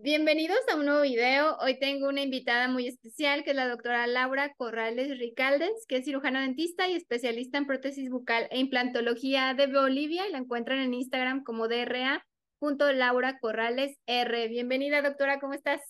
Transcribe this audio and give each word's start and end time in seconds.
Bienvenidos 0.00 0.60
a 0.70 0.76
un 0.76 0.86
nuevo 0.86 1.02
video. 1.02 1.56
Hoy 1.56 1.76
tengo 1.80 2.06
una 2.06 2.22
invitada 2.22 2.68
muy 2.68 2.86
especial 2.86 3.42
que 3.42 3.50
es 3.50 3.56
la 3.56 3.66
doctora 3.66 4.06
Laura 4.06 4.54
Corrales 4.54 5.18
Ricaldes, 5.18 5.86
que 5.88 5.96
es 5.96 6.04
cirujana 6.04 6.42
dentista 6.42 6.86
y 6.86 6.92
especialista 6.92 7.58
en 7.58 7.66
prótesis 7.66 8.08
bucal 8.08 8.46
e 8.52 8.60
implantología 8.60 9.54
de 9.54 9.66
Bolivia 9.66 10.28
y 10.28 10.30
la 10.30 10.38
encuentran 10.38 10.78
en 10.78 10.94
Instagram 10.94 11.42
como 11.42 11.66
DRA.Laura 11.66 13.40
Corrales 13.40 13.98
R. 14.06 14.46
Bienvenida 14.46 15.02
doctora, 15.02 15.40
¿cómo 15.40 15.54
estás? 15.54 15.80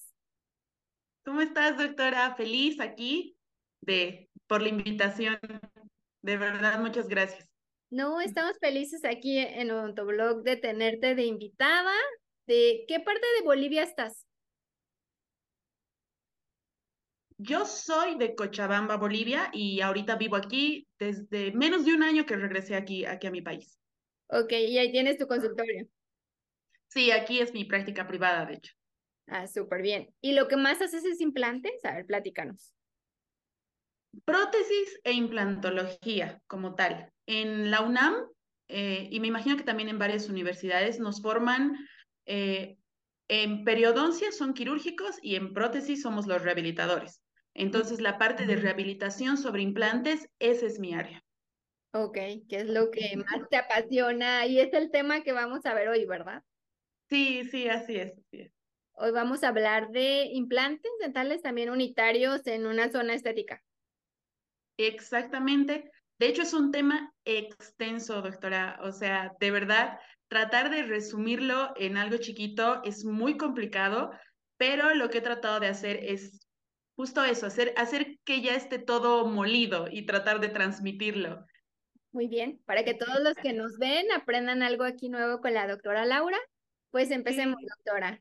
¿Cómo 1.23 1.43
estás 1.43 1.77
doctora? 1.77 2.35
Feliz 2.35 2.81
aquí 2.81 3.37
de 3.83 4.31
por 4.47 4.63
la 4.63 4.71
invitación. 4.71 5.39
De 6.23 6.39
verdad, 6.39 6.81
muchas 6.81 7.09
gracias. 7.09 7.47
No, 7.91 8.23
estamos 8.23 8.57
felices 8.59 9.05
aquí 9.05 9.37
en 9.37 9.71
Odontoblog 9.71 10.45
de 10.45 10.57
tenerte 10.57 11.15
de 11.15 11.25
invitada. 11.25 11.93
¿De 12.49 12.87
qué 12.89 12.99
parte 12.99 13.27
de 13.37 13.45
Bolivia 13.45 13.83
estás? 13.83 14.27
Yo 17.37 17.67
soy 17.67 18.17
de 18.17 18.35
Cochabamba, 18.35 18.97
Bolivia, 18.97 19.51
y 19.53 19.83
ahorita 19.83 20.17
vivo 20.17 20.37
aquí 20.37 20.89
desde 20.99 21.53
menos 21.53 21.85
de 21.85 21.93
un 21.93 22.03
año 22.03 22.25
que 22.25 22.37
regresé 22.37 22.75
aquí, 22.75 23.05
aquí 23.05 23.27
a 23.27 23.31
mi 23.31 23.43
país. 23.43 23.79
Ok, 24.29 24.53
y 24.53 24.79
ahí 24.79 24.91
tienes 24.91 25.19
tu 25.19 25.27
consultorio. 25.27 25.89
Sí, 26.87 27.11
aquí 27.11 27.39
es 27.39 27.53
mi 27.53 27.67
práctica 27.67 28.09
privada, 28.09 28.47
de 28.47 28.55
hecho. 28.55 28.73
Ah, 29.27 29.47
súper 29.47 29.83
bien. 29.83 30.09
¿Y 30.23 30.33
lo 30.33 30.49
que 30.49 30.57
más 30.57 30.81
haces 30.81 31.05
es 31.05 31.21
implantes? 31.21 31.85
A 31.85 31.97
ver, 31.97 32.07
platícanos. 32.07 32.73
Prótesis 34.25 34.99
e 35.05 35.13
implantología 35.13 36.41
como 36.47 36.75
tal. 36.75 37.13
En 37.27 37.71
la 37.71 37.83
UNAM, 37.83 38.27
eh, 38.69 39.07
y 39.11 39.21
me 39.21 39.27
imagino 39.27 39.59
que 39.59 39.65
también 39.65 39.91
en 39.91 39.99
varias 39.99 40.31
universidades, 40.31 40.99
nos 40.99 41.21
forman 41.21 41.77
eh, 42.29 42.77
en 43.29 43.65
periodoncia 43.65 44.31
son 44.33 44.55
quirúrgicos 44.55 45.19
y 45.23 45.37
en 45.37 45.55
prótesis 45.55 46.03
somos 46.03 46.27
los 46.27 46.43
rehabilitadores. 46.43 47.23
Entonces, 47.55 48.01
la 48.01 48.19
parte 48.19 48.47
de 48.47 48.57
rehabilitación 48.57 49.37
sobre 49.37 49.63
implantes, 49.63 50.29
ese 50.39 50.67
es 50.67 50.79
mi 50.79 50.95
área. 50.95 51.25
Ok, 51.93 52.19
¿qué 52.49 52.61
es 52.61 52.67
lo 52.67 52.91
que 52.91 53.17
más 53.17 53.49
te 53.51 53.57
apasiona? 53.57 54.47
Y 54.47 54.61
es 54.61 54.73
el 54.75 54.91
tema 54.91 55.23
que 55.23 55.33
vamos 55.33 55.65
a 55.65 55.75
ver 55.75 55.89
hoy, 55.89 56.05
¿verdad? 56.05 56.43
Sí, 57.09 57.45
sí, 57.51 57.67
así 57.69 57.97
es, 57.97 58.13
así 58.13 58.43
es. 58.43 58.53
Hoy 58.93 59.11
vamos 59.13 59.43
a 59.43 59.49
hablar 59.49 59.91
de 59.91 60.25
implantes 60.33 60.91
dentales 61.01 61.41
también 61.41 61.71
unitarios 61.71 62.47
en 62.47 62.67
una 62.67 62.91
zona 62.91 63.15
estética. 63.15 63.63
Exactamente. 64.77 65.91
De 66.19 66.27
hecho, 66.27 66.43
es 66.43 66.53
un 66.53 66.71
tema 66.71 67.15
extenso, 67.25 68.21
doctora. 68.21 68.79
O 68.83 68.93
sea, 68.93 69.33
de 69.41 69.51
verdad, 69.51 69.99
tratar 70.29 70.71
de 70.71 70.83
resumirlo 70.83 71.73
en 71.77 71.97
algo 71.97 72.19
chiquito 72.19 72.83
es 72.85 73.05
muy 73.05 73.37
complicado, 73.37 74.11
pero 74.57 74.95
lo 74.95 75.11
que 75.11 75.19
he 75.19 75.23
tratado 75.23 75.61
de 75.61 75.69
hacer 75.69 75.99
es 76.03 76.47
justo 76.97 77.25
eso, 77.25 77.47
hacer, 77.47 77.73
hacer 77.77 78.19
que 78.25 78.43
ya 78.43 78.55
esté 78.55 78.79
todo 78.79 79.27
molido 79.27 79.87
y 79.91 80.05
tratar 80.05 80.41
de 80.41 80.49
transmitirlo. 80.49 81.47
Muy 82.11 82.27
bien, 82.27 82.61
para 82.65 82.85
que 82.85 82.95
todos 82.95 83.21
los 83.21 83.35
que 83.35 83.53
nos 83.53 83.79
ven 83.79 84.11
aprendan 84.13 84.63
algo 84.63 84.85
aquí 84.85 85.09
nuevo 85.09 85.41
con 85.41 85.55
la 85.55 85.69
doctora 85.69 86.05
Laura, 86.07 86.39
pues 86.91 87.11
empecemos, 87.11 87.57
doctora. 87.77 88.21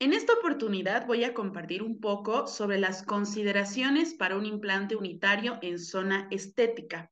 En 0.00 0.14
esta 0.14 0.32
oportunidad 0.32 1.06
voy 1.06 1.24
a 1.24 1.34
compartir 1.34 1.82
un 1.82 2.00
poco 2.00 2.46
sobre 2.46 2.78
las 2.78 3.02
consideraciones 3.02 4.14
para 4.14 4.36
un 4.36 4.46
implante 4.46 4.96
unitario 4.96 5.58
en 5.60 5.78
zona 5.78 6.26
estética. 6.30 7.10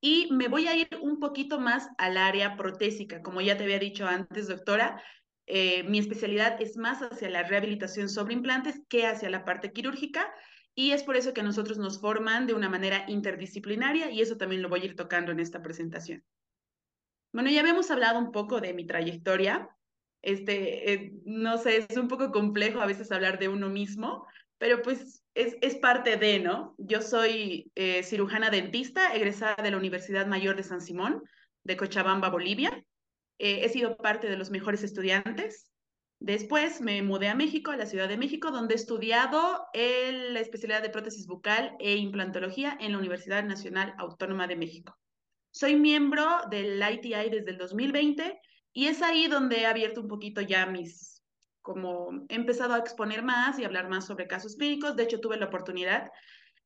Y 0.00 0.28
me 0.32 0.48
voy 0.48 0.66
a 0.66 0.76
ir 0.76 0.88
un 1.00 1.18
poquito 1.18 1.58
más 1.58 1.88
al 1.98 2.16
área 2.16 2.56
protésica. 2.56 3.22
Como 3.22 3.40
ya 3.40 3.56
te 3.56 3.64
había 3.64 3.78
dicho 3.78 4.06
antes, 4.06 4.48
doctora, 4.48 5.02
eh, 5.46 5.82
mi 5.84 5.98
especialidad 5.98 6.60
es 6.60 6.76
más 6.76 7.00
hacia 7.00 7.28
la 7.28 7.42
rehabilitación 7.42 8.08
sobre 8.08 8.34
implantes 8.34 8.80
que 8.88 9.06
hacia 9.06 9.28
la 9.28 9.44
parte 9.44 9.72
quirúrgica. 9.72 10.32
Y 10.74 10.92
es 10.92 11.02
por 11.02 11.16
eso 11.16 11.34
que 11.34 11.42
nosotros 11.42 11.78
nos 11.78 12.00
forman 12.00 12.46
de 12.46 12.54
una 12.54 12.68
manera 12.68 13.04
interdisciplinaria 13.08 14.10
y 14.10 14.22
eso 14.22 14.36
también 14.36 14.62
lo 14.62 14.68
voy 14.68 14.80
a 14.80 14.84
ir 14.84 14.96
tocando 14.96 15.32
en 15.32 15.40
esta 15.40 15.60
presentación. 15.60 16.24
Bueno, 17.32 17.50
ya 17.50 17.60
habíamos 17.60 17.90
hablado 17.90 18.18
un 18.18 18.32
poco 18.32 18.60
de 18.60 18.72
mi 18.72 18.86
trayectoria. 18.86 19.68
Este, 20.22 20.92
eh, 20.92 21.12
no 21.24 21.58
sé, 21.58 21.86
es 21.88 21.96
un 21.96 22.08
poco 22.08 22.30
complejo 22.30 22.80
a 22.80 22.86
veces 22.86 23.10
hablar 23.12 23.38
de 23.38 23.48
uno 23.48 23.68
mismo, 23.68 24.26
pero 24.58 24.82
pues 24.82 25.19
es, 25.34 25.56
es 25.60 25.76
parte 25.76 26.16
de, 26.16 26.40
¿no? 26.40 26.74
Yo 26.78 27.02
soy 27.02 27.70
eh, 27.74 28.02
cirujana 28.02 28.50
dentista, 28.50 29.14
egresada 29.14 29.62
de 29.62 29.70
la 29.70 29.76
Universidad 29.76 30.26
Mayor 30.26 30.56
de 30.56 30.62
San 30.62 30.80
Simón, 30.80 31.22
de 31.64 31.76
Cochabamba, 31.76 32.28
Bolivia. 32.28 32.84
Eh, 33.38 33.60
he 33.64 33.68
sido 33.68 33.96
parte 33.96 34.28
de 34.28 34.36
los 34.36 34.50
mejores 34.50 34.82
estudiantes. 34.82 35.70
Después 36.18 36.80
me 36.80 37.02
mudé 37.02 37.28
a 37.28 37.34
México, 37.34 37.70
a 37.70 37.76
la 37.76 37.86
Ciudad 37.86 38.08
de 38.08 38.18
México, 38.18 38.50
donde 38.50 38.74
he 38.74 38.76
estudiado 38.76 39.66
la 39.72 40.40
especialidad 40.40 40.82
de 40.82 40.90
prótesis 40.90 41.26
bucal 41.26 41.74
e 41.78 41.96
implantología 41.96 42.76
en 42.78 42.92
la 42.92 42.98
Universidad 42.98 43.42
Nacional 43.42 43.94
Autónoma 43.96 44.46
de 44.46 44.56
México. 44.56 44.98
Soy 45.50 45.76
miembro 45.76 46.26
del 46.50 46.80
ITI 46.82 47.30
desde 47.30 47.52
el 47.52 47.56
2020 47.56 48.38
y 48.72 48.86
es 48.86 49.00
ahí 49.00 49.28
donde 49.28 49.62
he 49.62 49.66
abierto 49.66 50.02
un 50.02 50.08
poquito 50.08 50.42
ya 50.42 50.66
mis, 50.66 51.09
como 51.62 52.24
he 52.28 52.34
empezado 52.34 52.74
a 52.74 52.78
exponer 52.78 53.22
más 53.22 53.58
y 53.58 53.64
hablar 53.64 53.88
más 53.88 54.06
sobre 54.06 54.26
casos 54.26 54.56
clínicos. 54.56 54.96
De 54.96 55.04
hecho, 55.04 55.20
tuve 55.20 55.36
la 55.36 55.46
oportunidad 55.46 56.10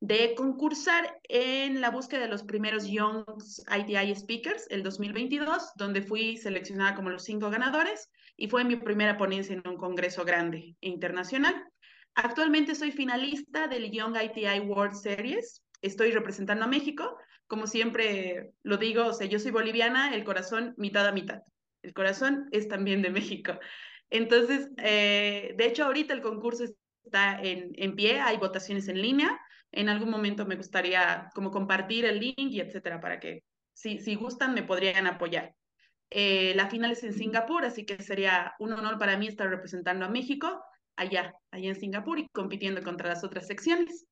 de 0.00 0.34
concursar 0.34 1.18
en 1.28 1.80
la 1.80 1.90
búsqueda 1.90 2.20
de 2.20 2.28
los 2.28 2.42
primeros 2.42 2.86
Young 2.86 3.24
ITI 3.74 4.14
Speakers 4.14 4.66
el 4.70 4.82
2022, 4.82 5.72
donde 5.76 6.02
fui 6.02 6.36
seleccionada 6.36 6.94
como 6.94 7.10
los 7.10 7.24
cinco 7.24 7.50
ganadores 7.50 8.10
y 8.36 8.48
fue 8.48 8.64
mi 8.64 8.76
primera 8.76 9.16
ponencia 9.16 9.54
en 9.54 9.66
un 9.66 9.76
congreso 9.76 10.24
grande 10.24 10.76
e 10.80 10.88
internacional. 10.88 11.54
Actualmente 12.14 12.74
soy 12.74 12.92
finalista 12.92 13.66
del 13.66 13.90
Young 13.90 14.16
ITI 14.16 14.60
World 14.60 14.94
Series. 14.94 15.62
Estoy 15.82 16.12
representando 16.12 16.64
a 16.64 16.68
México. 16.68 17.16
Como 17.46 17.66
siempre 17.66 18.52
lo 18.62 18.76
digo, 18.76 19.06
o 19.06 19.12
sea, 19.12 19.26
yo 19.26 19.38
soy 19.38 19.50
boliviana, 19.50 20.14
el 20.14 20.24
corazón 20.24 20.74
mitad 20.76 21.06
a 21.06 21.12
mitad. 21.12 21.40
El 21.82 21.92
corazón 21.92 22.48
es 22.52 22.68
también 22.68 23.02
de 23.02 23.10
México. 23.10 23.58
Entonces, 24.10 24.70
eh, 24.78 25.54
de 25.56 25.66
hecho, 25.66 25.84
ahorita 25.84 26.14
el 26.14 26.22
concurso 26.22 26.64
está 27.04 27.40
en, 27.40 27.72
en, 27.76 27.94
pie, 27.94 28.20
hay 28.20 28.36
votaciones 28.36 28.88
en 28.88 29.00
línea. 29.00 29.38
En 29.72 29.88
algún 29.88 30.10
momento 30.10 30.46
me 30.46 30.56
gustaría 30.56 31.30
como 31.34 31.50
compartir 31.50 32.04
el 32.04 32.20
link 32.20 32.36
y 32.38 32.60
etcétera, 32.60 33.00
para 33.00 33.18
que 33.18 33.42
si, 33.72 33.98
si 33.98 34.14
gustan 34.14 34.54
me 34.54 34.62
podrían 34.62 35.06
apoyar. 35.06 35.54
Eh, 36.10 36.52
la 36.54 36.68
final 36.68 36.92
es 36.92 37.02
en 37.02 37.12
Singapur, 37.12 37.64
así 37.64 37.84
que 37.84 38.00
sería 38.02 38.54
un 38.58 38.72
honor 38.72 38.98
para 38.98 39.16
mí 39.16 39.26
estar 39.26 39.48
representando 39.48 40.04
a 40.04 40.08
México 40.08 40.62
allá, 40.96 41.34
allá 41.50 41.68
en 41.68 41.74
Singapur 41.74 42.18
y 42.18 42.28
compitiendo 42.28 42.82
contra 42.82 43.08
las 43.08 43.24
otras 43.24 43.46
secciones. 43.46 44.06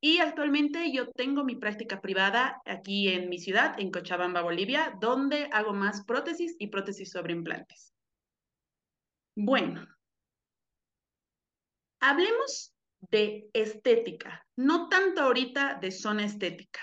Y 0.00 0.18
actualmente 0.18 0.92
yo 0.92 1.10
tengo 1.10 1.42
mi 1.42 1.56
práctica 1.56 2.00
privada 2.00 2.62
aquí 2.64 3.08
en 3.08 3.28
mi 3.28 3.38
ciudad, 3.38 3.74
en 3.80 3.90
Cochabamba, 3.90 4.42
Bolivia, 4.42 4.94
donde 5.00 5.48
hago 5.52 5.72
más 5.72 6.04
prótesis 6.04 6.54
y 6.60 6.68
prótesis 6.68 7.10
sobre 7.10 7.32
implantes. 7.32 7.92
Bueno, 9.40 9.86
hablemos 12.00 12.74
de 13.08 13.48
estética, 13.52 14.44
no 14.56 14.88
tanto 14.88 15.20
ahorita 15.20 15.78
de 15.80 15.92
zona 15.92 16.24
estética. 16.24 16.80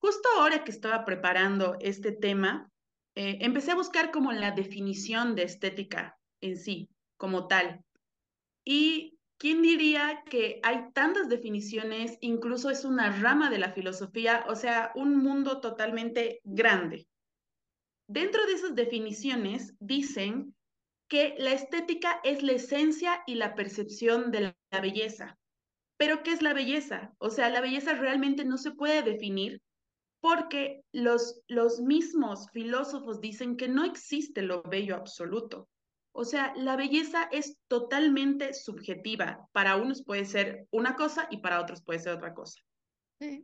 Justo 0.00 0.30
ahora 0.38 0.64
que 0.64 0.70
estaba 0.70 1.04
preparando 1.04 1.76
este 1.78 2.12
tema, 2.12 2.70
eh, 3.14 3.36
empecé 3.42 3.72
a 3.72 3.74
buscar 3.74 4.10
como 4.10 4.32
la 4.32 4.52
definición 4.52 5.34
de 5.34 5.42
estética 5.42 6.18
en 6.40 6.56
sí, 6.56 6.88
como 7.18 7.46
tal. 7.48 7.84
Y 8.64 9.18
quién 9.36 9.60
diría 9.60 10.22
que 10.24 10.58
hay 10.62 10.90
tantas 10.94 11.28
definiciones, 11.28 12.16
incluso 12.22 12.70
es 12.70 12.86
una 12.86 13.20
rama 13.20 13.50
de 13.50 13.58
la 13.58 13.74
filosofía, 13.74 14.46
o 14.48 14.56
sea, 14.56 14.90
un 14.94 15.18
mundo 15.18 15.60
totalmente 15.60 16.40
grande. 16.44 17.06
Dentro 18.08 18.46
de 18.46 18.54
esas 18.54 18.74
definiciones 18.74 19.74
dicen 19.80 20.54
que 21.12 21.34
la 21.36 21.52
estética 21.52 22.20
es 22.24 22.42
la 22.42 22.52
esencia 22.52 23.22
y 23.26 23.34
la 23.34 23.54
percepción 23.54 24.30
de 24.30 24.54
la 24.70 24.80
belleza. 24.80 25.38
Pero 25.98 26.22
¿qué 26.22 26.32
es 26.32 26.40
la 26.40 26.54
belleza? 26.54 27.12
O 27.18 27.28
sea, 27.28 27.50
la 27.50 27.60
belleza 27.60 27.92
realmente 27.92 28.46
no 28.46 28.56
se 28.56 28.70
puede 28.70 29.02
definir 29.02 29.60
porque 30.22 30.80
los, 30.90 31.42
los 31.48 31.82
mismos 31.82 32.48
filósofos 32.54 33.20
dicen 33.20 33.58
que 33.58 33.68
no 33.68 33.84
existe 33.84 34.40
lo 34.40 34.62
bello 34.62 34.96
absoluto. 34.96 35.68
O 36.12 36.24
sea, 36.24 36.54
la 36.56 36.76
belleza 36.76 37.28
es 37.30 37.58
totalmente 37.68 38.54
subjetiva. 38.54 39.46
Para 39.52 39.76
unos 39.76 40.02
puede 40.06 40.24
ser 40.24 40.66
una 40.70 40.96
cosa 40.96 41.28
y 41.30 41.42
para 41.42 41.60
otros 41.60 41.82
puede 41.82 41.98
ser 41.98 42.14
otra 42.14 42.32
cosa. 42.32 42.58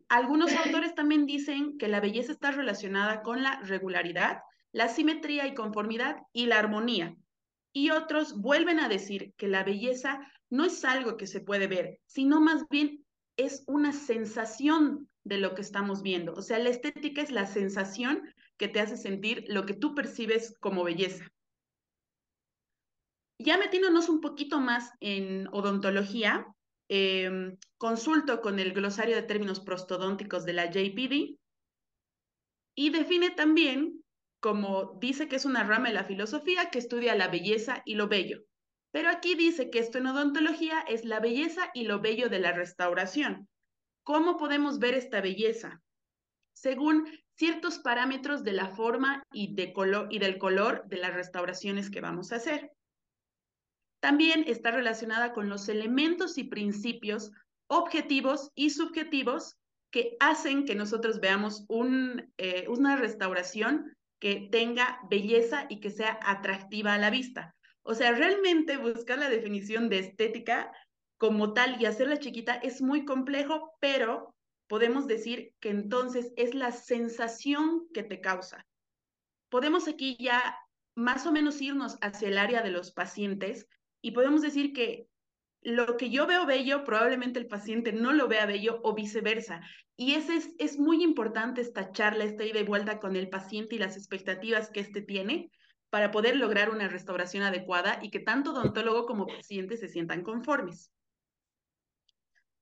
Algunos 0.09 0.50
autores 0.65 0.94
también 0.94 1.26
dicen 1.26 1.76
que 1.76 1.88
la 1.88 2.00
belleza 2.00 2.32
está 2.32 2.50
relacionada 2.50 3.20
con 3.20 3.43
la 3.43 3.61
regularidad, 3.61 4.38
la 4.73 4.88
simetría 4.88 5.47
y 5.47 5.55
conformidad 5.55 6.17
y 6.32 6.47
la 6.47 6.61
armonía. 6.61 7.15
Y 7.73 7.91
otros 7.91 8.41
vuelven 8.41 8.81
a 8.81 8.88
decir 8.88 9.35
que 9.37 9.49
la 9.49 9.65
belleza 9.65 10.20
no 10.50 10.65
es 10.65 10.85
algo 10.85 11.17
que 11.17 11.26
se 11.26 11.41
puede 11.41 11.67
ver, 11.67 12.00
sino 12.06 12.41
más 12.41 12.69
bien 12.69 13.05
es 13.37 13.65
una 13.67 13.93
sensación 13.93 15.09
de 15.25 15.38
lo 15.38 15.55
que 15.55 15.62
estamos 15.62 16.03
viendo. 16.03 16.32
O 16.32 16.43
sea, 16.43 16.59
la 16.59 16.70
estética 16.70 17.23
es 17.23 17.31
la 17.31 17.47
sensación 17.47 18.23
que 18.56 18.69
te 18.69 18.81
hace 18.81 18.97
sentir 18.97 19.44
lo 19.49 19.67
que 19.67 19.75
tú 19.75 19.94
percibes 19.94 20.56
como 20.59 20.85
belleza. 20.85 21.31
Ya 23.38 23.56
metiéndonos 23.56 24.09
un 24.09 24.20
poquito 24.20 24.59
más 24.59 24.91
en 25.00 25.47
odontología, 25.53 26.47
eh, 26.88 27.56
consulto 27.76 28.41
con 28.41 28.59
el 28.59 28.73
glosario 28.73 29.15
de 29.15 29.23
términos 29.23 29.61
prostodónticos 29.61 30.44
de 30.44 30.55
la 30.55 30.70
JPD 30.70 31.38
y 32.75 32.91
define 32.91 33.31
también, 33.31 33.98
como 34.40 34.96
dice 35.00 35.29
que 35.29 35.37
es 35.37 35.44
una 35.44 35.64
rama 35.64 35.88
de 35.88 35.94
la 35.94 36.05
filosofía 36.05 36.70
que 36.70 36.79
estudia 36.79 37.14
la 37.14 37.29
belleza 37.29 37.82
y 37.85 37.94
lo 37.94 38.08
bello. 38.08 38.44
Pero 38.90 39.11
aquí 39.11 39.35
dice 39.35 39.70
que 39.70 39.81
esto 39.81 39.99
en 39.99 40.06
odontología 40.06 40.81
es 40.81 41.05
la 41.05 41.20
belleza 41.20 41.70
y 41.75 41.85
lo 41.85 42.00
bello 42.00 42.29
de 42.29 42.38
la 42.38 42.52
restauración. 42.52 43.49
¿Cómo 44.05 44.37
podemos 44.37 44.79
ver 44.79 44.94
esta 44.94 45.20
belleza? 45.20 45.82
Según 46.55 47.06
ciertos 47.37 47.79
parámetros 47.79 48.43
de 48.43 48.52
la 48.52 48.69
forma 48.69 49.23
y, 49.32 49.55
de 49.55 49.73
color, 49.73 50.08
y 50.11 50.19
del 50.19 50.38
color 50.38 50.84
de 50.87 50.96
las 50.96 51.14
restauraciones 51.14 51.91
que 51.91 52.00
vamos 52.00 52.32
a 52.32 52.37
hacer. 52.37 52.73
También 54.00 54.44
está 54.46 54.70
relacionada 54.70 55.32
con 55.32 55.49
los 55.49 55.69
elementos 55.69 56.38
y 56.38 56.44
principios 56.44 57.32
objetivos 57.69 58.50
y 58.55 58.70
subjetivos 58.70 59.56
que 59.91 60.17
hacen 60.20 60.64
que 60.64 60.75
nosotros 60.75 61.20
veamos 61.20 61.64
eh, 62.38 62.67
una 62.69 62.96
restauración 62.96 63.96
que 64.19 64.49
tenga 64.50 65.00
belleza 65.11 65.67
y 65.69 65.81
que 65.81 65.91
sea 65.91 66.19
atractiva 66.23 66.94
a 66.94 66.99
la 66.99 67.11
vista. 67.11 67.55
O 67.82 67.94
sea, 67.94 68.12
realmente 68.12 68.76
buscar 68.76 69.19
la 69.19 69.31
definición 69.31 69.88
de 69.88 70.00
estética 70.00 70.73
como 71.17 71.53
tal 71.53 71.81
y 71.81 71.87
hacerla 71.87 72.19
chiquita 72.19 72.55
es 72.55 72.81
muy 72.81 73.05
complejo, 73.05 73.73
pero 73.81 74.35
podemos 74.69 75.06
decir 75.06 75.53
que 75.61 75.70
entonces 75.70 76.32
es 76.37 76.55
la 76.55 76.73
sensación 76.73 77.88
que 77.93 78.03
te 78.03 78.20
causa. 78.20 78.67
Podemos 79.49 79.88
aquí 79.88 80.17
ya 80.20 80.56
más 80.94 81.26
o 81.26 81.32
menos 81.32 81.61
irnos 81.62 81.97
hacia 82.00 82.29
el 82.29 82.38
área 82.38 82.62
de 82.62 82.70
los 82.70 82.93
pacientes 82.93 83.67
y 84.03 84.11
podemos 84.11 84.43
decir 84.43 84.73
que 84.73 85.06
lo 85.69 85.97
que 85.97 86.11
yo 86.11 86.26
veo 86.26 86.47
bello, 86.47 86.85
probablemente 86.85 87.38
el 87.38 87.47
paciente 87.47 87.93
no 87.93 88.12
lo 88.12 88.29
vea 88.29 88.47
bello 88.47 88.81
o 88.82 88.94
viceversa. 88.94 89.61
Y 89.97 90.15
ese 90.15 90.37
es, 90.37 90.55
es 90.59 90.79
muy 90.79 91.03
importante 91.03 91.61
esta 91.61 91.93
charla, 91.93 92.25
esta 92.25 92.44
ida 92.44 92.61
y 92.61 92.65
vuelta 92.65 92.99
con 93.00 93.17
el 93.17 93.29
paciente 93.29 93.75
y 93.75 93.79
las 93.79 93.97
expectativas 93.97 94.70
que 94.70 94.81
éste 94.81 95.03
tiene 95.03 95.50
para 95.91 96.11
poder 96.11 96.37
lograr 96.37 96.70
una 96.70 96.88
restauración 96.88 97.43
adecuada 97.43 97.99
y 98.03 98.11
que 98.11 98.20
tanto 98.20 98.53
odontólogo 98.53 99.06
como 99.06 99.26
paciente 99.26 99.76
se 99.76 99.88
sientan 99.88 100.23
conformes. 100.23 100.93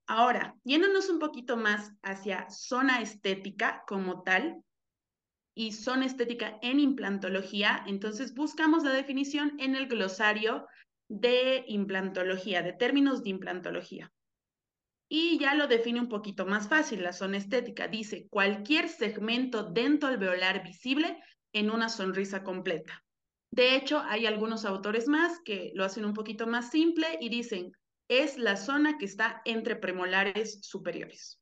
Ahora, 0.07 0.55
yéndonos 0.63 1.09
un 1.09 1.19
poquito 1.19 1.57
más 1.57 1.93
hacia 2.03 2.49
zona 2.49 3.01
estética 3.01 3.83
como 3.89 4.23
tal 4.23 4.63
y 5.55 5.73
zona 5.73 6.07
estética 6.07 6.59
en 6.63 6.79
implantología, 6.79 7.83
entonces 7.87 8.35
buscamos 8.35 8.85
la 8.85 8.93
definición 8.93 9.57
en 9.59 9.75
el 9.75 9.89
glosario 9.89 10.67
de 11.09 11.65
implantología, 11.69 12.63
de 12.63 12.73
términos 12.73 13.23
de 13.23 13.31
implantología. 13.31 14.13
Y 15.09 15.39
ya 15.39 15.55
lo 15.55 15.69
define 15.69 16.01
un 16.01 16.09
poquito 16.09 16.47
más 16.47 16.69
fácil, 16.69 17.03
la 17.03 17.13
zona 17.13 17.37
estética. 17.37 17.87
Dice 17.87 18.27
cualquier 18.29 18.89
segmento 18.89 19.63
dentro 19.63 20.09
alveolar 20.09 20.65
visible 20.65 21.23
en 21.53 21.71
una 21.71 21.89
sonrisa 21.89 22.43
completa. 22.43 23.05
De 23.53 23.77
hecho, 23.77 24.01
hay 24.01 24.27
algunos 24.27 24.65
autores 24.65 25.07
más 25.07 25.41
que 25.45 25.71
lo 25.75 25.85
hacen 25.85 26.05
un 26.05 26.13
poquito 26.13 26.47
más 26.47 26.71
simple 26.71 27.07
y 27.21 27.29
dicen, 27.29 27.73
es 28.09 28.37
la 28.37 28.57
zona 28.57 28.99
que 28.99 29.05
está 29.05 29.43
entre 29.45 29.77
premolares 29.77 30.59
superiores. 30.63 31.41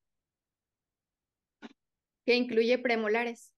¿Qué 2.26 2.34
incluye 2.34 2.78
premolares? 2.78 3.52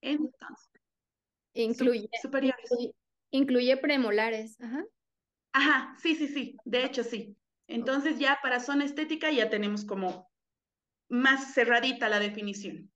Entonces. 0.00 0.70
Incluye. 1.54 2.08
Superiores. 2.20 2.70
Incluye 2.70 2.94
premolares. 3.80 4.60
Ajá. 4.60 4.84
Ajá, 5.52 5.96
sí, 6.00 6.14
sí, 6.14 6.28
sí. 6.28 6.56
De 6.64 6.84
hecho, 6.84 7.04
sí. 7.04 7.36
Entonces 7.66 8.18
ya 8.18 8.38
para 8.42 8.60
zona 8.60 8.84
estética 8.84 9.30
ya 9.30 9.50
tenemos 9.50 9.84
como 9.84 10.30
más 11.08 11.54
cerradita 11.54 12.08
la 12.08 12.18
definición. 12.18 12.90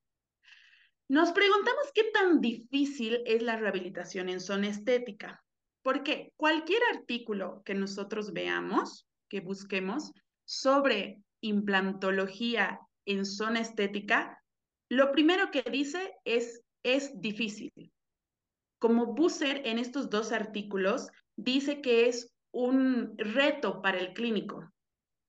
Nos 1.08 1.32
preguntamos 1.32 1.90
qué 1.94 2.04
tan 2.12 2.40
difícil 2.40 3.22
es 3.26 3.42
la 3.42 3.56
rehabilitación 3.56 4.28
en 4.28 4.40
zona 4.40 4.68
estética. 4.68 5.42
Porque 5.82 6.32
cualquier 6.36 6.82
artículo 6.92 7.62
que 7.64 7.74
nosotros 7.74 8.32
veamos, 8.32 9.06
que 9.28 9.40
busquemos 9.40 10.12
sobre 10.44 11.22
implantología 11.40 12.80
en 13.04 13.24
zona 13.24 13.60
estética, 13.60 14.42
lo 14.88 15.12
primero 15.12 15.50
que 15.50 15.62
dice 15.62 16.14
es 16.24 16.62
es 16.82 17.20
difícil 17.20 17.72
como 18.86 19.06
Busser 19.06 19.62
en 19.66 19.80
estos 19.80 20.10
dos 20.10 20.30
artículos 20.30 21.08
dice 21.34 21.80
que 21.80 22.06
es 22.06 22.32
un 22.52 23.18
reto 23.18 23.82
para 23.82 23.98
el 23.98 24.12
clínico. 24.12 24.72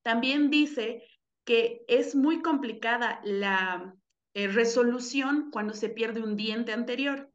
También 0.03 0.51
dice 0.51 1.01
que 1.43 1.81
es 1.87 2.13
muy 2.13 2.43
complicada 2.43 3.19
la 3.23 3.95
eh, 4.35 4.47
resolución 4.47 5.49
cuando 5.49 5.73
se 5.73 5.89
pierde 5.89 6.21
un 6.21 6.35
diente 6.35 6.71
anterior. 6.71 7.31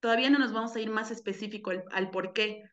Todavía 0.00 0.28
no 0.28 0.38
nos 0.38 0.52
vamos 0.52 0.76
a 0.76 0.80
ir 0.80 0.90
más 0.90 1.10
específico 1.10 1.70
al, 1.70 1.84
al 1.90 2.10
por 2.10 2.34
qué. 2.34 2.64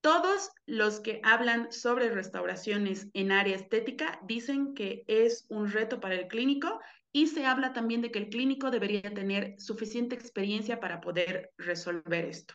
Todos 0.00 0.50
los 0.66 0.98
que 0.98 1.20
hablan 1.22 1.70
sobre 1.70 2.10
restauraciones 2.10 3.10
en 3.14 3.30
área 3.30 3.54
estética 3.54 4.18
dicen 4.24 4.74
que 4.74 5.04
es 5.06 5.46
un 5.50 5.70
reto 5.70 6.00
para 6.00 6.16
el 6.16 6.26
clínico 6.26 6.80
y 7.12 7.26
se 7.26 7.44
habla 7.44 7.72
también 7.72 8.00
de 8.00 8.10
que 8.10 8.18
el 8.18 8.28
clínico 8.30 8.70
debería 8.70 9.02
tener 9.02 9.54
suficiente 9.60 10.14
experiencia 10.14 10.80
para 10.80 11.00
poder 11.00 11.52
resolver 11.58 12.24
esto. 12.24 12.54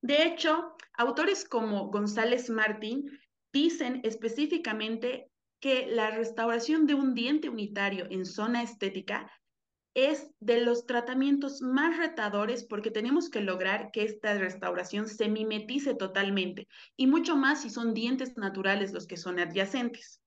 De 0.00 0.24
hecho, 0.24 0.74
autores 0.94 1.48
como 1.48 1.90
González 1.90 2.50
Martín 2.50 3.10
dicen 3.52 4.00
específicamente 4.04 5.30
que 5.60 5.86
la 5.86 6.10
restauración 6.10 6.86
de 6.86 6.94
un 6.94 7.14
diente 7.14 7.48
unitario 7.48 8.06
en 8.10 8.26
zona 8.26 8.62
estética 8.62 9.30
es 9.94 10.30
de 10.40 10.64
los 10.64 10.86
tratamientos 10.86 11.60
más 11.60 11.98
retadores 11.98 12.64
porque 12.64 12.90
tenemos 12.90 13.28
que 13.28 13.42
lograr 13.42 13.90
que 13.92 14.04
esta 14.04 14.36
restauración 14.38 15.06
se 15.06 15.28
mimetice 15.28 15.94
totalmente 15.94 16.66
y 16.96 17.06
mucho 17.06 17.36
más 17.36 17.62
si 17.62 17.70
son 17.70 17.92
dientes 17.92 18.36
naturales 18.36 18.92
los 18.92 19.06
que 19.06 19.16
son 19.16 19.38
adyacentes. 19.38 20.20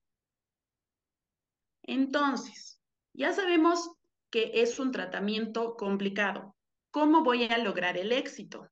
Entonces, 1.83 2.74
ya 3.15 3.33
sabemos 3.33 3.89
que 4.29 4.51
es 4.55 4.79
un 4.79 4.91
tratamiento 4.91 5.75
complicado. 5.75 6.55
¿Cómo 6.91 7.23
voy 7.23 7.45
a 7.45 7.57
lograr 7.57 7.97
el 7.97 8.11
éxito? 8.11 8.69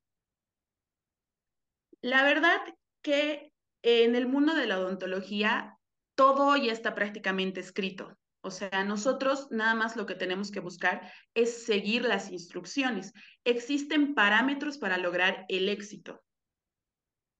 La 2.01 2.23
verdad 2.23 2.59
que 3.01 3.53
en 3.81 4.15
el 4.15 4.27
mundo 4.27 4.55
de 4.55 4.67
la 4.67 4.79
odontología 4.79 5.77
todo 6.15 6.55
ya 6.57 6.71
está 6.71 6.95
prácticamente 6.95 7.59
escrito. 7.59 8.17
O 8.41 8.51
sea, 8.51 8.83
nosotros 8.83 9.47
nada 9.51 9.73
más 9.73 9.95
lo 9.95 10.05
que 10.05 10.15
tenemos 10.15 10.51
que 10.51 10.59
buscar 10.59 11.09
es 11.33 11.65
seguir 11.65 12.03
las 12.03 12.29
instrucciones. 12.29 13.13
Existen 13.45 14.13
parámetros 14.13 14.77
para 14.77 14.97
lograr 14.97 15.45
el 15.47 15.69
éxito. 15.69 16.21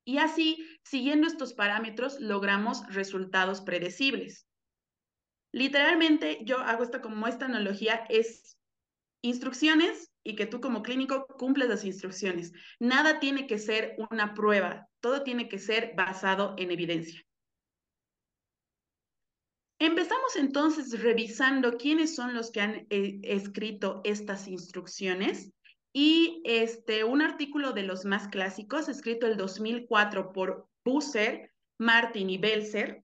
Y 0.05 0.17
así, 0.17 0.65
siguiendo 0.83 1.27
estos 1.27 1.53
parámetros, 1.53 2.19
logramos 2.19 2.85
resultados 2.87 3.61
predecibles. 3.61 4.47
Literalmente 5.53 6.39
yo 6.43 6.57
hago 6.57 6.83
esto 6.83 7.01
como 7.01 7.27
esta 7.27 7.45
analogía, 7.45 8.05
es 8.09 8.57
instrucciones 9.21 10.11
y 10.23 10.35
que 10.35 10.47
tú 10.47 10.59
como 10.59 10.81
clínico 10.81 11.27
cumples 11.37 11.69
las 11.69 11.85
instrucciones. 11.85 12.51
Nada 12.79 13.19
tiene 13.19 13.45
que 13.45 13.59
ser 13.59 13.95
una 14.09 14.33
prueba, 14.33 14.89
todo 14.99 15.23
tiene 15.23 15.47
que 15.47 15.59
ser 15.59 15.93
basado 15.95 16.55
en 16.57 16.71
evidencia. 16.71 17.21
Empezamos 19.79 20.35
entonces 20.37 21.01
revisando 21.01 21.77
quiénes 21.77 22.15
son 22.15 22.33
los 22.33 22.51
que 22.51 22.61
han 22.61 22.87
eh, 22.89 23.19
escrito 23.23 24.01
estas 24.05 24.47
instrucciones 24.47 25.51
y 25.93 26.41
este, 26.45 27.03
un 27.03 27.21
artículo 27.21 27.73
de 27.73 27.83
los 27.83 28.05
más 28.05 28.27
clásicos, 28.29 28.89
escrito 28.89 29.27
el 29.27 29.37
2004 29.37 30.31
por 30.31 30.67
Busser, 30.83 31.51
Martin 31.77 32.29
y 32.29 32.37
Belzer, 32.37 33.02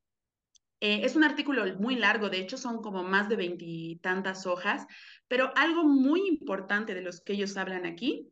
eh, 0.81 1.01
es 1.03 1.15
un 1.15 1.24
artículo 1.24 1.65
muy 1.77 1.95
largo, 1.95 2.29
de 2.29 2.39
hecho 2.39 2.57
son 2.57 2.81
como 2.81 3.03
más 3.03 3.29
de 3.29 3.36
veintitantas 3.36 4.45
hojas, 4.45 4.86
pero 5.27 5.51
algo 5.55 5.83
muy 5.83 6.27
importante 6.27 6.93
de 6.93 7.01
los 7.01 7.21
que 7.21 7.33
ellos 7.33 7.57
hablan 7.57 7.86
aquí, 7.86 8.29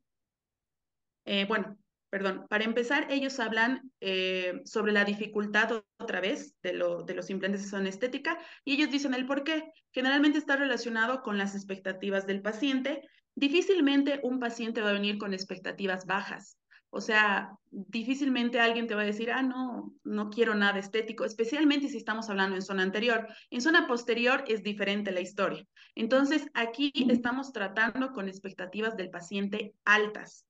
eh, 1.25 1.45
bueno, 1.45 1.77
perdón, 2.09 2.45
para 2.49 2.63
empezar, 2.63 3.07
ellos 3.11 3.39
hablan 3.39 3.91
eh, 3.99 4.61
sobre 4.63 4.93
la 4.93 5.03
dificultad 5.03 5.83
otra 5.99 6.21
vez 6.21 6.55
de, 6.63 6.73
lo, 6.73 7.03
de 7.03 7.13
los 7.13 7.29
implantes 7.29 7.63
de 7.63 7.69
zona 7.69 7.89
estética 7.89 8.37
y 8.63 8.75
ellos 8.75 8.89
dicen 8.89 9.13
el 9.13 9.25
por 9.25 9.43
qué. 9.43 9.71
Generalmente 9.91 10.37
está 10.37 10.55
relacionado 10.55 11.21
con 11.21 11.37
las 11.37 11.53
expectativas 11.53 12.25
del 12.25 12.41
paciente. 12.41 13.01
Difícilmente 13.35 14.21
un 14.23 14.39
paciente 14.39 14.81
va 14.81 14.91
a 14.91 14.93
venir 14.93 15.17
con 15.17 15.33
expectativas 15.33 16.05
bajas. 16.05 16.57
O 16.89 17.01
sea, 17.01 17.57
difícilmente 17.69 18.59
alguien 18.59 18.87
te 18.87 18.95
va 18.95 19.01
a 19.01 19.05
decir, 19.05 19.31
ah, 19.31 19.41
no, 19.41 19.93
no 20.03 20.29
quiero 20.29 20.55
nada 20.55 20.79
estético, 20.79 21.25
especialmente 21.25 21.89
si 21.89 21.97
estamos 21.97 22.29
hablando 22.29 22.55
en 22.55 22.61
zona 22.61 22.83
anterior. 22.83 23.27
En 23.49 23.61
zona 23.61 23.87
posterior 23.87 24.43
es 24.47 24.63
diferente 24.63 25.11
la 25.11 25.21
historia. 25.21 25.65
Entonces, 25.95 26.47
aquí 26.53 26.91
estamos 27.09 27.51
tratando 27.51 28.13
con 28.13 28.27
expectativas 28.27 28.95
del 28.95 29.09
paciente 29.09 29.73
altas. 29.83 30.45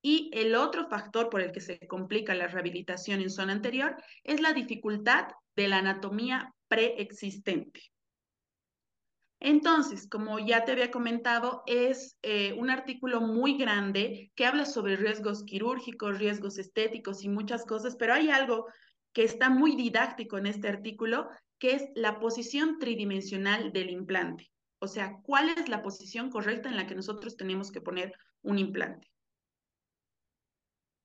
Y 0.00 0.30
el 0.32 0.56
otro 0.56 0.88
factor 0.88 1.30
por 1.30 1.40
el 1.40 1.52
que 1.52 1.60
se 1.60 1.78
complica 1.86 2.34
la 2.34 2.48
rehabilitación 2.48 3.20
en 3.20 3.30
zona 3.30 3.52
anterior 3.52 3.96
es 4.24 4.40
la 4.40 4.52
dificultad 4.52 5.28
de 5.54 5.68
la 5.68 5.78
anatomía 5.78 6.52
preexistente. 6.66 7.91
Entonces, 9.44 10.08
como 10.08 10.38
ya 10.38 10.64
te 10.64 10.70
había 10.70 10.92
comentado, 10.92 11.64
es 11.66 12.16
eh, 12.22 12.52
un 12.52 12.70
artículo 12.70 13.20
muy 13.20 13.58
grande 13.58 14.30
que 14.36 14.46
habla 14.46 14.64
sobre 14.64 14.94
riesgos 14.94 15.42
quirúrgicos, 15.42 16.20
riesgos 16.20 16.58
estéticos 16.58 17.24
y 17.24 17.28
muchas 17.28 17.64
cosas, 17.64 17.96
pero 17.96 18.14
hay 18.14 18.30
algo 18.30 18.66
que 19.12 19.24
está 19.24 19.50
muy 19.50 19.74
didáctico 19.74 20.38
en 20.38 20.46
este 20.46 20.68
artículo, 20.68 21.28
que 21.58 21.74
es 21.74 21.88
la 21.96 22.20
posición 22.20 22.78
tridimensional 22.78 23.72
del 23.72 23.90
implante. 23.90 24.52
O 24.78 24.86
sea, 24.86 25.18
cuál 25.24 25.48
es 25.48 25.68
la 25.68 25.82
posición 25.82 26.30
correcta 26.30 26.68
en 26.68 26.76
la 26.76 26.86
que 26.86 26.94
nosotros 26.94 27.36
tenemos 27.36 27.72
que 27.72 27.80
poner 27.80 28.12
un 28.42 28.60
implante. 28.60 29.10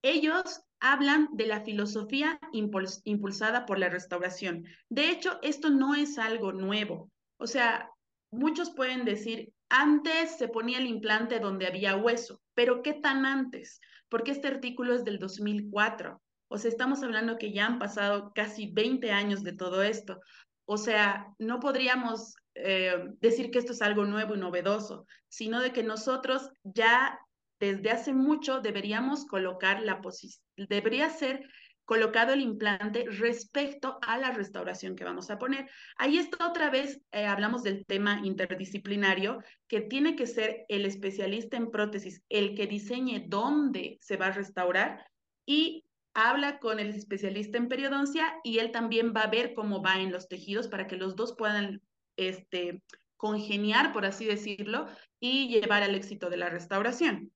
Ellos 0.04 0.62
hablan 0.80 1.28
de 1.32 1.48
la 1.48 1.62
filosofía 1.62 2.40
impulsada 2.52 3.66
por 3.66 3.80
la 3.80 3.90
restauración. 3.90 4.64
De 4.90 5.10
hecho, 5.10 5.40
esto 5.42 5.72
no 5.72 5.96
es 5.96 6.20
algo 6.20 6.52
nuevo. 6.54 7.10
O 7.38 7.48
sea, 7.48 7.90
muchos 8.32 8.72
pueden 8.72 9.06
decir, 9.06 9.54
antes 9.70 10.38
se 10.38 10.48
ponía 10.48 10.78
el 10.78 10.88
implante 10.88 11.40
donde 11.40 11.68
había 11.68 11.96
hueso, 11.96 12.42
pero 12.54 12.82
¿qué 12.82 12.94
tan 12.94 13.26
antes? 13.26 13.80
Porque 14.10 14.32
este 14.32 14.48
artículo 14.48 14.94
es 14.94 15.04
del 15.04 15.20
2004. 15.20 16.22
O 16.50 16.58
sea, 16.58 16.72
estamos 16.72 17.04
hablando 17.04 17.38
que 17.38 17.52
ya 17.52 17.66
han 17.66 17.80
pasado 17.80 18.32
casi 18.34 18.72
20 18.72 19.12
años 19.12 19.44
de 19.44 19.54
todo 19.54 19.84
esto. 19.84 20.22
O 20.66 20.78
sea, 20.78 21.28
no 21.40 21.60
podríamos 21.60 22.36
eh, 22.56 22.96
decir 23.20 23.52
que 23.52 23.60
esto 23.60 23.74
es 23.74 23.82
algo 23.82 24.06
nuevo 24.06 24.36
y 24.36 24.40
novedoso, 24.40 25.06
sino 25.28 25.62
de 25.62 25.72
que 25.74 25.84
nosotros 25.84 26.50
ya 26.64 27.20
desde 27.60 27.92
hace 27.92 28.14
mucho 28.14 28.62
deberíamos 28.62 29.26
colocar 29.26 29.82
la 29.82 30.02
posición, 30.02 30.44
debería 30.56 31.10
ser 31.10 31.42
colocado 31.88 32.34
el 32.34 32.42
implante 32.42 33.06
respecto 33.08 33.98
a 34.02 34.18
la 34.18 34.32
restauración 34.32 34.98
que 34.98 35.06
vamos 35.06 35.32
a 35.32 35.40
poner. 35.40 35.70
Ahí 35.96 36.18
está 36.18 36.46
otra 36.46 36.70
vez, 36.70 37.00
eh, 37.14 37.26
hablamos 37.26 37.64
del 37.64 37.86
tema 37.86 38.20
interdisciplinario, 38.26 39.42
que 39.70 39.80
tiene 39.80 40.18
que 40.18 40.28
ser 40.28 40.66
el 40.68 40.86
especialista 40.86 41.56
en 41.56 41.72
prótesis 41.72 42.22
el 42.28 42.56
que 42.56 42.68
diseñe 42.68 43.24
dónde 43.30 43.98
se 44.02 44.18
va 44.18 44.28
a 44.28 44.32
restaurar 44.32 45.08
y 45.46 45.86
habla 46.14 46.60
con 46.60 46.82
el 46.82 46.90
especialista 46.90 47.58
en 47.58 47.70
periodoncia 47.70 48.36
y 48.44 48.60
él 48.60 48.72
también 48.72 49.14
va 49.16 49.22
a 49.22 49.32
ver 49.32 49.54
cómo 49.54 49.82
va 49.82 50.02
en 50.02 50.12
los 50.12 50.28
tejidos 50.28 50.68
para 50.68 50.88
que 50.88 50.98
los 50.98 51.16
dos 51.16 51.36
puedan 51.38 51.82
este, 52.18 52.82
congeniar, 53.16 53.94
por 53.94 54.06
así 54.06 54.26
decirlo, 54.26 54.88
y 55.22 55.48
llevar 55.48 55.84
al 55.84 55.96
éxito 55.96 56.30
de 56.30 56.36
la 56.36 56.50
restauración. 56.50 57.32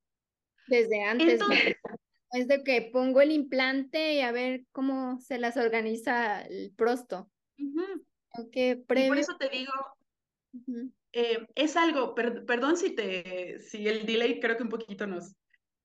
Desde 0.67 1.05
antes. 1.05 1.39
Es 2.31 2.47
de 2.47 2.63
que 2.63 2.89
pongo 2.93 3.21
el 3.21 3.31
implante 3.31 4.13
y 4.13 4.21
a 4.21 4.31
ver 4.31 4.65
cómo 4.71 5.19
se 5.19 5.37
las 5.37 5.57
organiza 5.57 6.41
el 6.41 6.71
prosto. 6.75 7.29
por 8.87 9.17
eso 9.17 9.35
te 9.37 9.49
digo, 9.49 9.73
eh, 11.11 11.45
es 11.55 11.75
algo, 11.75 12.15
perdón 12.15 12.77
si 12.77 12.95
te, 12.95 13.59
si 13.59 13.87
el 13.87 14.05
delay 14.05 14.39
creo 14.39 14.55
que 14.55 14.63
un 14.63 14.69
poquito 14.69 15.05
nos, 15.07 15.35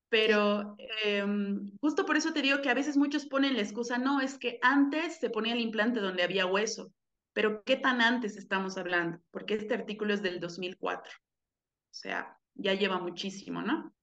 pero 0.09 0.77
em, 1.03 1.69
justo 1.81 2.05
por 2.05 2.15
eso 2.15 2.31
te 2.31 2.41
digo 2.41 2.61
que 2.61 2.69
a 2.69 2.73
veces 2.73 2.95
muchos 2.95 3.25
ponen 3.25 3.55
la 3.55 3.63
excusa, 3.63 3.97
no, 3.97 4.21
es 4.21 4.37
que 4.37 4.57
antes 4.61 5.19
se 5.19 5.29
ponía 5.29 5.53
el 5.53 5.59
implante 5.59 5.99
donde 5.99 6.23
había 6.23 6.45
hueso, 6.45 6.93
pero 7.33 7.61
¿qué 7.63 7.75
tan 7.75 8.01
antes 8.01 8.37
estamos 8.37 8.77
hablando? 8.77 9.19
Porque 9.31 9.55
este 9.55 9.73
artículo 9.73 10.13
es 10.13 10.21
del 10.21 10.39
2004, 10.39 11.11
o 11.11 11.93
sea, 11.93 12.37
ya 12.55 12.73
lleva 12.73 12.99
muchísimo, 12.99 13.61
¿no? 13.61 13.93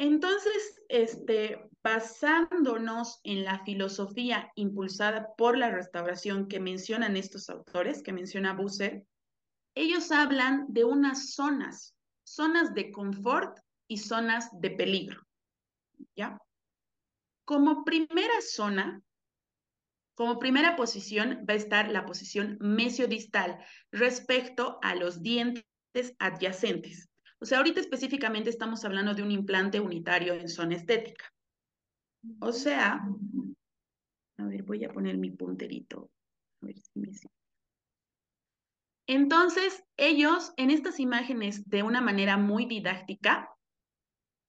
Entonces, 0.00 0.82
este, 0.88 1.68
basándonos 1.82 3.20
en 3.22 3.44
la 3.44 3.62
filosofía 3.66 4.50
impulsada 4.54 5.34
por 5.36 5.58
la 5.58 5.70
restauración 5.70 6.48
que 6.48 6.58
mencionan 6.58 7.18
estos 7.18 7.50
autores, 7.50 8.02
que 8.02 8.14
menciona 8.14 8.54
Busser, 8.54 9.04
ellos 9.74 10.10
hablan 10.10 10.64
de 10.68 10.84
unas 10.84 11.34
zonas, 11.34 11.94
zonas 12.24 12.72
de 12.72 12.90
confort 12.90 13.58
y 13.88 13.98
zonas 13.98 14.48
de 14.58 14.70
peligro. 14.70 15.20
¿Ya? 16.16 16.38
Como 17.44 17.84
primera 17.84 18.40
zona, 18.40 19.02
como 20.14 20.38
primera 20.38 20.76
posición 20.76 21.44
va 21.46 21.52
a 21.52 21.58
estar 21.58 21.90
la 21.90 22.06
posición 22.06 22.56
mesiodistal 22.58 23.62
respecto 23.92 24.78
a 24.80 24.94
los 24.94 25.20
dientes 25.20 25.66
adyacentes. 26.18 27.09
O 27.40 27.46
sea, 27.46 27.58
ahorita 27.58 27.80
específicamente 27.80 28.50
estamos 28.50 28.84
hablando 28.84 29.14
de 29.14 29.22
un 29.22 29.30
implante 29.30 29.80
unitario 29.80 30.34
en 30.34 30.48
zona 30.48 30.76
estética. 30.76 31.32
O 32.40 32.52
sea, 32.52 33.02
a 34.36 34.44
ver, 34.44 34.62
voy 34.62 34.84
a 34.84 34.92
poner 34.92 35.16
mi 35.16 35.30
punterito. 35.30 36.10
A 36.62 36.66
ver 36.66 36.76
si 36.78 37.00
me 37.00 37.08
Entonces, 39.06 39.82
ellos 39.96 40.52
en 40.58 40.70
estas 40.70 41.00
imágenes, 41.00 41.68
de 41.68 41.82
una 41.82 42.02
manera 42.02 42.36
muy 42.36 42.66
didáctica, 42.66 43.48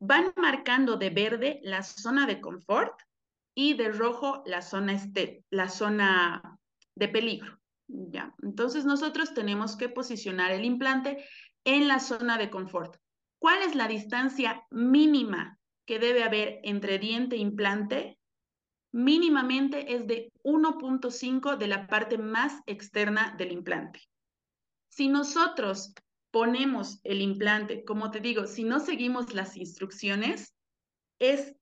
van 0.02 0.34
marcando 0.36 0.98
de 0.98 1.12
verde 1.12 1.60
la 1.64 1.84
zona 1.84 2.28
de 2.28 2.42
confort 2.42 3.00
y 3.56 3.76
de 3.76 3.90
rojo 3.90 4.44
la 4.46 4.62
zona, 4.62 4.94
este, 4.94 5.46
la 5.50 5.70
zona 5.70 6.60
de 6.96 7.08
peligro. 7.08 7.58
Ya. 7.88 8.34
Entonces, 8.42 8.84
nosotros 8.84 9.34
tenemos 9.34 9.78
que 9.78 9.88
posicionar 9.88 10.52
el 10.52 10.66
implante 10.66 11.26
en 11.64 11.88
la 11.88 12.00
zona 12.00 12.38
de 12.38 12.50
confort. 12.50 12.98
¿Cuál 13.40 13.64
es 13.64 13.76
la 13.76 13.88
distancia 13.88 14.66
mínima 14.70 15.60
que 15.86 16.00
debe 16.00 16.24
haber 16.24 16.60
entre 16.64 17.00
diente 17.00 17.36
e 17.36 17.40
implante? 17.40 18.20
Mínimamente 18.94 19.96
es 19.96 20.06
de 20.06 20.32
1.5 20.44 21.58
de 21.58 21.68
la 21.68 21.88
parte 21.88 22.18
más 22.18 22.62
externa 22.66 23.36
del 23.38 23.52
implante. 23.52 24.02
Si 24.90 25.08
nosotros 25.08 25.94
ponemos 26.30 27.00
el 27.04 27.22
implante, 27.22 27.84
como 27.84 28.12
te 28.12 28.20
digo, 28.20 28.48
si 28.48 28.64
no 28.64 28.80
seguimos 28.80 29.34
las 29.34 29.58
instrucciones, 29.58 30.54
es 31.20 31.56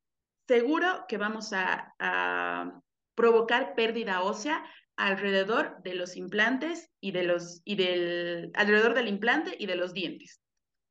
seguro 0.47 1.05
que 1.07 1.17
vamos 1.17 1.53
a, 1.53 1.93
a 1.99 2.81
provocar 3.15 3.75
pérdida 3.75 4.21
ósea 4.21 4.63
alrededor 4.99 5.81
de 5.81 5.95
los 5.95 6.17
implantes 6.17 6.91
y 6.99 7.11
de 7.11 7.23
los 7.23 7.61
y 7.63 7.75
del 7.75 8.51
alrededor 8.53 8.93
del 8.93 9.07
implante 9.07 9.55
y 9.57 9.65
de 9.65 9.77
los 9.77 9.93
dientes. 9.93 10.41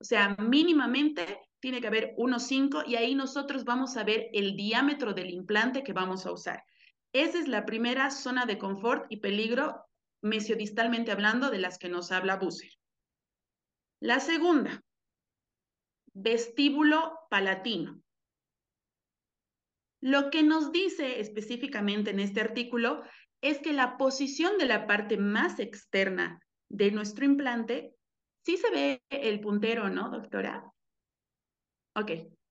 O 0.00 0.05
sea, 0.05 0.35
mínimamente 0.37 1.41
tiene 1.61 1.83
que 1.83 1.88
haber 1.88 2.15
1,5 2.17 2.85
y 2.87 2.97
ahí 2.97 3.15
nosotros 3.15 3.65
vamos 3.65 3.99
a 3.99 4.05
ver 4.05 4.31
el 4.33 4.57
diámetro 4.57 5.12
del 5.12 5.31
implante 5.31 5.83
que 5.83 5.93
vamos 5.93 6.25
a 6.25 6.33
usar. 6.33 6.65
Esa 7.12 7.38
es 7.38 7.49
la 7.49 7.67
primera 7.67 8.11
zona 8.11 8.47
de 8.47 8.57
confort 8.57 9.05
y 9.11 9.19
peligro 9.19 9.85
mesiodistalmente 10.23 11.12
hablando 11.12 11.50
de 11.50 11.59
las 11.59 11.79
que 11.79 11.91
nos 11.91 12.11
habla 12.11 12.37
Busser. 12.37 12.71
La 14.00 14.21
segunda, 14.21 14.83
vestíbulo 16.15 17.19
palatino. 17.29 18.00
Lo 20.00 20.31
que 20.31 20.43
nos 20.43 20.73
dice 20.73 21.21
específicamente 21.21 22.11
en 22.11 22.21
este 22.21 22.41
artículo 22.41 23.03
es 23.40 23.59
que 23.59 23.73
la 23.73 23.97
posición 23.97 24.59
de 24.59 24.66
la 24.66 24.87
parte 24.87 25.16
más 25.16 25.59
externa 25.59 26.40
de 26.68 26.90
nuestro 26.90 27.25
implante, 27.25 27.95
sí 28.45 28.57
se 28.57 28.71
ve 28.71 29.02
el 29.11 29.40
puntero, 29.40 29.88
¿no, 29.88 30.11
doctora? 30.11 30.64
Ok, 31.95 32.11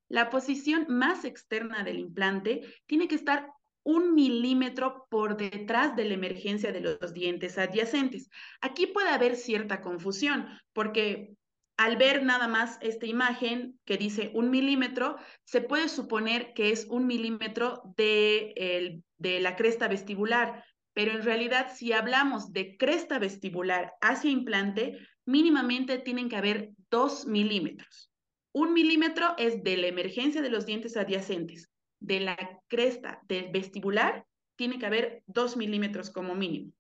la 0.10 0.30
posición 0.30 0.86
más 0.90 1.26
externa 1.26 1.84
del 1.84 2.00
implante 2.00 2.62
tiene 2.86 3.08
que 3.08 3.16
estar 3.16 3.52
un 3.84 4.14
milímetro 4.14 5.08
por 5.10 5.38
detrás 5.38 5.96
de 5.96 6.06
la 6.06 6.14
emergencia 6.14 6.74
de 6.74 6.82
los 6.82 7.14
dientes 7.14 7.58
adyacentes. 7.58 8.30
Aquí 8.60 8.88
puede 8.88 9.10
haber 9.10 9.38
cierta 9.38 9.82
confusión, 9.82 10.48
porque 10.74 11.38
al 11.78 11.96
ver 11.96 12.24
nada 12.24 12.48
más 12.48 12.78
esta 12.82 13.06
imagen 13.06 13.80
que 13.86 13.98
dice 13.98 14.32
un 14.34 14.50
milímetro, 14.50 15.16
se 15.46 15.62
puede 15.62 15.88
suponer 15.88 16.54
que 16.54 16.72
es 16.72 16.86
un 16.90 17.08
milímetro 17.08 17.82
de, 17.96 19.02
de 19.18 19.40
la 19.40 19.56
cresta 19.56 19.88
vestibular, 19.88 20.66
pero 20.98 21.12
en 21.12 21.22
realidad 21.22 21.68
si 21.76 21.94
hablamos 21.94 22.54
de 22.54 22.76
cresta 22.76 23.20
vestibular 23.20 23.94
hacia 24.02 24.32
implante, 24.32 24.98
mínimamente 25.28 26.00
tienen 26.00 26.28
que 26.28 26.38
haber 26.38 26.72
dos 26.90 27.28
milímetros. 27.28 28.12
Un 28.52 28.74
milímetro 28.74 29.36
es 29.38 29.64
de 29.64 29.78
la 29.78 29.86
emergencia 29.86 30.42
de 30.42 30.50
los 30.50 30.66
dientes 30.66 30.98
adyacentes. 30.98 31.70
De 32.00 32.20
la 32.20 32.36
cresta 32.68 33.22
del 33.28 33.52
vestibular 33.52 34.26
tiene 34.56 34.80
que 34.80 34.88
haber 34.88 35.22
dos 35.28 35.56
milímetros 35.56 36.10
como 36.10 36.34
mínimo. 36.34 36.74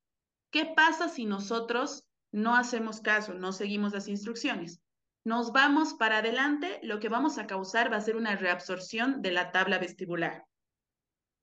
¿Qué 0.51 0.65
pasa 0.65 1.09
si 1.09 1.25
nosotros 1.25 2.07
no 2.31 2.55
hacemos 2.55 3.01
caso, 3.01 3.35
no 3.35 3.51
seguimos 3.51 3.93
las 3.93 4.07
instrucciones? 4.07 4.81
Nos 5.25 5.51
vamos 5.51 5.93
para 5.93 6.17
adelante, 6.17 6.79
lo 6.81 6.99
que 6.99 7.09
vamos 7.09 7.37
a 7.37 7.45
causar 7.45 7.93
va 7.93 7.97
a 7.97 8.01
ser 8.01 8.15
una 8.15 8.35
reabsorción 8.35 9.21
de 9.21 9.29
la 9.29 9.51
tabla 9.51 9.77
vestibular. 9.77 10.43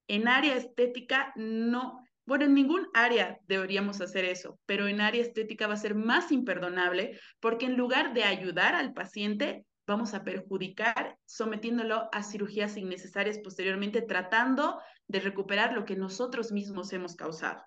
En 0.09 0.26
área 0.26 0.57
estética 0.57 1.33
no, 1.37 2.03
bueno, 2.26 2.47
en 2.47 2.54
ningún 2.54 2.88
área 2.95 3.38
deberíamos 3.47 4.00
hacer 4.00 4.25
eso, 4.25 4.59
pero 4.66 4.88
en 4.88 5.00
área 5.00 5.23
estética 5.23 5.66
va 5.66 5.75
a 5.75 5.78
ser 5.78 5.95
más 5.95 6.33
imperdonable 6.33 7.19
porque 7.40 7.66
en 7.66 7.76
lugar 7.76 8.14
de 8.14 8.25
ayudar 8.25 8.75
al 8.75 8.93
paciente, 8.93 9.66
vamos 9.87 10.14
a 10.14 10.25
perjudicar 10.25 11.19
sometiéndolo 11.26 12.09
a 12.12 12.23
cirugías 12.23 12.76
innecesarias 12.76 13.38
posteriormente, 13.38 14.00
tratando 14.00 14.81
de 15.07 15.21
recuperar 15.21 15.75
lo 15.75 15.85
que 15.85 15.97
nosotros 15.97 16.52
mismos 16.52 16.93
hemos 16.93 17.14
causado. 17.14 17.62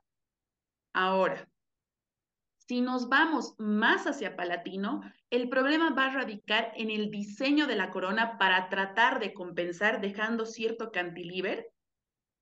Ahora, 0.94 1.48
si 2.68 2.82
nos 2.82 3.08
vamos 3.08 3.54
más 3.60 4.08
hacia 4.08 4.36
palatino, 4.36 5.02
el 5.30 5.48
problema 5.48 5.92
va 5.92 6.08
a 6.08 6.14
radicar 6.14 6.72
en 6.76 6.90
el 6.90 7.12
diseño 7.12 7.68
de 7.68 7.76
la 7.76 7.92
corona 7.92 8.38
para 8.38 8.68
tratar 8.70 9.20
de 9.20 9.34
compensar 9.34 10.02
dejando 10.02 10.46
cierto 10.46 10.92
cantilever 10.92 11.68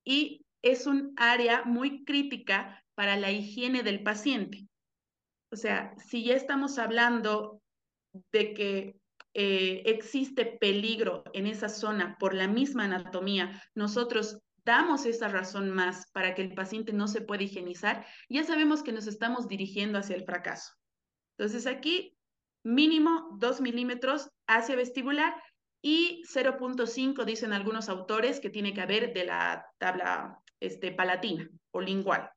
y 0.04 0.45
es 0.66 0.88
un 0.88 1.14
área 1.16 1.64
muy 1.64 2.04
crítica 2.04 2.84
para 2.96 3.16
la 3.16 3.32
higiene 3.32 3.84
del 3.84 4.02
paciente. 4.02 4.68
O 5.52 5.56
sea, 5.56 5.94
si 5.98 6.24
ya 6.24 6.34
estamos 6.34 6.80
hablando 6.80 7.62
de 8.32 8.54
que 8.56 8.96
eh, 9.36 9.84
existe 9.86 10.58
peligro 10.60 11.24
en 11.34 11.46
esa 11.46 11.70
zona 11.70 12.18
por 12.20 12.34
la 12.34 12.48
misma 12.48 12.86
anatomía, 12.86 13.62
nosotros 13.76 14.40
damos 14.66 15.06
esa 15.06 15.28
razón 15.28 15.70
más 15.70 16.10
para 16.12 16.34
que 16.34 16.42
el 16.42 16.56
paciente 16.56 16.94
no 16.94 17.08
se 17.08 17.22
pueda 17.22 17.44
higienizar, 17.44 18.04
ya 18.28 18.44
sabemos 18.44 18.82
que 18.82 18.92
nos 18.92 19.06
estamos 19.06 19.48
dirigiendo 19.48 20.00
hacia 20.00 20.16
el 20.16 20.26
fracaso. 20.26 20.74
Entonces 21.38 21.68
aquí, 21.68 22.18
mínimo 22.64 23.38
2 23.38 23.62
milímetros 23.62 24.32
hacia 24.48 24.76
vestibular 24.76 25.36
y 25.84 26.24
0.5 26.34 27.24
dicen 27.24 27.54
algunos 27.54 27.88
autores 27.88 28.40
que 28.40 28.50
tiene 28.50 28.74
que 28.74 28.82
haber 28.82 29.14
de 29.14 29.26
la 29.26 29.68
tabla 29.78 30.42
este, 30.66 30.92
palatina 30.92 31.50
o 31.72 31.82
lingual. 31.82 32.30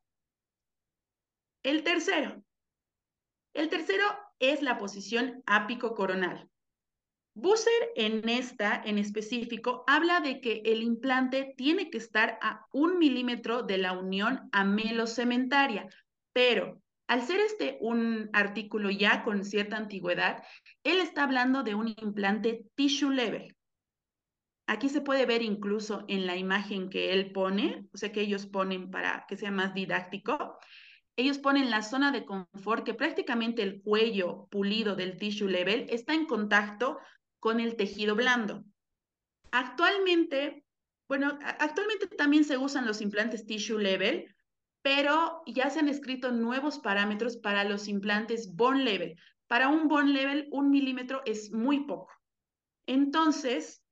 El 1.62 1.82
tercero. 1.82 2.42
El 3.54 3.68
tercero 3.68 4.04
es 4.38 4.62
la 4.62 4.78
posición 4.78 5.42
ápico-coronal. 5.46 6.48
Busser 7.34 7.92
en 7.94 8.28
esta 8.28 8.82
en 8.84 8.98
específico 8.98 9.84
habla 9.86 10.20
de 10.20 10.40
que 10.40 10.62
el 10.64 10.82
implante 10.82 11.54
tiene 11.56 11.90
que 11.90 11.98
estar 11.98 12.38
a 12.42 12.66
un 12.72 12.98
milímetro 12.98 13.62
de 13.62 13.78
la 13.78 13.92
unión 13.92 14.48
amelocementaria, 14.52 15.88
pero 16.32 16.80
al 17.06 17.22
ser 17.22 17.40
este 17.40 17.78
un 17.80 18.28
artículo 18.32 18.90
ya 18.90 19.24
con 19.24 19.44
cierta 19.44 19.76
antigüedad, 19.76 20.42
él 20.84 20.98
está 20.98 21.22
hablando 21.24 21.62
de 21.62 21.74
un 21.74 21.88
implante 21.88 22.64
tissue 22.74 23.10
level. 23.10 23.56
Aquí 24.70 24.90
se 24.90 25.00
puede 25.00 25.24
ver 25.24 25.40
incluso 25.40 26.04
en 26.08 26.26
la 26.26 26.36
imagen 26.36 26.90
que 26.90 27.14
él 27.14 27.32
pone, 27.32 27.88
o 27.94 27.96
sea 27.96 28.12
que 28.12 28.20
ellos 28.20 28.44
ponen 28.44 28.90
para 28.90 29.24
que 29.26 29.38
sea 29.38 29.50
más 29.50 29.72
didáctico, 29.72 30.58
ellos 31.16 31.38
ponen 31.38 31.70
la 31.70 31.80
zona 31.80 32.12
de 32.12 32.26
confort 32.26 32.84
que 32.84 32.92
prácticamente 32.92 33.62
el 33.62 33.80
cuello 33.80 34.46
pulido 34.50 34.94
del 34.94 35.16
tissue 35.16 35.48
level 35.48 35.86
está 35.88 36.12
en 36.12 36.26
contacto 36.26 36.98
con 37.40 37.60
el 37.60 37.76
tejido 37.76 38.14
blando. 38.14 38.62
Actualmente, 39.52 40.66
bueno, 41.08 41.38
actualmente 41.40 42.06
también 42.06 42.44
se 42.44 42.58
usan 42.58 42.86
los 42.86 43.00
implantes 43.00 43.46
tissue 43.46 43.78
level, 43.78 44.26
pero 44.82 45.40
ya 45.46 45.70
se 45.70 45.78
han 45.78 45.88
escrito 45.88 46.30
nuevos 46.30 46.78
parámetros 46.78 47.38
para 47.38 47.64
los 47.64 47.88
implantes 47.88 48.54
bone 48.54 48.84
level. 48.84 49.18
Para 49.46 49.68
un 49.68 49.88
bone 49.88 50.12
level, 50.12 50.46
un 50.50 50.70
milímetro 50.70 51.22
es 51.24 51.52
muy 51.52 51.86
poco. 51.86 52.12
Entonces, 52.86 53.82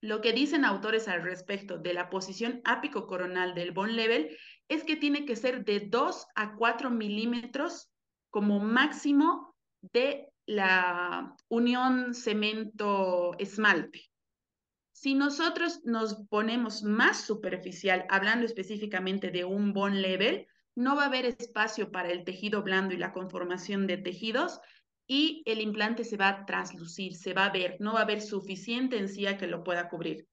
lo 0.00 0.20
que 0.20 0.32
dicen 0.32 0.64
autores 0.64 1.08
al 1.08 1.22
respecto 1.22 1.78
de 1.78 1.92
la 1.92 2.08
posición 2.08 2.60
ápico-coronal 2.64 3.54
del 3.54 3.72
bone 3.72 3.92
level 3.92 4.36
es 4.68 4.84
que 4.84 4.96
tiene 4.96 5.26
que 5.26 5.36
ser 5.36 5.64
de 5.64 5.80
2 5.80 6.26
a 6.34 6.54
4 6.54 6.90
milímetros 6.90 7.90
como 8.30 8.60
máximo 8.60 9.54
de 9.82 10.28
la 10.46 11.34
unión 11.48 12.14
cemento-esmalte. 12.14 14.10
Si 14.92 15.14
nosotros 15.14 15.80
nos 15.84 16.26
ponemos 16.28 16.82
más 16.82 17.24
superficial, 17.24 18.06
hablando 18.08 18.44
específicamente 18.46 19.30
de 19.30 19.44
un 19.44 19.72
bone 19.72 20.00
level, 20.00 20.46
no 20.74 20.96
va 20.96 21.04
a 21.04 21.06
haber 21.06 21.26
espacio 21.26 21.90
para 21.90 22.10
el 22.10 22.24
tejido 22.24 22.62
blando 22.62 22.94
y 22.94 22.98
la 22.98 23.12
conformación 23.12 23.86
de 23.86 23.98
tejidos 23.98 24.60
y 25.12 25.42
el 25.44 25.60
implante 25.60 26.04
se 26.04 26.16
va 26.16 26.28
a 26.28 26.46
traslucir, 26.46 27.16
se 27.16 27.34
va 27.34 27.46
a 27.46 27.52
ver, 27.52 27.76
no 27.80 27.94
va 27.94 27.98
a 27.98 28.02
haber 28.04 28.20
suficiente 28.20 28.96
encía 28.96 29.36
que 29.36 29.48
lo 29.48 29.64
pueda 29.64 29.88
cubrir. 29.88 30.28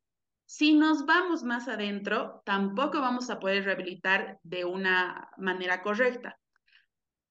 Si 0.46 0.76
nos 0.76 1.08
vamos 1.08 1.42
más 1.42 1.68
adentro, 1.68 2.44
tampoco 2.46 3.02
vamos 3.02 3.32
a 3.32 3.40
poder 3.40 3.66
rehabilitar 3.66 4.38
de 4.44 4.66
una 4.66 5.32
manera 5.36 5.82
correcta. 5.82 6.38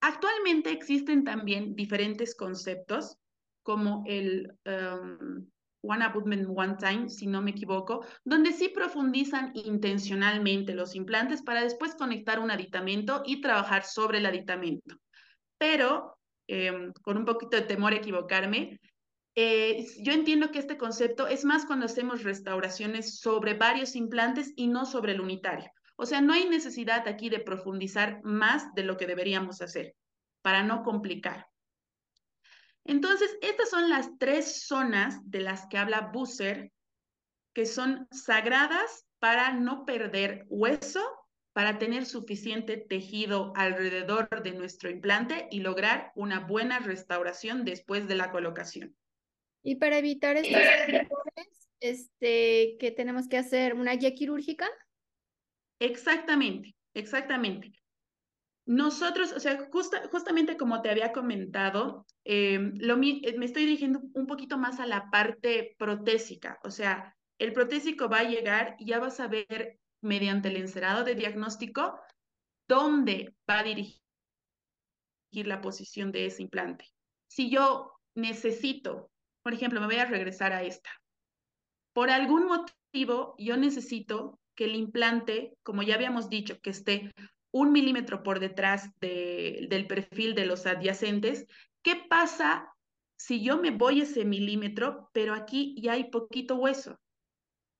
Actualmente 0.00 0.72
existen 0.72 1.22
también 1.22 1.76
diferentes 1.76 2.34
conceptos 2.34 3.16
como 3.62 4.02
el 4.08 4.52
um, 4.64 5.46
One 5.82 6.04
Abutment 6.04 6.48
One 6.52 6.74
Time, 6.80 7.08
si 7.08 7.28
no 7.28 7.42
me 7.42 7.52
equivoco, 7.52 8.04
donde 8.24 8.50
sí 8.50 8.70
profundizan 8.70 9.52
intencionalmente 9.54 10.74
los 10.74 10.96
implantes 10.96 11.42
para 11.42 11.62
después 11.62 11.94
conectar 11.94 12.40
un 12.40 12.50
aditamento 12.50 13.22
y 13.24 13.40
trabajar 13.40 13.84
sobre 13.84 14.18
el 14.18 14.26
aditamento. 14.26 14.96
Pero 15.58 16.15
Em, 16.48 16.92
con 17.02 17.16
un 17.16 17.24
poquito 17.24 17.56
de 17.56 17.62
temor 17.62 17.92
a 17.92 17.96
equivocarme, 17.96 18.80
eh, 19.34 19.86
yo 20.00 20.12
entiendo 20.12 20.50
que 20.50 20.58
este 20.58 20.78
concepto 20.78 21.26
es 21.26 21.44
más 21.44 21.66
cuando 21.66 21.86
hacemos 21.86 22.22
restauraciones 22.22 23.18
sobre 23.18 23.54
varios 23.54 23.96
implantes 23.96 24.52
y 24.56 24.68
no 24.68 24.86
sobre 24.86 25.12
el 25.12 25.20
unitario. 25.20 25.70
O 25.96 26.06
sea, 26.06 26.20
no 26.20 26.32
hay 26.32 26.48
necesidad 26.48 27.06
aquí 27.08 27.28
de 27.28 27.40
profundizar 27.40 28.20
más 28.22 28.72
de 28.74 28.84
lo 28.84 28.96
que 28.96 29.06
deberíamos 29.06 29.60
hacer 29.60 29.94
para 30.42 30.62
no 30.62 30.82
complicar. 30.84 31.46
Entonces, 32.84 33.36
estas 33.42 33.68
son 33.68 33.90
las 33.90 34.16
tres 34.18 34.64
zonas 34.66 35.18
de 35.28 35.40
las 35.40 35.66
que 35.66 35.78
habla 35.78 36.10
Busser, 36.12 36.72
que 37.52 37.66
son 37.66 38.06
sagradas 38.12 39.06
para 39.18 39.52
no 39.52 39.84
perder 39.84 40.46
hueso 40.48 41.02
para 41.56 41.78
tener 41.78 42.04
suficiente 42.04 42.76
tejido 42.76 43.54
alrededor 43.56 44.28
de 44.42 44.52
nuestro 44.52 44.90
implante 44.90 45.48
y 45.50 45.60
lograr 45.60 46.12
una 46.14 46.40
buena 46.40 46.80
restauración 46.80 47.64
después 47.64 48.06
de 48.08 48.14
la 48.14 48.30
colocación. 48.30 48.94
Y 49.62 49.76
para 49.76 49.96
evitar 49.96 50.36
estos 50.36 50.60
errores, 50.86 51.70
este, 51.80 52.76
¿qué 52.78 52.90
tenemos 52.94 53.26
que 53.26 53.38
hacer? 53.38 53.72
¿Una 53.72 53.94
guía 53.94 54.12
quirúrgica? 54.12 54.68
Exactamente, 55.80 56.76
exactamente. 56.92 57.72
Nosotros, 58.66 59.32
o 59.32 59.40
sea, 59.40 59.66
justamente 60.12 60.58
como 60.58 60.82
te 60.82 60.90
había 60.90 61.10
comentado, 61.12 62.04
em, 62.24 62.74
lo, 62.80 62.96
eh, 62.96 63.34
me 63.38 63.46
estoy 63.46 63.64
dirigiendo 63.64 64.02
un 64.12 64.26
poquito 64.26 64.58
más 64.58 64.78
a 64.78 64.84
la 64.84 65.08
parte 65.10 65.74
protésica, 65.78 66.60
o 66.64 66.70
sea, 66.70 67.16
el 67.38 67.54
protésico 67.54 68.10
va 68.10 68.18
a 68.18 68.28
llegar 68.28 68.76
y 68.78 68.88
ya 68.88 68.98
vas 68.98 69.20
a 69.20 69.28
ver 69.28 69.78
mediante 70.06 70.48
el 70.48 70.56
encerado 70.56 71.04
de 71.04 71.14
diagnóstico 71.14 71.98
dónde 72.68 73.34
va 73.48 73.60
a 73.60 73.64
dirigir 73.64 74.00
la 75.32 75.60
posición 75.60 76.12
de 76.12 76.26
ese 76.26 76.42
implante. 76.42 76.86
Si 77.28 77.50
yo 77.50 77.92
necesito, 78.14 79.10
por 79.42 79.52
ejemplo, 79.52 79.80
me 79.80 79.86
voy 79.86 79.96
a 79.96 80.06
regresar 80.06 80.52
a 80.52 80.62
esta. 80.62 80.90
Por 81.92 82.10
algún 82.10 82.46
motivo, 82.46 83.34
yo 83.38 83.56
necesito 83.56 84.38
que 84.54 84.64
el 84.64 84.74
implante, 84.74 85.56
como 85.62 85.82
ya 85.82 85.94
habíamos 85.94 86.28
dicho, 86.30 86.60
que 86.60 86.70
esté 86.70 87.12
un 87.52 87.72
milímetro 87.72 88.22
por 88.22 88.40
detrás 88.40 88.90
del 89.00 89.86
perfil 89.86 90.34
de 90.34 90.46
los 90.46 90.66
adyacentes. 90.66 91.46
¿Qué 91.82 91.96
pasa 92.08 92.72
si 93.16 93.42
yo 93.42 93.58
me 93.58 93.70
voy 93.70 94.02
ese 94.02 94.24
milímetro, 94.24 95.10
pero 95.12 95.34
aquí 95.34 95.74
ya 95.80 95.92
hay 95.92 96.10
poquito 96.10 96.56
hueso? 96.56 96.98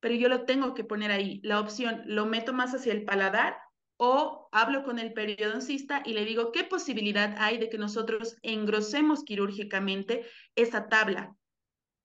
Pero 0.01 0.15
yo 0.15 0.29
lo 0.29 0.45
tengo 0.45 0.75
que 0.75 0.85
poner 0.85 1.11
ahí. 1.11 1.41
La 1.43 1.61
opción, 1.61 2.03
lo 2.07 2.27
meto 2.27 2.53
más 2.53 2.75
hacia 2.75 2.93
el 2.93 3.05
paladar 3.05 3.57
o 3.99 4.49
hablo 4.53 4.85
con 4.85 4.99
el 4.99 5.13
periodoncista 5.13 6.03
y 6.05 6.13
le 6.13 6.25
digo 6.25 6.53
qué 6.53 6.65
posibilidad 6.65 7.35
hay 7.39 7.59
de 7.59 7.71
que 7.71 7.79
nosotros 7.79 8.37
engrosemos 8.43 9.25
quirúrgicamente 9.25 10.27
esa 10.55 10.89
tabla. 10.89 11.35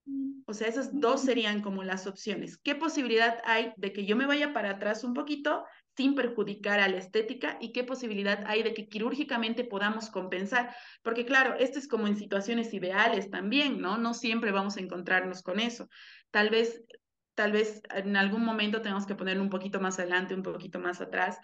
Mm. 0.06 0.42
O 0.46 0.54
sea, 0.54 0.68
esas 0.68 0.98
dos 0.98 1.22
serían 1.22 1.60
como 1.62 1.84
las 1.84 2.06
opciones. 2.06 2.58
¿Qué 2.58 2.74
posibilidad 2.74 3.38
hay 3.44 3.72
de 3.76 3.92
que 3.92 4.06
yo 4.06 4.16
me 4.16 4.26
vaya 4.26 4.52
para 4.52 4.70
atrás 4.70 5.04
un 5.04 5.14
poquito 5.14 5.64
sin 5.96 6.14
perjudicar 6.14 6.80
a 6.80 6.88
la 6.88 6.96
estética 6.96 7.58
y 7.60 7.72
qué 7.72 7.84
posibilidad 7.84 8.42
hay 8.46 8.62
de 8.62 8.72
que 8.72 8.88
quirúrgicamente 8.88 9.64
podamos 9.64 10.10
compensar? 10.10 10.74
Porque 11.02 11.26
claro, 11.26 11.54
esto 11.58 11.78
es 11.78 11.86
como 11.86 12.06
en 12.06 12.16
situaciones 12.16 12.72
ideales 12.72 13.30
también, 13.30 13.80
¿no? 13.80 13.98
No 13.98 14.14
siempre 14.14 14.50
vamos 14.50 14.76
a 14.76 14.80
encontrarnos 14.80 15.42
con 15.42 15.60
eso. 15.60 15.88
Tal 16.30 16.48
vez 16.48 16.82
tal 17.34 17.52
vez 17.52 17.82
en 17.94 18.16
algún 18.16 18.44
momento 18.44 18.82
tenemos 18.82 19.06
que 19.06 19.14
poner 19.14 19.40
un 19.40 19.50
poquito 19.50 19.80
más 19.80 19.98
adelante, 19.98 20.34
un 20.34 20.42
poquito 20.42 20.78
más 20.78 21.00
atrás. 21.00 21.38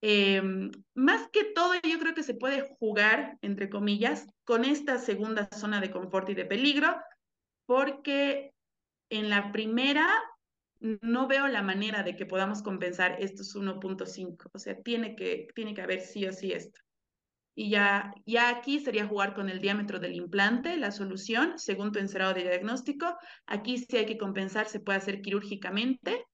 Em, 0.00 0.70
más 0.94 1.28
que 1.32 1.44
todo, 1.44 1.74
yo 1.74 1.98
creo 1.98 2.14
que 2.14 2.22
se 2.22 2.34
puede 2.34 2.62
jugar, 2.78 3.36
entre 3.42 3.68
comillas, 3.68 4.26
con 4.44 4.64
esta 4.64 4.98
segunda 4.98 5.48
zona 5.52 5.80
de 5.80 5.90
confort 5.90 6.28
y 6.30 6.34
de 6.34 6.44
peligro, 6.44 6.96
porque 7.66 8.52
en 9.10 9.28
la 9.28 9.52
primera 9.52 10.08
no 10.80 11.26
veo 11.26 11.48
la 11.48 11.62
manera 11.62 12.02
de 12.02 12.14
que 12.14 12.26
podamos 12.26 12.62
compensar 12.62 13.16
estos 13.18 13.56
1.5, 13.56 14.50
o 14.52 14.58
sea, 14.58 14.80
tiene 14.82 15.16
que, 15.16 15.48
tiene 15.54 15.74
que 15.74 15.82
haber 15.82 16.00
sí 16.00 16.24
o 16.26 16.32
sí 16.32 16.52
esto. 16.52 16.80
Y 17.60 17.70
ya, 17.70 18.14
ya 18.24 18.50
aquí 18.50 18.78
sería 18.78 19.08
jugar 19.08 19.34
con 19.34 19.48
el 19.48 19.60
diámetro 19.60 19.98
del 19.98 20.14
implante, 20.14 20.76
la 20.76 20.92
solución, 20.92 21.58
según 21.58 21.90
tu 21.90 21.98
encerado 21.98 22.32
de 22.32 22.42
diagnóstico. 22.42 23.18
Aquí 23.46 23.78
si 23.78 23.96
hay 23.96 24.06
que 24.06 24.16
compensar, 24.16 24.68
se 24.68 24.78
puede 24.78 24.98
hacer 24.98 25.20
quirúrgicamente. 25.20 26.24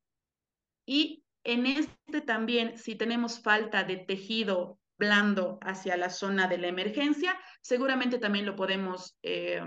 Y 0.85 1.25
en 1.43 1.65
este 1.65 2.21
también, 2.21 2.77
si 2.77 2.95
tenemos 2.95 3.41
falta 3.41 3.85
de 3.85 3.97
tejido 3.97 4.79
blando 4.99 5.59
hacia 5.63 5.97
la 5.97 6.11
zona 6.11 6.47
de 6.47 6.59
la 6.59 6.69
emergencia, 6.69 7.41
seguramente 7.63 8.19
también 8.19 8.45
lo 8.45 8.55
podemos 8.55 9.17
eh, 9.23 9.63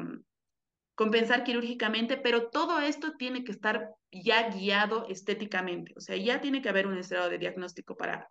compensar 0.93 1.43
quirúrgicamente, 1.43 2.17
pero 2.17 2.49
todo 2.51 2.81
esto 2.81 3.13
tiene 3.17 3.43
que 3.43 3.51
estar 3.51 3.95
ya 4.11 4.51
guiado 4.51 5.07
estéticamente, 5.07 5.91
o 5.97 6.01
sea, 6.01 6.17
ya 6.17 6.39
tiene 6.39 6.61
que 6.61 6.69
haber 6.69 6.85
un 6.85 6.99
estrado 6.99 7.31
de 7.31 7.39
diagnóstico 7.39 7.97
para 7.97 8.29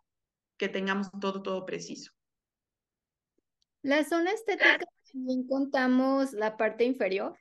que 0.57 0.69
tengamos 0.69 1.11
todo, 1.21 1.43
todo 1.43 1.67
preciso. 1.67 2.13
La 3.83 4.05
zona 4.05 4.33
estética 4.33 4.79
también 5.13 5.47
contamos 5.47 6.33
la 6.33 6.57
parte 6.57 6.85
inferior 6.85 7.37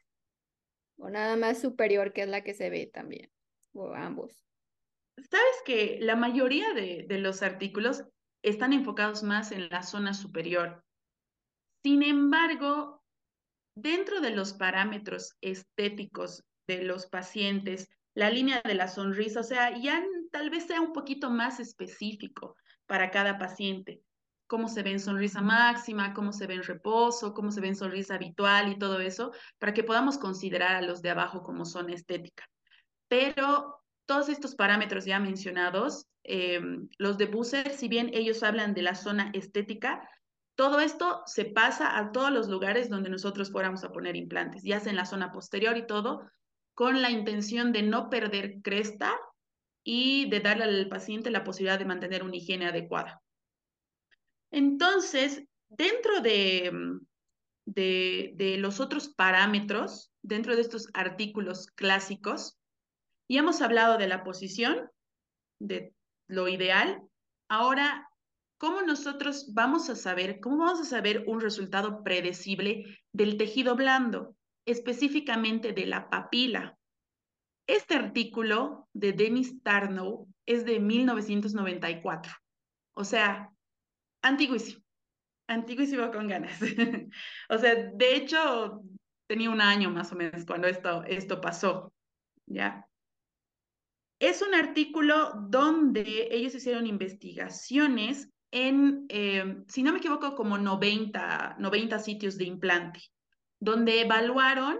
o 0.98 1.10
nada 1.10 1.36
más 1.36 1.60
superior, 1.60 2.14
que 2.14 2.22
es 2.22 2.28
la 2.28 2.44
que 2.44 2.54
se 2.54 2.70
ve 2.70 2.88
también, 2.88 3.30
o 3.74 3.94
ambos. 3.94 4.46
Sabes 5.18 5.56
que 5.66 5.98
la 6.02 6.16
mayoría 6.16 6.74
de, 6.74 7.06
de 7.08 7.18
los 7.20 7.42
artículos 7.42 8.04
están 8.44 8.74
enfocados 8.74 9.24
más 9.24 9.52
en 9.52 9.70
la 9.70 9.84
zona 9.84 10.14
superior. 10.14 10.84
Sin 11.84 12.04
embargo, 12.04 13.04
dentro 13.76 14.22
de 14.22 14.32
los 14.32 14.54
parámetros 14.54 15.36
estéticos 15.42 16.44
de 16.68 16.84
los 16.84 17.08
pacientes, 17.08 17.90
la 18.16 18.30
línea 18.30 18.62
de 18.64 18.76
la 18.76 18.88
sonrisa, 18.88 19.42
o 19.42 19.44
sea, 19.44 19.78
ya 19.78 20.04
tal 20.32 20.50
vez 20.50 20.66
sea 20.66 20.82
un 20.82 20.94
poquito 20.94 21.30
más 21.30 21.60
específico 21.60 22.56
para 22.86 23.12
cada 23.12 23.38
paciente. 23.38 24.02
Cómo 24.48 24.68
se 24.68 24.84
ve 24.84 24.92
en 24.92 25.00
sonrisa 25.00 25.42
máxima, 25.42 26.14
cómo 26.14 26.32
se 26.32 26.48
ve 26.48 26.56
en 26.56 26.64
reposo, 26.64 27.34
cómo 27.34 27.52
se 27.52 27.62
ve 27.62 27.70
en 27.70 27.76
sonrisa 27.76 28.16
habitual 28.16 28.72
y 28.72 28.78
todo 28.78 29.00
eso, 29.00 29.32
para 29.60 29.74
que 29.74 29.84
podamos 29.84 30.18
considerar 30.18 30.76
a 30.76 30.82
los 30.82 31.02
de 31.02 31.10
abajo 31.10 31.42
como 31.42 31.66
zona 31.66 31.94
estética. 31.94 32.46
Pero 33.08 33.82
todos 34.06 34.30
estos 34.30 34.56
parámetros 34.56 35.06
ya 35.06 35.20
mencionados, 35.20 36.08
eh, 36.24 36.62
los 36.98 37.18
de 37.18 37.26
Busser, 37.26 37.72
si 37.72 37.88
bien 37.88 38.12
ellos 38.14 38.44
hablan 38.44 38.74
de 38.74 38.84
la 38.84 38.96
zona 38.96 39.32
estética, 39.34 40.08
todo 40.56 40.80
esto 40.80 41.22
se 41.26 41.46
pasa 41.46 41.98
a 41.98 42.12
todos 42.12 42.32
los 42.32 42.48
lugares 42.48 42.90
donde 42.90 43.10
nosotros 43.10 43.52
fuéramos 43.52 43.84
a 43.84 43.92
poner 43.92 44.16
implantes, 44.16 44.64
ya 44.64 44.80
sea 44.80 44.92
en 44.92 44.96
la 44.96 45.06
zona 45.06 45.32
posterior 45.32 45.76
y 45.78 45.86
todo, 45.86 46.30
con 46.74 47.02
la 47.02 47.10
intención 47.10 47.72
de 47.72 47.84
no 47.84 48.10
perder 48.10 48.62
cresta 48.62 49.14
y 49.84 50.30
de 50.30 50.40
darle 50.40 50.64
al 50.64 50.88
paciente 50.88 51.30
la 51.30 51.44
posibilidad 51.44 51.78
de 51.78 51.86
mantener 51.86 52.24
una 52.24 52.36
higiene 52.36 52.68
adecuada. 52.68 53.22
Entonces, 54.56 55.44
dentro 55.70 56.22
de, 56.22 56.72
de, 57.66 58.32
de 58.36 58.58
los 58.58 58.80
otros 58.80 59.10
parámetros, 59.10 60.14
dentro 60.22 60.56
de 60.56 60.62
estos 60.62 60.88
artículos 60.94 61.68
clásicos, 61.68 62.58
ya 63.30 63.40
hemos 63.40 63.62
hablado 63.62 63.98
de 63.98 64.08
la 64.08 64.24
posición, 64.24 64.90
de 65.60 65.94
lo 66.28 66.48
ideal. 66.48 67.02
Ahora 67.50 68.08
¿Cómo 68.58 68.82
nosotros 68.82 69.54
vamos 69.54 69.90
a 69.90 69.96
saber, 69.96 70.40
cómo 70.40 70.58
vamos 70.58 70.80
a 70.80 70.86
saber 70.86 71.26
un 71.28 71.42
resultado 71.42 72.04
predecible 72.04 72.86
del 73.12 73.38
tejido 73.38 73.76
blando, 73.76 74.36
específicamente 74.66 75.74
de 75.74 75.86
la 75.86 76.10
papila? 76.10 76.78
Este 77.68 77.96
artículo 77.96 78.88
de 78.94 79.12
Dennis 79.12 79.62
Tarnow 79.62 80.30
es 80.46 80.64
de 80.64 80.80
1994, 80.80 82.32
o 82.94 83.04
sea, 83.04 83.52
antiguísimo, 84.26 84.84
antiguísimo 85.48 86.12
con 86.12 86.28
ganas. 86.28 86.60
o 87.50 87.58
sea, 87.58 87.76
de 87.76 88.16
hecho, 88.16 88.82
tenía 89.28 89.50
un 89.50 89.62
año 89.62 89.90
más 89.90 90.12
o 90.12 90.16
menos 90.16 90.46
cuando 90.46 90.68
esto, 90.68 91.04
esto 91.04 91.40
pasó, 91.40 91.94
¿ya? 92.48 92.88
Es 94.20 94.42
un 94.42 94.56
artículo 94.56 95.34
donde 95.50 96.30
ellos 96.32 96.56
hicieron 96.56 96.88
investigaciones 96.88 98.30
en, 98.52 99.06
eh, 99.10 99.58
si 99.68 99.84
no 99.84 99.92
me 99.92 100.00
equivoco, 100.00 100.36
como 100.36 100.58
90, 100.58 101.58
90 101.60 102.00
sitios 102.00 102.38
de 102.38 102.46
implante, 102.46 103.02
donde 103.60 104.02
evaluaron 104.02 104.80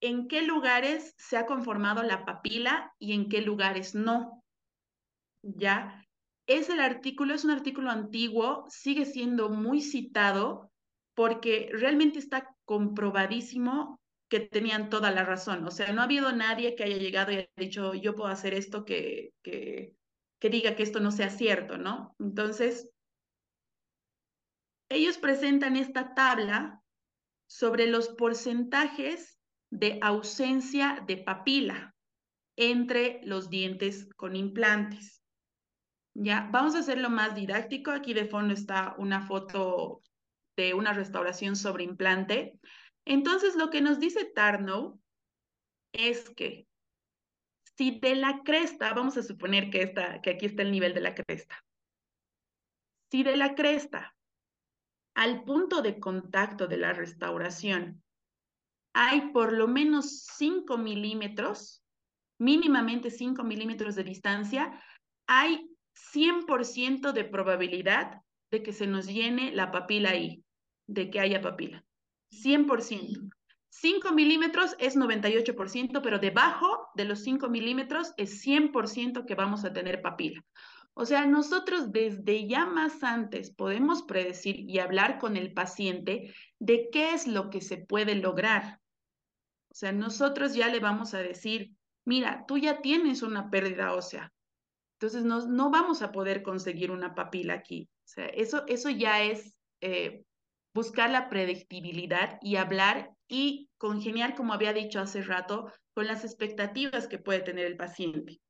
en 0.00 0.28
qué 0.28 0.42
lugares 0.42 1.14
se 1.16 1.36
ha 1.36 1.46
conformado 1.46 2.02
la 2.02 2.24
papila 2.24 2.92
y 2.98 3.14
en 3.14 3.28
qué 3.28 3.40
lugares 3.40 3.94
no. 3.94 4.44
¿Ya? 5.42 6.04
Es 6.48 6.70
el 6.70 6.80
artículo, 6.80 7.34
es 7.34 7.44
un 7.44 7.50
artículo 7.50 7.90
antiguo, 7.90 8.64
sigue 8.70 9.04
siendo 9.04 9.50
muy 9.50 9.82
citado 9.82 10.72
porque 11.14 11.68
realmente 11.72 12.18
está 12.18 12.56
comprobadísimo 12.64 14.00
que 14.30 14.40
tenían 14.40 14.88
toda 14.88 15.10
la 15.10 15.24
razón. 15.24 15.66
O 15.66 15.70
sea, 15.70 15.92
no 15.92 16.00
ha 16.00 16.04
habido 16.04 16.32
nadie 16.32 16.74
que 16.74 16.84
haya 16.84 16.96
llegado 16.96 17.32
y 17.32 17.36
haya 17.36 17.48
dicho, 17.56 17.92
yo 17.92 18.14
puedo 18.14 18.30
hacer 18.30 18.54
esto 18.54 18.86
que, 18.86 19.34
que, 19.42 19.94
que 20.38 20.48
diga 20.48 20.74
que 20.74 20.84
esto 20.84 21.00
no 21.00 21.10
sea 21.10 21.28
cierto, 21.28 21.76
¿no? 21.76 22.16
Entonces, 22.18 22.88
ellos 24.88 25.18
presentan 25.18 25.76
esta 25.76 26.14
tabla 26.14 26.82
sobre 27.46 27.88
los 27.88 28.08
porcentajes 28.08 29.38
de 29.70 29.98
ausencia 30.00 31.04
de 31.06 31.18
papila 31.18 31.94
entre 32.56 33.20
los 33.24 33.50
dientes 33.50 34.08
con 34.16 34.34
implantes. 34.34 35.17
Ya, 36.20 36.48
vamos 36.50 36.74
a 36.74 36.80
hacerlo 36.80 37.10
más 37.10 37.36
didáctico. 37.36 37.92
Aquí 37.92 38.12
de 38.12 38.24
fondo 38.24 38.52
está 38.52 38.96
una 38.98 39.24
foto 39.24 40.02
de 40.56 40.74
una 40.74 40.92
restauración 40.92 41.54
sobre 41.54 41.84
implante. 41.84 42.58
Entonces, 43.04 43.54
lo 43.54 43.70
que 43.70 43.80
nos 43.80 44.00
dice 44.00 44.24
Tarnow 44.24 45.00
es 45.92 46.28
que 46.30 46.66
si 47.76 48.00
de 48.00 48.16
la 48.16 48.42
cresta, 48.42 48.92
vamos 48.94 49.16
a 49.16 49.22
suponer 49.22 49.70
que, 49.70 49.94
que 50.20 50.30
aquí 50.30 50.46
está 50.46 50.62
el 50.62 50.72
nivel 50.72 50.92
de 50.92 51.02
la 51.02 51.14
cresta, 51.14 51.64
si 53.12 53.22
de 53.22 53.36
la 53.36 53.54
cresta 53.54 54.16
al 55.14 55.44
punto 55.44 55.82
de 55.82 56.00
contacto 56.00 56.66
de 56.66 56.78
la 56.78 56.92
restauración 56.92 58.02
hay 58.92 59.30
por 59.30 59.52
lo 59.52 59.68
menos 59.68 60.24
5 60.36 60.78
milímetros, 60.78 61.84
mínimamente 62.40 63.08
5 63.08 63.44
milímetros 63.44 63.94
de 63.94 64.02
distancia, 64.02 64.82
hay 65.28 65.77
100% 66.14 67.12
de 67.12 67.24
probabilidad 67.24 68.22
de 68.50 68.62
que 68.62 68.72
se 68.72 68.86
nos 68.86 69.06
llene 69.06 69.52
la 69.52 69.70
papila 69.70 70.10
ahí, 70.10 70.42
de 70.86 71.10
que 71.10 71.20
haya 71.20 71.40
papila. 71.40 71.84
100%. 72.30 73.30
5 73.70 74.12
milímetros 74.12 74.74
es 74.78 74.96
98%, 74.96 76.00
pero 76.02 76.18
debajo 76.18 76.88
de 76.94 77.04
los 77.04 77.22
5 77.22 77.48
milímetros 77.48 78.12
es 78.16 78.44
100% 78.44 79.26
que 79.26 79.34
vamos 79.34 79.64
a 79.64 79.72
tener 79.72 80.02
papila. 80.02 80.42
O 80.94 81.06
sea, 81.06 81.26
nosotros 81.26 81.92
desde 81.92 82.48
ya 82.48 82.66
más 82.66 83.04
antes 83.04 83.50
podemos 83.54 84.02
predecir 84.02 84.58
y 84.58 84.80
hablar 84.80 85.18
con 85.18 85.36
el 85.36 85.52
paciente 85.52 86.34
de 86.58 86.88
qué 86.90 87.12
es 87.12 87.28
lo 87.28 87.50
que 87.50 87.60
se 87.60 87.76
puede 87.76 88.16
lograr. 88.16 88.80
O 89.70 89.74
sea, 89.74 89.92
nosotros 89.92 90.54
ya 90.54 90.68
le 90.68 90.80
vamos 90.80 91.14
a 91.14 91.18
decir, 91.18 91.70
mira, 92.04 92.44
tú 92.48 92.58
ya 92.58 92.80
tienes 92.80 93.22
una 93.22 93.48
pérdida 93.48 93.92
ósea, 93.92 94.32
entonces 95.00 95.22
no, 95.22 95.46
no 95.46 95.70
vamos 95.70 96.02
a 96.02 96.10
poder 96.10 96.42
conseguir 96.42 96.90
una 96.90 97.14
papila 97.14 97.54
aquí. 97.54 97.88
O 98.04 98.08
sea, 98.08 98.26
eso, 98.26 98.64
eso 98.66 98.90
ya 98.90 99.22
es 99.22 99.54
eh, 99.80 100.24
buscar 100.74 101.08
la 101.08 101.28
predictibilidad 101.28 102.40
y 102.42 102.56
hablar 102.56 103.12
y 103.28 103.70
congeniar, 103.78 104.34
como 104.34 104.54
había 104.54 104.72
dicho 104.72 104.98
hace 104.98 105.22
rato, 105.22 105.70
con 105.94 106.08
las 106.08 106.24
expectativas 106.24 107.06
que 107.06 107.18
puede 107.18 107.40
tener 107.40 107.66
el 107.66 107.76
paciente. 107.76 108.40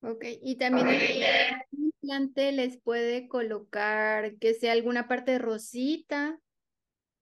Ok, 0.00 0.24
y 0.42 0.56
también 0.56 0.88
el 0.88 1.22
implante 1.70 2.52
les 2.52 2.80
puede 2.80 3.28
colocar 3.28 4.38
que 4.38 4.54
sea 4.54 4.72
alguna 4.72 5.06
parte 5.06 5.38
rosita, 5.38 6.40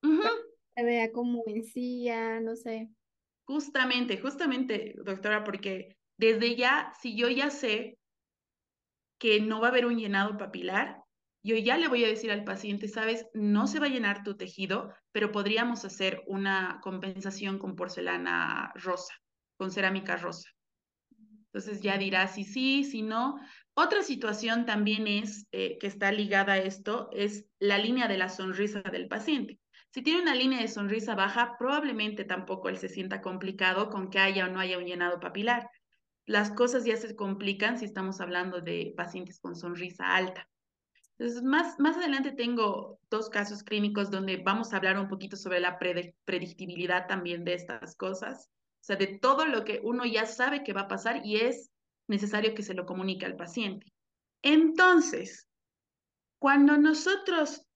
se 0.01 0.85
vea 0.85 1.11
como 1.11 1.43
encía, 1.47 2.39
no 2.39 2.55
sé. 2.55 2.91
Justamente, 3.45 4.19
justamente, 4.19 4.95
doctora, 5.03 5.43
porque 5.43 5.98
desde 6.19 6.57
ya, 6.57 6.93
si 7.01 7.17
yo 7.17 7.29
ya 7.29 7.51
sé 7.51 7.99
que 9.19 9.41
no 9.41 9.61
va 9.61 9.69
a 9.69 9.71
haber 9.71 9.87
un 9.87 9.99
llenado 9.99 10.37
papilar, 10.37 10.99
yo 11.43 11.57
ya 11.57 11.79
le 11.79 11.89
voy 11.89 12.05
a 12.05 12.09
decir 12.09 12.31
al 12.31 12.45
paciente, 12.45 12.89
sabes, 12.89 13.27
no 13.33 13.67
se 13.67 13.79
va 13.79 13.87
a 13.87 13.91
llenar 13.91 14.23
tu 14.25 14.37
tejido, 14.37 14.93
pero 15.13 15.33
podríamos 15.33 15.85
hacer 15.85 16.23
una 16.27 16.81
compensación 16.83 17.59
con 17.59 17.77
porcelana 17.77 18.73
rosa, 18.75 19.15
con 19.57 19.71
cerámica 19.71 20.17
rosa. 20.17 20.51
Entonces 21.47 21.81
ya 21.81 21.97
dirá 21.97 22.27
si 22.27 22.45
sí, 22.45 22.85
si 22.85 23.03
no. 23.03 23.37
Otra 23.75 24.03
situación 24.03 24.67
también 24.67 25.07
es, 25.07 25.47
eh, 25.53 25.79
que 25.79 25.87
está 25.87 26.13
ligada 26.13 26.55
a 26.55 26.59
esto, 26.59 27.09
es 27.13 27.47
la 27.59 27.79
línea 27.79 28.09
de 28.09 28.19
la 28.19 28.29
sonrisa 28.29 28.83
del 28.83 29.09
paciente. 29.09 29.61
Si 29.91 30.03
tiene 30.03 30.21
una 30.21 30.35
línea 30.35 30.61
de 30.61 30.69
sonrisa 30.69 31.15
baja, 31.15 31.57
probablemente 31.59 32.25
tampoco 32.25 32.69
él 32.69 32.77
se 32.77 32.89
sienta 32.89 33.23
complicado 33.23 33.89
con 33.89 34.11
que 34.11 34.19
haya 34.19 34.47
o 34.47 34.51
no 34.51 34.61
haya 34.61 34.79
un 34.79 34.85
llenado 34.85 35.19
papilar. 35.19 35.71
Las 36.29 36.51
cosas 36.51 36.85
ya 36.85 36.95
se 36.99 37.17
complican 37.17 37.79
si 37.79 37.87
estamos 37.87 38.21
hablando 38.21 38.61
de 38.61 38.93
pacientes 38.95 39.41
con 39.41 39.57
sonrisa 39.57 40.15
alta. 40.15 40.47
Entonces, 41.17 41.43
más, 41.43 41.81
más 41.81 41.97
adelante 41.97 42.33
tengo 42.33 43.01
dos 43.09 43.31
casos 43.31 43.63
clínicos 43.63 44.11
donde 44.11 44.37
vamos 44.37 44.73
a 44.73 44.77
hablar 44.77 44.99
un 44.99 45.09
poquito 45.09 45.39
sobre 45.39 45.59
la 45.59 45.79
predictibilidad 45.79 47.07
también 47.07 47.45
de 47.45 47.55
estas 47.55 47.97
cosas, 47.97 48.51
o 48.51 48.85
sea, 48.85 48.97
de 48.97 49.19
todo 49.19 49.47
lo 49.47 49.65
que 49.65 49.81
uno 49.83 50.05
ya 50.05 50.27
sabe 50.27 50.63
que 50.65 50.75
va 50.75 50.83
a 50.83 50.89
pasar 50.89 51.25
y 51.25 51.37
es 51.37 51.71
necesario 52.09 52.55
que 52.55 52.63
se 52.63 52.75
lo 52.75 52.85
comunique 52.85 53.25
al 53.25 53.37
paciente. 53.37 53.91
Entonces, 54.43 55.49
cuando 56.39 56.77
nosotros 56.77 57.67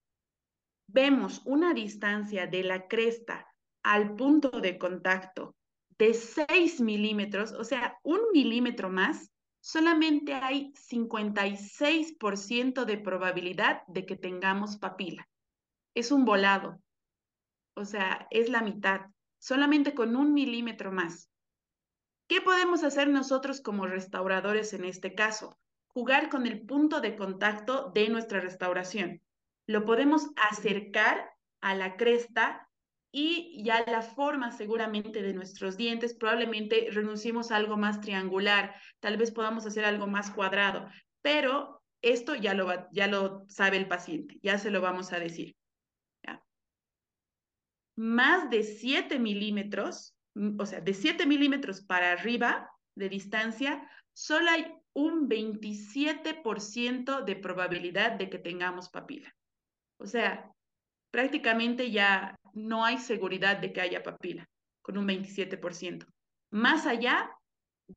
vemos 0.85 1.41
una 1.45 1.73
distancia 1.73 2.45
de 2.45 2.63
la 2.63 2.87
cresta 2.87 3.47
al 3.81 4.15
punto 4.15 4.61
de 4.61 4.77
contacto 4.77 5.55
de 5.97 6.13
6 6.13 6.81
milímetros, 6.81 7.53
o 7.53 7.63
sea, 7.63 7.97
un 8.03 8.19
milímetro 8.33 8.89
más, 8.89 9.31
solamente 9.59 10.33
hay 10.33 10.73
56% 10.73 12.85
de 12.85 12.97
probabilidad 12.97 13.83
de 13.87 14.05
que 14.05 14.15
tengamos 14.15 14.77
papila. 14.77 15.27
Es 15.95 16.11
un 16.11 16.25
volado, 16.25 16.79
o 17.75 17.85
sea, 17.85 18.27
es 18.29 18.49
la 18.49 18.61
mitad, 18.61 19.01
solamente 19.39 19.93
con 19.93 20.15
un 20.15 20.33
milímetro 20.33 20.91
más. 20.91 21.29
¿Qué 22.27 22.41
podemos 22.41 22.83
hacer 22.83 23.09
nosotros 23.09 23.61
como 23.61 23.85
restauradores 23.85 24.73
en 24.73 24.85
este 24.85 25.13
caso? 25.13 25.57
Jugar 25.87 26.29
con 26.29 26.47
el 26.47 26.65
punto 26.65 27.01
de 27.01 27.15
contacto 27.15 27.91
de 27.93 28.09
nuestra 28.09 28.39
restauración. 28.39 29.21
Lo 29.67 29.85
podemos 29.85 30.29
acercar 30.35 31.31
a 31.61 31.75
la 31.75 31.95
cresta 31.95 32.69
y 33.15 33.63
ya 33.63 33.85
la 33.85 34.01
forma 34.01 34.51
seguramente 34.51 35.21
de 35.21 35.35
nuestros 35.35 35.77
dientes, 35.77 36.15
probablemente 36.15 36.87
renunciemos 36.89 37.51
a 37.51 37.57
algo 37.57 37.77
más 37.77 38.01
triangular, 38.01 38.73
tal 38.99 39.17
vez 39.17 39.29
podamos 39.29 39.67
hacer 39.67 39.85
algo 39.85 40.07
más 40.07 40.31
cuadrado, 40.31 40.89
pero 41.21 41.83
esto 42.01 42.33
ya 42.33 42.55
lo, 42.55 42.67
ya 42.91 43.05
lo 43.05 43.45
sabe 43.47 43.77
el 43.77 43.87
paciente, 43.87 44.39
ya 44.41 44.57
se 44.57 44.71
lo 44.71 44.81
vamos 44.81 45.13
a 45.13 45.19
decir. 45.19 45.55
Más 47.95 48.49
de 48.49 48.63
7 48.63 49.19
milímetros, 49.19 50.15
o 50.57 50.65
sea, 50.65 50.81
de 50.81 50.95
7 50.95 51.27
milímetros 51.27 51.81
para 51.81 52.13
arriba 52.13 52.67
de 52.95 53.09
distancia, 53.09 53.87
solo 54.11 54.49
hay 54.49 54.73
un 54.93 55.29
27% 55.29 57.23
de 57.23 57.35
probabilidad 57.35 58.13
de 58.13 58.31
que 58.31 58.39
tengamos 58.39 58.89
papila. 58.89 59.31
O 59.99 60.07
sea, 60.07 60.51
prácticamente 61.13 61.91
ya 61.91 62.35
no 62.53 62.83
hay 62.83 62.97
seguridad 62.97 63.57
de 63.57 63.71
que 63.71 63.81
haya 63.81 64.01
papila, 64.01 64.49
con 64.81 64.97
un 64.97 65.07
27%. 65.07 66.07
Más 66.49 66.87
allá, 66.87 67.29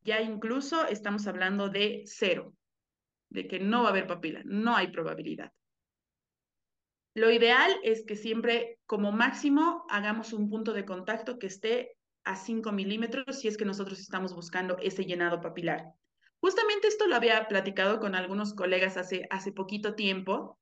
ya 0.04 0.20
incluso 0.20 0.86
estamos 0.86 1.26
hablando 1.26 1.70
de 1.70 2.02
cero, 2.04 2.52
de 3.30 3.48
que 3.48 3.58
no 3.58 3.80
va 3.80 3.88
a 3.88 3.90
haber 3.92 4.06
papila, 4.06 4.42
no 4.44 4.76
hay 4.76 4.88
probabilidad. 4.88 5.50
Lo 7.14 7.30
ideal 7.30 7.74
es 7.82 8.04
que 8.04 8.16
siempre, 8.16 8.78
como 8.84 9.12
máximo, 9.12 9.86
hagamos 9.88 10.34
un 10.34 10.50
punto 10.50 10.74
de 10.74 10.84
contacto 10.84 11.38
que 11.38 11.46
esté 11.46 11.96
a 12.24 12.36
5 12.36 12.70
milímetros 12.70 13.40
si 13.40 13.48
es 13.48 13.56
que 13.56 13.64
nosotros 13.64 13.98
estamos 13.98 14.34
buscando 14.34 14.76
ese 14.82 15.06
llenado 15.06 15.40
papilar. 15.40 15.86
Justamente 16.40 16.88
esto 16.88 17.06
lo 17.06 17.16
había 17.16 17.48
platicado 17.48 17.98
con 17.98 18.14
algunos 18.14 18.52
colegas 18.52 18.98
hace, 18.98 19.26
hace 19.30 19.52
poquito 19.52 19.94
tiempo 19.94 20.58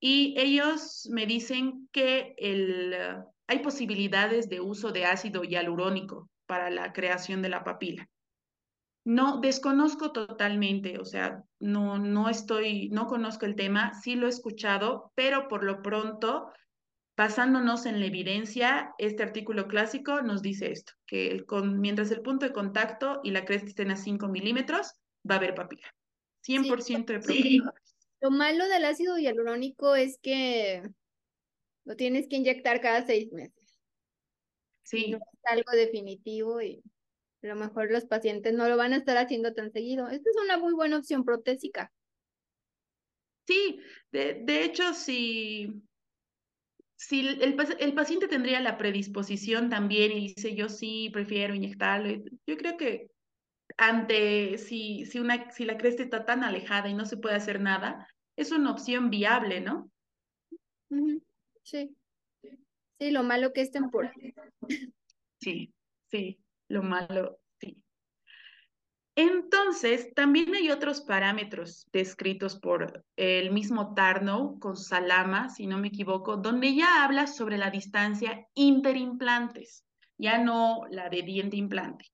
y 0.00 0.34
ellos 0.38 1.08
me 1.10 1.26
dicen 1.26 1.88
que 1.92 2.34
el, 2.38 2.94
hay 3.46 3.58
posibilidades 3.60 4.48
de 4.48 4.60
uso 4.60 4.92
de 4.92 5.06
ácido 5.06 5.42
hialurónico 5.42 6.28
para 6.46 6.70
la 6.70 6.92
creación 6.92 7.42
de 7.42 7.48
la 7.48 7.64
papila. 7.64 8.08
No, 9.04 9.40
desconozco 9.40 10.12
totalmente, 10.12 10.98
o 10.98 11.04
sea, 11.04 11.42
no, 11.58 11.98
no 11.98 12.28
estoy, 12.28 12.90
no 12.90 13.06
conozco 13.06 13.46
el 13.46 13.56
tema, 13.56 13.94
sí 13.94 14.16
lo 14.16 14.26
he 14.26 14.30
escuchado, 14.30 15.12
pero 15.14 15.48
por 15.48 15.64
lo 15.64 15.80
pronto, 15.80 16.52
basándonos 17.16 17.86
en 17.86 18.00
la 18.00 18.06
evidencia, 18.06 18.92
este 18.98 19.22
artículo 19.22 19.66
clásico 19.66 20.20
nos 20.20 20.42
dice 20.42 20.70
esto, 20.70 20.92
que 21.06 21.44
con, 21.46 21.80
mientras 21.80 22.10
el 22.10 22.20
punto 22.20 22.44
de 22.44 22.52
contacto 22.52 23.20
y 23.24 23.30
la 23.30 23.46
cresta 23.46 23.68
estén 23.68 23.90
a 23.90 23.96
5 23.96 24.28
milímetros, 24.28 24.92
va 25.28 25.36
a 25.36 25.38
haber 25.38 25.54
papila. 25.54 25.88
100% 26.46 27.06
de 27.06 27.20
probabilidad. 27.20 27.72
Lo 28.20 28.30
malo 28.30 28.68
del 28.68 28.84
ácido 28.84 29.16
hialurónico 29.16 29.94
es 29.94 30.18
que 30.18 30.82
lo 31.84 31.96
tienes 31.96 32.28
que 32.28 32.36
inyectar 32.36 32.80
cada 32.80 33.06
seis 33.06 33.32
meses. 33.32 33.78
Sí. 34.82 35.10
No 35.10 35.18
es 35.18 35.52
algo 35.52 35.72
definitivo 35.72 36.60
y 36.60 36.82
a 37.42 37.46
lo 37.48 37.56
mejor 37.56 37.90
los 37.90 38.06
pacientes 38.06 38.52
no 38.54 38.68
lo 38.68 38.76
van 38.76 38.92
a 38.92 38.96
estar 38.96 39.16
haciendo 39.16 39.54
tan 39.54 39.70
seguido. 39.70 40.08
Esta 40.08 40.30
es 40.30 40.36
una 40.42 40.58
muy 40.58 40.74
buena 40.74 40.98
opción 40.98 41.24
protésica. 41.24 41.92
Sí, 43.46 43.80
de, 44.12 44.42
de 44.44 44.64
hecho, 44.64 44.92
si, 44.92 45.82
si 46.96 47.20
el, 47.20 47.42
el, 47.42 47.94
paciente 47.94 48.28
tendría 48.28 48.60
la 48.60 48.76
predisposición 48.76 49.70
también 49.70 50.12
y 50.12 50.34
dice 50.34 50.54
yo 50.54 50.68
sí 50.68 51.08
prefiero 51.12 51.54
inyectarlo, 51.54 52.24
yo 52.46 52.56
creo 52.56 52.76
que 52.76 53.08
ante 53.78 54.58
si, 54.58 55.06
si, 55.06 55.18
una, 55.20 55.50
si 55.50 55.64
la 55.64 55.78
cresta 55.78 56.02
está 56.02 56.26
tan 56.26 56.44
alejada 56.44 56.88
y 56.88 56.94
no 56.94 57.06
se 57.06 57.16
puede 57.16 57.36
hacer 57.36 57.60
nada, 57.60 58.08
es 58.36 58.52
una 58.52 58.72
opción 58.72 59.08
viable, 59.08 59.60
¿no? 59.60 59.90
Sí. 61.62 61.96
Sí, 62.98 63.10
lo 63.12 63.22
malo 63.22 63.52
que 63.52 63.60
es 63.60 63.70
temporal. 63.70 64.12
Sí, 65.40 65.72
sí, 66.10 66.40
lo 66.68 66.82
malo, 66.82 67.38
sí. 67.60 67.80
Entonces, 69.14 70.12
también 70.14 70.52
hay 70.54 70.70
otros 70.70 71.02
parámetros 71.02 71.86
descritos 71.92 72.58
por 72.58 73.04
el 73.14 73.52
mismo 73.52 73.94
Tarnow 73.94 74.58
con 74.58 74.76
Salama, 74.76 75.48
si 75.48 75.68
no 75.68 75.78
me 75.78 75.88
equivoco, 75.88 76.36
donde 76.36 76.74
ya 76.74 77.04
habla 77.04 77.28
sobre 77.28 77.56
la 77.56 77.70
distancia 77.70 78.48
interimplantes, 78.54 79.84
ya 80.16 80.38
no 80.38 80.86
la 80.90 81.08
de 81.08 81.22
diente 81.22 81.56
implante. 81.56 82.06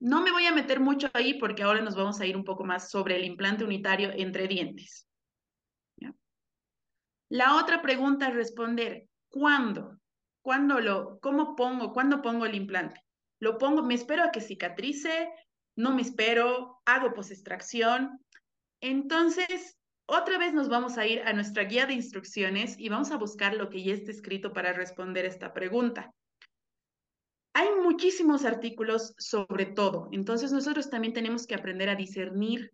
No 0.00 0.22
me 0.22 0.32
voy 0.32 0.46
a 0.46 0.52
meter 0.52 0.80
mucho 0.80 1.08
ahí 1.12 1.34
porque 1.34 1.62
ahora 1.62 1.82
nos 1.82 1.94
vamos 1.94 2.20
a 2.20 2.26
ir 2.26 2.36
un 2.36 2.44
poco 2.44 2.64
más 2.64 2.90
sobre 2.90 3.16
el 3.16 3.24
implante 3.24 3.64
unitario 3.64 4.10
entre 4.12 4.48
dientes. 4.48 5.06
La 7.28 7.54
otra 7.54 7.80
pregunta 7.80 8.26
es 8.26 8.34
responder, 8.34 9.06
¿cuándo? 9.28 10.00
¿Cuándo 10.42 10.80
lo, 10.80 11.20
cómo 11.20 11.54
pongo, 11.54 11.92
cuándo 11.92 12.22
pongo 12.22 12.44
el 12.44 12.56
implante? 12.56 13.00
¿Lo 13.38 13.56
pongo, 13.56 13.84
me 13.84 13.94
espero 13.94 14.24
a 14.24 14.32
que 14.32 14.40
cicatrice? 14.40 15.30
¿No 15.76 15.94
me 15.94 16.02
espero? 16.02 16.80
¿Hago 16.86 17.14
posextracción? 17.14 18.18
Entonces, 18.80 19.78
otra 20.06 20.38
vez 20.38 20.52
nos 20.54 20.68
vamos 20.68 20.98
a 20.98 21.06
ir 21.06 21.22
a 21.22 21.32
nuestra 21.32 21.62
guía 21.62 21.86
de 21.86 21.92
instrucciones 21.92 22.76
y 22.76 22.88
vamos 22.88 23.12
a 23.12 23.16
buscar 23.16 23.54
lo 23.54 23.70
que 23.70 23.84
ya 23.84 23.94
está 23.94 24.10
escrito 24.10 24.52
para 24.52 24.72
responder 24.72 25.24
esta 25.24 25.52
pregunta. 25.52 26.12
Hay 27.52 27.68
muchísimos 27.82 28.44
artículos 28.44 29.14
sobre 29.18 29.66
todo, 29.66 30.08
entonces 30.12 30.52
nosotros 30.52 30.88
también 30.88 31.12
tenemos 31.12 31.46
que 31.46 31.54
aprender 31.54 31.88
a 31.88 31.96
discernir 31.96 32.70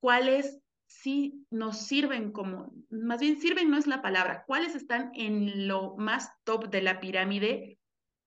cuáles 0.00 0.58
sí 0.86 1.46
nos 1.50 1.78
sirven 1.86 2.32
como, 2.32 2.72
más 2.90 3.20
bien 3.20 3.40
sirven 3.40 3.70
no 3.70 3.78
es 3.78 3.86
la 3.86 4.02
palabra, 4.02 4.44
cuáles 4.46 4.74
están 4.74 5.12
en 5.14 5.68
lo 5.68 5.96
más 5.96 6.30
top 6.44 6.68
de 6.68 6.82
la 6.82 6.98
pirámide 6.98 7.78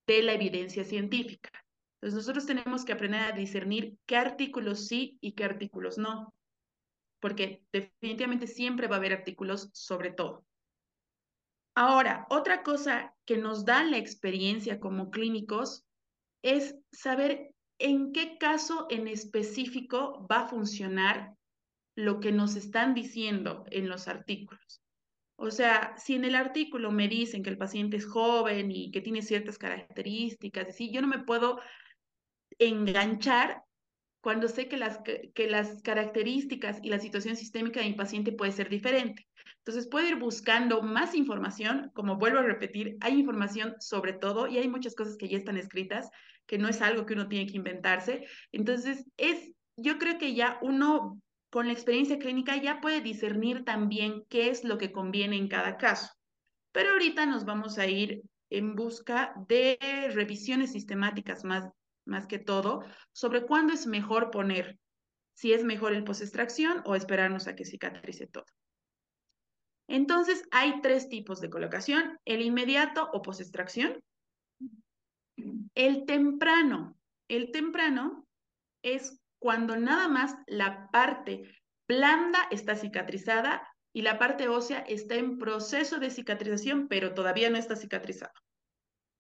de 0.08 0.24
la 0.24 0.34
evidencia 0.34 0.86
científica. 0.86 1.50
Entonces 1.96 2.18
nosotros 2.18 2.46
tenemos 2.46 2.86
que 2.86 2.94
aprender 2.94 3.22
a 3.22 3.32
discernir 3.32 3.98
qué 4.06 4.16
artículos 4.16 4.88
sí 4.88 5.18
y 5.22 5.34
qué 5.34 5.44
artículos 5.44 5.98
no, 5.98 6.34
porque 7.20 7.62
definitivamente 7.72 8.48
siempre 8.48 8.88
va 8.88 8.96
a 8.96 9.00
haber 9.00 9.14
artículos 9.14 9.70
sobre 9.74 10.12
todo. 10.12 10.46
Ahora, 11.76 12.28
otra 12.30 12.62
cosa 12.62 13.16
que 13.26 13.38
nos 13.38 13.66
da 13.66 13.84
la 13.84 13.98
experiencia 13.98 14.80
como 14.80 15.10
clínicos 15.10 15.86
es 16.44 16.76
saber 16.92 17.54
en 17.80 18.12
qué 18.12 18.38
caso 18.38 18.86
en 18.90 19.08
específico 19.08 20.28
va 20.32 20.42
a 20.42 20.48
funcionar 20.48 21.36
lo 21.96 22.20
que 22.20 22.32
nos 22.32 22.56
están 22.56 22.94
diciendo 22.94 23.66
en 23.72 23.90
los 23.90 24.08
artículos. 24.08 24.82
O 25.36 25.52
sea, 25.52 25.96
si 25.98 26.16
en 26.16 26.26
el 26.26 26.36
artículo 26.36 26.92
me 26.92 27.08
dicen 27.08 27.44
que 27.44 27.50
el 27.50 27.58
paciente 27.58 27.98
es 27.98 28.06
joven 28.06 28.72
y 28.72 28.92
que 28.92 29.02
tiene 29.02 29.22
ciertas 29.22 29.58
características, 29.58 30.70
así, 30.70 30.92
yo 30.92 31.02
no 31.02 31.08
me 31.08 31.20
puedo 31.20 31.60
enganchar 32.60 33.64
cuando 34.22 34.48
sé 34.48 34.70
que 34.70 34.78
las, 34.78 35.00
que 35.34 35.48
las 35.50 35.82
características 35.82 36.80
y 36.82 36.90
la 36.90 37.00
situación 37.00 37.36
sistémica 37.36 37.82
de 37.82 37.90
mi 37.90 37.94
paciente 37.94 38.32
puede 38.32 38.52
ser 38.52 38.70
diferente. 38.70 39.28
Entonces 39.66 39.88
puedo 39.90 40.06
ir 40.06 40.18
buscando 40.18 40.82
más 40.82 41.16
información, 41.16 41.90
como 41.94 42.18
vuelvo 42.18 42.40
a 42.40 42.44
repetir, 42.44 42.98
hay 43.00 43.18
información 43.18 43.76
sobre 43.80 44.12
todo 44.12 44.48
y 44.48 44.58
hay 44.58 44.68
muchas 44.68 44.94
cosas 44.94 45.16
que 45.16 45.30
ya 45.30 45.38
están 45.38 45.56
escritas, 45.56 46.10
que 46.46 46.58
no 46.58 46.68
es 46.68 46.82
algo 46.82 47.06
que 47.06 47.14
uno 47.14 47.30
tiene 47.30 47.50
que 47.50 47.56
inventarse. 47.56 48.28
Entonces, 48.52 49.06
es, 49.16 49.54
yo 49.78 50.00
creo 50.00 50.18
que 50.18 50.36
ya 50.36 50.60
uno 50.62 51.22
con 51.50 51.68
la 51.68 51.74
experiencia 51.74 52.20
clínica 52.20 52.62
ya 52.62 52.82
puede 52.82 53.00
discernir 53.00 53.64
también 53.64 54.26
qué 54.28 54.50
es 54.50 54.66
lo 54.66 54.78
que 54.78 54.92
conviene 54.92 55.38
en 55.38 55.48
cada 55.48 55.78
caso. 55.78 56.12
Pero 56.74 56.92
ahorita 56.92 57.26
nos 57.26 57.46
vamos 57.46 57.78
a 57.78 57.88
ir 57.88 58.24
en 58.50 58.76
busca 58.76 59.34
de 59.48 59.78
revisiones 60.14 60.74
sistemáticas 60.74 61.46
más, 61.46 61.70
más 62.06 62.28
que 62.28 62.40
todo 62.40 62.84
sobre 63.14 63.46
cuándo 63.46 63.74
es 63.74 63.88
mejor 63.88 64.30
poner, 64.30 64.78
si 65.36 65.54
es 65.54 65.64
mejor 65.64 65.94
el 65.94 66.04
post-extracción 66.04 66.82
o 66.86 66.96
esperarnos 66.96 67.48
a 67.48 67.56
que 67.56 67.64
cicatrice 67.64 68.28
todo. 68.28 68.46
Entonces, 69.88 70.44
hay 70.52 70.82
tres 70.82 71.10
tipos 71.10 71.42
de 71.42 71.50
colocación, 71.50 72.20
el 72.26 72.42
inmediato 72.42 73.10
o 73.14 73.22
posextracción, 73.22 74.02
el 75.76 76.06
temprano. 76.06 76.98
El 77.28 77.52
temprano 77.52 78.26
es 78.84 79.20
cuando 79.40 79.76
nada 79.76 80.08
más 80.08 80.36
la 80.48 80.90
parte 80.92 81.44
blanda 81.88 82.48
está 82.52 82.76
cicatrizada 82.76 83.68
y 83.94 84.02
la 84.02 84.18
parte 84.18 84.48
ósea 84.48 84.80
está 84.80 85.16
en 85.16 85.38
proceso 85.38 86.00
de 86.00 86.10
cicatrización, 86.10 86.88
pero 86.88 87.14
todavía 87.14 87.50
no 87.50 87.58
está 87.58 87.76
cicatrizada. 87.76 88.34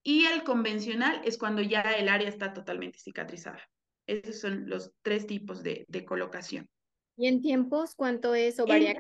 Y 0.03 0.25
el 0.25 0.43
convencional 0.43 1.21
es 1.23 1.37
cuando 1.37 1.61
ya 1.61 1.81
el 1.81 2.09
área 2.09 2.27
está 2.27 2.53
totalmente 2.53 2.99
cicatrizada. 2.99 3.61
Esos 4.07 4.41
son 4.41 4.69
los 4.69 4.91
tres 5.01 5.27
tipos 5.27 5.63
de, 5.63 5.85
colocación. 6.05 6.67
¿Y 7.15 7.27
en 7.27 7.41
tiempos 7.41 7.95
cuánto 7.95 8.35
es 8.35 8.59
o 8.59 8.65
varía? 8.65 8.97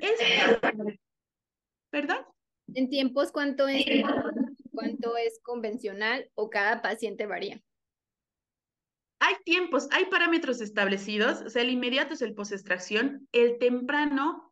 ¿Perdón? 1.93 2.25
¿En 2.73 2.89
tiempos 2.89 3.31
cuánto 3.31 3.67
es, 3.67 3.85
cuánto 4.71 5.15
es 5.15 5.39
convencional 5.43 6.27
o 6.33 6.49
cada 6.49 6.81
paciente 6.81 7.27
varía? 7.27 7.61
Hay 9.19 9.35
tiempos, 9.45 9.87
hay 9.91 10.05
parámetros 10.05 10.59
establecidos, 10.59 11.43
o 11.43 11.51
sea, 11.51 11.61
el 11.61 11.69
inmediato 11.69 12.15
es 12.15 12.23
el 12.23 12.33
post-extracción, 12.33 13.29
el 13.31 13.59
temprano, 13.59 14.51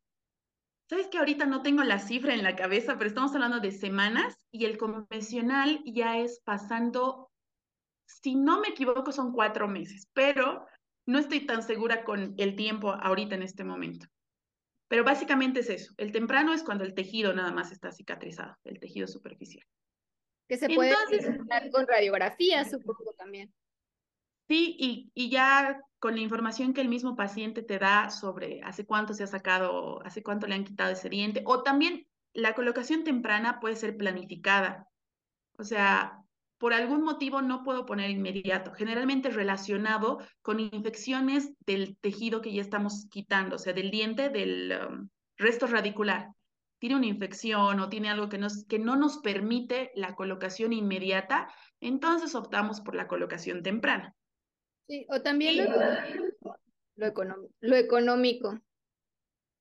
sabes 0.88 1.08
que 1.08 1.18
ahorita 1.18 1.48
no 1.48 1.64
tengo 1.64 1.84
la 1.84 1.98
cifra 1.98 2.36
en 2.36 2.44
la 2.44 2.56
cabeza, 2.56 3.00
pero 3.00 3.08
estamos 3.08 3.34
hablando 3.34 3.60
de 3.60 3.72
semanas 3.72 4.38
y 4.52 4.66
el 4.66 4.78
convencional 4.78 5.82
ya 5.84 6.20
es 6.20 6.42
pasando, 6.46 7.32
si 8.06 8.36
no 8.36 8.62
me 8.62 8.68
equivoco, 8.68 9.12
son 9.12 9.34
cuatro 9.34 9.68
meses, 9.68 10.08
pero 10.14 10.68
no 11.08 11.18
estoy 11.18 11.48
tan 11.48 11.64
segura 11.64 12.04
con 12.04 12.36
el 12.38 12.56
tiempo 12.56 12.92
ahorita 12.92 13.34
en 13.34 13.42
este 13.42 13.64
momento. 13.64 14.06
Pero 14.92 15.06
básicamente 15.06 15.62
es 15.62 15.70
eso. 15.70 15.94
El 15.96 16.12
temprano 16.12 16.54
es 16.54 16.64
cuando 16.64 16.84
el 16.84 16.94
tejido 16.94 17.34
nada 17.34 17.54
más 17.54 17.72
está 17.72 17.94
cicatrizado, 17.94 18.58
el 18.66 18.78
tejido 18.78 19.08
superficial. 19.08 19.66
Que 20.50 20.58
se 20.58 20.68
puede 20.68 20.90
Entonces, 20.90 21.38
con 21.72 21.88
radiografía, 21.88 22.66
supongo 22.66 23.14
también. 23.18 23.54
Sí, 24.50 24.76
y, 24.78 25.10
y, 25.14 25.30
ya 25.30 25.80
con 26.00 26.16
la 26.16 26.22
información 26.22 26.74
que 26.74 26.82
el 26.82 26.90
mismo 26.90 27.16
paciente 27.16 27.64
te 27.64 27.80
da 27.80 28.10
sobre 28.10 28.60
hace 28.64 28.86
cuánto 28.86 29.14
se 29.14 29.24
ha 29.24 29.28
sacado, 29.28 30.06
hace 30.06 30.24
cuánto 30.24 30.46
le 30.46 30.56
han 30.56 30.66
quitado 30.66 30.92
ese 30.92 31.08
diente, 31.08 31.42
o 31.46 31.64
también 31.64 32.06
la 32.34 32.54
colocación 32.54 33.06
temprana 33.06 33.62
puede 33.62 33.78
ser 33.78 33.96
planificada. 33.96 34.90
O 35.58 35.64
sea, 35.64 36.22
por 36.62 36.76
algún 36.76 37.02
motivo 37.02 37.42
no 37.42 37.64
puedo 37.64 37.88
poner 37.88 38.12
inmediato, 38.12 38.72
generalmente 38.72 39.30
relacionado 39.30 40.20
con 40.44 40.60
infecciones 40.60 41.52
del 41.66 41.98
tejido 41.98 42.40
que 42.40 42.54
ya 42.54 42.62
estamos 42.62 43.08
quitando, 43.10 43.56
o 43.56 43.58
sea, 43.58 43.74
del 43.74 43.90
diente, 43.90 44.30
del 44.30 44.72
um, 44.88 45.10
resto 45.38 45.66
radicular. 45.66 46.28
Tiene 46.78 46.98
una 46.98 47.08
infección 47.08 47.80
o 47.80 47.90
tiene 47.90 48.12
algo 48.12 48.30
que, 48.30 48.38
nos, 48.38 48.64
que 48.66 48.78
no 48.78 48.96
nos 48.96 49.18
permite 49.18 49.92
la 49.96 50.14
colocación 50.14 50.72
inmediata, 50.72 51.52
entonces 51.80 52.36
optamos 52.36 52.80
por 52.82 52.94
la 52.94 53.08
colocación 53.08 53.64
temprana. 53.64 54.14
Sí, 54.88 55.08
o 55.10 55.20
también 55.20 55.66
lo, 55.66 57.08
económico, 57.08 57.50
lo 57.60 57.76
económico. 57.76 58.60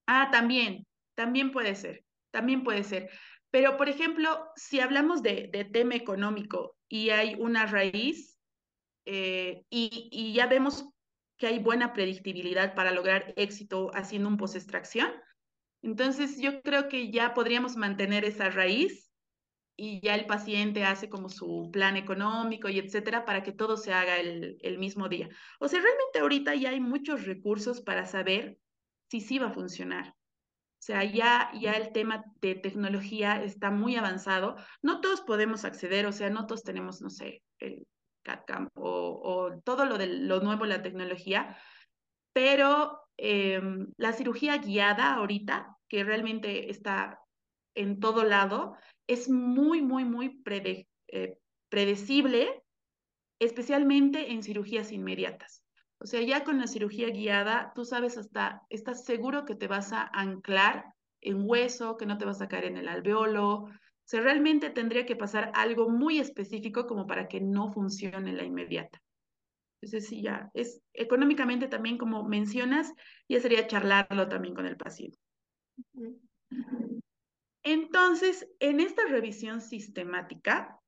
Ah, 0.05 0.29
también, 0.31 0.85
también 1.15 1.51
puede 1.51 1.73
ser, 1.73 2.03
también 2.29 2.63
puede 2.63 2.83
ser. 2.83 3.09
Pero, 3.49 3.75
por 3.75 3.89
ejemplo, 3.89 4.51
si 4.55 4.79
hablamos 4.79 5.23
de, 5.23 5.49
tema 5.73 5.95
económico 5.95 6.75
y 6.91 7.09
hay 7.09 7.35
una 7.39 7.65
raíz 7.65 8.37
eh, 9.05 9.63
y, 9.69 10.09
y, 10.11 10.33
ya 10.33 10.45
vemos 10.45 10.89
que 11.37 11.47
hay 11.47 11.57
buena 11.57 11.93
predictibilidad 11.93 12.75
para 12.75 12.91
lograr 12.91 13.33
éxito 13.37 13.89
haciendo 13.93 14.27
un 14.27 14.37
post-extracción, 14.37 15.09
entonces 15.81 16.39
yo 16.39 16.61
creo 16.61 16.89
que 16.89 17.09
ya 17.09 17.33
podríamos 17.33 17.77
mantener 17.77 18.25
esa 18.25 18.49
raíz 18.49 19.09
y 19.77 20.01
ya 20.01 20.15
el 20.15 20.27
paciente 20.27 20.83
hace 20.83 21.09
como 21.09 21.29
su 21.29 21.69
plan 21.71 21.95
económico 21.95 22.69
y 22.69 22.77
etcétera 22.77 23.25
para 23.25 23.41
que 23.41 23.53
todo 23.53 23.77
se 23.77 23.93
haga 23.93 24.19
el, 24.19 24.57
el 24.61 24.77
mismo 24.77 25.07
día. 25.07 25.29
O 25.59 25.67
sea, 25.67 25.81
realmente 25.81 26.19
ahorita 26.19 26.53
ya 26.55 26.71
hay 26.71 26.81
muchos 26.81 27.25
recursos 27.25 27.81
para 27.81 28.05
saber 28.05 28.59
si 29.09 29.21
sí 29.21 29.39
va 29.39 29.47
a 29.47 29.53
funcionar. 29.53 30.13
O 30.81 30.83
sea, 30.83 31.03
ya, 31.03 31.51
ya 31.53 31.73
el 31.73 31.91
tema 31.91 32.23
de 32.41 32.55
tecnología 32.55 33.43
está 33.43 33.69
muy 33.69 33.97
avanzado. 33.97 34.55
No 34.81 34.99
todos 34.99 35.21
podemos 35.21 35.63
acceder, 35.63 36.07
o 36.07 36.11
sea, 36.11 36.31
no 36.31 36.47
todos 36.47 36.63
tenemos, 36.63 37.01
no 37.01 37.11
sé, 37.11 37.43
el 37.59 37.85
CAD-CAM 38.23 38.67
o, 38.73 39.61
todo 39.63 39.85
lo 39.85 39.99
de 39.99 40.07
lo 40.07 40.39
nuevo, 40.39 40.65
la 40.65 40.81
tecnología, 40.81 41.55
pero 42.33 42.99
em, 43.17 43.93
la 43.97 44.11
cirugía 44.13 44.57
guiada 44.57 45.13
ahorita, 45.13 45.77
que 45.87 46.03
realmente 46.03 46.71
está 46.71 47.19
en 47.75 47.99
todo 47.99 48.23
lado, 48.23 48.75
es 49.05 49.29
muy, 49.29 49.83
muy, 49.83 50.03
muy 50.03 50.41
eh, 50.47 51.37
predecible, 51.69 52.63
especialmente 53.39 54.31
en 54.31 54.41
cirugías 54.41 54.91
inmediatas. 54.91 55.60
O 56.01 56.07
sea, 56.07 56.19
ya 56.21 56.43
con 56.43 56.57
la 56.57 56.65
cirugía 56.65 57.09
guiada, 57.09 57.73
tú 57.75 57.85
sabes 57.85 58.17
hasta, 58.17 58.63
estás 58.69 59.05
seguro 59.05 59.45
que 59.45 59.53
te 59.53 59.67
vas 59.67 59.93
a 59.93 60.01
anclar 60.01 60.95
en 61.21 61.47
hueso, 61.47 61.95
que 61.95 62.07
no 62.07 62.17
te 62.17 62.25
vas 62.25 62.41
a 62.41 62.47
caer 62.47 62.65
en 62.65 62.77
el 62.77 62.87
alveolo. 62.87 63.65
O 63.65 63.69
sea, 64.05 64.21
realmente 64.21 64.71
tendría 64.71 65.05
que 65.05 65.15
pasar 65.15 65.51
algo 65.53 65.89
muy 65.89 66.19
específico 66.19 66.87
como 66.87 67.05
para 67.05 67.27
que 67.27 67.39
no 67.39 67.71
funcione 67.71 68.33
la 68.33 68.43
inmediata. 68.43 68.99
Entonces, 69.79 70.09
sí, 70.09 70.23
ya 70.23 70.49
es 70.55 70.81
económicamente 70.93 71.67
también, 71.67 71.99
como 71.99 72.23
mencionas, 72.23 72.91
ya 73.29 73.39
sería 73.39 73.67
charlarlo 73.67 74.27
también 74.27 74.55
con 74.55 74.65
el 74.65 74.77
paciente. 74.77 75.19
Entonces, 77.61 78.49
en 78.59 78.79
esta 78.79 79.05
revisión 79.05 79.61
sistemática, 79.61 80.79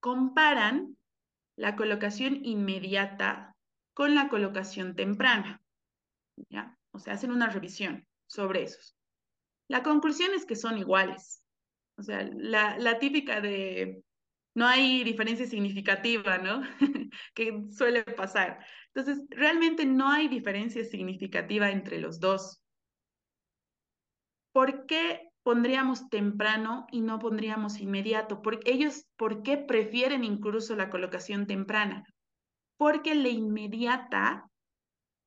comparan 0.00 0.96
la 1.56 1.76
colocación 1.76 2.44
inmediata 2.44 3.49
con 4.00 4.14
la 4.14 4.30
colocación 4.30 4.96
temprana. 4.96 5.60
¿ya? 6.48 6.74
O 6.90 6.98
sea, 6.98 7.12
hacen 7.12 7.32
una 7.32 7.50
revisión 7.50 8.08
sobre 8.26 8.62
esos. 8.62 8.96
La 9.68 9.82
conclusión 9.82 10.32
es 10.32 10.46
que 10.46 10.56
son 10.56 10.78
iguales. 10.78 11.44
O 11.98 12.02
sea, 12.02 12.26
la, 12.32 12.98
típica 12.98 13.42
de 13.42 14.02
no 14.54 14.66
hay 14.66 15.04
diferencia 15.04 15.44
significativa, 15.46 16.38
¿no? 16.38 16.62
que 17.34 17.62
suele 17.72 18.02
pasar. 18.04 18.64
Entonces, 18.94 19.22
realmente 19.28 19.84
no 19.84 20.08
hay 20.08 20.28
diferencia 20.28 20.82
significativa 20.82 21.70
entre 21.70 21.98
los 21.98 22.20
dos. 22.20 22.62
¿Por 24.54 24.86
qué 24.86 25.30
pondríamos 25.42 26.08
temprano 26.08 26.86
y 26.90 27.02
no 27.02 27.18
pondríamos 27.18 27.78
inmediato. 27.80 28.40
Porque 28.40 28.70
ellos, 28.72 29.04
¿por 29.18 29.42
qué 29.42 29.58
prefieren 29.58 30.24
incluso 30.24 30.74
la 30.74 30.88
colocación 30.88 31.46
temprana? 31.46 32.06
Porque 32.80 33.14
la 33.14 33.28
inmediata 33.28 34.50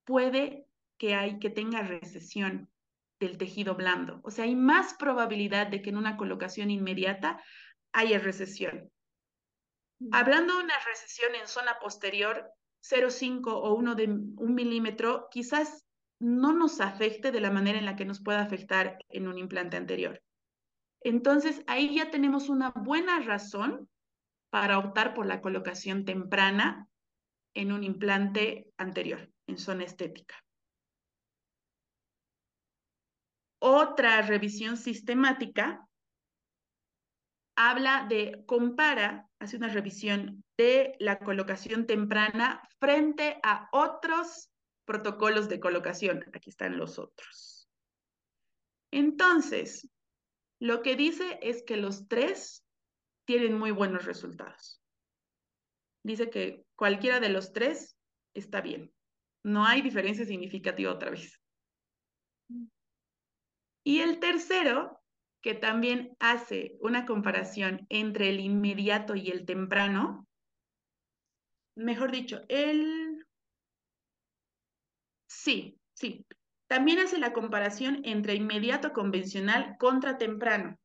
puede 0.06 0.66
que 0.98 1.14
hay 1.14 1.38
que 1.38 1.52
tenga 1.52 1.84
recesión 1.84 2.68
del 3.20 3.38
tejido 3.38 3.76
blando. 3.76 4.22
O 4.24 4.32
sea, 4.32 4.46
hay 4.46 4.56
más 4.56 4.96
probabilidad 4.96 5.68
de 5.68 5.84
que 5.84 5.92
en 5.92 5.98
una 5.98 6.18
colocación 6.18 6.72
inmediata 6.72 7.40
haya 7.92 8.18
recesión. 8.18 8.92
Hablando 10.12 10.58
de 10.58 10.64
una 10.64 10.80
recesión 10.80 11.36
en 11.36 11.48
zona 11.48 11.78
posterior, 11.80 12.50
0,5 12.82 13.54
o 13.54 13.76
1 13.76 13.94
de 13.94 14.06
un 14.06 14.56
milímetro, 14.56 15.28
quizás 15.30 15.86
no 16.20 16.54
nos 16.54 16.82
afecte 16.82 17.32
de 17.32 17.40
la 17.40 17.52
manera 17.52 17.78
en 17.78 17.86
la 17.86 17.96
que 17.96 18.06
nos 18.06 18.24
puede 18.24 18.40
afectar 18.40 18.98
en 19.10 19.28
un 19.28 19.38
implante 19.38 19.78
anterior. 19.78 20.20
Entonces, 21.02 21.64
ahí 21.68 21.94
ya 21.94 22.10
tenemos 22.10 22.50
una 22.50 22.72
buena 22.72 23.20
razón 23.20 23.88
para 24.50 24.80
optar 24.80 25.14
por 25.14 25.28
la 25.28 25.40
colocación 25.40 26.04
temprana 26.04 26.90
en 27.54 27.72
un 27.72 27.84
implante 27.84 28.68
anterior, 28.78 29.30
en 29.48 29.58
zona 29.58 29.84
estética. 29.84 30.36
Otra 33.60 34.22
revisión 34.22 34.78
sistemática 34.78 35.88
habla 37.56 38.06
de, 38.10 38.44
compara, 38.46 39.30
hace 39.40 39.58
una 39.58 39.70
revisión 39.70 40.44
de 40.58 40.96
la 41.00 41.20
colocación 41.20 41.86
temprana 41.86 42.62
frente 42.80 43.40
a 43.44 43.70
otros 43.72 44.50
protocolos 44.86 45.50
de 45.50 45.60
colocación. 45.60 46.26
Aquí 46.34 46.50
están 46.50 46.78
los 46.78 47.00
otros. 47.00 47.70
Entonces, 48.92 49.90
lo 50.60 50.82
que 50.82 50.96
dice 50.96 51.40
es 51.42 51.64
que 51.64 51.78
los 51.78 52.08
tres 52.08 52.64
tienen 53.26 53.58
muy 53.58 53.72
buenos 53.72 54.06
resultados. 54.06 54.82
Dice 56.04 56.30
que 56.30 56.66
cualquiera 56.84 57.22
de 57.22 57.30
los 57.30 57.54
tres 57.54 57.98
está 58.34 58.60
bien. 58.60 58.94
No 59.42 59.66
hay 59.66 59.82
diferencia 59.82 60.26
significativa 60.26 60.92
otra 60.92 61.12
vez. 61.12 61.42
Y 63.86 64.00
el 64.02 64.20
tercero, 64.20 65.02
que 65.42 65.54
también 65.54 66.18
hace 66.20 66.76
una 66.82 67.06
comparación 67.06 67.88
entre 67.88 68.28
el 68.28 68.42
inmediato 68.42 69.16
y 69.16 69.30
el 69.30 69.46
temprano, 69.46 70.28
mejor 71.78 72.12
dicho, 72.12 72.42
el 72.50 73.26
Sí, 75.26 75.80
sí. 75.94 76.26
También 76.68 77.00
hace 77.00 77.18
la 77.18 77.32
comparación 77.32 78.02
entre 78.04 78.36
inmediato 78.36 78.92
convencional 78.92 79.78
contra 79.80 80.18
temprano. 80.18 80.78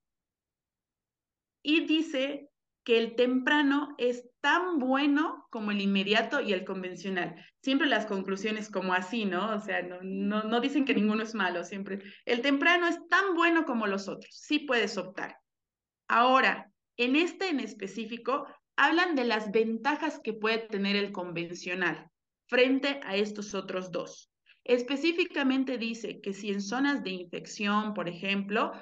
Y 1.61 1.87
dice 1.87 2.48
que 2.89 2.97
el 2.97 3.17
temprano 3.17 3.95
es 3.99 4.31
tan 4.41 4.79
bueno 4.79 5.47
como 5.51 5.73
el 5.73 5.83
inmediato 5.83 6.41
y 6.41 6.55
el 6.55 6.65
convencional. 6.65 7.35
Siempre 7.63 7.87
las 7.87 8.07
conclusiones 8.07 8.71
como 8.71 8.95
así, 8.95 9.27
¿no? 9.27 9.55
O 9.55 9.61
sea, 9.61 9.83
no, 9.83 9.99
no, 10.03 10.45
no 10.45 10.59
dicen 10.63 10.87
que 10.87 10.95
ninguno 10.95 11.23
es 11.23 11.35
malo, 11.35 11.65
siempre. 11.65 11.99
El 12.25 12.41
temprano 12.41 12.87
es 12.87 12.99
tan 13.09 13.35
bueno 13.35 13.67
como 13.67 13.87
los 13.87 14.09
otros, 14.09 14.35
sí 14.35 14.61
puedes 14.61 14.97
optar. 14.97 15.37
Ahora, 16.09 16.71
en 16.97 17.15
este 17.17 17.51
en 17.51 17.61
específico, 17.61 18.47
hablan 18.75 19.17
de 19.17 19.25
las 19.25 19.51
ventajas 19.51 20.19
que 20.25 20.33
puede 20.33 20.57
tener 20.57 20.97
el 20.97 21.13
convencional 21.13 22.09
frente 22.47 23.01
a 23.05 23.17
estos 23.17 23.53
otros 23.53 23.93
dos. 23.93 24.33
Específicamente 24.65 25.77
dice 25.77 26.23
que 26.23 26.33
si 26.33 26.53
en 26.53 26.63
zonas 26.63 27.05
de 27.05 27.11
infección, 27.11 27.93
por 27.93 28.09
ejemplo, 28.09 28.73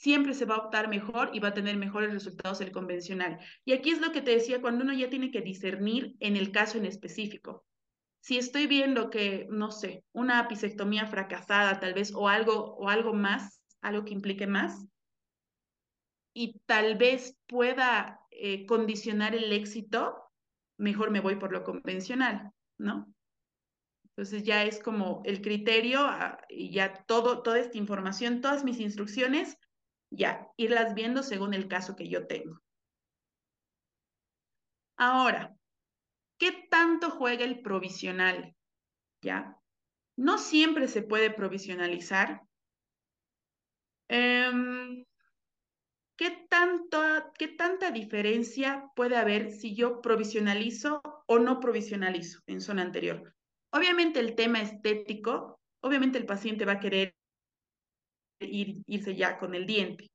siempre 0.00 0.32
se 0.32 0.44
va 0.44 0.54
a 0.54 0.58
optar 0.58 0.88
mejor 0.88 1.30
y 1.32 1.40
va 1.40 1.48
a 1.48 1.54
tener 1.54 1.76
mejores 1.76 2.12
resultados 2.12 2.60
el 2.60 2.70
convencional. 2.70 3.40
Y 3.64 3.72
aquí 3.72 3.90
es 3.90 4.00
lo 4.00 4.12
que 4.12 4.22
te 4.22 4.30
decía, 4.30 4.60
cuando 4.60 4.84
uno 4.84 4.92
ya 4.92 5.10
tiene 5.10 5.32
que 5.32 5.40
discernir 5.40 6.14
en 6.20 6.36
el 6.36 6.52
caso 6.52 6.78
en 6.78 6.86
específico. 6.86 7.66
Si 8.20 8.38
estoy 8.38 8.68
viendo 8.68 9.10
que, 9.10 9.48
no 9.50 9.72
sé, 9.72 10.04
una 10.12 10.38
apicectomía 10.38 11.06
fracasada 11.06 11.80
tal 11.80 11.94
vez 11.94 12.14
o 12.14 12.28
algo, 12.28 12.76
o 12.76 12.88
algo 12.88 13.12
más, 13.12 13.60
algo 13.80 14.04
que 14.04 14.14
implique 14.14 14.46
más, 14.46 14.86
y 16.32 16.60
tal 16.66 16.96
vez 16.96 17.36
pueda 17.48 18.20
eh, 18.30 18.66
condicionar 18.66 19.34
el 19.34 19.52
éxito, 19.52 20.16
mejor 20.76 21.10
me 21.10 21.20
voy 21.20 21.36
por 21.36 21.50
lo 21.50 21.64
convencional, 21.64 22.52
¿no? 22.78 23.12
Entonces 24.10 24.44
ya 24.44 24.64
es 24.64 24.80
como 24.80 25.22
el 25.24 25.40
criterio 25.42 26.00
ah, 26.02 26.38
ya 26.50 27.04
todo, 27.04 27.42
toda 27.42 27.58
esta 27.58 27.78
información, 27.78 28.40
todas 28.40 28.62
mis 28.62 28.78
instrucciones 28.78 29.58
ya, 30.10 30.48
irlas 30.56 30.94
viendo 30.94 31.22
según 31.22 31.54
el 31.54 31.68
caso 31.68 31.96
que 31.96 32.08
yo 32.08 32.26
tengo. 32.26 32.60
Ahora, 34.96 35.54
¿qué 36.38 36.66
tanto 36.70 37.10
juega 37.10 37.44
el 37.44 37.60
provisional? 37.62 38.56
¿Ya? 39.22 39.56
No 40.16 40.38
siempre 40.38 40.88
se 40.88 41.02
puede 41.02 41.30
provisionalizar. 41.30 42.42
Em, 44.08 45.04
¿qué, 46.16 46.30
tanto, 46.48 47.00
¿Qué 47.38 47.48
tanta 47.48 47.90
diferencia 47.90 48.90
puede 48.96 49.16
haber 49.16 49.52
si 49.52 49.76
yo 49.76 50.00
provisionalizo 50.00 51.00
o 51.26 51.38
no 51.38 51.60
provisionalizo 51.60 52.40
en 52.46 52.60
zona 52.60 52.82
anterior? 52.82 53.34
Obviamente 53.70 54.18
el 54.18 54.34
tema 54.34 54.62
estético, 54.62 55.60
obviamente 55.80 56.18
el 56.18 56.26
paciente 56.26 56.64
va 56.64 56.72
a 56.72 56.80
querer 56.80 57.17
irse 58.40 59.16
ya 59.16 59.38
con 59.38 59.54
el 59.54 59.66
diente. 59.66 60.10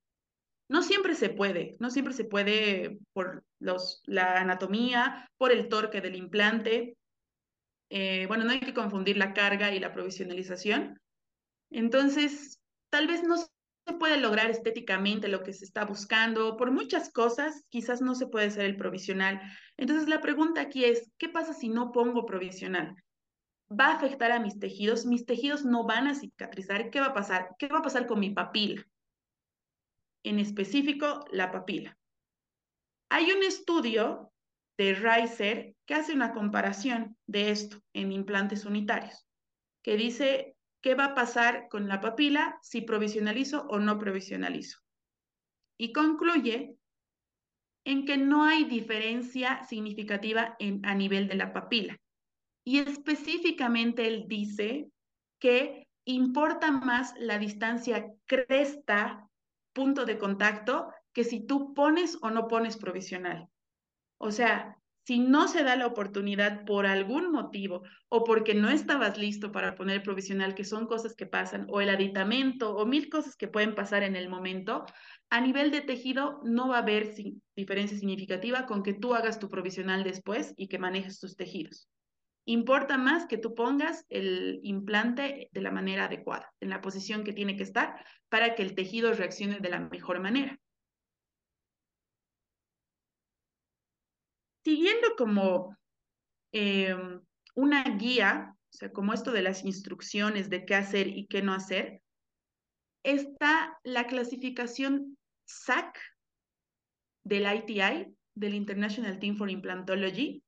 No 0.70 0.82
siempre 0.82 1.16
se 1.16 1.30
puede, 1.30 1.76
no 1.80 1.90
siempre 1.90 2.14
se 2.14 2.24
puede 2.24 2.98
por 3.14 3.44
la 3.60 4.40
anatomía, 4.40 5.30
por 5.38 5.52
el 5.52 5.68
torque 5.68 6.02
del 6.02 6.16
implante. 6.16 6.98
Eh, 7.90 8.26
bueno, 8.28 8.46
no 8.46 8.52
hay 8.52 8.60
que 8.60 8.74
confundir 8.74 9.18
la 9.18 9.34
carga 9.34 9.74
y 9.74 9.80
la 9.80 9.94
provisionalización. 9.94 10.98
Entonces, 11.70 12.60
tal 12.90 13.08
vez 13.08 13.24
no 13.24 13.38
se 13.38 13.48
puede 14.00 14.18
lograr 14.18 14.50
estéticamente 14.50 15.28
lo 15.28 15.44
que 15.44 15.54
se 15.54 15.66
está 15.66 15.86
buscando, 15.86 16.56
por 16.56 16.72
muchas 16.72 17.12
cosas, 17.12 17.64
quizás 17.70 18.02
no 18.02 18.16
se 18.16 18.28
puede 18.28 18.48
hacer 18.48 18.66
el 18.66 18.78
provisional. 18.78 19.42
Entonces, 19.78 20.08
la 20.08 20.22
pregunta 20.22 20.62
aquí 20.62 20.86
es, 20.86 21.12
¿qué 21.18 21.30
pasa 21.30 21.54
si 21.54 21.70
no 21.70 21.92
pongo 21.92 22.26
provisional? 22.26 22.96
Va 23.80 23.88
a 23.88 23.96
afectar 23.96 24.32
a 24.32 24.40
mis 24.40 24.60
tejidos, 24.60 25.06
mis 25.06 25.26
tejidos 25.26 25.66
no 25.66 25.86
van 25.86 26.08
a 26.08 26.16
cicatrizar. 26.16 26.90
¿Qué 26.90 27.00
va 27.00 27.08
a 27.08 27.14
pasar? 27.14 27.56
¿Qué 27.58 27.68
va 27.68 27.80
a 27.80 27.84
pasar 27.84 28.08
con 28.08 28.20
mi 28.20 28.32
papila? 28.32 28.86
En 30.24 30.40
específico, 30.40 31.26
la 31.32 31.52
papila. 31.52 31.98
Hay 33.10 33.32
un 33.32 33.44
estudio 33.44 34.32
de 34.78 34.96
Reiser 34.96 35.76
que 35.86 35.94
hace 35.94 36.14
una 36.14 36.34
comparación 36.34 37.18
de 37.28 37.52
esto 37.52 37.82
en 37.94 38.12
implantes 38.12 38.66
unitarios, 38.66 39.28
que 39.84 39.98
dice 39.98 40.56
qué 40.82 40.96
va 40.96 41.06
a 41.06 41.16
pasar 41.16 41.68
con 41.70 41.88
la 41.88 42.02
papila 42.02 42.58
si 42.62 42.82
provisionalizo 42.82 43.68
o 43.70 43.80
no 43.80 44.00
provisionalizo. 44.00 44.80
Y 45.78 45.94
concluye 45.94 46.76
en 47.86 48.06
que 48.06 48.18
no 48.18 48.46
hay 48.46 48.64
diferencia 48.64 49.64
significativa 49.64 50.58
a 50.84 50.96
nivel 50.96 51.28
de 51.28 51.36
la 51.36 51.54
papila. 51.54 52.00
Y 52.64 52.80
específicamente 52.80 54.08
él 54.08 54.26
dice 54.28 54.88
que 55.40 55.88
importa 56.06 56.72
más 56.72 57.14
la 57.18 57.38
distancia 57.38 58.06
cresta, 58.26 59.28
punto 59.74 60.06
de 60.06 60.18
contacto, 60.18 60.90
que 61.14 61.24
si 61.24 61.46
tú 61.46 61.74
pones 61.74 62.18
o 62.22 62.30
no 62.30 62.48
pones 62.48 62.78
provisional. 62.78 63.48
O 64.18 64.32
sea, 64.32 64.78
si 65.06 65.20
no 65.20 65.50
se 65.50 65.64
da 65.64 65.76
la 65.76 65.88
oportunidad 65.88 66.64
por 66.66 66.86
algún 66.86 67.32
motivo 67.32 67.84
o 68.08 68.24
porque 68.24 68.54
no 68.54 68.70
estabas 68.70 69.18
listo 69.18 69.52
para 69.52 69.76
poner 69.76 70.02
provisional, 70.02 70.56
que 70.56 70.64
son 70.64 70.88
cosas 70.88 71.14
que 71.14 71.26
pasan, 71.26 71.68
o 71.70 71.82
el 71.82 71.90
aditamento 71.90 72.76
o 72.76 72.86
mil 72.86 73.10
cosas 73.10 73.36
que 73.36 73.50
pueden 73.50 73.76
pasar 73.76 74.04
en 74.04 74.16
el 74.16 74.30
momento, 74.30 74.86
a 75.30 75.42
nivel 75.42 75.72
de 75.72 75.82
tejido 75.82 76.40
no 76.46 76.70
va 76.70 76.78
a 76.78 76.82
haber 76.82 77.14
diferencia 77.56 77.98
significativa 77.98 78.66
con 78.66 78.82
que 78.82 78.94
tú 78.94 79.14
hagas 79.14 79.40
tu 79.40 79.50
provisional 79.50 80.04
después 80.04 80.54
y 80.56 80.70
que 80.70 80.80
manejes 80.80 81.20
tus 81.20 81.36
tejidos. 81.36 81.90
Importa 82.46 82.98
más 82.98 83.26
que 83.26 83.38
tú 83.38 83.56
pongas 83.56 84.06
el 84.10 84.60
implante 84.64 85.50
de 85.52 85.62
la 85.62 85.72
manera 85.72 86.06
adecuada, 86.06 86.54
en 86.60 86.70
la 86.70 86.82
posición 86.82 87.24
que 87.24 87.32
tiene 87.32 87.56
que 87.56 87.64
estar 87.64 88.06
para 88.30 88.56
que 88.56 88.64
el 88.64 88.76
tejido 88.76 89.14
reaccione 89.14 89.60
de 89.60 89.70
la 89.70 89.80
mejor 89.80 90.20
manera. 90.20 90.60
Siguiendo 94.66 95.16
como 95.18 95.78
em, 96.52 97.22
una 97.56 97.84
guía, 97.84 98.56
o 98.56 98.78
sea, 98.78 98.92
como 98.92 99.14
esto 99.14 99.32
de 99.32 99.42
las 99.42 99.64
instrucciones 99.64 100.50
de 100.50 100.66
qué 100.66 100.76
hacer 100.76 101.08
y 101.08 101.28
qué 101.28 101.42
no 101.42 101.54
hacer, 101.54 102.02
está 103.04 103.80
la 103.84 104.08
clasificación 104.08 105.18
SAC 105.46 105.98
del 107.26 107.46
ITI, 107.56 108.16
del 108.36 108.54
International 108.54 109.20
Team 109.20 109.38
for 109.38 109.50
Implantology, 109.50 110.43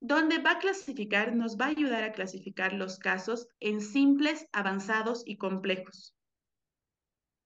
donde 0.00 0.38
va 0.38 0.52
a 0.52 0.58
clasificar, 0.58 1.34
nos 1.34 1.56
va 1.56 1.66
a 1.66 1.70
ayudar 1.70 2.04
a 2.04 2.12
clasificar 2.12 2.72
los 2.72 2.98
casos 2.98 3.48
en 3.60 3.80
simples, 3.80 4.46
avanzados 4.52 5.22
y 5.26 5.36
complejos. 5.36 6.14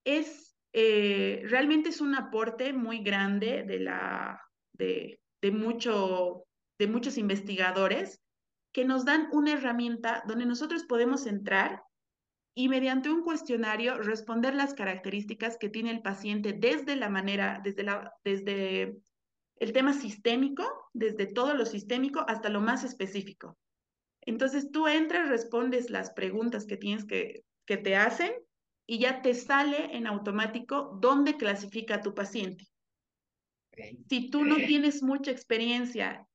Es, 0.05 0.57
eh, 0.73 1.43
realmente 1.45 1.91
es 1.91 2.01
un 2.01 2.15
aporte 2.15 2.73
muy 2.73 3.03
grande 3.03 3.63
de, 3.63 3.81
la, 3.81 4.41
de, 4.73 5.19
mucho, 5.53 6.45
de 6.79 6.87
muchos 6.87 7.19
investigadores 7.19 8.21
que 8.73 8.85
nos 8.85 9.05
dan 9.05 9.29
una 9.33 9.53
herramienta 9.53 10.23
donde 10.27 10.47
nosotros 10.47 10.85
podemos 10.85 11.27
entrar 11.27 11.83
y 12.55 12.69
mediante 12.69 13.11
un 13.11 13.23
cuestionario 13.23 13.99
responder 13.99 14.55
las 14.55 14.75
características 14.75 15.57
que 15.57 15.69
tiene 15.69 15.91
el 15.91 16.03
paciente 16.03 16.53
desde 16.53 16.97
la 16.97 17.09
manera, 17.09 17.61
desde, 17.63 17.85
la, 17.85 18.13
desde 18.25 18.97
el 19.61 19.73
tema 19.73 19.93
sistémico, 19.93 20.65
desde 20.93 21.27
todo 21.27 21.55
lo 21.55 21.67
sistémico 21.67 22.25
hasta 22.27 22.49
lo 22.49 22.61
más 22.61 22.83
específico. 22.83 23.57
Entonces 24.23 24.71
tú 24.71 24.89
entras, 24.89 25.29
respondes 25.29 25.91
las 25.91 26.11
preguntas 26.13 26.67
que 26.67 26.77
tienes 26.77 27.05
que, 27.05 27.45
que 27.67 27.77
te 27.77 27.95
hacen 27.95 28.33
y 28.87 28.99
ya 28.99 29.23
te 29.23 29.35
sale 29.35 29.97
en 29.97 30.07
automático 30.07 30.99
dónde 31.01 31.37
clasifica 31.37 31.97
a 31.97 32.03
tu 32.03 32.15
paciente. 32.15 32.67
Si 34.09 34.31
tú 34.31 34.45
no 34.45 34.57
tienes 34.57 35.03
mucha 35.03 35.31
experiencia 35.31 36.27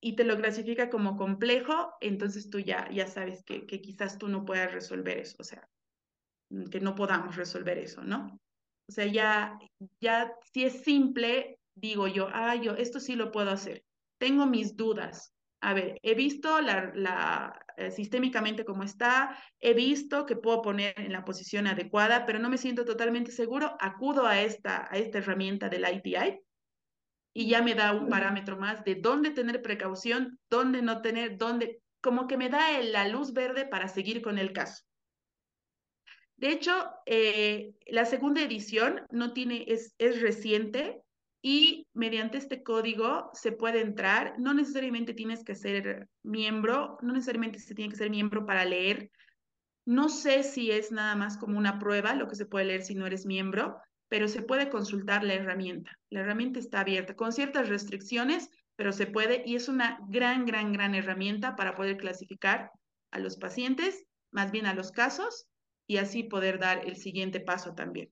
y 0.00 0.14
te 0.14 0.24
lo 0.24 0.36
clasifica 0.36 0.90
como 0.90 1.16
complejo, 1.16 1.94
entonces 2.00 2.50
tú 2.50 2.58
ya, 2.58 2.88
ya 2.90 3.06
sabes 3.06 3.42
que, 3.44 3.66
que 3.66 3.80
quizás 3.80 4.18
tú 4.18 4.28
no 4.28 4.44
puedas 4.44 4.72
resolver 4.72 5.18
eso, 5.18 5.36
o 5.38 5.44
sea, 5.44 5.68
que 6.70 6.80
no 6.80 6.94
podamos 6.94 7.36
resolver 7.36 7.78
eso, 7.78 8.02
¿no? 8.02 8.38
O 8.88 8.92
sea, 8.92 9.06
ya, 9.06 9.58
ya 10.00 10.32
si 10.52 10.64
es 10.64 10.82
simple, 10.82 11.58
digo 11.74 12.06
yo, 12.08 12.28
ah, 12.32 12.54
yo 12.56 12.72
esto 12.72 13.00
sí 13.00 13.16
lo 13.16 13.30
puedo 13.32 13.50
hacer. 13.50 13.84
Tengo 14.18 14.46
mis 14.46 14.76
dudas. 14.76 15.34
A 15.60 15.74
ver, 15.74 15.98
he 16.02 16.14
visto 16.14 16.60
la, 16.60 16.92
la 16.94 17.64
eh, 17.76 17.90
sistémicamente 17.90 18.64
cómo 18.64 18.82
está, 18.82 19.38
he 19.60 19.74
visto 19.74 20.26
que 20.26 20.36
puedo 20.36 20.60
poner 20.60 20.92
en 20.98 21.12
la 21.12 21.24
posición 21.24 21.66
adecuada, 21.66 22.26
pero 22.26 22.38
no 22.38 22.50
me 22.50 22.58
siento 22.58 22.84
totalmente 22.84 23.30
seguro, 23.30 23.76
acudo 23.80 24.26
a 24.26 24.40
esta, 24.42 24.88
a 24.92 24.98
esta 24.98 25.18
herramienta 25.18 25.68
del 25.68 25.84
ITI 25.84 26.40
y 27.34 27.48
ya 27.48 27.62
me 27.62 27.74
da 27.74 27.92
un 27.92 28.08
parámetro 28.08 28.56
más 28.56 28.84
de 28.84 28.96
dónde 28.96 29.30
tener 29.30 29.62
precaución, 29.62 30.38
dónde 30.50 30.82
no 30.82 31.00
tener, 31.00 31.38
dónde, 31.38 31.80
como 32.00 32.26
que 32.26 32.36
me 32.36 32.50
da 32.50 32.78
la 32.82 33.08
luz 33.08 33.32
verde 33.32 33.66
para 33.66 33.88
seguir 33.88 34.20
con 34.20 34.38
el 34.38 34.52
caso. 34.52 34.84
De 36.36 36.50
hecho, 36.50 36.72
eh, 37.06 37.74
la 37.86 38.04
segunda 38.04 38.42
edición 38.42 39.06
no 39.10 39.32
tiene, 39.32 39.64
es, 39.68 39.94
es 39.98 40.20
reciente, 40.20 41.00
y 41.42 41.88
mediante 41.92 42.38
este 42.38 42.62
código 42.62 43.30
se 43.34 43.52
puede 43.52 43.80
entrar. 43.80 44.34
No 44.38 44.54
necesariamente 44.54 45.12
tienes 45.12 45.44
que 45.44 45.56
ser 45.56 46.08
miembro, 46.22 46.98
no 47.02 47.12
necesariamente 47.12 47.58
se 47.58 47.74
tiene 47.74 47.90
que 47.90 47.98
ser 47.98 48.10
miembro 48.10 48.46
para 48.46 48.64
leer 48.64 49.10
No 49.84 50.08
sé 50.08 50.44
si 50.44 50.70
es 50.70 50.92
nada 50.92 51.16
más 51.16 51.36
como 51.36 51.58
una 51.58 51.78
prueba, 51.80 52.14
lo 52.14 52.28
que 52.28 52.36
se 52.36 52.46
puede 52.46 52.66
leer 52.66 52.82
si 52.82 52.94
no 52.94 53.06
eres 53.06 53.26
miembro, 53.26 53.78
pero 54.08 54.28
se 54.28 54.42
puede 54.42 54.70
consultar 54.70 55.24
la 55.24 55.34
herramienta. 55.34 55.98
La 56.10 56.20
herramienta 56.20 56.60
está 56.60 56.80
abierta 56.80 57.16
con 57.16 57.32
ciertas 57.32 57.68
restricciones, 57.68 58.48
pero 58.76 58.92
se 58.92 59.06
puede 59.06 59.42
y 59.44 59.56
es 59.56 59.68
una 59.68 59.98
gran, 60.08 60.46
gran, 60.46 60.72
gran 60.72 60.94
herramienta 60.94 61.56
para 61.56 61.74
poder 61.74 61.96
clasificar 61.96 62.70
a 63.10 63.18
los 63.18 63.36
pacientes, 63.36 64.04
más 64.30 64.52
bien 64.52 64.66
a 64.66 64.74
los 64.74 64.92
casos, 64.92 65.46
y 65.88 65.96
así 65.96 66.22
poder 66.22 66.60
dar 66.60 66.86
el 66.86 66.96
siguiente 66.96 67.40
paso 67.40 67.74
también. 67.74 68.10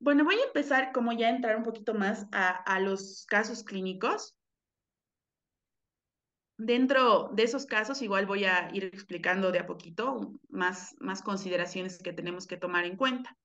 Bueno, 0.00 0.24
voy 0.24 0.36
a 0.36 0.46
empezar 0.46 0.92
como 0.92 1.12
ya 1.12 1.28
entrar 1.28 1.56
un 1.56 1.62
poquito 1.62 1.92
más 1.92 2.26
a, 2.32 2.48
a 2.48 2.80
los 2.80 3.26
casos 3.28 3.62
clínicos. 3.62 4.34
Dentro 6.56 7.30
de 7.34 7.42
esos 7.42 7.66
casos, 7.66 8.00
igual 8.00 8.24
voy 8.24 8.44
a 8.44 8.70
ir 8.72 8.84
explicando 8.84 9.52
de 9.52 9.58
a 9.58 9.66
poquito 9.66 10.32
más, 10.48 10.96
más 11.00 11.22
consideraciones 11.22 11.98
que 11.98 12.14
tenemos 12.14 12.46
que 12.46 12.56
tomar 12.56 12.86
en 12.86 12.96
cuenta. 12.96 13.36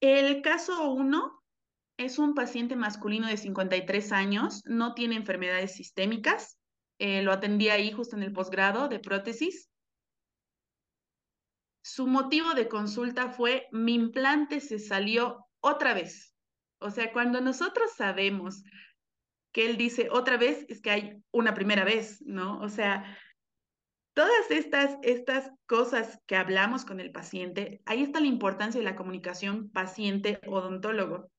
El 0.00 0.42
caso 0.42 0.90
1 0.90 1.42
es 1.98 2.18
un 2.18 2.34
paciente 2.34 2.74
masculino 2.74 3.28
de 3.28 3.36
53 3.36 4.12
años, 4.12 4.62
no 4.64 4.94
tiene 4.94 5.16
enfermedades 5.16 5.72
sistémicas, 5.72 6.58
eh, 6.98 7.22
lo 7.22 7.32
atendí 7.32 7.68
ahí 7.68 7.92
justo 7.92 8.16
en 8.16 8.24
el 8.24 8.32
posgrado 8.32 8.88
de 8.88 8.98
prótesis. 8.98 9.68
Su 11.88 12.06
motivo 12.06 12.52
de 12.52 12.68
consulta 12.68 13.30
fue, 13.30 13.66
mi 13.72 13.94
implante 13.94 14.60
se 14.60 14.78
salió 14.78 15.46
otra 15.60 15.94
vez. 15.94 16.34
O 16.80 16.90
sea, 16.90 17.14
cuando 17.14 17.40
nosotros 17.40 17.92
sabemos 17.96 18.62
que 19.52 19.64
él 19.64 19.78
dice 19.78 20.10
otra 20.10 20.36
vez 20.36 20.66
es 20.68 20.82
que 20.82 20.90
hay 20.90 21.22
una 21.30 21.54
primera 21.54 21.84
vez, 21.84 22.20
¿no? 22.26 22.60
O 22.60 22.68
sea, 22.68 23.16
todas 24.12 24.50
estas, 24.50 24.98
estas 25.02 25.50
cosas 25.64 26.20
que 26.26 26.36
hablamos 26.36 26.84
con 26.84 27.00
el 27.00 27.10
paciente, 27.10 27.80
ahí 27.86 28.02
está 28.02 28.20
la 28.20 28.26
importancia 28.26 28.78
de 28.78 28.84
la 28.84 28.94
comunicación 28.94 29.70
paciente-odontólogo. 29.70 31.30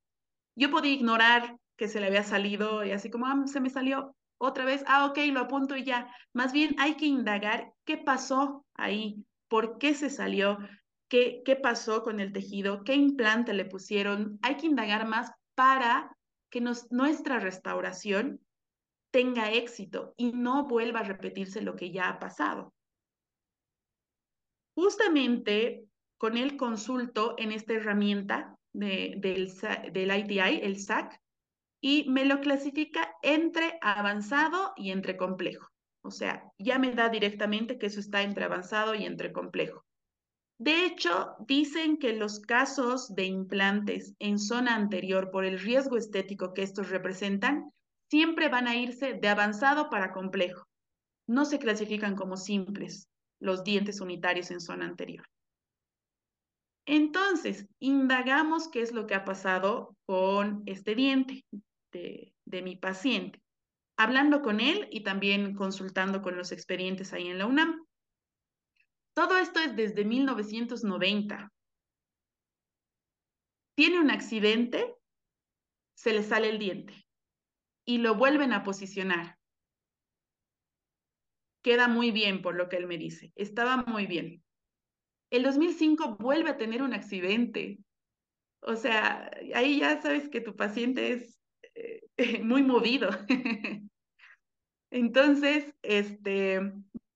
Yo 0.55 0.71
podía 0.71 0.93
ignorar 0.93 1.57
que 1.77 1.87
se 1.87 1.99
le 1.99 2.07
había 2.07 2.23
salido 2.23 2.83
y 2.83 2.91
así 2.91 3.11
como, 3.11 3.27
ah, 3.27 3.43
se 3.45 3.61
me 3.61 3.69
salió 3.69 4.15
otra 4.39 4.65
vez, 4.65 4.83
ah, 4.87 5.05
ok, 5.05 5.19
lo 5.31 5.41
apunto 5.41 5.77
y 5.77 5.83
ya. 5.83 6.11
Más 6.33 6.53
bien 6.53 6.75
hay 6.79 6.95
que 6.95 7.05
indagar 7.05 7.71
qué 7.85 7.97
pasó 7.97 8.65
ahí, 8.73 9.23
por 9.49 9.77
qué 9.77 9.93
se 9.93 10.09
salió, 10.09 10.57
qué, 11.09 11.41
qué 11.43 11.55
pasó 11.55 12.03
con 12.03 12.19
el 12.19 12.31
tejido, 12.31 12.83
qué 12.83 12.95
implante 12.95 13.53
le 13.53 13.65
pusieron. 13.65 14.39
Hay 14.41 14.55
que 14.55 14.67
indagar 14.67 15.07
más 15.07 15.31
para 15.55 16.15
que 16.49 16.61
nuestra 16.61 17.39
restauración 17.39 18.39
tenga 19.11 19.51
éxito 19.51 20.13
y 20.17 20.31
no 20.31 20.67
vuelva 20.67 21.01
a 21.01 21.03
repetirse 21.03 21.61
lo 21.61 21.75
que 21.75 21.91
ya 21.91 22.09
ha 22.09 22.19
pasado. 22.19 22.73
Justamente 24.75 25.85
con 26.17 26.37
el 26.37 26.57
consulto 26.57 27.35
en 27.37 27.51
esta 27.51 27.73
herramienta 27.73 28.57
de, 28.73 29.15
del, 29.17 29.51
del 29.91 30.17
ITI, 30.17 30.61
el 30.61 30.79
SAC, 30.79 31.19
y 31.81 32.09
me 32.09 32.25
lo 32.25 32.41
clasifica 32.41 33.15
entre 33.21 33.77
avanzado 33.81 34.73
y 34.75 34.91
entre 34.91 35.17
complejo. 35.17 35.68
O 36.01 36.11
sea, 36.11 36.43
ya 36.57 36.79
me 36.79 36.91
da 36.91 37.09
directamente 37.09 37.77
que 37.77 37.87
eso 37.87 37.99
está 37.99 38.21
entre 38.21 38.45
avanzado 38.45 38.95
y 38.95 39.05
entre 39.05 39.31
complejo. 39.31 39.83
De 40.59 40.85
hecho, 40.85 41.35
dicen 41.47 41.97
que 41.97 42.13
los 42.13 42.39
casos 42.41 43.15
de 43.15 43.25
implantes 43.25 44.13
en 44.19 44.39
zona 44.39 44.75
anterior 44.75 45.31
por 45.31 45.45
el 45.45 45.57
riesgo 45.57 45.95
estético 45.97 46.53
que 46.53 46.63
estos 46.63 46.89
representan, 46.89 47.71
siempre 48.09 48.49
van 48.49 48.67
a 48.67 48.75
irse 48.75 49.13
de 49.13 49.27
avanzado 49.29 49.89
para 49.89 50.11
complejo. 50.11 50.67
No 51.27 51.45
se 51.45 51.59
clasifican 51.59 52.15
como 52.15 52.35
simples 52.35 53.07
los 53.39 53.63
dientes 53.63 54.01
unitarios 54.01 54.51
en 54.51 54.59
zona 54.59 54.85
anterior. 54.85 55.25
Entonces, 56.85 57.67
indagamos 57.79 58.67
qué 58.67 58.81
es 58.81 58.91
lo 58.91 59.05
que 59.05 59.15
ha 59.15 59.23
pasado 59.23 59.95
con 60.05 60.63
este 60.65 60.95
diente 60.95 61.45
de, 61.93 62.33
de 62.45 62.61
mi 62.63 62.75
paciente, 62.75 63.39
hablando 63.99 64.41
con 64.41 64.61
él 64.61 64.87
y 64.91 65.01
también 65.01 65.53
consultando 65.53 66.21
con 66.21 66.37
los 66.37 66.53
expedientes 66.53 67.11
ahí 67.11 67.27
en 67.27 67.37
la 67.37 67.45
UNAM. 67.45 67.85
Todo 69.13 69.37
esto 69.37 69.59
es 69.59 69.75
desde 69.75 70.05
1990. 70.05 71.51
Tiene 73.75 73.99
un 73.99 74.09
accidente, 74.09 74.95
se 75.95 76.13
le 76.13 76.23
sale 76.23 76.47
el 76.49 76.59
diente 76.59 76.93
y 77.85 77.97
lo 77.97 78.15
vuelven 78.15 78.53
a 78.53 78.63
posicionar. 78.63 79.37
Queda 81.61 81.89
muy 81.89 82.11
bien 82.11 82.41
por 82.41 82.55
lo 82.55 82.69
que 82.69 82.77
él 82.77 82.87
me 82.87 82.97
dice. 82.97 83.33
Estaba 83.35 83.83
muy 83.83 84.07
bien. 84.07 84.41
El 85.29 85.43
2005 85.43 86.15
vuelve 86.15 86.51
a 86.51 86.57
tener 86.57 86.83
un 86.83 86.93
accidente. 86.93 87.79
O 88.61 88.77
sea, 88.77 89.29
ahí 89.53 89.81
ya 89.81 90.01
sabes 90.01 90.29
que 90.29 90.39
tu 90.39 90.55
paciente 90.55 91.11
es 91.11 91.39
eh, 91.75 92.07
muy 92.43 92.63
movido. 92.63 93.09
Entonces, 94.91 95.73
este, 95.81 96.59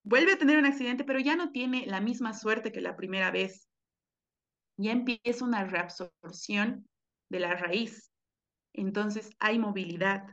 Vuelve 0.04 0.34
a 0.34 0.38
tener 0.38 0.58
un 0.58 0.66
accidente, 0.66 1.06
pero 1.06 1.20
ya 1.20 1.38
no 1.38 1.52
tiene 1.52 1.86
la 1.86 2.02
misma 2.02 2.34
suerte 2.34 2.74
que 2.74 2.82
la 2.82 2.98
primera 2.98 3.32
vez. 3.32 3.70
Ya 4.78 4.92
empieza 4.92 5.46
una 5.46 5.64
reabsorción 5.64 6.88
de 7.30 7.40
la 7.40 7.56
raíz. 7.56 8.12
Entonces 8.74 9.30
hay 9.40 9.60
movilidad. 9.60 10.24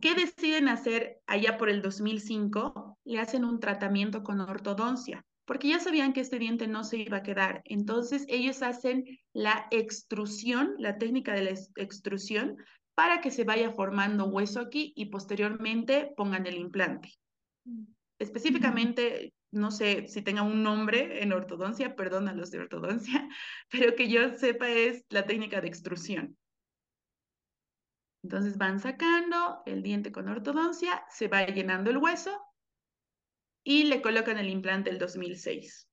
¿Qué 0.00 0.14
deciden 0.14 0.68
hacer 0.68 1.20
allá 1.26 1.58
por 1.58 1.68
el 1.68 1.82
2005? 1.82 2.96
Le 3.04 3.18
hacen 3.18 3.44
un 3.44 3.58
tratamiento 3.58 4.22
con 4.22 4.40
ortodoncia, 4.40 5.26
porque 5.44 5.68
ya 5.68 5.80
sabían 5.80 6.12
que 6.12 6.20
este 6.20 6.38
diente 6.38 6.68
no 6.68 6.84
se 6.84 6.98
iba 6.98 7.18
a 7.18 7.22
quedar. 7.24 7.62
Entonces 7.64 8.24
ellos 8.28 8.62
hacen 8.62 9.04
la 9.32 9.66
extrusión, 9.72 10.74
la 10.78 10.96
técnica 10.96 11.32
de 11.32 11.42
la 11.42 11.58
extrusión, 11.76 12.56
para 12.94 13.20
que 13.20 13.30
se 13.30 13.44
vaya 13.44 13.72
formando 13.72 14.26
hueso 14.26 14.60
aquí 14.60 14.92
y 14.96 15.06
posteriormente 15.06 16.12
pongan 16.16 16.46
el 16.46 16.56
implante. 16.56 17.12
Específicamente, 18.18 19.34
no 19.50 19.70
sé 19.70 20.06
si 20.06 20.22
tenga 20.22 20.42
un 20.42 20.62
nombre 20.62 21.22
en 21.22 21.32
ortodoncia, 21.32 21.96
perdón 21.96 22.28
a 22.28 22.34
los 22.34 22.50
de 22.50 22.60
ortodoncia, 22.60 23.28
pero 23.70 23.94
que 23.96 24.08
yo 24.08 24.36
sepa 24.36 24.68
es 24.68 25.04
la 25.08 25.26
técnica 25.26 25.60
de 25.60 25.68
extrusión. 25.68 26.36
Entonces 28.22 28.56
van 28.56 28.80
sacando 28.80 29.62
el 29.66 29.82
diente 29.82 30.10
con 30.10 30.28
ortodoncia, 30.28 31.04
se 31.10 31.28
va 31.28 31.44
llenando 31.44 31.90
el 31.90 31.98
hueso 31.98 32.40
y 33.64 33.84
le 33.84 34.00
colocan 34.00 34.38
el 34.38 34.48
implante 34.48 34.88
el 34.88 34.98
2006. 34.98 35.88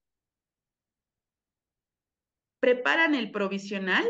Preparan 2.62 3.16
el 3.16 3.32
provisional, 3.32 4.06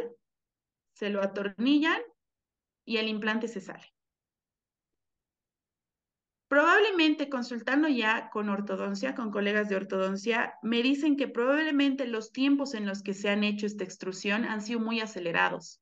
se 0.93 1.09
lo 1.09 1.23
atornillan 1.23 2.01
y 2.91 2.97
el 2.97 3.07
implante 3.07 3.47
se 3.47 3.61
sale. 3.61 3.85
Probablemente 6.49 7.29
consultando 7.29 7.87
ya 7.87 8.29
con 8.29 8.49
ortodoncia, 8.49 9.15
con 9.15 9.31
colegas 9.31 9.69
de 9.69 9.77
ortodoncia, 9.77 10.55
me 10.61 10.83
dicen 10.83 11.15
que 11.15 11.29
probablemente 11.29 12.05
los 12.05 12.33
tiempos 12.33 12.73
en 12.73 12.85
los 12.85 13.01
que 13.01 13.13
se 13.13 13.29
han 13.29 13.45
hecho 13.45 13.65
esta 13.65 13.85
extrusión 13.85 14.43
han 14.43 14.61
sido 14.61 14.81
muy 14.81 14.99
acelerados. 14.99 15.79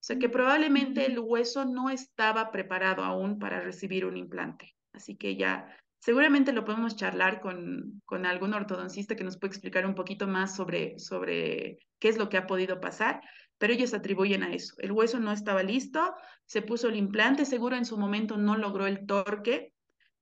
O 0.00 0.02
sea 0.02 0.20
que 0.20 0.28
probablemente 0.28 1.04
el 1.04 1.18
hueso 1.18 1.64
no 1.64 1.90
estaba 1.90 2.52
preparado 2.52 3.02
aún 3.02 3.40
para 3.40 3.60
recibir 3.60 4.06
un 4.06 4.16
implante. 4.16 4.76
Así 4.92 5.16
que 5.16 5.34
ya 5.34 5.76
seguramente 5.98 6.52
lo 6.52 6.64
podemos 6.64 6.94
charlar 6.94 7.40
con, 7.40 8.00
con 8.04 8.24
algún 8.24 8.54
ortodoncista 8.54 9.16
que 9.16 9.24
nos 9.24 9.36
puede 9.36 9.50
explicar 9.50 9.84
un 9.84 9.96
poquito 9.96 10.28
más 10.28 10.54
sobre, 10.54 11.00
sobre 11.00 11.80
qué 11.98 12.08
es 12.08 12.16
lo 12.16 12.28
que 12.28 12.38
ha 12.38 12.46
podido 12.46 12.80
pasar, 12.80 13.20
pero 13.60 13.72
ellos 13.72 13.94
atribuyen 13.94 14.42
a 14.42 14.52
eso. 14.52 14.74
El 14.78 14.90
hueso 14.90 15.20
no 15.20 15.30
estaba 15.30 15.62
listo, 15.62 16.14
se 16.46 16.62
puso 16.62 16.88
el 16.88 16.96
implante, 16.96 17.44
seguro 17.44 17.76
en 17.76 17.84
su 17.84 17.96
momento 17.96 18.36
no 18.36 18.56
logró 18.56 18.88
el 18.88 19.06
torque 19.06 19.72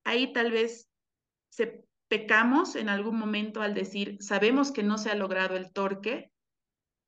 ahí 0.09 0.32
tal 0.32 0.51
vez 0.51 0.89
se 1.51 1.84
pecamos 2.09 2.76
en 2.76 2.89
algún 2.89 3.18
momento 3.18 3.61
al 3.61 3.74
decir, 3.74 4.16
sabemos 4.20 4.72
que 4.72 4.82
no 4.82 4.97
se 4.97 5.11
ha 5.11 5.14
logrado 5.14 5.57
el 5.57 5.70
torque 5.72 6.30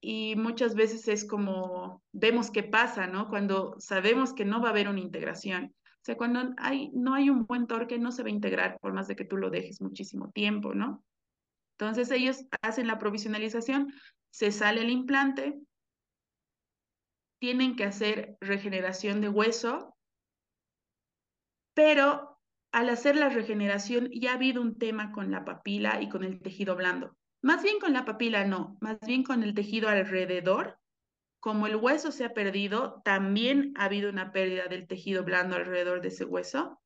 y 0.02 0.36
muchas 0.36 0.74
veces 0.74 1.08
es 1.08 1.26
como 1.26 2.02
vemos 2.12 2.50
qué 2.50 2.62
pasa, 2.62 3.06
¿no? 3.06 3.28
Cuando 3.28 3.76
sabemos 3.78 4.34
que 4.34 4.44
no 4.44 4.60
va 4.60 4.68
a 4.68 4.70
haber 4.70 4.88
una 4.88 5.00
integración. 5.00 5.74
O 5.74 6.04
sea, 6.04 6.16
cuando 6.16 6.54
no 6.92 7.14
hay 7.14 7.30
un 7.30 7.46
buen 7.46 7.66
torque, 7.66 7.98
no 7.98 8.12
se 8.12 8.22
va 8.22 8.28
a 8.28 8.32
integrar 8.32 8.78
por 8.80 8.92
más 8.92 9.08
de 9.08 9.16
que 9.16 9.24
tú 9.24 9.36
lo 9.36 9.50
dejes 9.50 9.80
muchísimo 9.80 10.30
tiempo, 10.30 10.74
¿no? 10.74 11.02
Entonces 11.78 12.10
ellos 12.10 12.44
hacen 12.62 12.86
la 12.86 12.98
provisionalización, 12.98 13.92
se 14.30 14.52
sale 14.52 14.82
el 14.82 14.90
implante, 14.90 15.58
tienen 17.40 17.74
que 17.74 17.84
hacer 17.84 18.36
regeneración 18.40 19.20
de 19.20 19.28
hueso, 19.28 19.96
pero 21.74 22.38
al 22.72 22.88
hacer 22.90 23.16
la 23.16 23.30
regeneración 23.30 24.10
ya 24.12 24.32
ha 24.32 24.34
habido 24.34 24.62
un 24.62 24.78
tema 24.78 25.10
con 25.10 25.30
la 25.30 25.44
papila 25.44 26.00
y 26.00 26.08
con 26.08 26.22
el 26.22 26.40
tejido 26.40 26.76
blando. 26.76 27.16
Más 27.42 27.62
bien 27.62 27.80
con 27.80 27.92
la 27.92 28.04
papila 28.04 28.44
no, 28.44 28.76
más 28.80 28.98
bien 29.00 29.24
con 29.24 29.42
el 29.42 29.54
tejido 29.54 29.88
alrededor. 29.88 30.78
Como 31.40 31.66
el 31.66 31.76
hueso 31.76 32.12
se 32.12 32.26
ha 32.26 32.34
perdido, 32.34 33.00
también 33.02 33.72
ha 33.76 33.86
habido 33.86 34.10
una 34.10 34.30
pérdida 34.30 34.66
del 34.66 34.86
tejido 34.86 35.24
blando 35.24 35.56
alrededor 35.56 36.02
de 36.02 36.08
ese 36.08 36.26
hueso. 36.26 36.78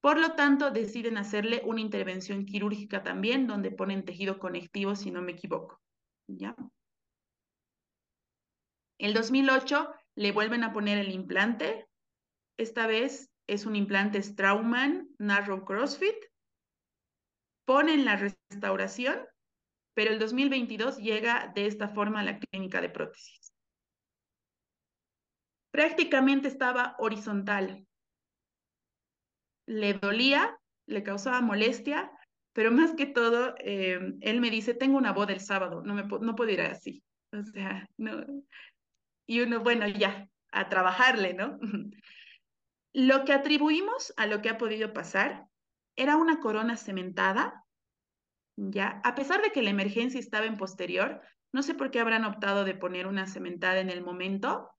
Por 0.00 0.20
lo 0.20 0.32
tanto, 0.32 0.70
deciden 0.70 1.16
hacerle 1.16 1.62
una 1.64 1.80
intervención 1.80 2.46
quirúrgica 2.46 3.02
también, 3.02 3.48
donde 3.48 3.72
ponen 3.72 4.04
tejido 4.04 4.38
conectivo, 4.38 4.94
si 4.94 5.10
no 5.10 5.20
me 5.20 5.32
equivoco. 5.32 5.80
¿Ya? 6.28 6.54
El 9.02 9.14
2008 9.14 9.92
le 10.14 10.30
vuelven 10.30 10.62
a 10.62 10.72
poner 10.72 10.96
el 10.96 11.10
implante. 11.10 11.88
Esta 12.56 12.86
vez 12.86 13.32
es 13.48 13.66
un 13.66 13.74
implante 13.74 14.22
Straumann 14.22 15.08
Narrow 15.18 15.64
CrossFit. 15.64 16.14
Ponen 17.64 18.04
la 18.04 18.14
restauración, 18.14 19.26
pero 19.94 20.12
el 20.12 20.20
2022 20.20 20.98
llega 20.98 21.50
de 21.52 21.66
esta 21.66 21.88
forma 21.88 22.20
a 22.20 22.22
la 22.22 22.38
clínica 22.38 22.80
de 22.80 22.90
prótesis. 22.90 23.52
Prácticamente 25.72 26.46
estaba 26.46 26.94
horizontal. 27.00 27.84
Le 29.66 29.94
dolía, 29.94 30.56
le 30.86 31.02
causaba 31.02 31.40
molestia, 31.40 32.12
pero 32.52 32.70
más 32.70 32.94
que 32.94 33.06
todo, 33.06 33.56
eh, 33.58 33.98
él 34.20 34.40
me 34.40 34.50
dice, 34.50 34.74
tengo 34.74 34.96
una 34.96 35.12
boda 35.12 35.32
el 35.32 35.40
sábado, 35.40 35.82
no, 35.82 35.92
me, 35.92 36.04
no 36.04 36.36
puedo 36.36 36.52
ir 36.52 36.60
así. 36.60 37.02
O 37.32 37.42
sea, 37.42 37.88
no. 37.96 38.24
Y 39.26 39.40
uno, 39.40 39.60
bueno, 39.60 39.86
ya, 39.86 40.28
a 40.50 40.68
trabajarle, 40.68 41.34
¿no? 41.34 41.58
Lo 42.94 43.24
que 43.24 43.32
atribuimos 43.32 44.12
a 44.18 44.26
lo 44.26 44.42
que 44.42 44.50
ha 44.50 44.58
podido 44.58 44.92
pasar 44.92 45.46
era 45.96 46.16
una 46.16 46.40
corona 46.40 46.76
cementada, 46.76 47.64
¿ya? 48.56 49.00
A 49.02 49.14
pesar 49.14 49.40
de 49.40 49.50
que 49.50 49.62
la 49.62 49.70
emergencia 49.70 50.20
estaba 50.20 50.44
en 50.44 50.58
posterior, 50.58 51.22
no 51.52 51.62
sé 51.62 51.74
por 51.74 51.90
qué 51.90 52.00
habrán 52.00 52.26
optado 52.26 52.64
de 52.64 52.74
poner 52.74 53.06
una 53.06 53.26
cementada 53.26 53.80
en 53.80 53.88
el 53.88 54.02
momento, 54.02 54.70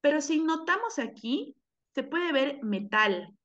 pero 0.00 0.20
si 0.20 0.40
notamos 0.42 0.98
aquí, 0.98 1.56
se 1.94 2.02
puede 2.02 2.32
ver 2.32 2.62
metal. 2.62 3.36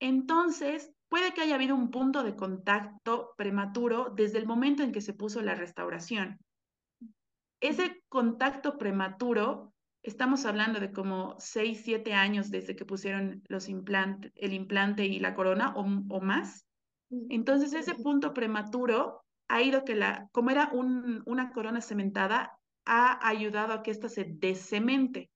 Entonces, 0.00 0.92
puede 1.08 1.32
que 1.32 1.42
haya 1.42 1.54
habido 1.54 1.74
un 1.74 1.90
punto 1.90 2.22
de 2.22 2.36
contacto 2.36 3.34
prematuro 3.36 4.12
desde 4.14 4.38
el 4.38 4.46
momento 4.46 4.82
en 4.82 4.92
que 4.92 5.00
se 5.00 5.14
puso 5.14 5.40
la 5.42 5.54
restauración. 5.54 6.38
Ese 7.64 8.04
contacto 8.10 8.76
prematuro 8.76 9.72
estamos 10.02 10.44
hablando 10.44 10.80
de 10.80 10.92
como 10.92 11.34
6, 11.38 11.80
7 11.82 12.12
años 12.12 12.50
desde 12.50 12.76
que 12.76 12.84
pusieron 12.84 13.42
los 13.48 13.70
el 13.70 14.52
implante 14.52 15.06
y 15.06 15.18
la 15.18 15.34
corona 15.34 15.72
o, 15.74 15.80
o, 15.80 16.20
más. 16.20 16.66
Entonces 17.30 17.72
ese 17.72 17.94
punto 17.94 18.34
prematuro 18.34 19.24
ha 19.48 19.62
ido 19.62 19.82
que 19.86 19.94
la, 19.94 20.28
como 20.32 20.50
era 20.50 20.68
un, 20.74 21.22
una 21.24 21.54
corona 21.54 21.80
cementada, 21.80 22.58
ha 22.84 23.26
ayudado 23.26 23.72
a 23.72 23.82
que 23.82 23.92
ésta 23.92 24.10
se 24.10 24.26
descemente. 24.28 25.30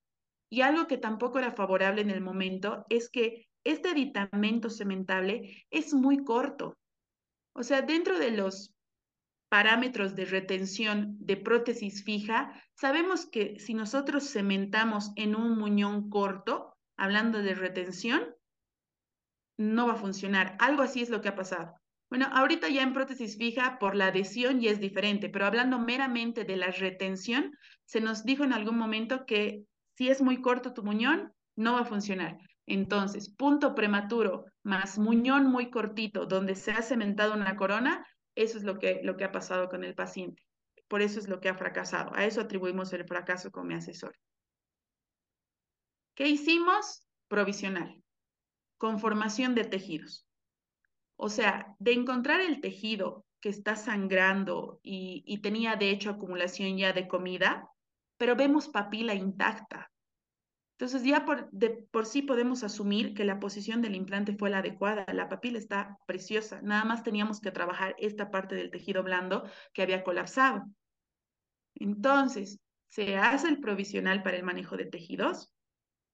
Y 0.51 0.61
algo 0.61 0.87
que 0.87 0.99
tampoco 0.99 1.39
era 1.39 1.53
favorable 1.53 2.03
en 2.03 2.11
el 2.11 2.21
momento 2.21 2.85
es 2.91 3.09
que 3.09 3.49
este 3.65 3.89
aditamento 3.89 4.69
cementable 4.69 5.65
es 5.71 5.95
muy 5.95 6.25
corto. 6.25 6.77
O 7.55 7.63
sea, 7.63 7.81
dentro 7.81 8.19
de 8.19 8.33
los 8.33 8.75
parámetros 9.49 10.15
de 10.15 10.25
retención 10.25 11.17
de 11.19 11.37
prótesis 11.37 12.05
fija, 12.05 12.53
sabemos 12.75 13.27
que 13.27 13.59
si 13.59 13.75
nosotros 13.75 14.31
cementamos 14.31 15.13
en 15.17 15.35
un 15.35 15.59
muñón 15.59 16.11
corto, 16.11 16.75
hablando 16.97 17.43
de 17.43 17.55
retención, 17.55 18.35
no 19.57 19.87
va 19.87 19.95
a 19.95 19.97
funcionar. 19.97 20.57
Algo 20.61 20.83
así 20.83 21.03
es 21.03 21.11
lo 21.11 21.21
que 21.21 21.29
ha 21.29 21.35
pasado. 21.37 21.75
Bueno, 22.11 22.27
ahorita 22.33 22.69
ya 22.69 22.83
en 22.83 22.95
prótesis 22.95 23.37
fija 23.37 23.79
por 23.79 23.95
la 23.95 24.07
adhesión 24.07 24.61
ya 24.61 24.71
es 24.71 24.81
diferente, 24.81 25.29
pero 25.29 25.47
hablando 25.47 25.79
meramente 25.79 26.45
de 26.45 26.57
la 26.57 26.69
retención, 26.69 27.53
se 27.85 28.01
nos 28.01 28.25
dijo 28.25 28.45
en 28.45 28.53
algún 28.53 28.79
momento 28.79 29.27
que 29.27 29.65
si 29.97 30.09
es 30.09 30.23
muy 30.23 30.41
corto 30.41 30.73
tu 30.73 30.83
muñón, 30.83 31.33
no 31.57 31.75
va 31.75 31.81
a 31.81 31.85
funcionar. 31.85 32.39
Entonces, 32.67 33.35
punto 33.35 33.75
prematuro 33.75 34.45
más 34.63 34.99
muñón 34.99 35.47
muy 35.47 35.71
cortito 35.71 36.27
donde 36.27 36.55
se 36.55 36.71
ha 36.71 36.83
cementado 36.83 37.35
una 37.35 37.57
corona, 37.57 38.07
eso 38.39 38.57
es 38.57 38.65
lo 38.65 38.79
que, 38.79 39.01
lo 39.03 39.17
que 39.17 39.25
ha 39.25 39.33
pasado 39.33 39.69
con 39.69 39.83
el 39.83 39.95
paciente. 39.97 40.43
Por 40.87 41.03
eso 41.03 41.19
es 41.19 41.29
lo 41.29 41.41
que 41.41 41.49
ha 41.49 41.57
fracasado. 41.57 42.13
A 42.15 42.25
eso 42.25 42.41
atribuimos 42.41 42.93
el 42.93 43.05
fracaso 43.05 43.51
con 43.51 43.67
mi 43.67 43.75
asesor. 43.75 44.15
¿Qué 46.15 46.29
hicimos? 46.29 47.03
Provisional. 47.27 48.01
Conformación 48.77 49.57
de 49.57 49.65
tejidos. 49.65 50.25
O 51.17 51.29
sea, 51.29 51.75
de 51.81 51.93
encontrar 51.93 52.41
el 52.41 52.61
tejido 52.61 53.27
que 53.41 53.49
está 53.49 53.75
sangrando 53.75 54.79
y, 54.85 55.25
y 55.27 55.39
tenía 55.43 55.75
de 55.75 55.91
hecho 55.91 56.11
acumulación 56.11 56.79
ya 56.79 56.93
de 56.93 57.09
comida, 57.09 57.69
pero 58.19 58.37
vemos 58.37 58.69
papila 58.69 59.15
intacta, 59.15 59.91
entonces 60.79 61.03
ya 61.03 61.25
por, 61.25 61.51
de, 61.51 61.71
por 61.91 62.07
sí 62.07 62.23
podemos 62.23 62.63
asumir 62.63 63.13
que 63.13 63.25
la 63.25 63.41
posición 63.41 63.83
del 63.83 63.97
implante 63.97 64.37
fue 64.37 64.49
la 64.49 64.59
adecuada. 64.59 65.05
La 65.13 65.29
papila 65.29 65.59
está 65.59 65.99
preciosa. 66.07 66.61
Nada 66.63 66.85
más 66.85 67.03
teníamos 67.03 67.41
que 67.41 67.51
trabajar 67.51 67.97
esta 67.99 68.31
parte 68.31 68.55
del 68.55 68.71
tejido 68.71 69.03
blando 69.03 69.43
que 69.73 69.83
había 69.83 70.05
colapsado. 70.05 70.63
Entonces, 71.75 72.61
se 72.87 73.17
hace 73.17 73.49
el 73.49 73.59
provisional 73.59 74.23
para 74.23 74.37
el 74.37 74.45
manejo 74.45 74.77
de 74.77 74.87
tejidos 74.87 75.53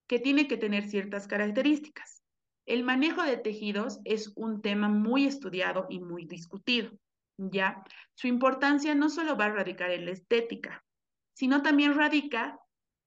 que 0.07 0.19
tiene 0.19 0.49
que 0.49 0.57
tener 0.57 0.89
ciertas 0.89 1.27
características. 1.27 2.23
El 2.65 2.85
manejo 2.85 3.23
de 3.23 3.37
tejidos 3.37 4.01
es 4.07 4.33
un 4.35 4.63
tema 4.63 4.89
muy 4.89 5.27
estudiado 5.27 5.87
y 5.91 6.01
muy 6.01 6.25
discutido. 6.25 6.91
¿ya? 7.37 7.85
Su 8.15 8.29
importancia 8.29 8.95
no 8.95 9.11
solo 9.11 9.37
va 9.37 9.45
a 9.45 9.53
radicar 9.53 9.91
en 9.91 10.07
la 10.07 10.13
estética, 10.13 10.83
sino 11.35 11.61
también 11.61 11.95
radica 11.95 12.59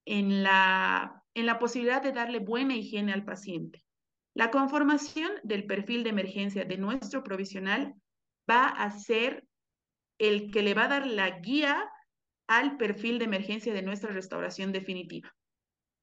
en 0.04 0.44
la 0.44 1.17
en 1.38 1.46
la 1.46 1.58
posibilidad 1.58 2.02
de 2.02 2.12
darle 2.12 2.38
buena 2.38 2.74
higiene 2.74 3.12
al 3.12 3.24
paciente. 3.24 3.84
La 4.34 4.50
conformación 4.50 5.32
del 5.42 5.66
perfil 5.66 6.04
de 6.04 6.10
emergencia 6.10 6.64
de 6.64 6.78
nuestro 6.78 7.22
provisional 7.22 7.94
va 8.48 8.66
a 8.68 8.90
ser 8.90 9.46
el 10.18 10.50
que 10.50 10.62
le 10.62 10.74
va 10.74 10.84
a 10.84 10.88
dar 10.88 11.06
la 11.06 11.40
guía 11.40 11.90
al 12.48 12.76
perfil 12.76 13.18
de 13.18 13.26
emergencia 13.26 13.72
de 13.72 13.82
nuestra 13.82 14.10
restauración 14.10 14.72
definitiva. 14.72 15.34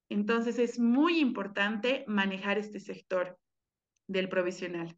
Entonces 0.09 0.59
es 0.59 0.79
muy 0.79 1.19
importante 1.19 2.05
manejar 2.07 2.57
este 2.57 2.79
sector 2.79 3.37
del 4.07 4.29
provisional. 4.29 4.97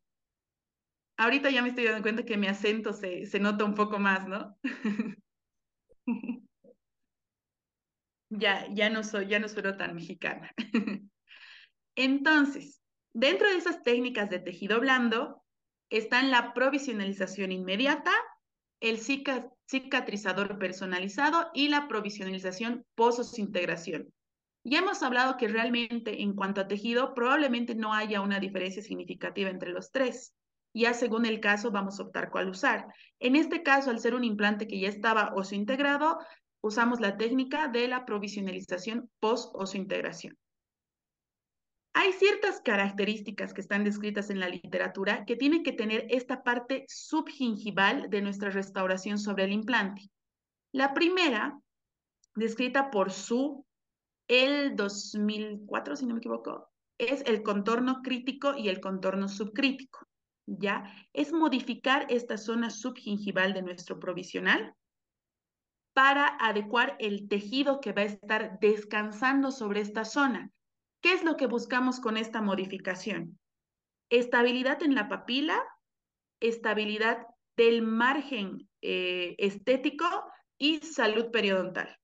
Ahorita 1.18 1.50
ya 1.50 1.62
me 1.62 1.70
estoy 1.70 1.86
dando 1.86 2.04
cuenta 2.04 2.26
que 2.26 2.38
mi 2.38 2.48
acento 2.48 2.94
se, 2.94 3.26
se 3.26 3.40
nota 3.40 3.64
un 3.64 3.74
poco 3.74 3.98
más, 3.98 4.28
¿no? 4.28 4.58
ya, 8.30 8.68
ya 8.74 8.90
no 8.90 9.04
soy, 9.04 9.28
ya 9.28 9.40
no 9.40 9.48
tan 9.78 9.96
mexicana. 9.96 10.52
Entonces, 11.96 12.82
dentro 13.14 13.50
de 13.50 13.58
esas 13.58 13.84
técnicas 13.84 14.30
de 14.30 14.40
tejido 14.40 14.80
blando 14.80 15.44
están 15.90 16.32
la 16.32 16.54
provisionalización 16.54 17.52
inmediata, 17.52 18.12
el 18.80 19.00
cicatrizador 19.00 20.60
personalizado 20.60 21.50
y 21.54 21.70
la 21.70 21.88
provisionalización 21.88 22.86
post-integración. 22.96 24.14
Ya 24.64 24.80
hemos 24.80 25.02
hablado 25.02 25.38
que 25.38 25.48
realmente 25.48 26.22
en 26.22 26.34
cuanto 26.34 26.60
a 26.62 26.68
tejido 26.68 27.14
probablemente 27.14 27.74
no 27.74 27.94
haya 27.94 28.22
una 28.22 28.40
diferencia 28.40 28.84
significativa 28.84 29.50
entre 29.50 29.72
los 29.72 29.92
tres. 29.92 30.36
Ya 30.74 30.94
según 30.94 31.26
el 31.26 31.40
caso 31.40 31.72
vamos 31.72 32.00
a 32.00 32.04
optar 32.04 32.30
cuál 32.30 32.50
usar. 32.50 32.86
En 33.20 33.38
este 33.38 33.64
caso, 33.64 33.90
al 33.90 34.00
ser 34.00 34.14
un 34.14 34.26
implante 34.26 34.68
que 34.68 34.80
ya 34.80 34.90
estaba 34.90 35.34
oso 35.34 35.56
integrado, 35.56 36.20
usamos 36.62 37.00
la 37.00 37.18
técnica 37.18 37.68
de 37.68 37.88
la 37.88 38.06
provisionalización 38.06 39.10
post-oso-integración. 39.20 40.38
Hay 41.94 42.14
ciertas 42.14 42.62
características 42.62 43.56
que 43.56 43.62
están 43.62 43.84
descritas 43.84 44.30
en 44.30 44.40
la 44.40 44.50
literatura 44.50 45.26
que 45.26 45.36
tienen 45.36 45.64
que 45.64 45.72
tener 45.72 46.06
esta 46.10 46.44
parte 46.44 46.86
subgingival 46.88 48.10
de 48.12 48.22
nuestra 48.22 48.52
restauración 48.52 49.18
sobre 49.18 49.46
el 49.46 49.52
implante. 49.52 50.04
La 50.72 50.94
primera, 50.94 51.60
descrita 52.36 52.92
por 52.92 53.12
Su 53.12 53.66
el 54.28 54.76
2004, 54.76 55.96
si 55.96 56.06
no 56.06 56.14
me 56.14 56.20
equivoco, 56.20 56.70
es 57.00 57.24
el 57.26 57.42
contorno 57.42 58.02
crítico 58.04 58.56
y 58.56 58.70
el 58.70 58.80
contorno 58.80 59.28
subcrítico. 59.28 60.06
¿Ya? 60.46 60.94
Es 61.14 61.34
modificar 61.34 62.06
esta 62.10 62.38
zona 62.38 62.70
subgingival 62.70 63.54
de 63.54 63.64
nuestro 63.64 64.00
provisional 64.00 64.76
para 65.98 66.38
adecuar 66.40 66.96
el 67.00 67.28
tejido 67.28 67.82
que 67.82 67.92
va 67.92 68.04
a 68.04 68.06
estar 68.06 68.60
descansando 68.60 69.50
sobre 69.50 69.82
esta 69.82 70.06
zona. 70.06 70.52
¿Qué 71.02 71.12
es 71.12 71.24
lo 71.24 71.38
que 71.38 71.48
buscamos 71.48 72.00
con 72.00 72.18
esta 72.18 72.40
modificación? 72.40 73.40
Estabilidad 74.12 74.84
en 74.84 74.94
la 74.94 75.10
papila, 75.10 75.60
estabilidad 76.40 77.26
del 77.56 77.82
margen 77.82 78.70
eh, 78.84 79.34
estético 79.40 80.06
y 80.60 80.82
salud 80.82 81.32
periodontal. 81.32 81.98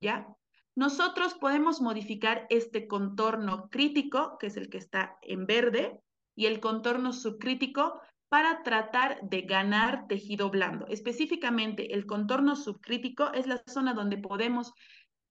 ¿Ya? 0.00 0.28
Nosotros 0.76 1.34
podemos 1.34 1.80
modificar 1.80 2.46
este 2.48 2.86
contorno 2.86 3.68
crítico, 3.70 4.38
que 4.38 4.46
es 4.46 4.56
el 4.56 4.70
que 4.70 4.78
está 4.78 5.18
en 5.20 5.46
verde, 5.46 6.00
y 6.36 6.46
el 6.46 6.60
contorno 6.60 7.12
subcrítico 7.12 8.00
para 8.32 8.62
tratar 8.62 9.20
de 9.20 9.42
ganar 9.42 10.06
tejido 10.08 10.48
blando. 10.48 10.86
Específicamente, 10.86 11.92
el 11.92 12.06
contorno 12.06 12.56
subcrítico 12.56 13.30
es 13.34 13.46
la 13.46 13.62
zona 13.66 13.92
donde 13.92 14.16
podemos 14.16 14.72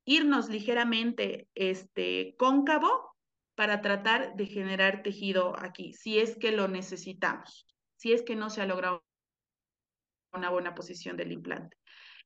irnos 0.05 0.49
ligeramente 0.49 1.47
este, 1.55 2.35
cóncavo 2.37 3.15
para 3.55 3.81
tratar 3.81 4.35
de 4.35 4.45
generar 4.45 5.01
tejido 5.01 5.57
aquí, 5.57 5.93
si 5.93 6.19
es 6.19 6.37
que 6.37 6.51
lo 6.51 6.67
necesitamos, 6.67 7.65
si 7.95 8.13
es 8.13 8.21
que 8.21 8.35
no 8.35 8.51
se 8.51 8.61
ha 8.61 8.67
logrado 8.67 9.03
una 10.31 10.51
buena 10.51 10.75
posición 10.75 11.17
del 11.17 11.31
implante. 11.31 11.77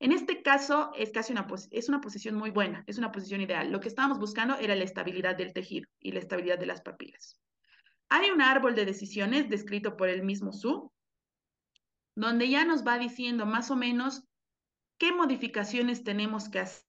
En 0.01 0.11
este 0.11 0.41
caso 0.41 0.91
es 0.93 1.11
casi 1.11 1.31
una, 1.31 1.47
es 1.71 1.87
una 1.87 2.01
posición 2.01 2.35
muy 2.35 2.49
buena, 2.49 2.83
es 2.85 2.97
una 2.97 3.13
posición 3.13 3.39
ideal. 3.39 3.71
Lo 3.71 3.79
que 3.79 3.87
estábamos 3.87 4.19
buscando 4.19 4.57
era 4.57 4.75
la 4.75 4.83
estabilidad 4.83 5.37
del 5.37 5.53
tejido 5.53 5.87
y 6.01 6.11
la 6.11 6.19
estabilidad 6.19 6.59
de 6.59 6.65
las 6.65 6.81
papilas. 6.81 7.39
Hay 8.09 8.29
un 8.29 8.41
árbol 8.41 8.75
de 8.75 8.85
decisiones 8.85 9.49
descrito 9.49 9.97
por 9.97 10.09
el 10.09 10.23
mismo 10.23 10.53
Su, 10.53 10.91
donde 12.15 12.49
ya 12.49 12.65
nos 12.65 12.85
va 12.85 12.97
diciendo 12.97 13.45
más 13.45 13.71
o 13.71 13.75
menos 13.75 14.23
qué 14.97 15.11
modificaciones 15.11 16.03
tenemos 16.03 16.49
que 16.49 16.59
hacer 16.59 16.85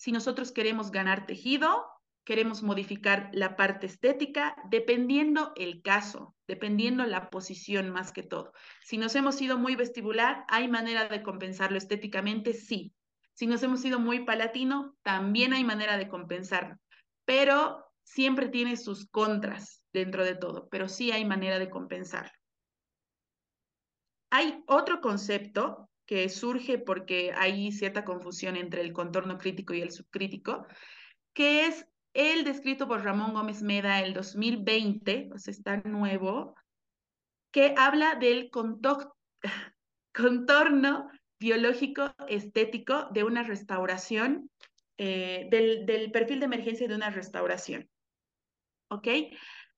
si 0.00 0.12
nosotros 0.12 0.50
queremos 0.52 0.90
ganar 0.90 1.26
tejido, 1.26 1.86
queremos 2.24 2.62
modificar 2.62 3.28
la 3.32 3.54
parte 3.54 3.86
estética, 3.86 4.56
dependiendo 4.70 5.52
el 5.56 5.82
caso, 5.82 6.34
dependiendo 6.46 7.04
la 7.04 7.28
posición 7.28 7.90
más 7.90 8.10
que 8.10 8.22
todo. 8.22 8.54
Si 8.82 8.96
nos 8.96 9.14
hemos 9.14 9.40
ido 9.42 9.58
muy 9.58 9.76
vestibular, 9.76 10.46
¿hay 10.48 10.68
manera 10.68 11.08
de 11.08 11.22
compensarlo 11.22 11.76
estéticamente? 11.76 12.54
Sí. 12.54 12.94
Si 13.34 13.46
nos 13.46 13.62
hemos 13.62 13.84
ido 13.84 13.98
muy 13.98 14.24
palatino, 14.24 14.96
también 15.02 15.52
hay 15.52 15.64
manera 15.64 15.98
de 15.98 16.08
compensarlo. 16.08 16.76
Pero 17.26 17.89
siempre 18.10 18.48
tiene 18.48 18.76
sus 18.76 19.06
contras 19.08 19.84
dentro 19.92 20.24
de 20.24 20.34
todo, 20.34 20.68
pero 20.68 20.88
sí 20.88 21.12
hay 21.12 21.24
manera 21.24 21.60
de 21.60 21.70
compensarlo. 21.70 22.32
Hay 24.30 24.62
otro 24.66 25.00
concepto 25.00 25.88
que 26.06 26.28
surge 26.28 26.78
porque 26.78 27.32
hay 27.36 27.70
cierta 27.70 28.04
confusión 28.04 28.56
entre 28.56 28.80
el 28.80 28.92
contorno 28.92 29.38
crítico 29.38 29.74
y 29.74 29.80
el 29.80 29.92
subcrítico, 29.92 30.66
que 31.32 31.66
es 31.66 31.86
el 32.12 32.42
descrito 32.42 32.88
por 32.88 33.04
Ramón 33.04 33.32
Gómez 33.32 33.62
Meda 33.62 34.00
el 34.00 34.12
2020, 34.12 35.30
o 35.32 35.38
sea, 35.38 35.52
está 35.52 35.76
nuevo, 35.76 36.56
que 37.52 37.74
habla 37.78 38.16
del 38.16 38.50
contorno 40.12 41.08
biológico 41.38 42.12
estético 42.26 43.08
de 43.12 43.22
una 43.22 43.44
restauración, 43.44 44.50
eh, 44.98 45.46
del, 45.50 45.86
del 45.86 46.10
perfil 46.10 46.40
de 46.40 46.46
emergencia 46.46 46.88
de 46.88 46.94
una 46.94 47.10
restauración. 47.10 47.89
¿Ok? 48.90 49.08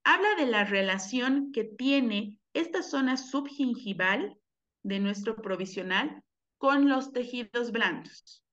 Habla 0.04 0.34
de 0.36 0.46
la 0.46 0.64
relación 0.64 1.52
que 1.52 1.64
tiene 1.64 2.36
esta 2.54 2.82
zona 2.82 3.16
subgingival 3.16 4.36
de 4.82 4.98
nuestro 4.98 5.36
provisional 5.36 6.22
con 6.58 6.88
los 6.88 7.12
tejidos 7.12 7.72
blandos. 7.72 8.44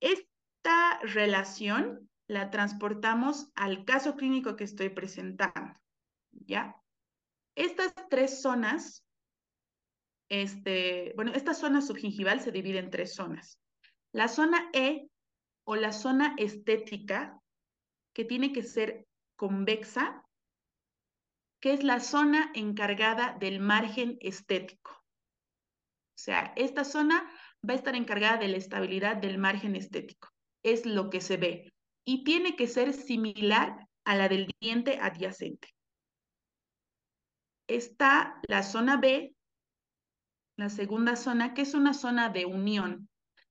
Esta 0.00 0.98
relación 1.02 2.08
la 2.26 2.50
transportamos 2.50 3.50
al 3.54 3.84
caso 3.84 4.16
clínico 4.16 4.56
que 4.56 4.64
estoy 4.64 4.90
presentando, 4.90 5.80
¿ya? 6.30 6.76
Estas 7.54 7.92
tres 8.10 8.42
zonas, 8.42 9.04
este, 10.28 11.12
bueno, 11.16 11.32
esta 11.34 11.54
zona 11.54 11.80
subgingival 11.80 12.40
se 12.40 12.52
divide 12.52 12.78
en 12.78 12.90
tres 12.90 13.14
zonas. 13.14 13.58
La 14.12 14.28
zona 14.28 14.70
E 14.72 15.08
o 15.64 15.74
la 15.74 15.92
zona 15.92 16.34
estética, 16.36 17.40
que 18.18 18.24
tiene 18.24 18.52
que 18.52 18.64
ser 18.64 19.06
convexa, 19.36 20.24
que 21.60 21.72
es 21.72 21.84
la 21.84 22.00
zona 22.00 22.50
encargada 22.52 23.36
del 23.38 23.60
margen 23.60 24.18
estético. 24.20 24.90
O 24.90 26.18
sea, 26.18 26.52
esta 26.56 26.82
zona 26.82 27.30
va 27.62 27.74
a 27.74 27.76
estar 27.76 27.94
encargada 27.94 28.38
de 28.38 28.48
la 28.48 28.56
estabilidad 28.56 29.18
del 29.18 29.38
margen 29.38 29.76
estético. 29.76 30.30
Es 30.64 30.84
lo 30.84 31.10
que 31.10 31.20
se 31.20 31.36
ve 31.36 31.72
y 32.04 32.24
tiene 32.24 32.56
que 32.56 32.66
ser 32.66 32.92
similar 32.92 33.86
a 34.04 34.16
la 34.16 34.28
del 34.28 34.50
diente 34.60 34.98
adyacente. 35.00 35.68
Está 37.68 38.40
la 38.48 38.64
zona 38.64 38.96
B, 38.96 39.32
la 40.56 40.70
segunda 40.70 41.14
zona, 41.14 41.54
que 41.54 41.62
es 41.62 41.72
una 41.74 41.94
zona 41.94 42.30
de 42.30 42.46
unión. 42.46 43.08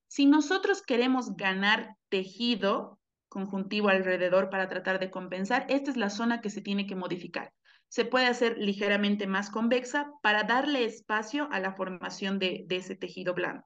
Si 0.08 0.26
nosotros 0.26 0.82
queremos 0.82 1.36
ganar 1.36 1.96
tejido 2.10 2.97
conjuntivo 3.28 3.88
alrededor 3.88 4.50
para 4.50 4.68
tratar 4.68 4.98
de 4.98 5.10
compensar, 5.10 5.66
esta 5.68 5.90
es 5.90 5.96
la 5.96 6.10
zona 6.10 6.40
que 6.40 6.50
se 6.50 6.60
tiene 6.60 6.86
que 6.86 6.96
modificar. 6.96 7.52
Se 7.88 8.04
puede 8.04 8.26
hacer 8.26 8.58
ligeramente 8.58 9.26
más 9.26 9.50
convexa 9.50 10.12
para 10.22 10.44
darle 10.44 10.84
espacio 10.84 11.48
a 11.50 11.60
la 11.60 11.72
formación 11.72 12.38
de, 12.38 12.66
ese 12.68 12.96
tejido 12.96 13.34
blando. 13.34 13.64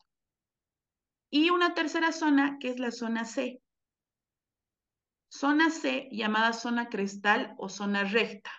Y 1.30 1.50
una 1.50 1.74
tercera 1.74 2.12
zona, 2.12 2.58
que 2.60 2.68
es 2.68 2.78
la 2.78 2.92
zona 2.92 3.24
C, 3.24 3.60
zona 5.28 5.70
C 5.70 6.08
llamada 6.12 6.52
zona 6.52 6.88
crestal 6.88 7.54
o 7.56 7.68
zona 7.68 8.04
recta. 8.04 8.50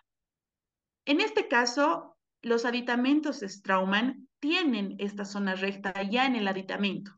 En 1.05 1.21
este 1.21 1.47
caso, 1.47 2.17
los 2.41 2.65
aditamentos 2.65 3.41
Straumann 3.41 4.27
tienen 4.39 4.95
esta 4.99 5.23
zona 5.23 5.55
recta 5.55 5.93
ya 6.01 6.25
en 6.25 6.35
el 6.35 6.47
aditamento, 6.47 7.13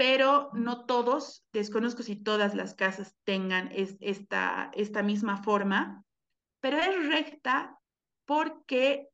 pero 0.00 0.48
no 0.54 0.86
todos, 0.86 1.46
desconozco 1.52 2.02
si 2.02 2.16
todas 2.16 2.54
las 2.54 2.72
casas 2.72 3.14
tengan 3.24 3.68
esta, 3.70 4.70
esta 4.72 5.02
misma 5.02 5.42
forma, 5.42 6.06
pero 6.60 6.78
es 6.78 7.06
recta 7.06 7.78
porque 8.24 9.10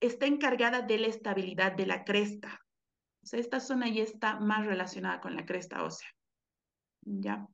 está 0.00 0.24
encargada 0.24 0.80
de 0.80 0.96
la 0.96 1.08
estabilidad 1.08 1.72
de 1.72 1.84
la 1.84 2.04
cresta. 2.04 2.58
O 3.22 3.26
sea, 3.26 3.38
esta 3.38 3.60
zona 3.60 3.86
ya 3.90 4.02
está 4.02 4.40
más 4.40 4.64
relacionada 4.64 5.20
con 5.20 5.36
la 5.36 5.44
cresta 5.44 5.84
ósea. 5.84 6.08
¿Ya? 7.02 7.46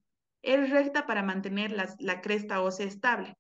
es 0.43 0.71
recta 0.71 1.09
para 1.09 1.25
mantener 1.25 1.73
la 1.73 2.21
cresta 2.21 2.63
ósea 2.63 2.87
estable. 2.87 3.37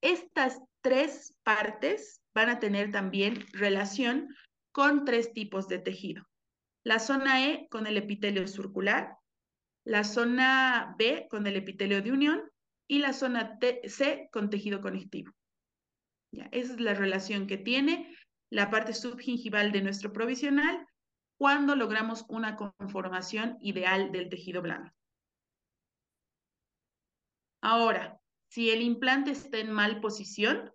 Estas 0.00 0.60
tres 0.80 1.38
partes 1.44 2.20
van 2.34 2.50
a 2.50 2.58
tener 2.58 2.90
también 2.90 3.46
relación 3.52 4.34
con 4.72 5.04
tres 5.04 5.32
tipos 5.32 5.68
de 5.68 5.78
tejido. 5.78 6.24
La 6.84 6.98
zona 6.98 7.46
E 7.46 7.68
con 7.70 7.86
el 7.86 7.96
epitelio 7.96 8.46
circular, 8.46 9.16
la 9.84 10.04
zona 10.04 10.94
B 10.98 11.26
con 11.30 11.46
el 11.46 11.56
epitelio 11.56 12.02
de 12.02 12.12
unión 12.12 12.42
y 12.88 12.98
la 12.98 13.12
zona 13.12 13.58
C 13.86 14.28
con 14.32 14.50
tejido 14.50 14.80
conectivo. 14.80 15.32
Esa 16.50 16.74
es 16.74 16.80
la 16.80 16.94
relación 16.94 17.46
que 17.46 17.58
tiene 17.58 18.16
la 18.50 18.70
parte 18.70 18.94
subgingival 18.94 19.72
de 19.72 19.82
nuestro 19.82 20.12
provisional 20.12 20.86
cuando 21.38 21.74
logramos 21.74 22.24
una 22.28 22.56
conformación 22.56 23.58
ideal 23.60 24.12
del 24.12 24.28
tejido 24.28 24.62
blando. 24.62 24.92
Ahora, 27.62 28.20
si 28.48 28.70
el 28.70 28.82
implante 28.82 29.30
está 29.30 29.58
en 29.58 29.72
mal 29.72 30.00
posición, 30.00 30.72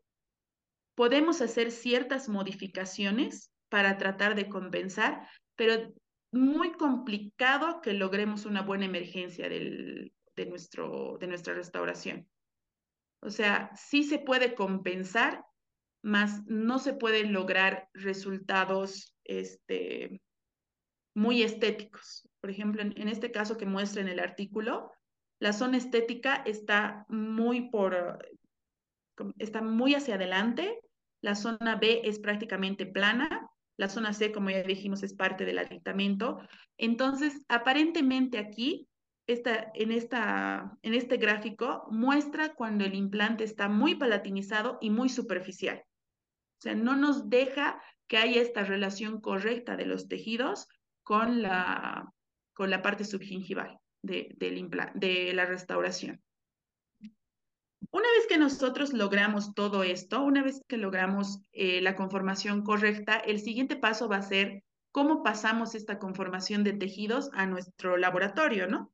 podemos 0.95 1.41
hacer 1.41 1.71
ciertas 1.71 2.27
modificaciones 2.27 3.51
para 3.69 3.97
tratar 3.97 4.35
de 4.35 4.49
compensar, 4.49 5.29
pero 5.57 5.93
muy 6.31 6.71
complicado 6.73 7.81
que 7.81 7.93
logremos 7.93 8.45
una 8.45 8.61
buena 8.61 8.85
emergencia 8.85 9.49
de, 9.49 10.11
nuestro, 10.47 11.17
de 11.19 11.27
nuestra 11.27 11.53
restauración. 11.53 12.27
O 13.21 13.29
sea, 13.29 13.71
sí 13.75 14.03
se 14.03 14.19
puede 14.19 14.55
compensar, 14.55 15.43
mas 16.03 16.45
no 16.45 16.79
se 16.79 16.93
pueden 16.93 17.33
lograr 17.33 17.89
resultados 17.93 19.15
este, 19.23 20.21
muy 21.15 21.41
estéticos. 21.41 22.29
Por 22.39 22.51
ejemplo, 22.51 22.83
en, 22.83 23.07
este 23.07 23.31
caso 23.31 23.57
que 23.57 23.65
muestra 23.65 24.01
en 24.01 24.07
el 24.07 24.19
artículo, 24.19 24.91
la 25.39 25.53
zona 25.53 25.77
estética 25.77 26.35
está 26.45 27.05
muy 27.09 27.69
por, 27.69 28.19
está 29.39 29.61
muy 29.61 29.95
hacia 29.95 30.15
adelante. 30.15 30.79
La 31.21 31.33
zona 31.33 31.75
B 31.75 32.01
es 32.03 32.19
prácticamente 32.19 32.85
plana. 32.85 33.49
La 33.77 33.89
zona 33.89 34.13
C, 34.13 34.31
como 34.31 34.49
ya 34.49 34.63
dijimos, 34.63 35.03
es 35.03 35.13
parte 35.13 35.45
del 35.45 35.59
aditamento. 35.59 36.39
Entonces, 36.77 37.45
aparentemente 37.47 38.39
aquí, 38.39 38.87
esta, 39.27 39.71
en, 39.75 39.91
esta, 39.91 40.77
en 40.81 40.93
este 40.93 41.17
gráfico, 41.17 41.87
muestra 41.91 42.53
cuando 42.55 42.85
el 42.85 42.95
implante 42.95 43.43
está 43.43 43.69
muy 43.69 43.95
palatinizado 43.95 44.77
y 44.81 44.89
muy 44.89 45.09
superficial. 45.09 45.83
O 46.59 46.61
sea, 46.61 46.75
no 46.75 46.95
nos 46.95 47.29
deja 47.29 47.81
que 48.07 48.17
haya 48.17 48.41
esta 48.41 48.63
relación 48.63 49.21
correcta 49.21 49.75
de 49.75 49.85
los 49.85 50.07
tejidos 50.07 50.67
con 51.03 51.41
la, 51.41 52.11
con 52.53 52.69
la 52.69 52.81
parte 52.81 53.05
subgingival 53.05 53.77
de, 54.01 54.33
del 54.37 54.69
de 54.95 55.33
la 55.33 55.45
restauración. 55.45 56.21
Una 57.91 58.07
vez 58.17 58.27
que 58.27 58.37
nosotros 58.37 58.93
logramos 58.93 59.53
todo 59.53 59.83
esto, 59.83 60.23
una 60.23 60.43
vez 60.43 60.61
que 60.67 60.77
logramos 60.77 61.41
eh, 61.51 61.81
la 61.81 61.95
conformación 61.95 62.63
correcta, 62.63 63.17
el 63.17 63.39
siguiente 63.39 63.75
paso 63.75 64.09
va 64.09 64.17
a 64.17 64.21
ser 64.21 64.63
cómo 64.91 65.23
pasamos 65.23 65.75
esta 65.75 65.99
conformación 65.99 66.63
de 66.63 66.73
tejidos 66.73 67.29
a 67.33 67.45
nuestro 67.45 67.97
laboratorio, 67.97 68.67
¿no? 68.67 68.91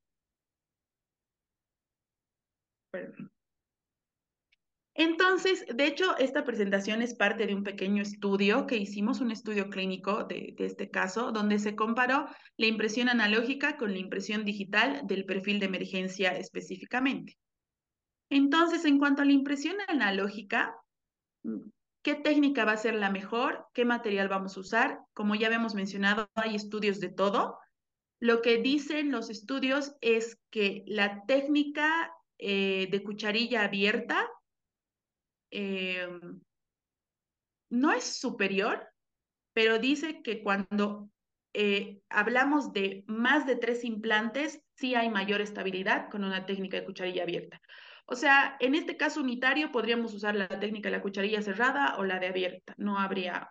Entonces, 4.96 5.66
de 5.74 5.88
hecho, 5.88 6.16
esta 6.18 6.44
presentación 6.44 7.02
es 7.02 7.16
parte 7.16 7.48
de 7.48 7.56
un 7.56 7.64
pequeño 7.64 8.04
estudio 8.04 8.68
que 8.68 8.78
hicimos, 8.78 9.22
un 9.22 9.32
estudio 9.32 9.70
clínico 9.70 10.26
de, 10.26 10.54
de, 10.56 10.66
este 10.66 10.92
caso, 10.92 11.32
donde 11.32 11.58
se 11.58 11.76
comparó 11.76 12.28
la 12.58 12.68
impresión 12.68 13.10
analógica 13.10 13.78
con 13.78 13.92
la 13.92 14.00
impresión 14.00 14.46
digital 14.46 15.02
del 15.06 15.26
perfil 15.26 15.60
de 15.60 15.66
emergencia 15.66 16.38
específicamente. 16.38 17.38
Entonces, 18.34 18.84
en 18.86 18.98
cuanto 18.98 19.22
a 19.22 19.26
la 19.26 19.32
impresión 19.32 19.76
analógica, 19.88 20.76
¿qué 22.02 22.16
técnica 22.16 22.66
va 22.66 22.72
a 22.72 22.78
ser 22.78 22.96
la 22.96 23.12
mejor? 23.12 23.68
¿Qué 23.76 23.86
material 23.86 24.28
vamos 24.28 24.58
a 24.58 24.62
usar? 24.62 25.00
Como 25.14 25.36
ya 25.36 25.46
habíamos 25.46 25.76
mencionado, 25.76 26.28
hay 26.34 26.56
estudios 26.56 27.00
de 27.00 27.10
todo. 27.10 27.60
Lo 28.20 28.42
que 28.42 28.58
dicen 28.58 29.12
los 29.12 29.30
estudios 29.30 29.96
es 30.02 30.40
que 30.50 30.84
la 30.88 31.24
técnica 31.28 32.12
eh, 32.40 32.88
de 32.90 33.04
cucharilla 33.04 33.66
abierta 33.66 34.28
eh, 35.52 36.08
no 37.70 37.92
es 37.92 38.20
superior, 38.20 38.88
pero 39.54 39.78
dice 39.78 40.24
que 40.24 40.42
cuando 40.42 41.08
eh, 41.54 42.02
hablamos 42.10 42.74
de 42.74 43.04
más 43.06 43.46
de 43.46 43.58
tres 43.58 43.84
implantes, 43.84 44.60
sí 44.76 44.96
hay 44.96 45.12
mayor 45.12 45.40
estabilidad 45.40 46.10
con 46.10 46.24
una 46.24 46.48
técnica 46.48 46.78
de 46.78 46.86
cucharilla 46.86 47.22
abierta. 47.22 47.62
O 48.06 48.16
sea, 48.16 48.58
en 48.60 48.76
este 48.76 48.98
caso 48.98 49.22
unitario 49.22 49.72
podríamos 49.72 50.14
usar 50.14 50.36
la 50.36 50.48
técnica 50.48 50.90
de 50.90 50.98
la 50.98 51.02
cucharilla 51.02 51.42
cerrada 51.42 51.96
o 51.98 52.04
la 52.04 52.20
de 52.20 52.28
abierta. 52.28 52.74
No 52.78 53.00
habría 53.00 53.50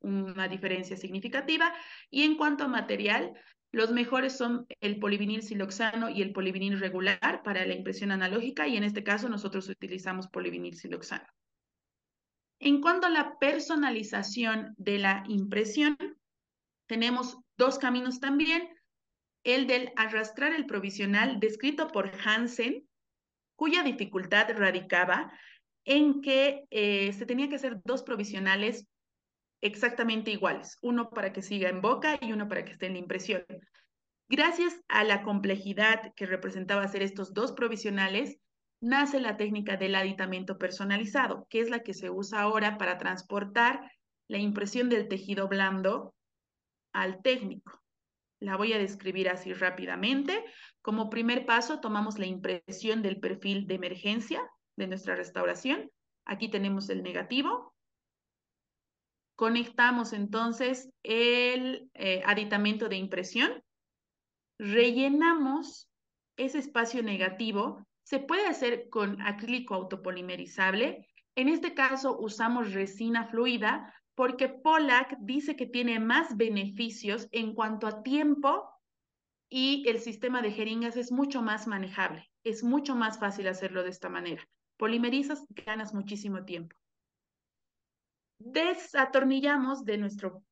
una 0.00 0.48
diferencia 0.48 0.96
significativa. 0.96 1.72
Y 2.10 2.22
en 2.22 2.36
cuanto 2.36 2.64
a 2.64 2.68
material, 2.68 3.32
los 3.70 3.92
mejores 3.92 4.36
son 4.36 4.66
el 4.80 4.98
polivinil 4.98 5.42
siloxano 5.42 6.08
y 6.08 6.22
el 6.22 6.32
polivinil 6.32 6.80
regular 6.80 7.42
para 7.42 7.66
la 7.66 7.74
impresión 7.74 8.10
analógica 8.10 8.66
y 8.66 8.76
en 8.76 8.84
este 8.84 9.04
caso 9.04 9.28
nosotros 9.28 9.68
utilizamos 9.68 10.28
polivinil 10.28 10.74
siloxano. 10.74 11.26
En 12.60 12.80
cuanto 12.80 13.06
a 13.06 13.10
la 13.10 13.38
personalización 13.38 14.74
de 14.78 14.98
la 14.98 15.22
impresión, 15.28 15.96
tenemos 16.86 17.38
dos 17.56 17.78
caminos 17.78 18.20
también. 18.20 18.68
El 19.44 19.66
del 19.66 19.92
arrastrar 19.96 20.52
el 20.52 20.66
provisional 20.66 21.38
descrito 21.38 21.88
por 21.88 22.10
Hansen, 22.24 22.88
cuya 23.58 23.82
dificultad 23.82 24.46
radicaba 24.56 25.32
en 25.84 26.20
que 26.20 26.62
eh, 26.70 27.12
se 27.12 27.26
tenía 27.26 27.48
que 27.48 27.56
hacer 27.56 27.80
dos 27.84 28.04
provisionales 28.04 28.86
exactamente 29.60 30.30
iguales, 30.30 30.78
uno 30.80 31.10
para 31.10 31.32
que 31.32 31.42
siga 31.42 31.68
en 31.68 31.80
boca 31.80 32.18
y 32.20 32.32
uno 32.32 32.46
para 32.46 32.64
que 32.64 32.72
esté 32.72 32.86
en 32.86 32.92
la 32.92 33.00
impresión. 33.00 33.44
Gracias 34.28 34.80
a 34.86 35.02
la 35.02 35.22
complejidad 35.24 36.12
que 36.14 36.26
representaba 36.26 36.84
hacer 36.84 37.02
estos 37.02 37.34
dos 37.34 37.50
provisionales, 37.50 38.38
nace 38.80 39.18
la 39.18 39.36
técnica 39.36 39.76
del 39.76 39.96
aditamiento 39.96 40.56
personalizado, 40.56 41.48
que 41.50 41.60
es 41.60 41.68
la 41.68 41.80
que 41.80 41.94
se 41.94 42.10
usa 42.10 42.42
ahora 42.42 42.78
para 42.78 42.96
transportar 42.96 43.90
la 44.28 44.38
impresión 44.38 44.88
del 44.88 45.08
tejido 45.08 45.48
blando 45.48 46.14
al 46.92 47.22
técnico. 47.22 47.82
La 48.40 48.56
voy 48.56 48.72
a 48.72 48.78
describir 48.78 49.28
así 49.28 49.52
rápidamente. 49.52 50.44
Como 50.88 51.10
primer 51.10 51.44
paso, 51.44 51.80
tomamos 51.80 52.18
la 52.18 52.24
impresión 52.24 53.02
del 53.02 53.20
perfil 53.20 53.66
de 53.66 53.74
emergencia 53.74 54.40
de 54.74 54.86
nuestra 54.86 55.14
restauración. 55.16 55.90
Aquí 56.24 56.48
tenemos 56.48 56.88
el 56.88 57.02
negativo, 57.02 57.74
Conectamos 59.36 60.14
entonces 60.14 60.90
el 61.02 61.90
eh, 61.92 62.22
aditamento 62.24 62.88
de 62.88 62.96
impresión, 62.96 63.62
rellenamos 64.58 65.90
ese 66.38 66.56
espacio 66.56 67.02
negativo. 67.02 67.86
Se 68.02 68.18
puede 68.18 68.46
hacer 68.46 68.88
con 68.88 69.20
acrílico 69.20 69.74
autopolimerizable. 69.74 71.06
En 71.36 71.50
este 71.50 71.74
caso 71.74 72.18
usamos 72.18 72.72
resina 72.72 73.26
fluida 73.26 73.94
porque 74.14 74.48
Pollack 74.48 75.18
dice 75.20 75.54
que 75.54 75.66
tiene 75.66 76.00
más 76.00 76.34
beneficios 76.38 77.28
en 77.30 77.54
cuanto 77.54 77.86
a 77.86 78.02
tiempo 78.02 78.70
y 79.50 79.88
el 79.88 80.00
sistema 80.00 80.42
de 80.42 80.52
jeringas 80.52 80.96
es 80.96 81.12
mucho 81.12 81.42
más 81.42 81.66
manejable. 81.66 82.30
Es 82.44 82.62
mucho 82.62 82.94
más 82.94 83.18
fácil 83.18 83.48
hacerlo 83.48 83.82
de 83.82 83.90
esta 83.90 84.08
manera. 84.08 84.46
Polimerizas, 84.76 85.44
ganas 85.66 85.94
muchísimo 85.94 86.44
tiempo 86.44 86.76
desatornillamos 88.38 89.84
de 89.84 89.98
nuestro, 89.98 90.42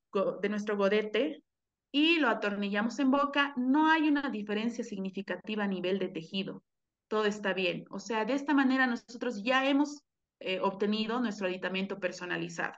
de 0.41 0.49
nuestro 0.49 0.77
godete 0.77 1.43
y 1.91 2.19
lo 2.19 2.29
atornillamos 2.29 2.99
en 2.99 3.11
boca, 3.11 3.53
no 3.55 3.89
hay 3.89 4.09
una 4.09 4.29
diferencia 4.29 4.83
significativa 4.83 5.63
a 5.63 5.67
nivel 5.67 5.99
de 5.99 6.09
tejido. 6.09 6.63
Todo 7.07 7.25
está 7.25 7.53
bien. 7.53 7.85
O 7.89 7.99
sea, 7.99 8.25
de 8.25 8.33
esta 8.33 8.53
manera 8.53 8.85
nosotros 8.87 9.41
ya 9.41 9.67
hemos 9.67 10.03
eh, 10.39 10.59
obtenido 10.59 11.19
nuestro 11.19 11.47
aditamiento 11.47 11.99
personalizado. 11.99 12.73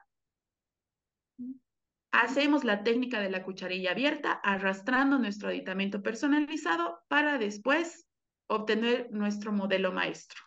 Hacemos 2.11 2.63
la 2.63 2.83
técnica 2.83 3.19
de 3.19 3.29
la 3.29 3.43
cucharilla 3.43 3.91
abierta, 3.91 4.31
arrastrando 4.31 5.19
nuestro 5.19 5.49
aditamento 5.49 6.01
personalizado 6.01 7.01
para 7.07 7.37
después 7.37 8.07
obtener 8.47 9.09
nuestro 9.11 9.51
modelo 9.51 9.91
maestro. 9.91 10.39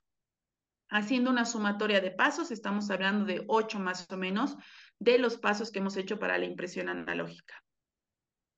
Haciendo 0.91 1.31
una 1.31 1.45
sumatoria 1.45 2.01
de 2.01 2.11
pasos, 2.11 2.51
estamos 2.51 2.91
hablando 2.91 3.25
de 3.25 3.45
ocho 3.47 3.79
más 3.79 4.07
o 4.11 4.17
menos 4.17 4.57
de 4.99 5.19
los 5.19 5.39
pasos 5.39 5.71
que 5.71 5.79
hemos 5.79 5.97
hecho 5.97 6.19
para 6.19 6.37
la 6.37 6.45
impresión 6.45 6.89
analógica. 6.89 7.55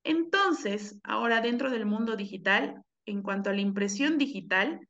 Entonces, 0.02 0.98
ahora 1.04 1.40
dentro 1.40 1.70
del 1.70 1.86
mundo 1.86 2.16
digital, 2.16 2.82
en 3.06 3.22
cuanto 3.22 3.50
a 3.50 3.52
la 3.52 3.60
impresión 3.60 4.18
digital, 4.18 4.80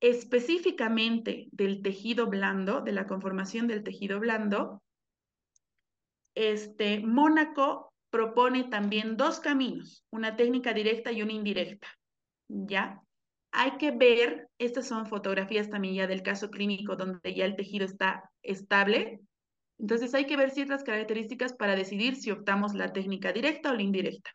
específicamente 0.00 1.48
del 1.52 1.80
tejido 1.82 2.26
blando, 2.26 2.80
de 2.80 2.92
la 2.92 3.06
conformación 3.06 3.68
del 3.68 3.84
tejido 3.84 4.18
blando, 4.18 4.82
este, 6.34 7.00
Mónaco 7.00 7.92
propone 8.10 8.64
también 8.64 9.16
dos 9.16 9.40
caminos, 9.40 10.04
una 10.10 10.36
técnica 10.36 10.72
directa 10.72 11.12
y 11.12 11.22
una 11.22 11.32
indirecta. 11.32 11.88
¿Ya? 12.48 13.02
hay 13.52 13.76
que 13.76 13.90
ver, 13.90 14.48
estas 14.58 14.88
son 14.88 15.06
fotografías 15.06 15.68
también 15.68 15.94
ya 15.94 16.06
del 16.06 16.22
caso 16.22 16.50
clínico 16.50 16.96
donde 16.96 17.34
ya 17.34 17.44
el 17.44 17.54
tejido 17.54 17.84
está 17.84 18.30
estable. 18.42 19.20
Entonces 19.78 20.14
hay 20.14 20.26
que 20.26 20.38
ver 20.38 20.50
ciertas 20.50 20.82
características 20.82 21.52
para 21.52 21.76
decidir 21.76 22.16
si 22.16 22.30
optamos 22.30 22.74
la 22.74 22.92
técnica 22.92 23.32
directa 23.32 23.70
o 23.70 23.74
la 23.74 23.82
indirecta. 23.82 24.30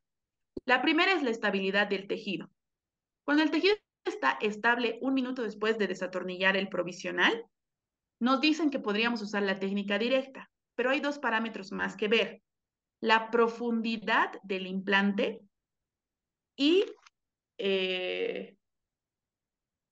La 0.65 0.81
primera 0.83 1.13
es 1.13 1.23
la 1.23 1.31
estabilidad 1.31 1.87
del 1.87 2.07
tejido. 2.07 2.49
Cuando 3.25 3.43
el 3.43 3.49
tejido 3.49 3.75
está 4.05 4.37
estable 4.39 4.99
un 5.01 5.15
minuto 5.15 5.41
después 5.41 5.77
de 5.77 5.87
desatornillar 5.87 6.55
el 6.55 6.69
provisional, 6.69 7.43
nos 8.19 8.39
dicen 8.39 8.69
que 8.69 8.79
podríamos 8.79 9.21
usar 9.21 9.43
la 9.43 9.59
técnica 9.59 9.97
directa, 9.97 10.49
pero 10.77 10.91
hay 10.91 11.01
dos 11.01 11.19
parámetros 11.19 11.73
más 11.73 11.97
que 11.97 12.07
ver. 12.07 12.41
La 13.01 13.31
profundidad 13.31 14.31
del 14.43 14.67
implante 14.67 15.41
y 16.55 16.85
eh, 17.57 18.57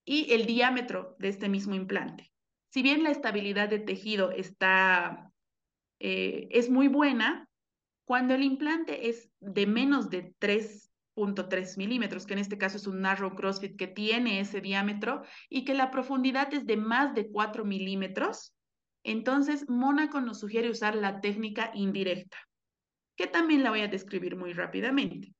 y 0.06 0.32
el 0.32 0.46
diámetro 0.46 1.16
de 1.18 1.28
este 1.28 1.48
mismo 1.48 1.74
implante. 1.74 2.32
Si 2.72 2.82
bien 2.82 3.02
la 3.02 3.10
estabilidad 3.10 3.68
de 3.68 3.80
tejido 3.80 4.30
está, 4.30 5.32
eh, 5.98 6.48
es 6.50 6.70
muy 6.70 6.88
buena, 6.88 7.48
cuando 8.06 8.34
el 8.34 8.44
implante 8.44 9.08
es 9.08 9.28
de 9.40 9.66
menos 9.66 10.08
de 10.10 10.32
3.3 10.38 11.76
milímetros, 11.76 12.24
que 12.24 12.34
en 12.34 12.38
este 12.38 12.56
caso 12.56 12.76
es 12.76 12.86
un 12.86 13.00
narrow 13.00 13.34
crossfit 13.34 13.76
que 13.76 13.88
tiene 13.88 14.38
ese 14.38 14.60
diámetro, 14.60 15.22
y 15.48 15.64
que 15.64 15.74
la 15.74 15.90
profundidad 15.90 16.54
es 16.54 16.66
de 16.66 16.76
más 16.76 17.14
de 17.14 17.28
4 17.28 17.64
milímetros, 17.64 18.55
entonces 19.06 19.68
Mónaco 19.68 20.20
nos 20.20 20.40
sugiere 20.40 20.68
usar 20.68 20.96
la 20.96 21.20
técnica 21.20 21.70
indirecta, 21.74 22.36
que 23.16 23.26
también 23.26 23.62
la 23.62 23.70
voy 23.70 23.80
a 23.80 23.88
describir 23.88 24.36
muy 24.36 24.52
rápidamente. 24.52 25.34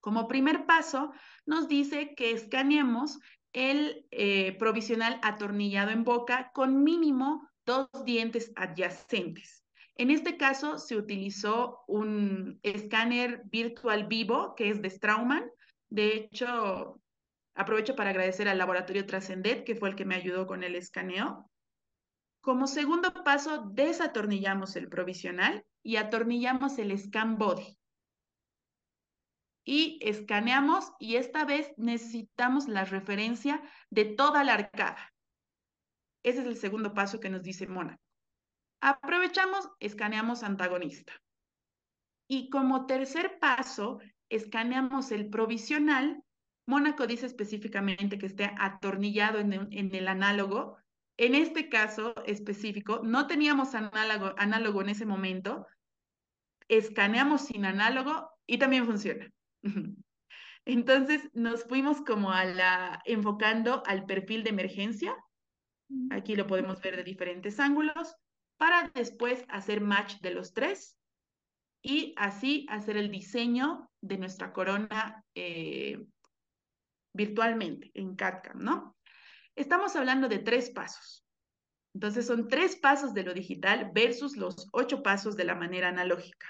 Como 0.00 0.28
primer 0.28 0.66
paso, 0.66 1.12
nos 1.46 1.68
dice 1.68 2.14
que 2.14 2.32
escaneemos 2.32 3.18
el 3.52 4.06
eh, 4.10 4.56
provisional 4.58 5.18
atornillado 5.22 5.90
en 5.90 6.04
boca 6.04 6.50
con 6.52 6.82
mínimo 6.82 7.48
dos 7.64 7.88
dientes 8.04 8.52
adyacentes. 8.56 9.64
En 9.94 10.10
este 10.10 10.36
caso 10.36 10.78
se 10.78 10.96
utilizó 10.96 11.80
un 11.88 12.60
escáner 12.62 13.42
virtual 13.46 14.06
vivo 14.06 14.54
que 14.56 14.70
es 14.70 14.80
de 14.80 14.90
Straumann. 14.90 15.50
De 15.90 16.16
hecho, 16.16 17.00
aprovecho 17.54 17.96
para 17.96 18.10
agradecer 18.10 18.48
al 18.48 18.58
laboratorio 18.58 19.06
Trascendet, 19.06 19.64
que 19.64 19.74
fue 19.74 19.88
el 19.88 19.96
que 19.96 20.04
me 20.04 20.14
ayudó 20.14 20.46
con 20.46 20.62
el 20.62 20.76
escaneo. 20.76 21.50
Como 22.40 22.66
segundo 22.66 23.12
paso, 23.24 23.70
desatornillamos 23.72 24.76
el 24.76 24.88
provisional 24.88 25.64
y 25.82 25.96
atornillamos 25.96 26.78
el 26.78 26.96
scan 26.98 27.36
body 27.36 27.78
y 29.68 29.98
escaneamos 30.00 30.92
y 30.98 31.16
esta 31.16 31.44
vez 31.44 31.74
necesitamos 31.76 32.68
la 32.68 32.86
referencia 32.86 33.62
de 33.90 34.06
toda 34.06 34.42
la 34.42 34.54
arcada. 34.54 35.12
Ese 36.22 36.40
es 36.40 36.46
el 36.46 36.56
segundo 36.56 36.94
paso 36.94 37.20
que 37.20 37.28
nos 37.28 37.42
dice 37.42 37.66
Mónaco. 37.66 38.00
Aprovechamos, 38.80 39.68
escaneamos 39.78 40.42
antagonista. 40.42 41.12
Y 42.28 42.48
como 42.48 42.86
tercer 42.86 43.38
paso, 43.40 44.00
escaneamos 44.30 45.12
el 45.12 45.28
provisional. 45.28 46.24
Mónaco 46.66 47.06
dice 47.06 47.26
específicamente 47.26 48.16
que 48.16 48.26
esté 48.26 48.50
atornillado 48.58 49.38
en 49.38 49.94
el 49.94 50.08
análogo, 50.08 50.78
En 51.18 51.34
este 51.34 51.68
caso 51.68 52.14
específico, 52.26 53.00
no 53.02 53.26
teníamos 53.26 53.74
análogo, 53.74 54.34
análogo 54.38 54.82
en 54.82 54.90
ese 54.90 55.04
momento, 55.04 55.66
escaneamos 56.68 57.46
sin 57.46 57.64
análogo 57.64 58.30
y 58.46 58.58
también 58.58 58.86
funciona. 58.86 59.28
Entonces 60.64 61.28
nos 61.34 61.64
fuimos 61.64 62.02
como 62.02 62.30
a 62.30 62.44
la, 62.44 63.02
enfocando 63.04 63.82
al 63.86 64.06
perfil 64.06 64.44
de 64.44 64.50
emergencia. 64.50 65.16
Aquí 66.10 66.36
lo 66.36 66.46
podemos 66.46 66.80
ver 66.80 66.96
de 66.96 67.02
diferentes 67.02 67.58
ángulos 67.58 68.14
para 68.56 68.90
después 68.94 69.44
hacer 69.48 69.80
match 69.80 70.20
de 70.20 70.30
los 70.30 70.52
tres 70.52 70.96
y 71.82 72.14
así 72.16 72.66
hacer 72.68 72.96
el 72.96 73.10
diseño 73.10 73.90
de 74.00 74.18
nuestra 74.18 74.52
corona 74.52 75.24
eh, 75.34 76.04
virtualmente 77.12 77.90
en 77.94 78.14
CAD-CAM, 78.14 78.62
¿no? 78.62 78.97
Estamos 79.58 79.96
hablando 79.96 80.28
de 80.28 80.38
tres 80.38 80.70
pasos. 80.70 81.26
Entonces 81.92 82.26
son 82.26 82.46
tres 82.46 82.76
pasos 82.76 83.12
de 83.12 83.24
lo 83.24 83.34
digital 83.34 83.90
versus 83.92 84.36
los 84.36 84.68
ocho 84.72 85.02
pasos 85.02 85.36
de 85.36 85.42
la 85.42 85.56
manera 85.56 85.88
analógica, 85.88 86.46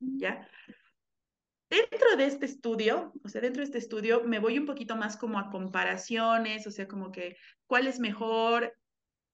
¿ya? 0.00 0.48
Dentro 1.68 2.16
de 2.16 2.24
este 2.24 2.46
estudio, 2.46 3.12
o 3.22 3.28
sea, 3.28 3.42
dentro 3.42 3.60
de 3.60 3.66
este 3.66 3.78
estudio 3.78 4.24
me 4.24 4.38
voy 4.38 4.58
un 4.58 4.64
poquito 4.64 4.96
más 4.96 5.18
como 5.18 5.38
a 5.38 5.50
comparaciones, 5.50 6.66
o 6.66 6.70
sea, 6.70 6.88
como 6.88 7.12
que 7.12 7.36
cuál 7.66 7.88
es 7.88 8.00
mejor, 8.00 8.74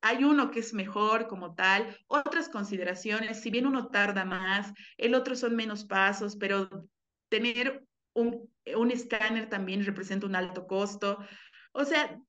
hay 0.00 0.24
uno 0.24 0.50
que 0.50 0.58
es 0.58 0.74
mejor 0.74 1.28
como 1.28 1.54
tal, 1.54 1.96
otras 2.08 2.48
consideraciones, 2.48 3.40
si 3.40 3.50
bien 3.50 3.68
uno 3.68 3.86
tarda 3.86 4.24
más, 4.24 4.72
el 4.96 5.14
otro 5.14 5.36
son 5.36 5.54
menos 5.54 5.84
pasos, 5.84 6.34
pero 6.34 6.68
tener 7.28 7.86
un, 8.14 8.50
un 8.74 8.90
escáner 8.90 9.48
también 9.48 9.84
representa 9.84 10.26
un 10.26 10.34
alto 10.34 10.66
costo. 10.66 11.18
O 11.72 11.84
sea, 11.84 12.20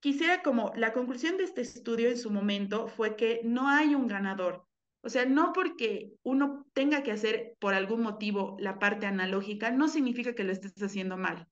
quisiera 0.00 0.42
como 0.42 0.72
la 0.76 0.92
conclusión 0.92 1.36
de 1.36 1.44
este 1.44 1.60
estudio 1.60 2.08
en 2.08 2.18
su 2.18 2.30
momento 2.30 2.88
fue 2.88 3.16
que 3.16 3.40
no 3.44 3.68
hay 3.68 3.94
un 3.94 4.06
ganador. 4.06 4.66
O 5.02 5.08
sea, 5.08 5.24
no 5.24 5.52
porque 5.52 6.12
uno 6.22 6.66
tenga 6.72 7.02
que 7.02 7.12
hacer 7.12 7.54
por 7.60 7.74
algún 7.74 8.02
motivo 8.02 8.56
la 8.58 8.78
parte 8.78 9.06
analógica, 9.06 9.70
no 9.70 9.88
significa 9.88 10.34
que 10.34 10.44
lo 10.44 10.52
estés 10.52 10.82
haciendo 10.82 11.16
mal. 11.16 11.48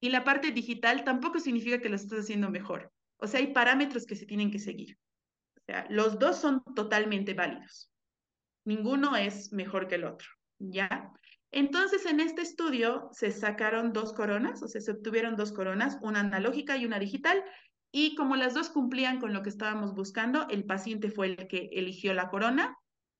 Y 0.00 0.08
la 0.08 0.24
parte 0.24 0.50
digital 0.50 1.04
tampoco 1.04 1.38
significa 1.38 1.80
que 1.80 1.88
lo 1.88 1.96
estés 1.96 2.20
haciendo 2.20 2.50
mejor. 2.50 2.92
O 3.18 3.26
sea, 3.26 3.40
hay 3.40 3.52
parámetros 3.52 4.04
que 4.04 4.16
se 4.16 4.26
tienen 4.26 4.50
que 4.50 4.58
seguir. 4.58 4.98
O 5.56 5.60
sea, 5.64 5.86
los 5.90 6.18
dos 6.18 6.38
son 6.38 6.62
totalmente 6.74 7.34
válidos. 7.34 7.90
Ninguno 8.64 9.16
es 9.16 9.52
mejor 9.52 9.86
que 9.86 9.96
el 9.96 10.04
otro, 10.04 10.28
¿ya? 10.58 11.12
Entonces, 11.52 12.06
en 12.06 12.18
este 12.20 12.40
estudio 12.40 13.08
se 13.12 13.30
sacaron 13.30 13.92
dos 13.92 14.14
coronas, 14.14 14.62
o 14.62 14.68
sea, 14.68 14.80
se 14.80 14.90
obtuvieron 14.90 15.36
dos 15.36 15.52
coronas, 15.52 15.98
una 16.00 16.20
analógica 16.20 16.78
y 16.78 16.86
una 16.86 16.98
digital, 16.98 17.44
y 17.92 18.14
como 18.14 18.36
las 18.36 18.54
dos 18.54 18.70
cumplían 18.70 19.20
con 19.20 19.34
lo 19.34 19.42
que 19.42 19.50
estábamos 19.50 19.94
buscando, 19.94 20.48
el 20.48 20.64
paciente 20.64 21.10
fue 21.10 21.26
el 21.26 21.46
que 21.46 21.68
eligió 21.72 22.14
la 22.14 22.30
corona 22.30 22.78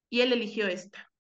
y 0.09 0.22
él 0.22 0.33
eligió 0.33 0.66
esta. 0.66 1.12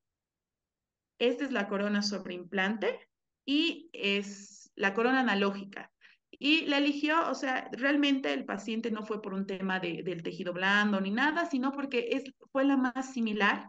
Esta 1.18 1.44
es 1.44 1.52
la 1.52 1.68
corona 1.68 2.02
sobre 2.02 2.34
implante 2.34 2.98
y 3.44 3.90
es 3.92 4.72
la 4.74 4.94
corona 4.94 5.20
analógica. 5.20 5.92
Y 6.30 6.64
la 6.64 6.78
eligió, 6.78 7.28
o 7.28 7.34
sea, 7.34 7.68
realmente 7.72 8.32
el 8.32 8.46
paciente 8.46 8.90
no 8.90 9.04
fue 9.04 9.20
por 9.20 9.34
un 9.34 9.46
tema 9.46 9.78
de, 9.80 10.02
del 10.02 10.22
tejido 10.22 10.54
blando 10.54 10.98
ni 10.98 11.10
nada, 11.10 11.44
sino 11.44 11.72
porque 11.72 12.08
es, 12.12 12.24
fue 12.50 12.64
la 12.64 12.78
más 12.78 13.12
similar 13.12 13.68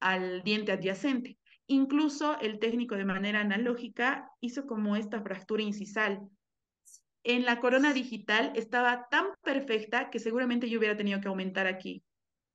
al 0.00 0.42
diente 0.42 0.72
adyacente. 0.72 1.38
Incluso 1.66 2.38
el 2.40 2.58
técnico 2.58 2.96
de 2.96 3.04
manera 3.04 3.40
analógica 3.40 4.30
hizo 4.40 4.66
como 4.66 4.96
esta 4.96 5.22
fractura 5.22 5.62
incisal. 5.62 6.20
En 7.22 7.44
la 7.46 7.58
corona 7.60 7.94
digital 7.94 8.52
estaba 8.54 9.08
tan 9.10 9.26
perfecta 9.42 10.10
que 10.10 10.18
seguramente 10.18 10.68
yo 10.68 10.78
hubiera 10.78 10.96
tenido 10.96 11.20
que 11.20 11.28
aumentar 11.28 11.66
aquí 11.66 12.02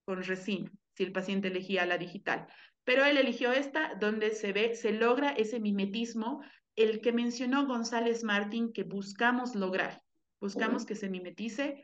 con 0.06 0.24
resina 0.24 0.72
si 0.96 1.04
el 1.04 1.12
paciente 1.12 1.48
elegía 1.48 1.86
la 1.86 1.98
digital. 1.98 2.48
Pero 2.84 3.06
él 3.06 3.18
eligió 3.18 3.52
esta 3.52 3.96
donde 3.96 4.32
se 4.32 4.54
ve, 4.54 4.76
se 4.76 4.92
logra 4.92 5.32
ese 5.32 5.60
mimetismo 5.60 6.44
el 6.76 7.02
que 7.02 7.12
mencionó 7.12 7.66
González 7.66 8.24
Martín 8.24 8.72
que 8.74 8.84
buscamos 8.84 9.56
lograr. 9.56 10.02
Buscamos 10.40 10.86
que 10.86 10.96
se 10.96 11.10
mimetice 11.10 11.84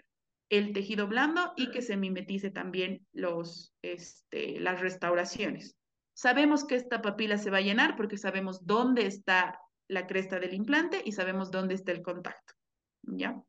el 0.49 0.73
tejido 0.73 1.07
blando 1.07 1.53
y 1.57 1.71
que 1.71 1.81
se 1.81 1.97
mimetice 1.97 2.51
también 2.51 3.05
los, 3.11 3.73
este, 3.81 4.59
las 4.59 4.79
restauraciones. 4.79 5.75
Sabemos 6.15 6.65
que 6.65 6.75
esta 6.75 7.01
papila 7.01 7.37
se 7.37 7.51
va 7.51 7.57
a 7.57 7.61
llenar 7.61 7.95
porque 7.95 8.17
sabemos 8.17 8.65
dónde 8.65 9.05
está 9.05 9.59
la 9.87 10.07
cresta 10.07 10.39
del 10.39 10.53
implante 10.53 11.01
y 11.03 11.11
sabemos 11.11 11.51
dónde 11.51 11.75
está 11.75 11.91
el 11.91 12.01
contacto. 12.01 12.53
¿Ya? 13.03 13.39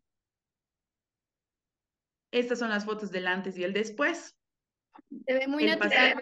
Estas 2.32 2.58
son 2.58 2.68
las 2.68 2.84
fotos 2.84 3.10
del 3.10 3.28
antes 3.28 3.56
y 3.56 3.64
el 3.64 3.72
después. 3.72 4.36
Se 5.26 5.32
ve 5.32 5.46
muy 5.46 5.64
natural. 5.64 6.20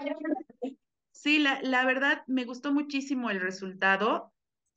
Sí, 1.11 1.38
la, 1.38 1.61
la 1.62 1.84
verdad 1.86 2.22
me 2.26 2.45
gustó 2.45 2.72
muchísimo 2.72 3.30
el 3.30 3.40
resultado. 3.40 4.32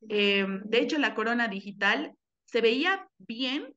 Em, 0.07 0.63
de 0.63 0.79
hecho, 0.79 0.97
la 0.97 1.15
corona 1.15 1.47
digital 1.47 2.15
se 2.45 2.61
veía 2.61 3.09
bien, 3.17 3.75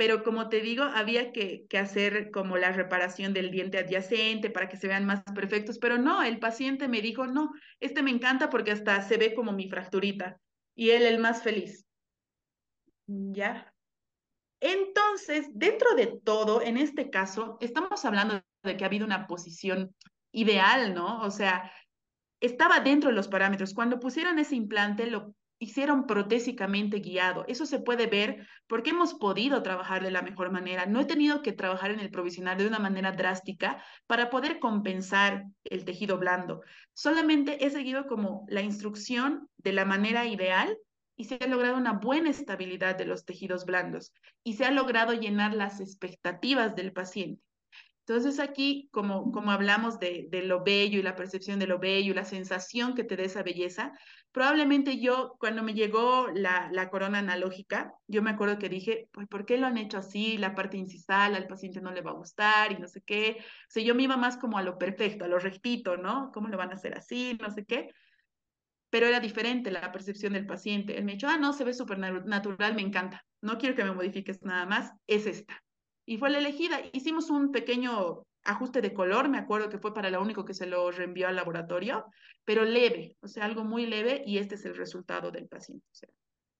pero 0.00 0.22
como 0.22 0.48
te 0.48 0.62
digo, 0.62 0.84
había 0.84 1.30
que, 1.30 1.66
hacer 1.78 2.30
como 2.30 2.56
la 2.56 2.72
reparación 2.72 3.34
del 3.34 3.50
diente 3.50 3.76
adyacente 3.76 4.48
para 4.48 4.66
que 4.66 4.78
se 4.78 4.88
vean 4.88 5.04
más 5.04 5.22
perfectos, 5.34 5.78
pero 5.78 5.98
no, 5.98 6.22
el 6.22 6.38
paciente 6.38 6.88
me 6.88 7.02
dijo, 7.02 7.26
no, 7.26 7.52
este 7.80 8.02
me 8.02 8.10
encanta 8.10 8.48
porque 8.48 8.70
hasta 8.70 9.02
se 9.02 9.18
ve 9.18 9.34
como 9.34 9.52
mi 9.52 9.68
fracturita 9.68 10.40
y 10.74 10.92
él 10.92 11.02
el 11.02 11.18
más 11.18 11.42
feliz. 11.42 11.84
Ya. 13.06 13.74
Entonces, 14.58 15.50
dentro 15.52 15.94
de 15.94 16.06
todo, 16.24 16.62
en 16.62 16.78
este 16.78 17.10
caso, 17.10 17.58
estamos 17.60 18.02
hablando 18.06 18.40
de 18.62 18.78
que 18.78 18.84
ha 18.84 18.86
habido 18.86 19.04
una 19.04 19.26
posición 19.26 19.94
ideal, 20.32 20.94
¿no? 20.94 21.20
O 21.20 21.30
sea, 21.30 21.70
estaba 22.40 22.80
dentro 22.80 23.10
de 23.10 23.16
los 23.16 23.28
parámetros. 23.28 23.74
Cuando 23.74 24.00
pusieron 24.00 24.38
ese 24.38 24.56
implante, 24.56 25.10
lo 25.10 25.34
hicieron 25.60 26.06
protésicamente 26.06 27.00
guiado. 27.00 27.44
Eso 27.46 27.66
se 27.66 27.78
puede 27.78 28.06
ver 28.06 28.48
porque 28.66 28.90
hemos 28.90 29.14
podido 29.14 29.62
trabajar 29.62 30.02
de 30.02 30.10
la 30.10 30.22
mejor 30.22 30.50
manera. 30.50 30.86
No 30.86 31.00
he 31.00 31.04
tenido 31.04 31.42
que 31.42 31.52
trabajar 31.52 31.90
en 31.90 32.00
el 32.00 32.10
provisional 32.10 32.56
de 32.56 32.66
una 32.66 32.78
manera 32.78 33.12
drástica 33.12 33.84
para 34.06 34.30
poder 34.30 34.58
compensar 34.58 35.44
el 35.64 35.84
tejido 35.84 36.18
blando. 36.18 36.62
Solamente 36.94 37.64
he 37.64 37.70
seguido 37.70 38.06
como 38.06 38.46
la 38.48 38.62
instrucción 38.62 39.48
de 39.58 39.74
la 39.74 39.84
manera 39.84 40.26
ideal 40.26 40.78
y 41.14 41.24
se 41.24 41.38
ha 41.38 41.46
logrado 41.46 41.76
una 41.76 41.92
buena 41.92 42.30
estabilidad 42.30 42.96
de 42.96 43.04
los 43.04 43.26
tejidos 43.26 43.66
blandos 43.66 44.14
y 44.42 44.54
se 44.54 44.64
ha 44.64 44.70
logrado 44.70 45.12
llenar 45.12 45.52
las 45.52 45.80
expectativas 45.80 46.74
del 46.74 46.94
paciente. 46.94 47.42
Entonces 48.10 48.40
aquí, 48.40 48.88
como, 48.90 49.30
como 49.30 49.52
hablamos 49.52 50.00
de, 50.00 50.28
lo 50.44 50.64
bello 50.64 50.98
y 50.98 51.02
la 51.02 51.14
percepción 51.14 51.60
de 51.60 51.68
lo 51.68 51.78
bello, 51.78 52.12
la 52.12 52.24
sensación 52.24 52.94
que 52.94 53.04
te 53.04 53.16
da 53.16 53.22
esa 53.22 53.44
belleza, 53.44 53.92
probablemente 54.32 55.00
yo, 55.00 55.36
cuando 55.38 55.62
me 55.62 55.74
llegó 55.74 56.28
la, 56.34 56.68
la 56.72 56.90
corona 56.90 57.18
analógica, 57.18 57.92
yo 58.06 58.22
me 58.22 58.30
acuerdo 58.30 58.58
que 58.58 58.68
dije, 58.68 59.08
pues, 59.12 59.26
¿por 59.28 59.46
qué 59.46 59.58
lo 59.58 59.66
han 59.66 59.78
hecho 59.78 59.98
así? 59.98 60.38
La 60.38 60.54
parte 60.54 60.76
incisal, 60.76 61.34
al 61.34 61.46
paciente 61.46 61.80
no 61.80 61.92
le 61.92 62.02
va 62.02 62.12
a 62.12 62.14
gustar 62.14 62.72
y 62.72 62.78
no 62.78 62.88
sé 62.88 63.02
qué. 63.02 63.38
O 63.40 63.70
sea, 63.70 63.82
yo 63.82 63.94
me 63.94 64.04
iba 64.04 64.16
más 64.16 64.36
como 64.36 64.58
a 64.58 64.62
lo 64.62 64.78
perfecto, 64.78 65.24
a 65.24 65.28
lo 65.28 65.38
rectito, 65.38 65.96
¿no? 65.96 66.30
¿Cómo 66.32 66.48
lo 66.48 66.56
van 66.56 66.70
a 66.70 66.74
hacer 66.74 66.96
así? 66.96 67.38
No 67.40 67.50
sé 67.50 67.64
qué. 67.64 67.88
Pero 68.90 69.06
era 69.06 69.20
diferente 69.20 69.70
la 69.70 69.92
percepción 69.92 70.32
del 70.32 70.46
paciente. 70.46 70.96
Él 70.98 71.04
me 71.04 71.14
dijo, 71.14 71.28
ah, 71.28 71.38
no, 71.38 71.52
se 71.52 71.64
ve 71.64 71.74
súper 71.74 71.98
natural, 71.98 72.74
me 72.74 72.82
encanta. 72.82 73.24
No 73.40 73.58
quiero 73.58 73.76
que 73.76 73.84
me 73.84 73.92
modifiques 73.92 74.42
nada 74.42 74.66
más, 74.66 74.92
es 75.06 75.26
esta 75.26 75.62
y 76.10 76.18
fue 76.18 76.30
la 76.30 76.38
elegida. 76.38 76.80
Hicimos 76.92 77.30
un 77.30 77.52
pequeño 77.52 78.24
ajuste 78.44 78.80
de 78.80 78.94
color, 78.94 79.28
me 79.28 79.38
acuerdo 79.38 79.68
que 79.68 79.78
fue 79.78 79.94
para 79.94 80.10
lo 80.10 80.20
único 80.20 80.44
que 80.44 80.54
se 80.54 80.66
lo 80.66 80.90
reenvió 80.90 81.28
al 81.28 81.36
laboratorio, 81.36 82.06
pero 82.44 82.64
leve, 82.64 83.16
o 83.20 83.28
sea, 83.28 83.44
algo 83.44 83.64
muy 83.64 83.86
leve 83.86 84.22
y 84.26 84.38
este 84.38 84.54
es 84.54 84.64
el 84.64 84.76
resultado 84.76 85.30
del 85.30 85.46
paciente. 85.46 85.84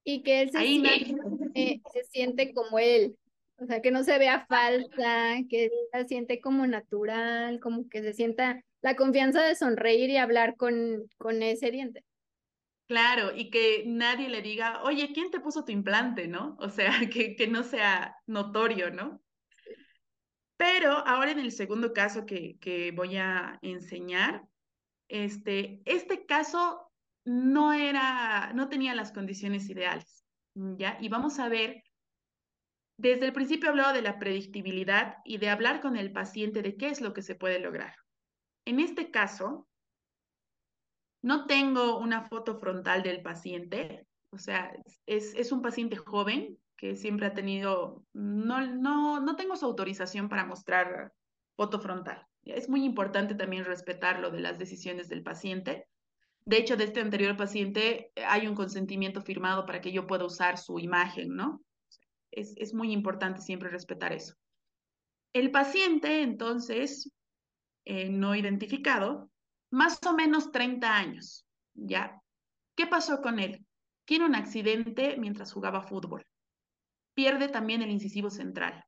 y 0.04 0.22
que 0.22 0.42
él 0.42 0.50
se, 0.50 0.60
siente, 0.60 1.14
eh, 1.54 1.80
se 1.92 2.04
siente 2.04 2.52
como 2.52 2.78
él, 2.78 3.16
o 3.56 3.66
sea, 3.66 3.82
que 3.82 3.90
no 3.90 4.02
se 4.04 4.18
vea 4.18 4.46
falsa, 4.46 5.36
que 5.48 5.70
se 5.92 6.08
siente 6.08 6.40
como 6.40 6.66
natural, 6.66 7.60
como 7.60 7.88
que 7.88 8.02
se 8.02 8.12
sienta 8.12 8.62
la 8.82 8.96
confianza 8.96 9.42
de 9.42 9.54
sonreír 9.54 10.10
y 10.10 10.16
hablar 10.16 10.56
con, 10.56 11.08
con 11.18 11.42
ese 11.42 11.70
diente. 11.70 12.04
Claro, 12.86 13.36
y 13.36 13.50
que 13.50 13.84
nadie 13.86 14.28
le 14.28 14.42
diga, 14.42 14.82
oye, 14.82 15.12
¿quién 15.12 15.30
te 15.30 15.38
puso 15.38 15.64
tu 15.64 15.70
implante, 15.70 16.26
no? 16.26 16.56
O 16.58 16.70
sea, 16.70 16.90
que, 17.12 17.36
que 17.36 17.46
no 17.46 17.62
sea 17.62 18.16
notorio, 18.26 18.90
¿no? 18.90 19.20
Pero 20.60 20.92
ahora 21.06 21.30
en 21.30 21.38
el 21.38 21.52
segundo 21.52 21.94
caso 21.94 22.26
que, 22.26 22.92
voy 22.94 23.16
a 23.16 23.58
enseñar, 23.62 24.46
este, 25.08 25.80
este 25.86 26.26
caso 26.26 26.92
no 27.24 27.72
era, 27.72 28.52
no 28.52 28.68
tenía 28.68 28.94
las 28.94 29.10
condiciones 29.10 29.70
ideales, 29.70 30.26
¿ya? 30.54 30.98
Y 31.00 31.08
vamos 31.08 31.38
a 31.38 31.48
ver, 31.48 31.82
desde 32.98 33.24
el 33.24 33.32
principio 33.32 33.68
he 33.68 33.70
hablado 33.70 33.94
de 33.94 34.02
la 34.02 34.18
predictibilidad 34.18 35.16
y 35.24 35.38
de 35.38 35.48
hablar 35.48 35.80
con 35.80 35.96
el 35.96 36.12
paciente 36.12 36.60
de 36.60 36.76
qué 36.76 36.90
es 36.90 37.00
lo 37.00 37.14
que 37.14 37.22
se 37.22 37.36
puede 37.36 37.58
lograr. 37.58 37.94
En 38.66 38.80
este 38.80 39.10
caso, 39.10 39.66
no 41.22 41.46
tengo 41.46 41.96
una 41.96 42.28
foto 42.28 42.58
frontal 42.58 43.02
del 43.02 43.22
paciente, 43.22 44.06
o 44.30 44.36
sea, 44.36 44.76
es 45.06 45.52
un 45.52 45.62
paciente 45.62 45.96
joven 45.96 46.58
que 46.80 46.96
siempre 46.96 47.26
ha 47.26 47.34
tenido, 47.34 48.06
no, 48.14 48.66
no, 48.66 49.20
no 49.20 49.36
tengo 49.36 49.54
su 49.54 49.66
autorización 49.66 50.30
para 50.30 50.46
mostrar 50.46 51.12
foto 51.54 51.78
frontal. 51.78 52.26
Es 52.42 52.70
muy 52.70 52.86
importante 52.86 53.34
también 53.34 53.66
respetar 53.66 54.18
lo 54.18 54.30
de 54.30 54.40
las 54.40 54.58
decisiones 54.58 55.10
del 55.10 55.22
paciente. 55.22 55.86
De 56.46 56.56
hecho, 56.56 56.78
de 56.78 56.84
este 56.84 57.00
anterior 57.00 57.36
paciente 57.36 58.12
hay 58.26 58.46
un 58.46 58.54
consentimiento 58.54 59.20
firmado 59.20 59.66
para 59.66 59.82
que 59.82 59.92
yo 59.92 60.06
pueda 60.06 60.24
usar 60.24 60.56
su 60.56 60.78
imagen, 60.78 61.36
¿no? 61.36 61.60
Es, 62.30 62.54
es 62.56 62.72
muy 62.72 62.92
importante 62.92 63.42
siempre 63.42 63.68
respetar 63.68 64.14
eso. 64.14 64.34
El 65.34 65.50
paciente, 65.50 66.22
entonces, 66.22 67.12
eh, 67.84 68.08
no 68.08 68.34
identificado, 68.34 69.30
más 69.70 70.00
o 70.06 70.14
menos 70.14 70.50
30 70.50 70.96
años, 70.96 71.44
¿ya? 71.74 72.22
¿Qué 72.74 72.86
pasó 72.86 73.20
con 73.20 73.38
él? 73.38 73.66
Tiene 74.06 74.24
un 74.24 74.34
accidente 74.34 75.18
mientras 75.18 75.52
jugaba 75.52 75.82
fútbol. 75.82 76.24
Pierde 77.20 77.48
también 77.48 77.82
el 77.82 77.90
incisivo 77.90 78.30
central. 78.30 78.82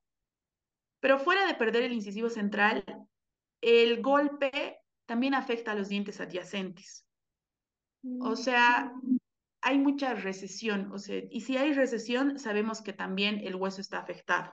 Pero 1.00 1.18
fuera 1.18 1.46
de 1.46 1.52
perder 1.52 1.82
el 1.82 1.92
incisivo 1.92 2.30
central, 2.30 2.82
el 3.60 4.00
golpe 4.00 4.78
también 5.04 5.34
afecta 5.34 5.72
a 5.72 5.74
los 5.74 5.90
dientes 5.90 6.18
adyacentes. 6.18 7.04
O 8.20 8.30
mm. 8.30 8.36
sea, 8.36 8.90
hay 9.60 9.76
mucha 9.76 10.14
recesión, 10.14 10.90
o 10.92 10.98
sea, 10.98 11.20
y 11.30 11.42
si 11.42 11.58
hay 11.58 11.74
recesión, 11.74 12.38
sabemos 12.38 12.80
que 12.80 12.94
también 12.94 13.42
el 13.44 13.54
hueso 13.54 13.82
está 13.82 13.98
afectado. 13.98 14.50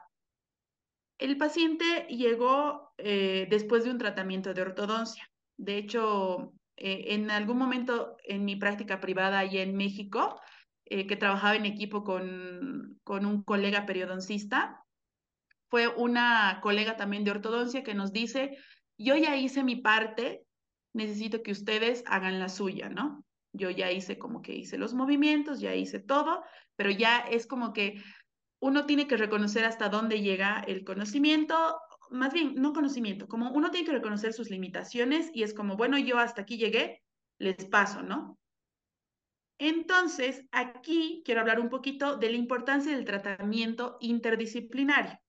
El 1.17 1.37
paciente 1.37 2.05
llegó 2.09 2.91
eh, 2.97 3.47
después 3.49 3.85
de 3.85 3.91
un 3.91 3.97
tratamiento 3.97 4.53
de 4.53 4.61
ortodoncia. 4.61 5.25
De 5.55 5.77
hecho, 5.77 6.51
eh, 6.75 7.13
en 7.13 7.31
algún 7.31 7.57
momento 7.57 8.17
en 8.25 8.43
mi 8.43 8.57
práctica 8.57 8.99
privada 8.99 9.39
allá 9.39 9.61
en 9.61 9.77
México, 9.77 10.37
eh, 10.89 11.07
que 11.07 11.15
trabajaba 11.15 11.55
en 11.55 11.65
equipo 11.65 12.03
con, 12.03 12.99
con 13.03 13.25
un 13.25 13.43
colega 13.43 13.85
periodoncista, 13.85 14.83
fue 15.69 15.87
una 15.87 16.59
colega 16.61 16.97
también 16.97 17.23
de 17.23 17.31
ortodoncia 17.31 17.83
que 17.83 17.93
nos 17.93 18.11
dice, 18.11 18.57
yo 18.97 19.15
ya 19.15 19.35
hice 19.35 19.63
mi 19.63 19.75
parte, 19.75 20.43
necesito 20.93 21.43
que 21.43 21.51
ustedes 21.51 22.03
hagan 22.07 22.39
la 22.39 22.49
suya, 22.49 22.89
¿no? 22.89 23.23
Yo 23.53 23.69
ya 23.69 23.91
hice 23.91 24.17
como 24.17 24.41
que 24.41 24.55
hice 24.55 24.79
los 24.79 24.95
movimientos, 24.95 25.59
ya 25.59 25.75
hice 25.75 25.99
todo, 25.99 26.43
pero 26.75 26.89
ya 26.89 27.19
es 27.19 27.45
como 27.45 27.71
que 27.71 28.01
uno 28.59 28.87
tiene 28.87 29.07
que 29.07 29.15
reconocer 29.15 29.65
hasta 29.65 29.89
dónde 29.89 30.21
llega 30.21 30.59
el 30.67 30.83
conocimiento, 30.83 31.79
más 32.09 32.33
bien, 32.33 32.55
no 32.55 32.73
conocimiento, 32.73 33.27
como 33.27 33.51
uno 33.51 33.69
tiene 33.69 33.85
que 33.85 33.93
reconocer 33.93 34.33
sus 34.33 34.49
limitaciones 34.49 35.29
y 35.35 35.43
es 35.43 35.53
como, 35.53 35.77
bueno, 35.77 35.99
yo 35.99 36.17
hasta 36.17 36.41
aquí 36.41 36.57
llegué, 36.57 37.03
les 37.37 37.63
paso, 37.65 38.01
¿no? 38.01 38.38
Entonces, 39.59 40.45
aquí 40.51 41.21
quiero 41.25 41.41
hablar 41.41 41.59
un 41.59 41.69
poquito 41.69 42.15
de 42.15 42.31
la 42.31 42.37
importancia 42.37 42.95
del 42.95 43.03
tratamiento 43.03 43.97
interdisciplinario. 43.99 45.19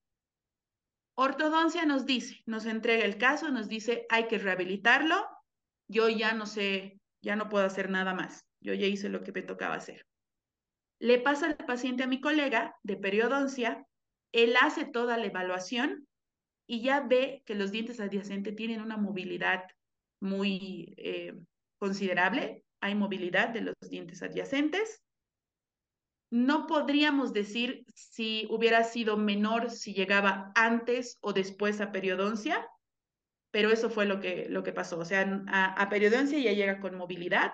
Ortodoncia 1.17 1.85
nos 1.85 2.07
dice, 2.07 2.41
nos 2.47 2.65
entrega 2.65 3.05
el 3.05 3.19
caso, 3.19 3.51
nos 3.51 3.69
dice, 3.69 4.07
hay 4.09 4.29
que 4.29 4.39
rehabilitarlo, 4.39 5.27
yo 5.89 6.09
ya 6.09 6.33
no 6.33 6.47
sé, 6.47 7.01
ya 7.21 7.35
no 7.35 7.49
puedo 7.49 7.67
hacer 7.67 7.91
nada 7.91 8.15
más, 8.15 8.47
yo 8.61 8.73
ya 8.73 8.87
hice 8.87 9.09
lo 9.09 9.23
que 9.25 9.33
me 9.33 9.43
tocaba 9.43 9.75
hacer. 9.75 10.07
Le 11.01 11.19
pasa 11.19 11.47
al 11.47 11.57
paciente 11.57 12.05
a 12.05 12.07
mi 12.07 12.21
colega 12.21 12.77
de 12.85 12.97
periodoncia, 12.97 13.85
él 14.33 14.55
hace 14.61 14.85
toda 14.85 15.19
la 15.19 15.27
evaluación 15.27 16.07
y 16.69 16.83
ya 16.83 17.01
ve 17.01 17.43
que 17.45 17.57
los 17.57 17.73
dientes 17.73 17.99
adyacentes 17.99 18.55
tienen 18.55 18.81
una 18.81 18.97
movilidad 18.97 19.65
muy 20.21 20.95
eh, 20.99 21.35
considerable, 21.79 22.65
hay 22.81 22.95
movilidad 22.95 23.49
de 23.51 23.63
los 23.63 23.75
dientes 23.89 24.23
adyacentes. 24.23 25.03
No 26.31 26.67
podríamos 26.67 27.33
decir 27.33 27.85
si 27.95 28.47
hubiera 28.51 28.85
sido 28.85 29.17
menor 29.17 29.71
si 29.71 29.95
llegaba 29.95 30.53
antes 30.55 31.19
o 31.21 31.33
después 31.33 31.81
a 31.81 31.91
periodoncia, 31.93 32.67
pero 33.51 33.71
eso 33.71 33.91
fue 33.91 34.07
lo 34.07 34.21
que, 34.21 34.47
lo 34.49 34.63
que 34.63 34.73
pasó. 34.73 34.99
O 34.99 35.05
sea, 35.05 35.43
a, 35.49 35.89
periodoncia 35.89 36.39
ya 36.39 36.53
llega 36.53 36.81
con 36.81 36.95
movilidad 36.95 37.53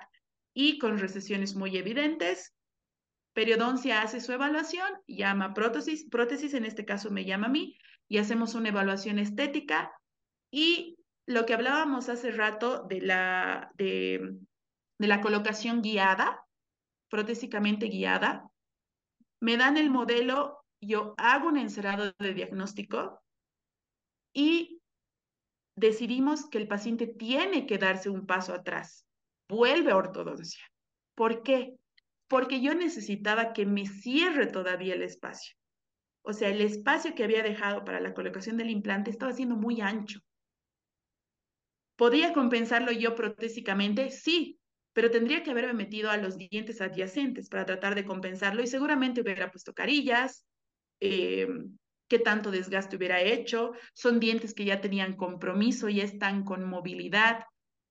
y 0.53 0.79
con 0.79 0.99
recesiones 0.99 1.55
muy 1.55 1.77
evidentes 1.77 2.57
Periodoncia 3.37 4.01
hace 4.01 4.22
su 4.22 4.33
evaluación, 4.33 4.89
llama 5.07 5.53
prótesis, 5.53 6.09
prótesis 6.09 6.55
en 6.55 6.64
este 6.64 6.87
caso 6.87 7.11
me 7.11 7.27
llama 7.27 7.49
a 7.49 7.51
mí, 7.51 7.77
y 8.09 8.16
hacemos 8.16 8.55
una 8.55 8.70
evaluación 8.70 9.18
estética. 9.18 9.93
Y 10.51 10.97
lo 11.27 11.45
que 11.45 11.53
hablábamos 11.53 12.09
hace 12.09 12.31
rato 12.31 12.85
de 12.85 13.03
la, 13.03 13.70
de, 13.74 14.39
de 14.99 15.07
la 15.07 15.21
colocación 15.21 15.83
guiada, 15.83 16.45
protésicamente 17.09 17.87
guiada, 17.87 18.51
me 19.41 19.57
dan 19.57 19.77
el 19.77 19.91
modelo, 19.91 20.65
yo 20.81 21.15
hago 21.19 21.49
un 21.49 21.59
encerado 21.59 22.13
de 22.19 22.35
diagnóstico 22.35 23.23
y 24.35 24.81
decidimos 25.77 26.49
que 26.49 26.59
el 26.59 26.69
paciente 26.69 27.07
tiene 27.07 27.67
que 27.67 27.79
darse 27.79 28.11
un 28.11 28.27
paso 28.27 28.55
atrás, 28.55 29.07
vuelve 29.49 29.93
a 29.93 29.97
ortodoncia. 29.97 30.65
¿Por 31.15 31.43
qué? 31.43 31.77
porque 32.29 32.61
yo 32.61 32.75
necesitaba 32.75 33.53
que 33.53 33.67
me 33.67 33.87
cierre 33.87 34.47
todavía 34.47 34.95
el 34.95 35.03
espacio. 35.03 35.57
O 36.23 36.33
sea, 36.33 36.49
el 36.49 36.61
espacio 36.61 37.15
que 37.15 37.25
había 37.25 37.43
dejado 37.43 37.85
para 37.85 38.01
la 38.01 38.15
colocación 38.15 38.57
del 38.57 38.71
implante 38.71 39.11
estaba 39.11 39.33
siendo 39.33 39.55
muy 39.55 39.81
ancho. 39.81 40.21
¿Podría 41.97 42.33
compensarlo 42.33 42.93
yo 42.93 43.15
protésicamente? 43.15 44.11
Sí, 44.11 44.59
pero 44.97 45.11
tendría 45.11 45.43
que 45.43 45.51
haberme 45.51 45.75
metido 45.75 46.09
a 46.09 46.17
los 46.17 46.39
dientes 46.39 46.81
adyacentes 46.81 47.51
para 47.51 47.67
tratar 47.67 47.95
de 47.95 48.07
compensarlo 48.07 48.63
y 48.63 48.67
seguramente 48.67 49.21
hubiera 49.21 49.51
puesto 49.51 49.75
carillas, 49.75 50.47
eh, 51.01 51.47
qué 52.09 52.19
tanto 52.19 52.51
desgaste 52.51 52.97
hubiera 52.97 53.21
hecho, 53.21 53.73
son 53.93 54.21
dientes 54.21 54.55
que 54.55 54.65
ya 54.65 54.81
tenían 54.81 55.15
compromiso 55.15 55.91
y 55.91 56.01
están 56.01 56.45
con 56.45 56.65
movilidad. 56.65 57.41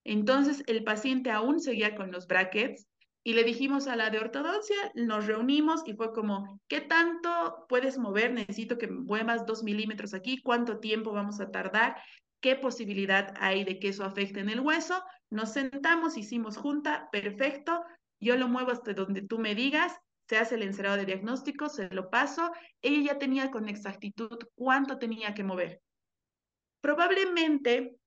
Entonces 0.04 0.64
el 0.66 0.84
paciente 0.84 1.30
aún 1.30 1.60
seguía 1.60 1.94
con 1.94 2.12
los 2.12 2.26
brackets, 2.26 2.88
y 3.24 3.34
le 3.34 3.44
dijimos 3.44 3.86
a 3.86 3.96
la 3.96 4.10
de 4.10 4.18
ortodoncia, 4.18 4.76
nos 4.96 5.28
reunimos 5.28 5.84
y 5.86 5.94
fue 5.94 6.12
como, 6.12 6.60
¿qué 6.68 6.82
tanto 6.82 7.68
puedes 7.70 8.00
mover? 8.00 8.34
Necesito 8.34 8.80
que 8.80 8.88
muevas 8.88 9.46
dos 9.46 9.64
milímetros 9.64 10.16
aquí, 10.16 10.42
¿cuánto 10.42 10.80
tiempo 10.80 11.12
vamos 11.12 11.40
a 11.40 11.52
tardar? 11.52 11.98
¿Qué 12.40 12.56
posibilidad 12.56 13.34
hay 13.40 13.64
de 13.64 13.80
que 13.80 13.90
eso 13.90 14.04
afecte 14.04 14.40
en 14.40 14.50
el 14.50 14.60
hueso? 14.60 15.04
Nos 15.36 15.52
sentamos, 15.52 16.16
hicimos 16.16 16.56
junta, 16.56 17.10
perfecto, 17.12 17.84
yo 18.22 18.38
lo 18.38 18.48
muevo 18.48 18.72
hasta 18.72 18.94
donde 18.94 19.22
tú 19.22 19.38
me 19.38 19.54
digas, 19.54 19.94
se 20.30 20.38
hace 20.38 20.56
el 20.56 20.64
encerado 20.64 20.96
de 20.96 21.06
diagnóstico, 21.06 21.68
se 21.68 21.90
lo 21.90 22.10
paso, 22.10 22.54
ella 22.82 23.12
ya 23.14 23.20
tenía 23.20 23.52
con 23.52 23.68
exactitud 23.68 24.40
cuánto 24.56 24.98
tenía 24.98 25.34
que 25.34 25.44
mover. 25.44 25.82
Probablemente, 26.80 27.98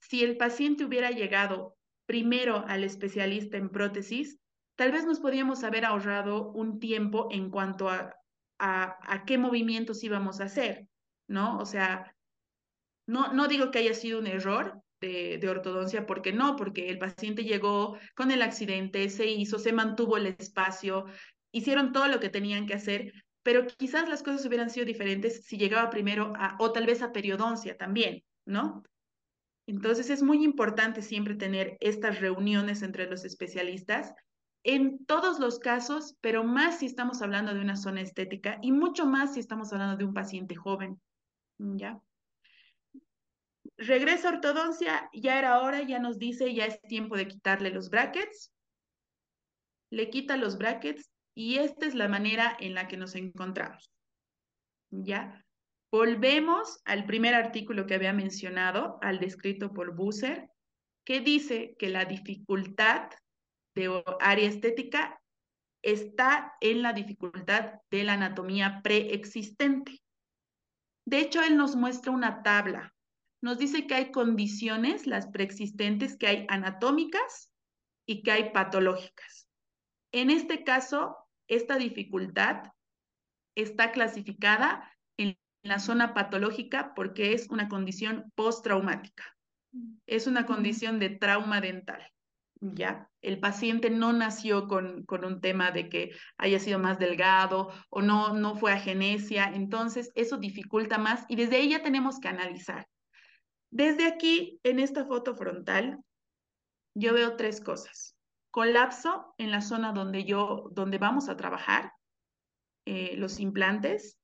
si 0.00 0.22
el 0.22 0.36
paciente 0.36 0.84
hubiera 0.84 1.10
llegado 1.10 1.76
primero 2.06 2.64
al 2.68 2.84
especialista 2.84 3.56
en 3.56 3.68
prótesis, 3.68 4.38
tal 4.76 4.92
vez 4.92 5.04
nos 5.06 5.18
podíamos 5.18 5.64
haber 5.64 5.86
ahorrado 5.86 6.52
un 6.52 6.78
tiempo 6.78 7.26
en 7.32 7.50
cuanto 7.50 7.90
a, 7.90 8.14
a, 8.60 9.24
qué 9.26 9.38
movimientos 9.38 10.04
íbamos 10.04 10.40
a 10.40 10.44
hacer, 10.44 10.86
¿no? 11.26 11.58
O 11.58 11.66
sea, 11.66 12.14
no, 13.08 13.32
no 13.32 13.48
digo 13.48 13.72
que 13.72 13.80
haya 13.80 13.92
sido 13.92 14.20
un 14.20 14.28
error 14.28 14.84
de, 15.00 15.38
de, 15.38 15.48
ortodoncia, 15.48 16.06
porque 16.06 16.32
no, 16.32 16.56
porque 16.56 16.88
el 16.88 16.98
paciente 16.98 17.44
llegó 17.44 17.98
con 18.14 18.30
el 18.30 18.42
accidente, 18.42 19.08
se 19.10 19.26
hizo, 19.26 19.58
se 19.58 19.72
mantuvo 19.72 20.16
el 20.16 20.26
espacio, 20.26 21.06
hicieron 21.52 21.92
todo 21.92 22.08
lo 22.08 22.20
que 22.20 22.28
tenían 22.28 22.66
que 22.66 22.74
hacer, 22.74 23.12
pero 23.42 23.66
quizás 23.66 24.08
las 24.08 24.22
cosas 24.22 24.44
hubieran 24.46 24.70
sido 24.70 24.86
diferentes 24.86 25.44
si 25.44 25.56
llegaba 25.56 25.88
primero 25.88 26.32
a, 26.36 26.56
o 26.58 26.72
tal 26.72 26.86
vez 26.86 27.02
a 27.02 27.12
periodoncia 27.12 27.76
también, 27.76 28.24
¿no? 28.44 28.82
Entonces 29.66 30.10
es 30.10 30.22
muy 30.22 30.44
importante 30.44 31.02
siempre 31.02 31.34
tener 31.34 31.76
estas 31.80 32.20
reuniones 32.20 32.82
entre 32.82 33.06
los 33.08 33.24
especialistas 33.24 34.14
en 34.64 35.04
todos 35.06 35.38
los 35.38 35.60
casos, 35.60 36.16
pero 36.20 36.42
más 36.42 36.80
si 36.80 36.86
estamos 36.86 37.22
hablando 37.22 37.54
de 37.54 37.60
una 37.60 37.76
zona 37.76 38.00
estética 38.00 38.58
y 38.62 38.72
mucho 38.72 39.06
más 39.06 39.34
si 39.34 39.40
estamos 39.40 39.72
hablando 39.72 39.96
de 39.96 40.04
un 40.04 40.12
paciente 40.12 40.56
joven. 40.56 41.00
¿Ya? 41.58 42.00
Regresa 43.78 44.30
ortodoncia, 44.30 45.10
ya 45.12 45.38
era 45.38 45.60
hora, 45.60 45.82
ya 45.82 45.98
nos 45.98 46.18
dice, 46.18 46.54
ya 46.54 46.64
es 46.64 46.80
tiempo 46.82 47.16
de 47.16 47.28
quitarle 47.28 47.70
los 47.70 47.90
brackets. 47.90 48.52
Le 49.90 50.08
quita 50.10 50.36
los 50.36 50.56
brackets 50.56 51.10
y 51.34 51.58
esta 51.58 51.86
es 51.86 51.94
la 51.94 52.08
manera 52.08 52.56
en 52.58 52.74
la 52.74 52.88
que 52.88 52.96
nos 52.96 53.14
encontramos. 53.14 53.92
¿Ya? 54.90 55.44
Volvemos 55.92 56.80
al 56.84 57.04
primer 57.04 57.34
artículo 57.34 57.86
que 57.86 57.94
había 57.94 58.12
mencionado, 58.12 58.98
al 59.02 59.20
descrito 59.20 59.72
por 59.72 59.94
Busser, 59.94 60.48
que 61.04 61.20
dice 61.20 61.76
que 61.78 61.88
la 61.88 62.04
dificultad 62.04 63.10
de 63.74 64.02
área 64.20 64.48
estética 64.48 65.20
está 65.82 66.54
en 66.60 66.82
la 66.82 66.92
dificultad 66.92 67.74
de 67.90 68.04
la 68.04 68.14
anatomía 68.14 68.80
preexistente. 68.82 70.00
De 71.06 71.20
hecho, 71.20 71.42
él 71.42 71.56
nos 71.56 71.76
muestra 71.76 72.10
una 72.10 72.42
tabla. 72.42 72.92
Nos 73.42 73.58
dice 73.58 73.86
que 73.86 73.94
hay 73.94 74.10
condiciones, 74.10 75.06
las 75.06 75.28
preexistentes, 75.28 76.16
que 76.16 76.26
hay 76.26 76.46
anatómicas 76.48 77.52
y 78.06 78.22
que 78.22 78.32
hay 78.32 78.50
patológicas. 78.50 79.48
En 80.12 80.30
este 80.30 80.64
caso, 80.64 81.16
esta 81.48 81.76
dificultad 81.76 82.72
está 83.54 83.92
clasificada 83.92 84.92
en 85.16 85.38
la 85.62 85.78
zona 85.78 86.14
patológica 86.14 86.94
porque 86.94 87.32
es 87.32 87.48
una 87.50 87.68
condición 87.68 88.32
postraumática. 88.34 89.36
Es 90.06 90.26
una 90.26 90.46
condición 90.46 90.98
de 90.98 91.10
trauma 91.10 91.60
dental. 91.60 92.02
¿ya? 92.60 93.10
El 93.20 93.40
paciente 93.40 93.90
no 93.90 94.12
nació 94.12 94.68
con, 94.68 95.04
con, 95.04 95.24
un 95.24 95.40
tema 95.40 95.70
de 95.70 95.88
que 95.88 96.12
haya 96.38 96.58
sido 96.58 96.78
más 96.78 96.98
delgado 96.98 97.72
o 97.90 98.02
no, 98.02 98.32
no 98.32 98.56
fue 98.56 98.72
agenesia, 98.72 99.50
entonces 99.52 100.10
eso 100.14 100.38
dificulta 100.38 100.98
más 100.98 101.24
y 101.28 101.36
desde 101.36 101.56
ahí 101.56 101.70
ya 101.70 101.82
tenemos 101.82 102.18
que 102.18 102.28
analizar. 102.28 102.86
Desde 103.70 104.06
aquí, 104.06 104.60
en 104.62 104.78
esta 104.78 105.04
foto 105.04 105.34
frontal, 105.34 106.00
yo 106.94 107.12
veo 107.12 107.36
tres 107.36 107.60
cosas. 107.60 108.16
Colapso 108.50 109.34
en 109.38 109.50
la 109.50 109.60
zona 109.60 109.92
donde 109.92 110.24
yo, 110.24 110.70
donde 110.72 110.98
vamos 110.98 111.28
a 111.28 111.36
trabajar, 111.36 111.92
eh, 112.86 113.16
los 113.16 113.40
implantes, 113.40 114.18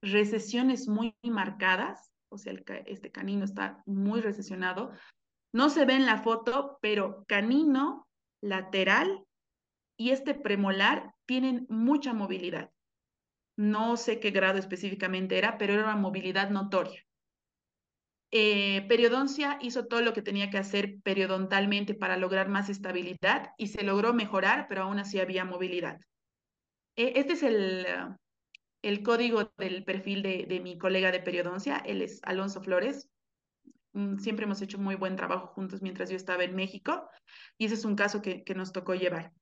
recesiones 0.00 0.88
muy 0.88 1.16
marcadas, 1.22 2.12
o 2.28 2.38
sea, 2.38 2.54
este 2.86 3.10
canino 3.10 3.44
está 3.44 3.82
muy 3.86 4.20
recesionado. 4.20 4.92
No 5.52 5.68
se 5.70 5.84
ve 5.84 5.94
en 5.94 6.06
la 6.06 6.18
foto, 6.18 6.78
pero 6.80 7.24
canino, 7.26 8.08
lateral 8.42 9.24
y 9.98 10.10
este 10.10 10.34
premolar 10.34 11.14
tienen 11.26 11.66
mucha 11.68 12.12
movilidad. 12.12 12.70
No 13.56 13.96
sé 13.96 14.20
qué 14.20 14.30
grado 14.30 14.58
específicamente 14.58 15.38
era, 15.38 15.56
pero 15.58 15.72
era 15.72 15.84
una 15.84 15.96
movilidad 15.96 16.50
notoria. 16.50 17.05
Eh, 18.38 18.84
periodoncia 18.86 19.56
hizo 19.62 19.86
todo 19.86 20.02
lo 20.02 20.12
que 20.12 20.20
tenía 20.20 20.50
que 20.50 20.58
hacer 20.58 21.00
periodontalmente 21.02 21.94
para 21.94 22.18
lograr 22.18 22.50
más 22.50 22.68
estabilidad 22.68 23.52
y 23.56 23.68
se 23.68 23.82
logró 23.82 24.12
mejorar, 24.12 24.66
pero 24.68 24.82
aún 24.82 24.98
así 24.98 25.18
había 25.18 25.46
movilidad. 25.46 25.98
Eh, 26.96 27.14
este 27.16 27.32
es 27.32 27.42
el, 27.42 27.86
el 28.82 29.02
código 29.02 29.54
del 29.56 29.84
perfil 29.84 30.22
de, 30.22 30.60
mi 30.62 30.76
colega 30.76 31.10
de 31.12 31.20
periodoncia, 31.20 31.78
él 31.78 32.02
es 32.02 32.20
Alonso 32.24 32.60
Flores. 32.60 33.08
Mm, 33.94 34.18
siempre 34.18 34.44
hemos 34.44 34.60
hecho 34.60 34.76
muy 34.76 34.96
buen 34.96 35.16
trabajo 35.16 35.46
juntos 35.46 35.80
mientras 35.80 36.10
yo 36.10 36.16
estaba 36.16 36.44
en 36.44 36.54
México 36.54 37.08
y 37.56 37.64
ese 37.64 37.76
es 37.76 37.86
un 37.86 37.96
caso 37.96 38.20
que 38.20 38.44
nos 38.54 38.70
tocó 38.70 38.94
llevar. 38.94 39.32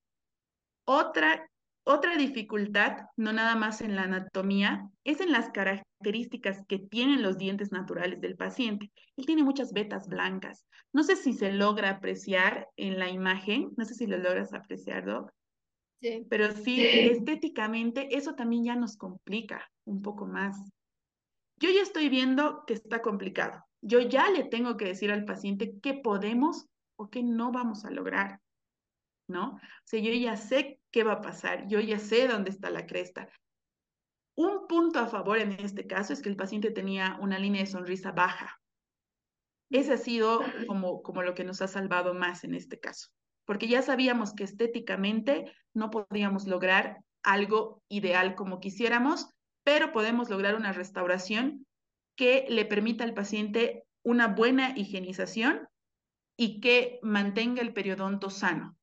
Otra, 0.85 1.49
otra 1.85 2.17
dificultad, 2.17 2.97
no 3.15 3.31
nada 3.31 3.55
más 3.55 3.81
en 3.81 3.95
la 3.95 4.03
anatomía, 4.03 4.89
es 5.03 5.21
en 5.21 5.31
las 5.31 5.49
características 5.51 6.63
que 6.67 6.79
tienen 6.79 7.21
los 7.21 7.37
dientes 7.37 7.71
naturales 7.71 8.19
del 8.21 8.35
paciente. 8.35 8.91
Él 9.15 9.25
tiene 9.25 9.43
muchas 9.43 9.71
vetas 9.71 10.07
blancas. 10.07 10.65
No 10.91 11.03
sé 11.03 11.15
si 11.15 11.33
se 11.33 11.51
logra 11.51 11.91
apreciar 11.91 12.67
en 12.75 12.99
la 12.99 13.09
imagen, 13.09 13.71
no 13.77 13.85
sé 13.85 13.93
si 13.93 14.07
lo 14.07 14.17
logras 14.17 14.53
apreciar, 14.53 15.05
Doc, 15.05 15.31
pero 16.29 16.51
sí, 16.51 16.85
estéticamente 16.85 18.15
eso 18.15 18.35
también 18.35 18.63
ya 18.63 18.75
nos 18.75 18.97
complica 18.97 19.69
un 19.85 20.01
poco 20.01 20.25
más. 20.25 20.57
Yo 21.57 21.69
ya 21.69 21.81
estoy 21.81 22.09
viendo 22.09 22.63
que 22.67 22.73
está 22.73 23.01
complicado. 23.01 23.63
Yo 23.81 24.01
ya 24.01 24.29
le 24.29 24.43
tengo 24.43 24.77
que 24.77 24.85
decir 24.85 25.11
al 25.11 25.25
paciente 25.25 25.75
qué 25.81 25.93
podemos 25.93 26.65
o 26.97 27.09
qué 27.09 27.23
no 27.23 27.51
vamos 27.51 27.85
a 27.85 27.91
lograr, 27.91 28.39
¿no? 29.27 29.53
O 29.53 29.59
sea, 29.85 29.99
yo 29.99 30.11
ya 30.13 30.35
sé 30.37 30.79
qué 30.95 31.03
va 31.03 31.13
a 31.13 31.21
pasar, 31.21 31.67
yo 31.67 31.79
ya 31.79 31.99
sé 31.99 32.27
dónde 32.27 32.49
está 32.49 32.69
la 32.69 32.87
cresta. 32.87 33.29
Un 34.35 34.65
punto 34.67 34.99
a 34.99 35.07
favor 35.07 35.37
en 35.37 35.51
este 35.51 35.85
caso 35.85 36.13
es 36.13 36.21
que 36.21 36.29
el 36.29 36.37
paciente 36.37 36.71
tenía 36.71 37.17
una 37.21 37.37
línea 37.37 37.61
de 37.61 37.67
sonrisa 37.67 38.13
baja. 38.13 38.59
Ese 39.69 39.93
ha 39.93 39.97
sido 39.97 40.41
como, 40.67 41.03
como 41.03 41.21
lo 41.21 41.35
que 41.35 41.43
nos 41.43 41.61
ha 41.61 41.67
salvado 41.67 42.13
más 42.13 42.43
en 42.45 42.55
este 42.55 42.79
caso 42.79 43.09
porque 43.45 43.67
ya 43.67 43.81
sabíamos 43.81 44.33
que 44.33 44.43
estéticamente 44.43 45.51
no 45.73 45.91
podíamos 45.91 46.47
lograr 46.47 46.97
algo 47.23 47.81
ideal 47.89 48.35
como 48.35 48.59
quisiéramos, 48.59 49.29
pero 49.63 49.91
podemos 49.91 50.29
lograr 50.29 50.55
una 50.55 50.73
restauración 50.73 51.65
que 52.15 52.45
le 52.49 52.65
permita 52.65 53.03
al 53.03 53.13
paciente 53.13 53.83
una 54.03 54.27
buena 54.27 54.77
higienización 54.77 55.67
y 56.37 56.59
que 56.59 56.99
mantenga 57.01 57.61
el 57.61 57.73
periodonto 57.73 58.29
sano, 58.29 58.75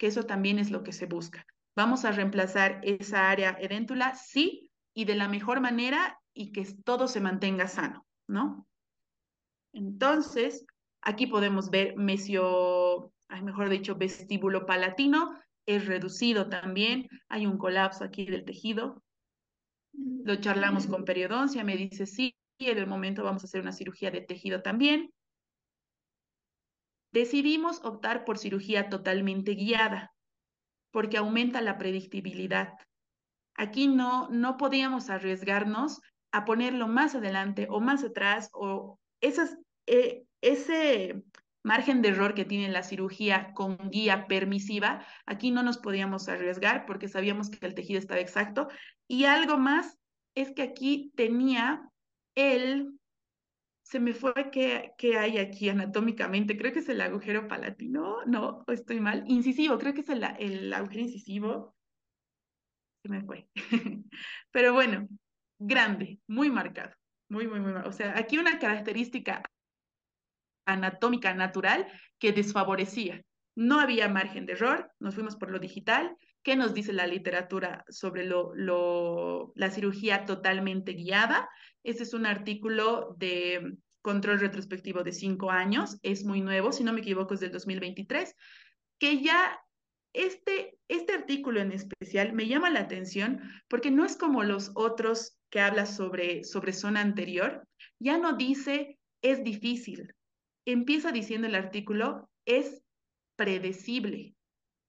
que 0.00 0.06
eso 0.06 0.24
también 0.24 0.58
es 0.58 0.70
lo 0.70 0.82
que 0.82 0.94
se 0.94 1.04
busca. 1.04 1.44
Vamos 1.76 2.06
a 2.06 2.12
reemplazar 2.12 2.80
esa 2.82 3.28
área 3.28 3.54
edéntula, 3.60 4.14
sí, 4.14 4.70
y 4.94 5.04
de 5.04 5.14
la 5.14 5.28
mejor 5.28 5.60
manera 5.60 6.18
y 6.32 6.52
que 6.52 6.66
todo 6.84 7.06
se 7.06 7.20
mantenga 7.20 7.68
sano, 7.68 8.06
¿no? 8.26 8.66
Entonces, 9.74 10.64
aquí 11.02 11.26
podemos 11.26 11.68
ver 11.68 11.96
mesio 11.96 13.12
mejor 13.42 13.68
dicho, 13.68 13.94
vestíbulo 13.94 14.64
palatino, 14.64 15.38
es 15.66 15.86
reducido 15.86 16.48
también, 16.48 17.06
hay 17.28 17.44
un 17.44 17.58
colapso 17.58 18.02
aquí 18.02 18.24
del 18.24 18.46
tejido. 18.46 19.04
Lo 19.92 20.36
charlamos 20.36 20.86
con 20.86 21.04
periodoncia, 21.04 21.62
me 21.62 21.76
dice 21.76 22.06
sí, 22.06 22.34
en 22.58 22.78
el 22.78 22.86
momento 22.86 23.22
vamos 23.22 23.44
a 23.44 23.46
hacer 23.46 23.60
una 23.60 23.72
cirugía 23.72 24.10
de 24.10 24.22
tejido 24.22 24.62
también. 24.62 25.12
Decidimos 27.12 27.84
optar 27.84 28.24
por 28.24 28.38
cirugía 28.38 28.88
totalmente 28.88 29.54
guiada, 29.54 30.12
porque 30.90 31.18
aumenta 31.18 31.60
la 31.60 31.78
predictibilidad. 31.78 32.74
Aquí 33.54 33.88
no, 33.88 34.28
no 34.30 34.56
podíamos 34.56 35.10
arriesgarnos 35.10 36.00
a 36.32 36.44
ponerlo 36.44 36.86
más 36.86 37.14
adelante 37.14 37.66
o 37.70 37.80
más 37.80 38.04
atrás 38.04 38.50
o 38.52 38.98
esas, 39.20 39.56
eh, 39.86 40.22
ese 40.40 41.22
margen 41.62 42.00
de 42.02 42.08
error 42.08 42.34
que 42.34 42.44
tiene 42.44 42.68
la 42.70 42.82
cirugía 42.82 43.52
con 43.54 43.76
guía 43.90 44.26
permisiva, 44.26 45.04
aquí 45.26 45.50
no 45.50 45.62
nos 45.62 45.78
podíamos 45.78 46.28
arriesgar 46.28 46.86
porque 46.86 47.08
sabíamos 47.08 47.50
que 47.50 47.66
el 47.66 47.74
tejido 47.74 47.98
estaba 47.98 48.20
exacto. 48.20 48.68
Y 49.06 49.24
algo 49.24 49.58
más 49.58 49.98
es 50.34 50.52
que 50.52 50.62
aquí 50.62 51.12
tenía 51.16 51.82
el, 52.34 52.98
se 53.90 53.98
me 53.98 54.14
fue 54.14 54.32
que, 54.52 54.92
que 54.96 55.18
hay 55.18 55.38
aquí 55.38 55.68
anatómicamente, 55.68 56.56
creo 56.56 56.72
que 56.72 56.78
es 56.78 56.88
el 56.88 57.00
agujero 57.00 57.48
palatino, 57.48 58.24
no, 58.24 58.62
estoy 58.68 59.00
mal, 59.00 59.24
incisivo, 59.26 59.78
creo 59.78 59.92
que 59.92 60.02
es 60.02 60.08
el, 60.08 60.72
agujero 60.72 61.00
incisivo. 61.00 61.74
Se 63.02 63.08
me 63.08 63.20
fue. 63.22 63.48
Pero 64.52 64.74
bueno, 64.74 65.08
grande, 65.58 66.20
muy 66.28 66.52
marcado, 66.52 66.94
muy, 67.28 67.48
muy, 67.48 67.58
muy 67.58 67.72
marcado. 67.72 67.90
O 67.90 67.92
sea, 67.92 68.16
aquí 68.16 68.38
una 68.38 68.60
característica 68.60 69.42
anatómica 70.66 71.34
natural 71.34 71.88
que 72.20 72.30
desfavorecía. 72.30 73.20
No 73.56 73.80
había 73.80 74.08
margen 74.08 74.46
de 74.46 74.52
error, 74.52 74.92
nos 75.00 75.16
fuimos 75.16 75.34
por 75.34 75.50
lo 75.50 75.58
digital. 75.58 76.16
¿Qué 76.44 76.54
nos 76.54 76.74
dice 76.74 76.92
la 76.92 77.08
literatura 77.08 77.84
sobre 77.88 78.24
lo, 78.24 79.52
la 79.56 79.70
cirugía 79.70 80.26
totalmente 80.26 80.92
guiada? 80.92 81.50
Este 81.82 82.02
es 82.02 82.14
un 82.14 82.26
artículo 82.26 83.14
de 83.18 83.76
control 84.02 84.40
retrospectivo 84.40 85.02
de 85.02 85.12
cinco 85.12 85.50
años, 85.50 85.98
es 86.02 86.24
muy 86.24 86.40
nuevo, 86.40 86.72
si 86.72 86.84
no 86.84 86.92
me 86.92 87.00
equivoco 87.00 87.34
es 87.34 87.40
del 87.40 87.52
2023, 87.52 88.34
que 88.98 89.22
ya 89.22 89.60
este, 90.12 90.78
este 90.88 91.12
artículo 91.12 91.60
en 91.60 91.72
especial 91.72 92.32
me 92.32 92.48
llama 92.48 92.70
la 92.70 92.80
atención 92.80 93.40
porque 93.68 93.90
no 93.90 94.04
es 94.04 94.16
como 94.16 94.42
los 94.42 94.72
otros 94.74 95.38
que 95.50 95.60
habla 95.60 95.86
sobre, 95.86 96.44
sobre 96.44 96.72
zona 96.72 97.00
anterior, 97.00 97.66
ya 97.98 98.18
no 98.18 98.36
dice 98.36 98.98
es 99.22 99.44
difícil, 99.44 100.14
empieza 100.64 101.12
diciendo 101.12 101.46
el 101.46 101.54
artículo, 101.54 102.30
es 102.46 102.82
predecible. 103.36 104.34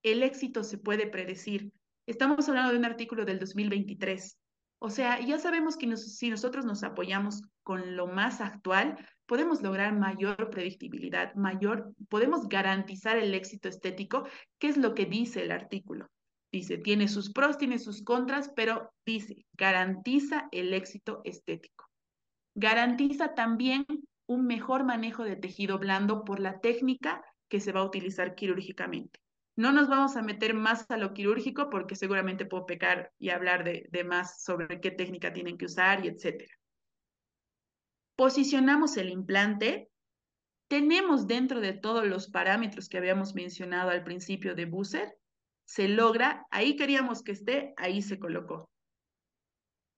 El 0.04 0.24
éxito 0.24 0.64
se 0.64 0.78
puede 0.78 1.08
predecir. 1.08 1.72
Estamos 2.08 2.50
hablando 2.50 2.72
de 2.72 2.80
un 2.80 2.86
artículo 2.86 3.26
del 3.26 3.40
2023. 3.40 4.38
O 4.84 4.90
sea, 4.90 5.20
ya 5.20 5.38
sabemos 5.38 5.78
que 5.78 5.96
si 5.96 6.32
nosotros 6.32 6.66
nos 6.66 6.82
apoyamos 6.82 7.44
con 7.62 7.96
lo 7.96 8.08
más 8.08 8.42
actual, 8.42 8.98
podemos 9.28 9.62
lograr 9.62 9.96
mayor 9.96 10.50
predictibilidad, 10.50 11.36
mayor, 11.36 11.94
podemos 12.10 12.50
garantizar 12.50 13.16
el 13.18 13.36
éxito 13.36 13.70
estético, 13.70 14.28
que 14.58 14.70
es 14.70 14.78
lo 14.78 14.96
que 14.96 15.06
dice 15.06 15.44
el 15.44 15.52
artículo. 15.52 16.10
Dice, 16.52 16.80
tiene 16.80 17.08
sus 17.08 17.32
pros, 17.32 17.60
tiene 17.60 17.78
sus 17.78 18.04
contras, 18.04 18.52
pero 18.56 18.92
dice, 19.06 19.46
garantiza 19.54 20.50
el 20.52 20.74
éxito 20.74 21.22
estético. 21.26 21.86
Garantiza 22.56 23.36
también 23.36 23.86
un 24.26 24.48
mejor 24.48 24.84
manejo 24.84 25.24
de 25.24 25.36
tejido 25.36 25.78
blando 25.78 26.26
por 26.26 26.40
la 26.40 26.60
técnica 26.60 27.24
que 27.50 27.60
se 27.60 27.72
va 27.72 27.82
a 27.82 27.86
utilizar 27.86 28.34
quirúrgicamente. 28.34 29.21
No 29.56 29.72
nos 29.72 29.90
vamos 29.90 30.16
a 30.16 30.22
meter 30.22 30.54
más 30.54 30.90
a 30.90 30.98
lo 30.98 31.14
quirúrgico 31.14 31.70
porque 31.70 31.96
seguramente 31.96 32.46
puedo 32.46 32.66
pecar 32.66 33.12
y 33.20 33.30
hablar 33.30 33.64
de, 33.64 33.88
de 33.92 34.04
más 34.04 34.44
sobre 34.44 34.80
qué 34.80 34.92
técnica 34.92 35.34
tienen 35.34 35.58
que 35.58 35.66
usar 35.66 36.06
y 36.06 36.08
etcétera. 36.08 36.54
Posicionamos 38.16 38.98
el 38.98 39.10
implante. 39.10 39.90
Tenemos 40.68 41.28
dentro 41.28 41.60
de 41.60 41.74
todos 41.74 42.06
los 42.06 42.30
parámetros 42.30 42.88
que 42.88 42.98
habíamos 42.98 43.36
mencionado 43.36 43.90
al 43.90 44.04
principio 44.04 44.56
de 44.56 44.66
Busser, 44.66 45.14
se 45.66 45.90
logra, 45.90 46.46
ahí 46.50 46.76
queríamos 46.76 47.24
que 47.24 47.34
esté, 47.34 47.74
ahí 47.78 48.02
se 48.02 48.20
colocó 48.20 48.72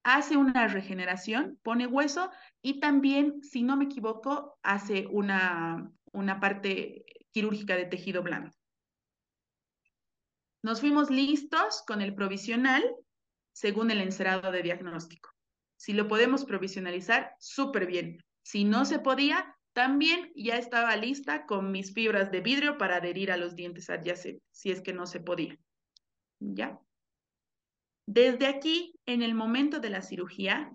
hace 0.04 0.36
una 0.38 0.68
regeneración, 0.68 1.58
pone 1.64 1.88
hueso 1.88 2.30
y 2.62 2.80
también, 2.80 3.42
si 3.42 3.64
no 3.64 3.78
me 3.78 3.86
equivoco, 3.86 4.60
hace 4.62 5.08
una, 5.10 5.90
una 6.12 6.40
parte 6.40 7.06
quirúrgica 7.32 7.76
de 7.76 7.86
tejido 7.86 8.22
blando. 8.22 8.52
Nos 10.64 10.80
fuimos 10.80 11.10
listos 11.10 11.84
con 11.86 12.02
el 12.02 12.16
provisional 12.16 12.84
según 13.52 13.92
el 13.92 14.00
encerado 14.00 14.52
de 14.52 14.64
diagnóstico. 14.64 15.30
Si 15.76 15.92
lo 15.92 16.08
podemos 16.08 16.46
provisionalizar, 16.46 17.36
súper 17.38 17.86
bien. 17.86 18.24
Si 18.44 18.64
no 18.64 18.86
se 18.86 19.00
podía, 19.00 19.58
también 19.74 20.32
ya 20.36 20.58
estaba 20.58 20.96
lista 20.96 21.46
con 21.46 21.72
mis 21.72 21.94
fibras 21.94 22.32
de 22.32 22.40
vidrio 22.40 22.78
para 22.78 22.98
adherir 22.98 23.32
a 23.32 23.38
los 23.38 23.56
dientes 23.56 23.90
adyacentes, 23.90 24.42
si 24.52 24.72
es 24.72 24.82
que 24.82 24.94
no 24.94 25.06
se 25.06 25.20
podía. 25.20 25.60
¿Ya? 26.40 26.80
Desde 28.08 28.48
aquí, 28.48 28.96
en 29.06 29.22
el 29.22 29.36
momento 29.36 29.80
de 29.80 29.90
la 29.90 30.02
cirugía, 30.02 30.74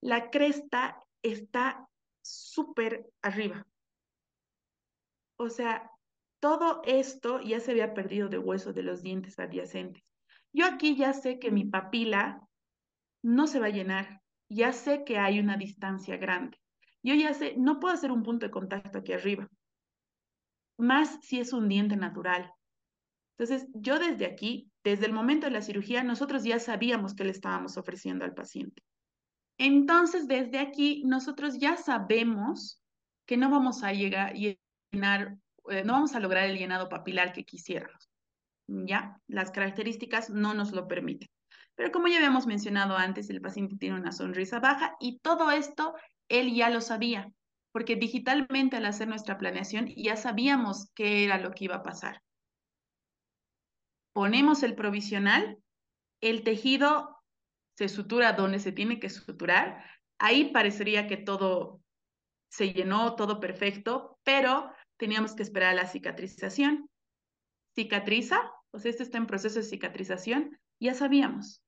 la 0.00 0.30
cresta 0.30 1.02
está 1.22 1.88
súper 2.22 3.06
arriba. 3.22 3.66
O 5.36 5.48
sea, 5.48 5.90
todo 6.40 6.82
esto 6.84 7.40
ya 7.40 7.60
se 7.60 7.72
había 7.72 7.94
perdido 7.94 8.28
de 8.28 8.38
hueso 8.38 8.72
de 8.72 8.82
los 8.82 9.02
dientes 9.02 9.38
adyacentes. 9.38 10.02
Yo 10.52 10.66
aquí 10.66 10.96
ya 10.96 11.12
sé 11.12 11.38
que 11.38 11.50
mi 11.50 11.64
papila 11.64 12.40
no 13.22 13.46
se 13.46 13.60
va 13.60 13.66
a 13.66 13.70
llenar, 13.70 14.20
ya 14.48 14.72
sé 14.72 15.04
que 15.04 15.18
hay 15.18 15.38
una 15.38 15.56
distancia 15.56 16.16
grande. 16.16 16.58
Yo 17.02 17.14
ya 17.14 17.32
sé, 17.34 17.54
no 17.56 17.78
puedo 17.78 17.94
hacer 17.94 18.10
un 18.10 18.22
punto 18.22 18.46
de 18.46 18.50
contacto 18.50 18.98
aquí 18.98 19.12
arriba, 19.12 19.48
más 20.78 21.18
si 21.22 21.38
es 21.38 21.52
un 21.52 21.68
diente 21.68 21.96
natural. 21.96 22.52
Entonces, 23.38 23.68
yo 23.72 23.98
desde 23.98 24.26
aquí, 24.26 24.70
desde 24.84 25.06
el 25.06 25.12
momento 25.12 25.46
de 25.46 25.52
la 25.52 25.62
cirugía, 25.62 26.02
nosotros 26.02 26.44
ya 26.44 26.58
sabíamos 26.58 27.14
que 27.14 27.24
le 27.24 27.30
estábamos 27.30 27.78
ofreciendo 27.78 28.24
al 28.24 28.34
paciente. 28.34 28.82
Entonces, 29.56 30.26
desde 30.26 30.58
aquí, 30.58 31.02
nosotros 31.06 31.58
ya 31.58 31.76
sabemos 31.76 32.82
que 33.26 33.36
no 33.36 33.50
vamos 33.50 33.82
a 33.82 33.92
llegar 33.92 34.28
a 34.28 34.56
llenar, 34.92 35.38
eh, 35.70 35.84
no 35.84 35.94
vamos 35.94 36.14
a 36.14 36.20
lograr 36.20 36.44
el 36.48 36.58
llenado 36.58 36.88
papilar 36.88 37.32
que 37.32 37.44
quisiéramos. 37.44 38.10
¿Ya? 38.66 39.20
Las 39.26 39.50
características 39.50 40.30
no 40.30 40.54
nos 40.54 40.72
lo 40.72 40.86
permiten. 40.86 41.28
Pero 41.74 41.92
como 41.92 42.08
ya 42.08 42.16
habíamos 42.16 42.46
mencionado 42.46 42.96
antes, 42.96 43.30
el 43.30 43.40
paciente 43.40 43.76
tiene 43.76 43.96
una 43.96 44.12
sonrisa 44.12 44.60
baja 44.60 44.96
y 45.00 45.18
todo 45.20 45.50
esto 45.50 45.94
él 46.28 46.54
ya 46.54 46.70
lo 46.70 46.80
sabía, 46.80 47.32
porque 47.72 47.96
digitalmente 47.96 48.76
al 48.76 48.86
hacer 48.86 49.08
nuestra 49.08 49.38
planeación 49.38 49.88
ya 49.96 50.16
sabíamos 50.16 50.90
qué 50.94 51.24
era 51.24 51.38
lo 51.38 51.50
que 51.52 51.64
iba 51.64 51.76
a 51.76 51.82
pasar. 51.82 52.22
Ponemos 54.12 54.62
el 54.62 54.74
provisional, 54.74 55.58
el 56.20 56.42
tejido 56.42 57.16
se 57.76 57.88
sutura 57.88 58.34
donde 58.34 58.58
se 58.58 58.72
tiene 58.72 59.00
que 59.00 59.08
suturar, 59.08 59.84
ahí 60.18 60.52
parecería 60.52 61.06
que 61.06 61.16
todo 61.16 61.80
se 62.50 62.72
llenó, 62.72 63.14
todo 63.14 63.40
perfecto, 63.40 64.18
pero 64.22 64.70
teníamos 65.00 65.34
que 65.34 65.42
esperar 65.42 65.70
a 65.70 65.82
la 65.82 65.86
cicatrización. 65.86 66.88
Cicatriza, 67.74 68.52
pues 68.70 68.86
esto 68.86 69.02
está 69.02 69.18
en 69.18 69.26
proceso 69.26 69.58
de 69.58 69.64
cicatrización, 69.64 70.56
ya 70.78 70.94
sabíamos 70.94 71.60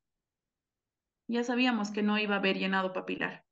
ya 1.32 1.44
sabíamos 1.44 1.90
que 1.90 2.02
no 2.02 2.18
iba 2.18 2.34
a 2.34 2.38
haber 2.38 2.58
llenado 2.58 2.92
papilar. 2.92 3.44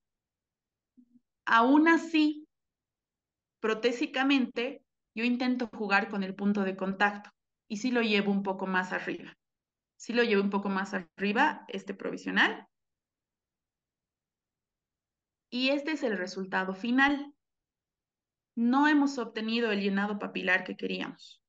Aún 1.47 1.89
así, 1.89 2.47
protésicamente, 3.61 4.85
yo 5.15 5.24
intento 5.24 5.69
jugar 5.69 6.09
con 6.09 6.23
el 6.23 6.35
punto 6.35 6.62
de 6.62 6.77
contacto 6.77 7.31
y 7.69 7.78
sí 7.78 7.90
lo 7.90 8.02
llevo 8.02 8.31
un 8.31 8.43
poco 8.43 8.66
más 8.66 8.93
arriba. 8.93 9.36
Sí 9.97 10.12
lo 10.12 10.23
llevo 10.23 10.43
un 10.43 10.51
poco 10.51 10.69
más 10.69 10.94
arriba, 10.94 11.65
este 11.69 11.94
provisional. 11.94 12.66
Y 15.51 15.70
este 15.70 15.93
es 15.93 16.02
el 16.02 16.16
resultado 16.16 16.74
final. 16.74 17.35
No 18.56 18.89
hemos 18.89 19.18
obtenido 19.18 19.70
el 19.72 19.81
llenado 19.81 20.18
papilar 20.18 20.64
que 20.64 20.77
queríamos, 20.77 21.43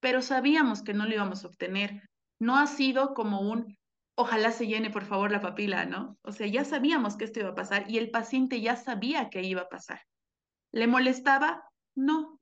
pero 0.00 0.22
sabíamos 0.22 0.82
que 0.82 0.94
no 0.94 1.06
lo 1.06 1.14
íbamos 1.14 1.44
a 1.44 1.48
obtener. 1.48 2.08
No 2.38 2.56
ha 2.56 2.66
sido 2.66 3.14
como 3.14 3.40
un 3.40 3.76
ojalá 4.16 4.52
se 4.52 4.66
llene 4.66 4.90
por 4.90 5.04
favor 5.04 5.30
la 5.30 5.40
papila, 5.40 5.86
¿no? 5.86 6.18
O 6.22 6.32
sea, 6.32 6.46
ya 6.46 6.64
sabíamos 6.64 7.16
que 7.16 7.24
esto 7.24 7.40
iba 7.40 7.50
a 7.50 7.54
pasar 7.54 7.90
y 7.90 7.98
el 7.98 8.10
paciente 8.10 8.60
ya 8.60 8.76
sabía 8.76 9.28
que 9.28 9.42
iba 9.42 9.62
a 9.62 9.68
pasar. 9.68 10.02
¿Le 10.72 10.86
molestaba? 10.86 11.64
No, 11.94 12.40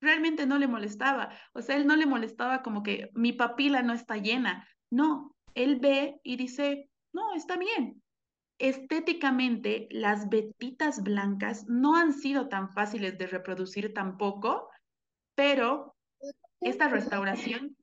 realmente 0.00 0.46
no 0.46 0.58
le 0.58 0.68
molestaba. 0.68 1.30
O 1.52 1.62
sea, 1.62 1.76
él 1.76 1.86
no 1.86 1.96
le 1.96 2.06
molestaba 2.06 2.62
como 2.62 2.82
que 2.82 3.10
mi 3.14 3.32
papila 3.32 3.82
no 3.82 3.92
está 3.92 4.16
llena. 4.16 4.68
No, 4.90 5.34
él 5.54 5.78
ve 5.80 6.20
y 6.22 6.36
dice, 6.36 6.88
no, 7.12 7.34
está 7.34 7.56
bien. 7.56 8.02
Estéticamente, 8.62 9.88
las 9.90 10.28
vetitas 10.28 11.02
blancas 11.02 11.66
no 11.66 11.96
han 11.96 12.12
sido 12.12 12.48
tan 12.48 12.70
fáciles 12.70 13.18
de 13.18 13.26
reproducir 13.26 13.92
tampoco, 13.92 14.70
pero 15.34 15.96
esta 16.60 16.86
restauración 16.86 17.76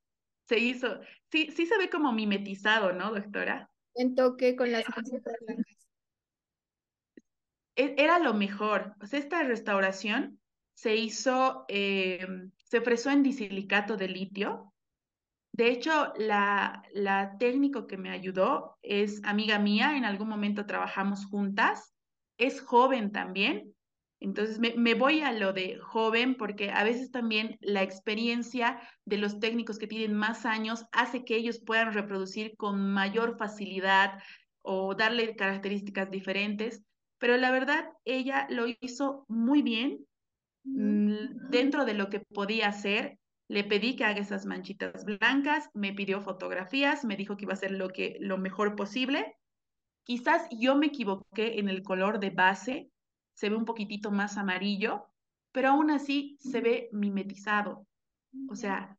se 0.47 0.57
hizo, 0.59 1.01
sí, 1.29 1.51
sí 1.51 1.65
se 1.65 1.77
ve 1.77 1.89
como 1.89 2.13
mimetizado, 2.13 2.93
¿no, 2.93 3.11
doctora? 3.11 3.69
En 3.93 4.15
toque 4.15 4.55
con 4.55 4.71
las 4.71 4.85
manchitas 4.87 5.33
blancas. 5.45 5.87
E, 7.75 7.95
era 7.97 8.19
lo 8.19 8.33
mejor. 8.33 8.95
O 9.01 9.05
sea, 9.05 9.19
esta 9.19 9.43
restauración 9.43 10.39
se 10.75 10.95
hizo, 10.95 11.65
eh, 11.67 12.25
se 12.55 12.79
fresó 12.79 13.09
en 13.09 13.21
disilicato 13.21 13.97
de 13.97 14.07
litio. 14.07 14.73
De 15.59 15.71
hecho, 15.71 16.13
la, 16.15 16.83
la 16.93 17.37
técnico 17.37 17.85
que 17.85 17.97
me 17.97 18.11
ayudó 18.11 18.77
es 18.81 19.19
amiga 19.25 19.59
mía, 19.59 19.97
en 19.97 20.05
algún 20.05 20.29
momento 20.29 20.65
trabajamos 20.65 21.25
juntas, 21.25 21.93
es 22.37 22.61
joven 22.61 23.11
también, 23.11 23.75
entonces 24.21 24.57
me, 24.57 24.93
voy 24.93 25.19
a 25.19 25.33
lo 25.33 25.51
de 25.51 25.77
joven 25.77 26.35
porque 26.35 26.71
a 26.71 26.85
veces 26.85 27.11
también 27.11 27.57
la 27.59 27.83
experiencia 27.83 28.79
de 29.03 29.17
los 29.17 29.41
técnicos 29.41 29.79
que 29.79 29.87
tienen 29.87 30.13
más 30.13 30.45
años 30.45 30.85
hace 30.93 31.25
que 31.25 31.35
ellos 31.35 31.59
puedan 31.59 31.91
reproducir 31.91 32.55
con 32.55 32.93
mayor 32.93 33.37
facilidad 33.37 34.17
o 34.61 34.95
darle 34.95 35.35
características 35.35 36.09
diferentes. 36.09 36.85
Pero 37.17 37.35
la 37.35 37.51
verdad, 37.51 37.89
ella 38.05 38.47
lo 38.49 38.63
hizo 38.79 39.25
muy 39.27 39.61
bien 39.61 40.05
mm, 40.63 41.49
dentro 41.49 41.83
de 41.83 41.95
lo 41.95 42.09
que 42.09 42.21
podía 42.21 42.69
hacer. 42.69 43.18
Le 43.49 43.63
pedí 43.63 43.95
que 43.95 44.05
haga 44.05 44.21
esas 44.21 44.45
manchitas 44.45 45.03
blancas, 45.05 45.69
me 45.73 45.91
pidió 45.91 46.21
fotografías, 46.21 47.03
me 47.03 47.17
dijo 47.17 47.35
que 47.35 47.45
iba 47.45 47.53
a 47.53 47.55
hacer 47.55 47.71
lo, 47.71 47.89
que, 47.89 48.17
lo 48.19 48.37
mejor 48.37 48.75
posible. 48.75 49.35
Quizás 50.03 50.47
yo 50.51 50.75
me 50.75 50.87
equivoqué 50.87 51.59
en 51.59 51.67
el 51.67 51.81
color 51.81 52.19
de 52.19 52.29
base, 52.29 52.91
se 53.33 53.49
ve 53.49 53.55
un 53.55 53.65
poquitito 53.65 54.11
más 54.11 54.37
amarillo, 54.37 55.07
pero 55.51 55.69
aún 55.69 55.89
así 55.89 56.37
se 56.39 56.61
ve 56.61 56.89
mimetizado. 56.91 57.87
O 58.49 58.55
sea, 58.55 58.97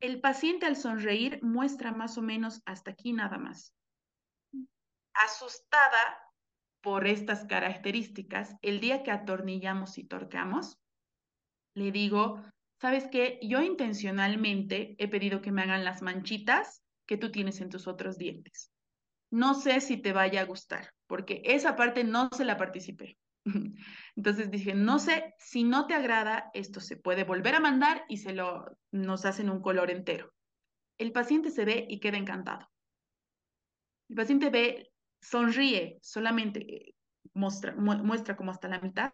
el 0.00 0.20
paciente 0.20 0.64
al 0.64 0.76
sonreír 0.76 1.40
muestra 1.42 1.92
más 1.92 2.16
o 2.16 2.22
menos 2.22 2.62
hasta 2.64 2.92
aquí 2.92 3.12
nada 3.12 3.36
más. 3.36 3.74
Asustada 5.12 6.18
por 6.80 7.06
estas 7.06 7.44
características, 7.44 8.56
el 8.62 8.80
día 8.80 9.02
que 9.02 9.10
atornillamos 9.10 9.98
y 9.98 10.04
torcamos, 10.04 10.78
le 11.74 11.90
digo, 11.90 12.42
¿sabes 12.80 13.08
qué? 13.10 13.38
Yo 13.42 13.62
intencionalmente 13.62 14.94
he 14.98 15.08
pedido 15.08 15.40
que 15.40 15.52
me 15.52 15.62
hagan 15.62 15.84
las 15.84 16.02
manchitas 16.02 16.82
que 17.06 17.16
tú 17.16 17.30
tienes 17.30 17.60
en 17.60 17.70
tus 17.70 17.86
otros 17.86 18.18
dientes. 18.18 18.72
No 19.30 19.54
sé 19.54 19.80
si 19.80 19.96
te 19.96 20.12
vaya 20.12 20.42
a 20.42 20.44
gustar, 20.44 20.92
porque 21.06 21.42
esa 21.44 21.76
parte 21.76 22.04
no 22.04 22.28
se 22.32 22.44
la 22.44 22.56
participé. 22.56 23.18
Entonces 24.16 24.50
dije, 24.50 24.74
no 24.74 24.98
sé, 24.98 25.34
si 25.38 25.64
no 25.64 25.86
te 25.86 25.94
agrada, 25.94 26.50
esto 26.52 26.80
se 26.80 26.96
puede 26.96 27.24
volver 27.24 27.54
a 27.54 27.60
mandar 27.60 28.04
y 28.08 28.18
se 28.18 28.32
lo 28.32 28.66
nos 28.90 29.24
hacen 29.24 29.50
un 29.50 29.60
color 29.60 29.90
entero. 29.90 30.32
El 30.98 31.12
paciente 31.12 31.50
se 31.50 31.64
ve 31.64 31.86
y 31.88 32.00
queda 32.00 32.16
encantado. 32.16 32.68
El 34.08 34.16
paciente 34.16 34.50
ve, 34.50 34.90
sonríe, 35.20 35.98
solamente 36.00 36.60
eh, 36.60 36.94
muestra, 37.34 37.74
muestra 37.74 38.36
como 38.36 38.50
hasta 38.50 38.68
la 38.68 38.80
mitad. 38.80 39.10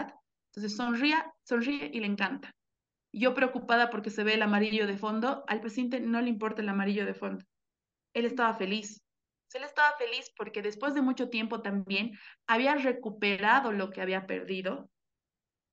Entonces 0.51 0.76
sonríe, 0.76 1.16
sonríe 1.43 1.90
y 1.93 2.01
le 2.01 2.06
encanta. 2.06 2.55
Yo 3.12 3.34
preocupada 3.34 3.90
porque 3.90 4.10
se 4.10 4.24
ve 4.24 4.34
el 4.34 4.43
amarillo 4.43 4.86
de 4.86 4.97
fondo, 4.97 5.44
al 5.47 5.60
paciente 5.60 6.01
no 6.01 6.20
le 6.20 6.30
importa 6.30 6.62
el 6.62 6.68
amarillo 6.68 7.05
de 7.05 7.14
fondo. 7.14 7.44
Él 8.14 8.24
estaba 8.24 8.55
feliz. 8.55 9.02
Él 9.52 9.64
estaba 9.64 9.94
feliz 9.98 10.32
porque 10.36 10.62
después 10.62 10.94
de 10.94 11.02
mucho 11.02 11.28
tiempo 11.28 11.60
también 11.60 12.12
había 12.47 12.74
recuperado 12.74 13.72
lo 13.72 13.90
que 13.90 14.01
había 14.01 14.26
perdido. 14.26 14.90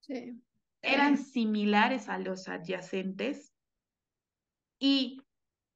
Sí. 0.01 0.41
Eran 0.81 1.17
similares 1.17 2.09
a 2.09 2.17
los 2.17 2.47
adyacentes 2.49 3.53
y 4.79 5.21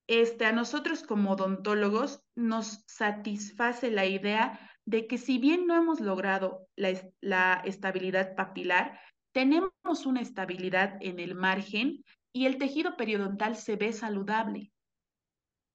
este, 0.07 0.45
a 0.45 0.52
nosotros 0.52 1.03
como 1.03 1.31
odontólogos 1.31 2.22
nos 2.35 2.84
satisface 2.88 3.90
la 3.90 4.06
idea 4.06 4.60
de 4.85 5.07
que 5.07 5.18
si 5.18 5.38
bien 5.38 5.65
no 5.65 5.76
hemos 5.76 6.02
logrado 6.02 6.68
la, 6.76 6.91
la 7.22 7.61
estabilidad 7.65 8.35
papilar, 8.35 8.99
tenemos 9.34 10.05
una 10.05 10.22
estabilidad 10.22 10.97
en 11.01 11.19
el 11.19 11.35
margen 11.35 12.05
y 12.31 12.45
el 12.45 12.57
tejido 12.57 12.95
periodontal 12.95 13.55
se 13.55 13.76
ve 13.76 13.91
saludable. 13.91 14.72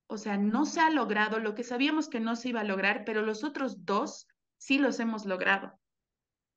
O 0.08 0.16
sea, 0.16 0.38
no 0.38 0.64
se 0.64 0.80
ha 0.80 0.90
logrado 0.90 1.38
lo 1.38 1.54
que 1.54 1.64
sabíamos 1.64 2.08
que 2.08 2.20
no 2.20 2.36
se 2.36 2.50
iba 2.50 2.60
a 2.60 2.64
lograr, 2.64 3.04
pero 3.04 3.22
los 3.22 3.44
otros 3.44 3.84
dos 3.84 4.26
sí 4.56 4.78
los 4.78 5.00
hemos 5.00 5.26
logrado. 5.26 5.78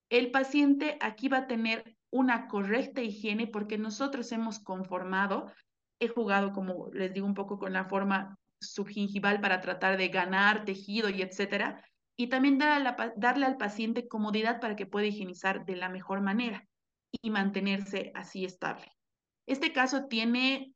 El 0.10 0.32
paciente 0.32 0.98
aquí 1.02 1.28
va 1.28 1.40
a 1.40 1.48
tener 1.48 1.98
una 2.12 2.48
correcta 2.48 3.02
higiene 3.02 3.48
porque 3.48 3.78
nosotros 3.78 4.32
hemos 4.32 4.60
conformado, 4.60 5.52
he 6.00 6.08
jugado, 6.08 6.54
como 6.54 6.92
les 6.94 7.14
digo, 7.14 7.26
un 7.26 7.34
poco 7.34 7.58
con 7.58 7.74
la 7.74 7.86
forma 7.86 8.38
subgingival 8.62 9.42
para 9.42 9.60
tratar 9.60 9.98
de 9.98 10.10
ganar 10.10 10.66
tejido 10.66 11.10
y 11.10 11.22
etcétera. 11.22 11.84
Y 12.16 12.28
también 12.28 12.60
darle 12.60 13.46
al 13.46 13.58
paciente 13.58 14.08
comodidad 14.08 14.60
para 14.60 14.76
que 14.76 14.86
pueda 14.86 15.08
higienizar 15.08 15.66
de 15.66 15.76
la 15.76 15.90
mejor 15.90 16.22
manera 16.22 16.68
y 17.12 17.30
mantenerse 17.30 18.12
así 18.16 18.46
estable. 18.46 18.92
Este 19.48 19.74
caso 19.74 20.06
tiene 20.06 20.74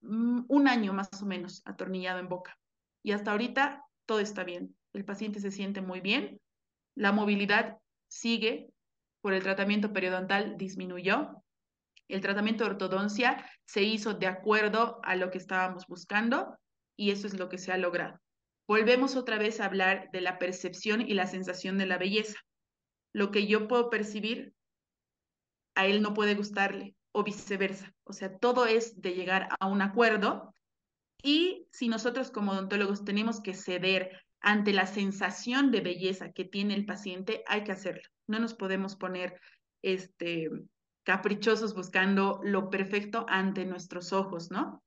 mm, 0.00 0.42
un 0.48 0.68
año 0.68 0.92
más 0.92 1.10
o 1.22 1.26
menos 1.26 1.62
atornillado 1.64 2.18
en 2.20 2.28
boca 2.28 2.58
y 3.02 3.12
hasta 3.12 3.32
ahorita 3.32 3.84
todo 4.06 4.20
está 4.20 4.44
bien. 4.44 4.76
El 4.92 5.04
paciente 5.04 5.40
se 5.40 5.50
siente 5.50 5.80
muy 5.80 6.00
bien, 6.00 6.40
la 6.94 7.12
movilidad 7.12 7.78
sigue 8.08 8.70
por 9.20 9.34
el 9.34 9.42
tratamiento 9.42 9.92
periodontal 9.92 10.56
disminuyó, 10.56 11.42
el 12.08 12.22
tratamiento 12.22 12.64
de 12.64 12.70
ortodoncia 12.70 13.44
se 13.66 13.82
hizo 13.82 14.14
de 14.14 14.26
acuerdo 14.26 15.00
a 15.04 15.16
lo 15.16 15.30
que 15.30 15.38
estábamos 15.38 15.86
buscando 15.86 16.56
y 16.96 17.10
eso 17.10 17.26
es 17.26 17.38
lo 17.38 17.48
que 17.48 17.58
se 17.58 17.70
ha 17.70 17.76
logrado. 17.76 18.18
Volvemos 18.66 19.16
otra 19.16 19.38
vez 19.38 19.60
a 19.60 19.66
hablar 19.66 20.08
de 20.12 20.20
la 20.20 20.38
percepción 20.38 21.02
y 21.02 21.14
la 21.14 21.26
sensación 21.26 21.78
de 21.78 21.86
la 21.86 21.98
belleza. 21.98 22.38
Lo 23.12 23.30
que 23.30 23.46
yo 23.46 23.68
puedo 23.68 23.90
percibir, 23.90 24.54
a 25.78 25.86
él 25.86 26.02
no 26.02 26.12
puede 26.12 26.34
gustarle 26.34 26.96
o 27.12 27.22
viceversa. 27.22 27.94
O 28.02 28.12
sea, 28.12 28.36
todo 28.36 28.66
es 28.66 29.00
de 29.00 29.14
llegar 29.14 29.48
a 29.60 29.68
un 29.68 29.80
acuerdo 29.80 30.52
y 31.22 31.68
si 31.70 31.86
nosotros 31.86 32.32
como 32.32 32.50
odontólogos 32.50 33.04
tenemos 33.04 33.40
que 33.40 33.54
ceder 33.54 34.10
ante 34.40 34.72
la 34.72 34.86
sensación 34.86 35.70
de 35.70 35.80
belleza 35.80 36.32
que 36.32 36.44
tiene 36.44 36.74
el 36.74 36.84
paciente, 36.84 37.44
hay 37.46 37.62
que 37.62 37.70
hacerlo. 37.70 38.02
No 38.26 38.40
nos 38.40 38.54
podemos 38.54 38.96
poner 38.96 39.40
este, 39.82 40.50
caprichosos 41.04 41.76
buscando 41.76 42.40
lo 42.42 42.70
perfecto 42.70 43.24
ante 43.28 43.64
nuestros 43.64 44.12
ojos, 44.12 44.50
¿no? 44.50 44.82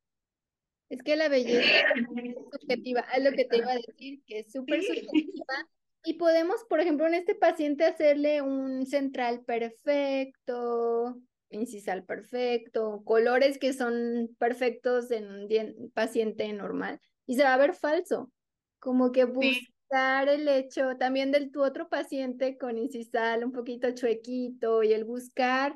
Es 0.89 1.01
que 1.03 1.15
la 1.15 1.29
belleza 1.29 1.69
es 1.95 2.05
subjetiva, 2.51 2.99
es 3.15 3.23
lo 3.23 3.31
que 3.31 3.45
te 3.45 3.57
iba 3.59 3.71
a 3.71 3.75
decir, 3.75 4.21
que 4.25 4.39
es 4.39 4.51
súper 4.51 4.83
subjetiva. 4.83 5.69
Y 6.03 6.15
podemos, 6.15 6.63
por 6.69 6.79
ejemplo, 6.79 7.07
en 7.07 7.13
este 7.13 7.35
paciente 7.35 7.85
hacerle 7.85 8.41
un 8.41 8.85
central 8.87 9.43
perfecto, 9.45 11.15
incisal 11.49 12.03
perfecto, 12.05 13.03
colores 13.05 13.59
que 13.59 13.73
son 13.73 14.29
perfectos 14.39 15.11
en 15.11 15.27
un 15.29 15.91
paciente 15.91 16.51
normal. 16.53 16.99
Y 17.27 17.35
se 17.35 17.43
va 17.43 17.53
a 17.53 17.57
ver 17.57 17.75
falso, 17.75 18.31
como 18.79 19.11
que 19.11 19.25
buscar 19.25 20.27
el 20.27 20.47
hecho 20.47 20.97
también 20.97 21.31
del 21.31 21.51
tu 21.51 21.63
otro 21.63 21.87
paciente 21.89 22.57
con 22.57 22.77
incisal 22.77 23.43
un 23.43 23.51
poquito 23.51 23.91
chuequito 23.91 24.83
y 24.83 24.93
el 24.93 25.03
buscar 25.03 25.75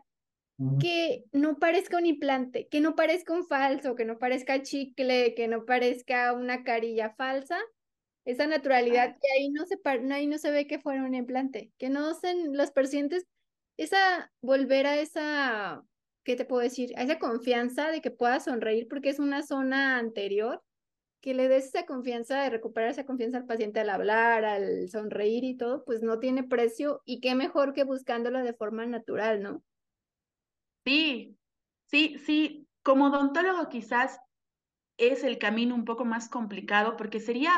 que 0.80 1.26
no 1.34 1.57
parezca 1.60 1.97
un 1.97 2.06
implante, 2.06 2.68
que 2.69 2.80
no 2.81 2.95
parezca 2.95 3.34
un 3.34 3.45
falso, 3.45 3.95
que 3.95 4.06
no 4.06 4.18
parezca 4.18 4.61
chicle, 4.61 5.35
que 5.35 5.47
no 5.47 5.65
parezca 5.65 6.34
una 6.34 6.64
carilla 6.64 7.14
falsa, 7.18 7.60
esa 8.26 8.47
naturalidad 8.47 9.15
que 9.22 9.27
ahí 9.38 9.49
no 9.49 9.65
se, 9.65 9.80
ahí 10.14 10.27
no 10.27 10.38
se 10.38 10.52
ve 10.52 10.68
que 10.68 10.80
fuera 10.80 11.03
un 11.03 11.15
implante, 11.15 11.72
que 11.77 11.89
no 11.89 12.14
sean 12.15 12.57
los 12.57 12.72
pacientes, 12.72 13.26
esa, 13.77 14.31
volver 14.41 14.88
a 14.88 14.99
esa, 14.99 15.84
¿qué 16.23 16.35
te 16.35 16.45
puedo 16.45 16.61
decir? 16.61 16.93
A 16.97 17.03
esa 17.03 17.19
confianza 17.19 17.91
de 17.91 18.02
que 18.02 18.11
pueda 18.11 18.39
sonreír 18.39 18.88
porque 18.89 19.10
es 19.10 19.19
una 19.19 19.43
zona 19.43 19.97
anterior, 19.97 20.61
que 21.22 21.34
le 21.34 21.47
des 21.47 21.65
esa 21.65 21.85
confianza 21.85 22.41
de 22.41 22.52
recuperar 22.52 22.91
esa 22.91 23.06
confianza 23.06 23.39
al 23.39 23.47
paciente 23.47 23.80
al 23.80 23.89
hablar, 23.89 24.45
al 24.45 24.89
sonreír 24.89 25.43
y 25.43 25.57
todo, 25.57 25.84
pues 25.84 26.03
no 26.03 26.19
tiene 26.19 26.43
precio 26.43 27.02
y 27.03 27.19
qué 27.19 27.34
mejor 27.34 27.73
que 27.73 27.84
buscándolo 27.84 28.43
de 28.43 28.53
forma 28.53 28.85
natural, 28.85 29.41
¿no? 29.41 29.64
Sí, 30.85 31.35
sí, 31.85 32.18
sí. 32.19 32.68
Como 32.84 33.07
odontólogo 33.07 33.69
quizás 33.69 34.19
es 34.97 35.23
el 35.23 35.39
camino 35.39 35.73
un 35.73 35.84
poco 35.84 36.06
más 36.06 36.30
complicado 36.30 36.95
porque 36.95 37.19
sería, 37.19 37.52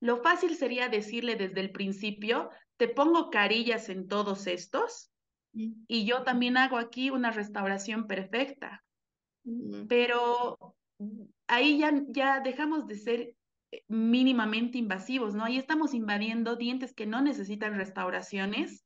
lo 0.00 0.22
fácil 0.22 0.54
sería 0.56 0.88
decirle 0.88 1.36
desde 1.36 1.60
el 1.60 1.70
principio, 1.70 2.50
te 2.76 2.88
pongo 2.88 3.30
carillas 3.30 3.88
en 3.88 4.08
todos 4.08 4.46
estos 4.46 5.10
mm. 5.52 5.84
y 5.86 6.04
yo 6.04 6.22
también 6.22 6.56
hago 6.56 6.76
aquí 6.76 7.10
una 7.10 7.30
restauración 7.30 8.06
perfecta. 8.06 8.84
Mm. 9.44 9.86
Pero 9.86 10.76
ahí 11.46 11.78
ya, 11.78 11.92
ya 12.08 12.40
dejamos 12.40 12.86
de 12.86 12.96
ser 12.96 13.36
eh, 13.70 13.84
mínimamente 13.88 14.78
invasivos, 14.78 15.34
¿no? 15.34 15.44
Ahí 15.44 15.58
estamos 15.58 15.94
invadiendo 15.94 16.56
dientes 16.56 16.94
que 16.94 17.06
no 17.06 17.22
necesitan 17.22 17.76
restauraciones 17.76 18.84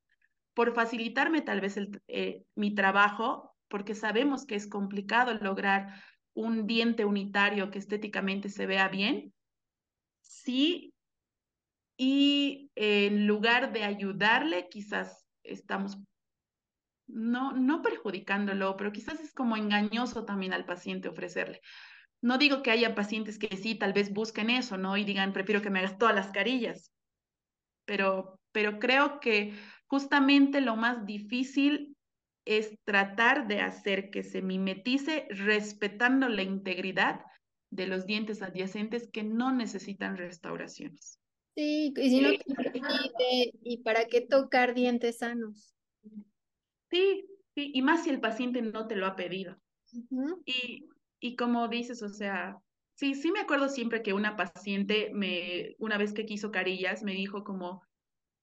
por 0.55 0.75
facilitarme 0.75 1.41
tal 1.41 1.61
vez 1.61 1.77
el, 1.77 2.03
eh, 2.09 2.43
mi 2.55 2.75
trabajo 2.75 3.55
porque 3.69 3.95
sabemos 3.95 4.47
que 4.47 4.55
es 4.55 4.67
complicado 4.67 5.35
lograr 5.35 6.03
un 6.35 6.67
diente 6.67 7.05
unitario 7.05 7.71
que 7.71 7.79
estéticamente 7.79 8.49
se 8.49 8.67
vea 8.67 8.89
bien, 8.89 9.33
sí, 10.23 10.95
y 12.01 12.71
en 12.77 13.27
lugar 13.27 13.73
de 13.73 13.83
ayudarle, 13.83 14.69
quizás 14.71 15.27
estamos 15.43 15.99
no, 17.09 17.53
no 17.53 17.83
perjudicándolo, 17.83 18.77
pero 18.77 18.93
quizás 18.93 19.21
es 19.21 19.35
como 19.35 19.57
engañoso 19.57 20.25
también 20.25 20.53
al 20.53 20.65
paciente 20.65 21.09
ofrecerle. 21.09 21.61
No 22.23 22.39
digo 22.39 22.63
que 22.63 22.71
haya 22.71 22.95
pacientes 22.95 23.39
que 23.39 23.57
sí, 23.57 23.75
tal 23.75 23.93
vez 23.93 24.13
busquen 24.13 24.49
eso, 24.51 24.79
¿no? 24.79 24.97
Y 24.97 25.05
digan, 25.05 25.33
prefiero 25.33 25.61
que 25.61 25.71
me 25.71 25.81
hagas 25.81 25.99
todas 25.99 26.15
las 26.15 26.31
carillas. 26.31 26.93
Pero, 27.85 28.41
pero 28.53 28.79
creo 28.79 29.19
que 29.19 29.55
justamente 29.89 30.61
lo 30.61 30.77
más 30.77 31.05
difícil 31.05 31.97
es 32.45 32.79
tratar 32.85 33.49
de 33.49 33.61
hacer 33.61 34.11
que 34.11 34.23
se 34.23 34.41
mimetice 34.41 35.27
respetando 35.31 36.29
la 36.29 36.43
integridad 36.43 37.25
de 37.71 37.87
los 37.89 38.07
dientes 38.07 38.41
adyacentes 38.41 39.11
que 39.13 39.25
no 39.25 39.53
necesitan 39.53 40.17
restauraciones. 40.17 41.19
Sí, 41.59 41.93
y 41.97 42.11
si 42.11 42.21
no, 42.21 42.31
¿y 43.65 43.79
para 43.79 44.05
qué 44.07 44.21
tocar 44.21 44.75
dientes 44.75 45.19
sanos? 45.19 45.75
Sí, 46.91 47.27
sí, 47.55 47.73
y 47.75 47.83
más 47.83 48.05
si 48.05 48.11
el 48.11 48.21
paciente 48.21 48.63
no 48.63 48.87
te 48.87 48.97
lo 48.97 49.07
ha 49.07 49.17
pedido. 49.17 49.57
y, 50.47 50.89
y 51.21 51.37
como 51.37 51.69
dices, 51.69 52.03
o 52.03 52.11
sea, 52.11 52.59
sí, 52.95 53.15
sí 53.15 53.33
me 53.33 53.41
acuerdo 53.41 53.69
siempre 53.71 54.03
que 54.03 54.13
una 54.15 54.37
paciente 54.37 55.11
me, 55.15 55.77
una 55.79 55.99
vez 55.99 56.13
que 56.15 56.27
quiso 56.27 56.53
carillas, 56.53 57.03
me 57.03 57.13
dijo 57.13 57.45
como, 57.45 57.83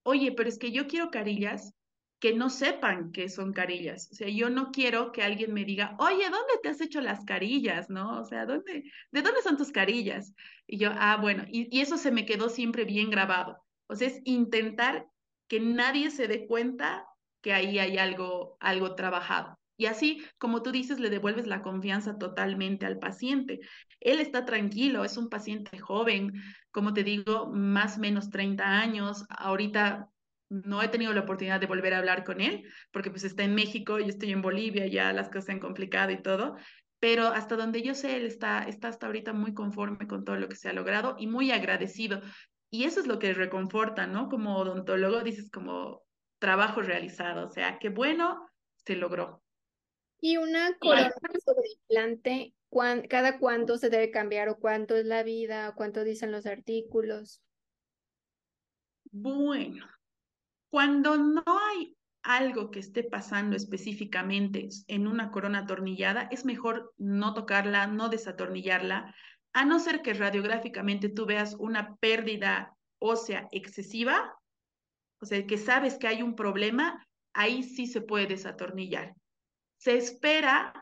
oye, 0.04 0.34
pero 0.34 0.50
es 0.50 0.60
que 0.60 0.74
yo 0.74 0.88
quiero 0.88 1.12
carillas 1.12 1.75
que 2.20 2.34
no 2.34 2.50
sepan 2.50 3.12
que 3.12 3.30
son 3.30 3.54
carillas. 3.54 4.10
O 4.12 4.16
sea, 4.16 4.30
yo 4.30 4.50
no 4.50 4.72
quiero 4.72 5.12
que 5.12 5.24
alguien 5.24 5.54
me 5.54 5.66
diga, 5.66 5.96
oye, 6.00 6.24
¿dónde 6.24 6.54
te 6.64 6.70
has 6.70 6.82
hecho 6.82 7.02
las 7.02 7.26
carillas? 7.26 7.90
¿No? 7.90 8.20
O 8.22 8.26
sea, 8.26 8.46
¿dónde, 8.46 8.92
¿de 9.12 9.22
dónde 9.22 9.42
son 9.42 9.58
tus 9.58 9.72
carillas? 9.72 10.34
Y 10.66 10.78
yo, 10.78 10.92
ah, 10.94 11.18
bueno, 11.18 11.46
y, 11.48 11.68
y 11.76 11.82
eso 11.82 11.98
se 11.98 12.12
me 12.12 12.26
quedó 12.26 12.50
siempre 12.50 12.86
bien 12.86 13.10
grabado. 13.10 13.58
O 13.88 13.96
sea, 13.96 14.08
es 14.08 14.22
intentar 14.24 15.08
que 15.48 15.60
nadie 15.60 16.10
se 16.10 16.28
dé 16.28 16.48
cuenta 16.48 17.06
que 17.42 17.54
ahí 17.54 17.78
hay 17.80 17.98
algo, 17.98 18.58
algo 18.60 18.96
trabajado. 18.96 19.60
Y 19.78 19.88
así, 19.88 20.24
como 20.38 20.64
tú 20.64 20.72
dices, 20.72 21.00
le 21.00 21.10
devuelves 21.10 21.48
la 21.48 21.62
confianza 21.62 22.18
totalmente 22.18 22.86
al 22.86 22.98
paciente. 22.98 23.60
Él 24.00 24.20
está 24.20 24.46
tranquilo, 24.46 25.04
es 25.04 25.18
un 25.18 25.30
paciente 25.30 25.78
joven, 25.80 26.34
como 26.72 26.94
te 26.94 27.04
digo, 27.04 27.48
más 27.52 27.98
o 27.98 28.00
menos 28.00 28.30
30 28.30 28.66
años. 28.66 29.26
Ahorita 29.30 30.10
no 30.64 30.82
he 30.82 30.88
tenido 30.88 31.14
la 31.14 31.22
oportunidad 31.22 31.60
de 31.60 31.68
volver 31.68 31.94
a 31.94 32.00
hablar 32.00 32.24
con 32.24 32.42
él, 32.42 32.64
porque 32.92 33.10
pues 33.10 33.24
está 33.24 33.44
en 33.44 33.56
México, 33.56 34.00
yo 34.00 34.08
estoy 34.08 34.32
en 34.32 34.42
Bolivia, 34.42 34.88
ya 34.88 35.12
las 35.14 35.28
cosas 35.28 35.46
se 35.46 35.52
han 35.54 35.60
complicado 35.60 36.12
y 36.12 36.22
todo, 36.22 36.56
pero 37.00 37.28
hasta 37.28 37.56
donde 37.56 37.82
yo 37.82 37.94
sé, 37.94 38.16
él 38.16 38.26
está, 38.26 38.64
está 38.64 38.88
hasta 38.88 39.08
ahorita 39.08 39.34
muy 39.34 39.54
conforme 39.54 40.08
con 40.08 40.24
todo 40.24 40.38
lo 40.38 40.48
que 40.48 40.56
se 40.56 40.70
ha 40.70 40.74
logrado 40.74 41.16
y 41.20 41.28
muy 41.28 41.52
agradecido. 41.52 42.22
Y 42.72 42.86
eso 42.86 43.00
es 43.00 43.08
lo 43.08 43.20
que 43.20 43.34
reconforta, 43.34 44.08
¿no? 44.08 44.28
Como 44.30 44.58
odontólogo 44.58 45.22
dices 45.22 45.50
como 45.52 46.04
trabajo 46.40 46.82
realizado, 46.82 47.48
o 47.48 47.50
sea, 47.50 47.78
qué 47.80 47.90
bueno, 47.90 48.50
se 48.86 48.96
logró. 48.96 49.42
Y 50.20 50.38
una 50.38 50.76
corona 50.78 51.12
sobre 51.44 51.70
implante, 51.80 52.54
¿cada 53.10 53.40
cuánto 53.40 53.78
se 53.78 53.90
debe 53.90 54.12
cambiar 54.12 54.50
o 54.50 54.58
cuánto 54.58 54.96
es 54.96 55.06
la 55.06 55.24
vida 55.24 55.70
o 55.70 55.76
cuánto 55.76 56.04
dicen 56.04 56.32
los 56.32 56.46
artículos? 56.46 57.42
Bueno, 59.12 59.86
cuando 60.76 61.16
no 61.16 61.42
hay 61.48 61.96
algo 62.22 62.70
que 62.70 62.80
esté 62.80 63.06
pasando 63.06 63.56
específicamente 63.56 64.68
en 64.90 65.08
una 65.08 65.32
corona 65.32 65.60
atornillada, 65.60 66.28
es 66.32 66.44
mejor 66.44 66.94
no 66.98 67.34
tocarla, 67.34 67.88
no 67.88 68.10
desatornillarla, 68.10 69.16
a 69.54 69.64
no 69.64 69.80
ser 69.80 70.02
que 70.02 70.14
radiográficamente 70.14 71.08
tú 71.08 71.26
veas 71.26 71.56
una 71.60 71.96
pérdida 71.96 72.76
ósea 73.00 73.48
excesiva, 73.54 74.38
o 75.22 75.26
sea, 75.26 75.48
que 75.48 75.58
sabes 75.58 75.98
que 75.98 76.08
hay 76.08 76.22
un 76.22 76.36
problema, 76.36 77.08
ahí 77.32 77.64
sí 77.64 77.88
se 77.88 78.02
puede 78.02 78.28
desatornillar. 78.28 79.16
Se 79.78 79.96
espera 79.96 80.74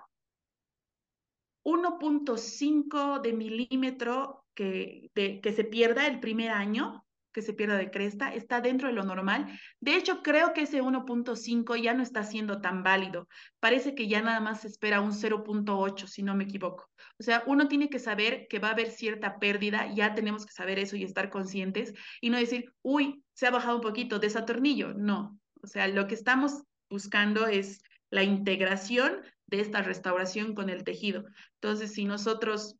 1.5 1.64 3.22
de 3.22 3.34
milímetro 3.34 4.44
que, 4.56 5.12
que 5.14 5.54
se 5.54 5.66
pierda 5.66 6.08
el 6.08 6.20
primer 6.20 6.50
año 6.50 7.06
que 7.34 7.42
se 7.42 7.54
pierda 7.54 7.78
de 7.78 7.92
cresta, 7.92 8.34
está 8.34 8.62
dentro 8.62 8.88
de 8.88 8.94
lo 8.94 9.04
normal. 9.04 9.60
De 9.80 9.96
hecho, 9.96 10.22
creo 10.22 10.54
que 10.54 10.62
ese 10.62 10.82
1.5 10.82 11.76
ya 11.82 11.94
no 11.94 12.04
está 12.04 12.24
siendo 12.24 12.62
tan 12.62 12.84
válido. 12.84 13.28
Parece 13.60 13.96
que 13.96 14.08
ya 14.08 14.22
nada 14.22 14.40
más 14.40 14.62
se 14.62 14.68
espera 14.68 15.02
un 15.02 15.12
0.8, 15.12 16.08
si 16.08 16.24
no 16.24 16.36
me 16.36 16.46
equivoco. 16.46 16.90
O 17.20 17.24
sea, 17.24 17.44
uno 17.48 17.68
tiene 17.68 17.90
que 17.90 18.00
saber 18.00 18.48
que 18.48 18.60
va 18.60 18.70
a 18.70 18.74
haber 18.74 18.92
cierta 18.92 19.40
pérdida, 19.40 19.92
ya 19.94 20.16
tenemos 20.16 20.46
que 20.46 20.54
saber 20.54 20.80
eso 20.80 20.96
y 20.96 21.04
estar 21.04 21.30
conscientes 21.30 21.94
y 22.22 22.30
no 22.30 22.38
decir, 22.38 22.74
uy, 22.82 23.24
se 23.34 23.48
ha 23.48 23.52
bajado 23.52 23.78
un 23.78 23.82
poquito, 23.82 24.20
desatornillo. 24.20 24.94
No, 24.94 25.40
o 25.62 25.68
sea, 25.68 25.88
lo 25.88 26.08
que 26.08 26.16
estamos 26.16 26.64
buscando 26.90 27.48
es 27.48 27.82
la 28.12 28.24
integración 28.24 29.22
de 29.48 29.62
esta 29.62 29.82
restauración 29.82 30.54
con 30.54 30.70
el 30.70 30.84
tejido. 30.84 31.26
Entonces, 31.56 31.94
si 31.94 32.06
nosotros 32.06 32.76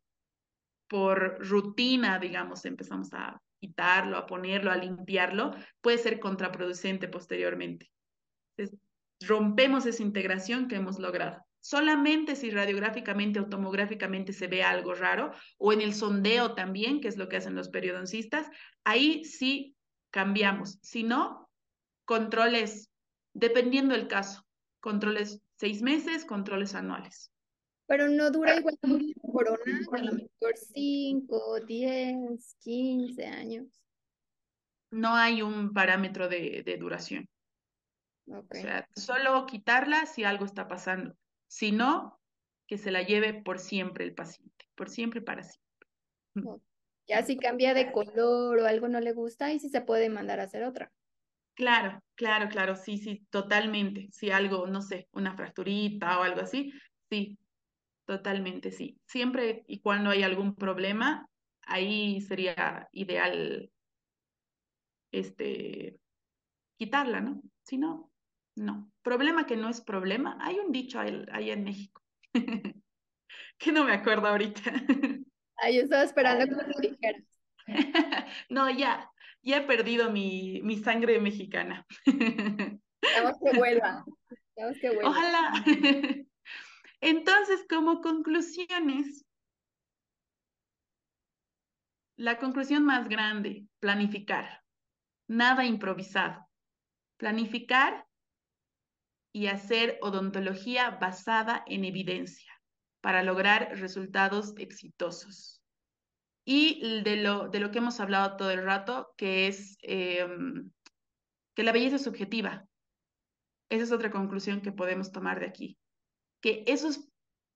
por 0.88 1.38
rutina, 1.48 2.18
digamos, 2.18 2.64
empezamos 2.64 3.12
a 3.12 3.40
quitarlo, 3.64 4.18
a 4.18 4.26
ponerlo, 4.26 4.70
a 4.70 4.76
limpiarlo, 4.76 5.54
puede 5.80 5.98
ser 5.98 6.20
contraproducente 6.20 7.08
posteriormente. 7.08 7.90
Entonces, 8.56 8.78
rompemos 9.20 9.86
esa 9.86 10.02
integración 10.02 10.68
que 10.68 10.76
hemos 10.76 10.98
logrado. 10.98 11.38
Solamente 11.60 12.36
si 12.36 12.50
radiográficamente 12.50 13.40
o 13.40 13.48
tomográficamente 13.48 14.34
se 14.34 14.48
ve 14.48 14.62
algo 14.62 14.92
raro, 14.92 15.32
o 15.56 15.72
en 15.72 15.80
el 15.80 15.94
sondeo 15.94 16.54
también, 16.54 17.00
que 17.00 17.08
es 17.08 17.16
lo 17.16 17.28
que 17.28 17.38
hacen 17.38 17.54
los 17.54 17.70
periodoncistas, 17.70 18.50
ahí 18.84 19.24
sí 19.24 19.74
cambiamos. 20.10 20.78
Si 20.82 21.04
no, 21.04 21.48
controles, 22.04 22.90
dependiendo 23.32 23.94
del 23.94 24.08
caso, 24.08 24.46
controles 24.80 25.40
seis 25.56 25.80
meses, 25.80 26.26
controles 26.26 26.74
anuales. 26.74 27.32
Pero 27.86 28.08
no 28.08 28.30
dura 28.30 28.56
igual 28.56 28.78
que 28.80 29.14
corona, 29.20 29.80
a 29.92 29.98
lo 29.98 30.12
mejor 30.12 30.56
5, 30.56 31.60
10, 31.60 32.56
15 32.60 33.26
años. 33.26 33.66
No 34.90 35.14
hay 35.14 35.42
un 35.42 35.72
parámetro 35.72 36.28
de, 36.28 36.62
de 36.64 36.76
duración. 36.76 37.28
Okay. 38.26 38.60
O 38.60 38.62
sea, 38.62 38.88
solo 38.96 39.46
quitarla 39.46 40.06
si 40.06 40.24
algo 40.24 40.44
está 40.46 40.66
pasando. 40.66 41.14
Si 41.46 41.72
no, 41.72 42.18
que 42.66 42.78
se 42.78 42.90
la 42.90 43.02
lleve 43.02 43.34
por 43.34 43.58
siempre 43.58 44.04
el 44.04 44.14
paciente, 44.14 44.66
por 44.74 44.88
siempre 44.88 45.20
y 45.20 45.24
para 45.24 45.42
siempre. 45.42 46.62
Ya 47.06 47.22
si 47.22 47.36
cambia 47.36 47.74
de 47.74 47.92
color 47.92 48.60
o 48.60 48.66
algo 48.66 48.88
no 48.88 49.00
le 49.00 49.12
gusta, 49.12 49.52
y 49.52 49.58
si 49.58 49.68
se 49.68 49.82
puede 49.82 50.08
mandar 50.08 50.40
a 50.40 50.44
hacer 50.44 50.64
otra. 50.64 50.90
Claro, 51.54 52.02
claro, 52.14 52.48
claro, 52.48 52.74
sí, 52.74 52.98
sí, 52.98 53.26
totalmente. 53.30 54.08
Si 54.10 54.30
algo, 54.30 54.66
no 54.66 54.82
sé, 54.82 55.08
una 55.12 55.36
fracturita 55.36 56.18
o 56.18 56.22
algo 56.22 56.40
así, 56.40 56.72
sí, 57.10 57.38
Totalmente, 58.06 58.70
sí. 58.70 58.98
Siempre 59.06 59.64
y 59.66 59.80
cuando 59.80 60.10
hay 60.10 60.22
algún 60.22 60.54
problema, 60.54 61.28
ahí 61.62 62.20
sería 62.20 62.88
ideal 62.92 63.70
este 65.12 65.98
quitarla, 66.76 67.20
¿no? 67.20 67.40
Si 67.62 67.78
no, 67.78 68.10
no. 68.56 68.90
Problema 69.02 69.46
que 69.46 69.56
no 69.56 69.68
es 69.68 69.80
problema. 69.80 70.36
Hay 70.40 70.58
un 70.58 70.72
dicho 70.72 71.00
ahí, 71.00 71.50
en 71.50 71.64
México 71.64 72.02
que 73.58 73.72
no 73.72 73.84
me 73.84 73.92
acuerdo 73.92 74.28
ahorita. 74.28 74.60
Ay, 75.56 75.76
yo 75.76 75.82
estaba 75.82 76.02
esperando 76.02 76.44
que 76.44 76.54
me 76.54 76.88
dijeras. 76.88 77.22
no, 78.50 78.68
ya, 78.70 79.10
ya 79.42 79.58
he 79.58 79.62
perdido 79.62 80.10
mi, 80.10 80.60
mi 80.62 80.76
sangre 80.78 81.20
mexicana. 81.20 81.86
Que 82.04 82.78
vuelva. 83.56 84.04
que 84.80 84.90
vuelva. 84.90 85.08
Ojalá. 85.08 85.64
Entonces, 87.06 87.66
como 87.68 88.00
conclusiones, 88.00 89.26
la 92.16 92.38
conclusión 92.38 92.82
más 92.86 93.10
grande, 93.10 93.66
planificar. 93.78 94.62
Nada 95.28 95.66
improvisado. 95.66 96.48
Planificar 97.18 98.06
y 99.34 99.48
hacer 99.48 99.98
odontología 100.00 100.92
basada 100.92 101.62
en 101.66 101.84
evidencia 101.84 102.50
para 103.02 103.22
lograr 103.22 103.78
resultados 103.78 104.54
exitosos. 104.56 105.60
Y 106.46 107.02
de 107.02 107.16
lo, 107.16 107.50
de 107.50 107.60
lo 107.60 107.70
que 107.70 107.78
hemos 107.80 108.00
hablado 108.00 108.38
todo 108.38 108.50
el 108.50 108.64
rato, 108.64 109.12
que 109.18 109.46
es 109.46 109.76
em, 109.82 110.70
que 111.54 111.64
la 111.64 111.72
belleza 111.72 111.96
es 111.96 112.04
subjetiva. 112.04 112.66
Esa 113.68 113.84
es 113.84 113.92
otra 113.92 114.10
conclusión 114.10 114.62
que 114.62 114.72
podemos 114.72 115.12
tomar 115.12 115.38
de 115.40 115.46
aquí 115.48 115.78
que 116.44 116.62
esos 116.66 117.08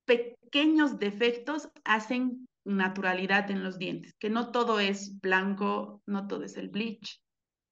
pequeños 0.07 0.99
defectos 0.99 1.69
hacen 1.85 2.49
naturalidad 2.65 3.51
en 3.51 3.63
los 3.63 3.79
dientes, 3.79 4.15
que 4.19 4.31
no 4.31 4.51
todo 4.51 4.81
es 4.81 5.21
blanco, 5.21 6.01
no 6.07 6.27
todo 6.27 6.45
es 6.45 6.57
el 6.57 6.71
bleach. 6.71 7.21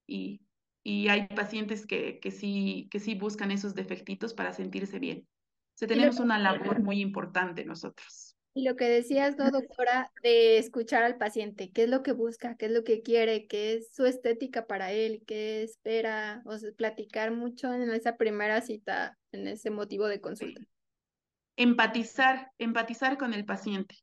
Y, 0.06 0.42
y 0.84 1.08
hay 1.08 1.26
pacientes 1.28 1.86
que, 1.86 2.20
que, 2.20 2.30
sí, 2.30 2.86
que 2.90 3.00
sí 3.00 3.14
buscan 3.14 3.50
esos 3.50 3.74
defectitos 3.74 4.34
para 4.34 4.52
sentirse 4.52 4.98
bien. 4.98 5.20
O 5.20 5.78
sea, 5.78 5.88
tenemos 5.88 6.20
una 6.20 6.38
labor 6.38 6.82
muy 6.82 7.00
importante 7.00 7.64
nosotros. 7.64 8.36
Y 8.52 8.64
lo 8.64 8.76
que 8.76 8.84
decías, 8.84 9.38
¿no, 9.38 9.50
doctora? 9.50 10.12
De 10.22 10.58
escuchar 10.58 11.02
al 11.02 11.16
paciente, 11.16 11.70
qué 11.72 11.84
es 11.84 11.88
lo 11.88 12.02
que 12.02 12.12
busca, 12.12 12.56
qué 12.56 12.66
es 12.66 12.72
lo 12.72 12.84
que 12.84 13.00
quiere, 13.00 13.46
qué 13.46 13.72
es 13.72 13.88
su 13.90 14.04
estética 14.04 14.66
para 14.66 14.92
él, 14.92 15.22
qué 15.26 15.62
espera, 15.62 16.42
o 16.44 16.58
sea, 16.58 16.72
platicar 16.76 17.30
mucho 17.30 17.72
en 17.72 17.90
esa 17.90 18.18
primera 18.18 18.60
cita, 18.60 19.16
en 19.32 19.48
ese 19.48 19.70
motivo 19.70 20.08
de 20.08 20.20
consulta 20.20 20.60
empatizar, 21.56 22.50
empatizar 22.58 23.18
con 23.18 23.34
el 23.34 23.44
paciente. 23.44 23.96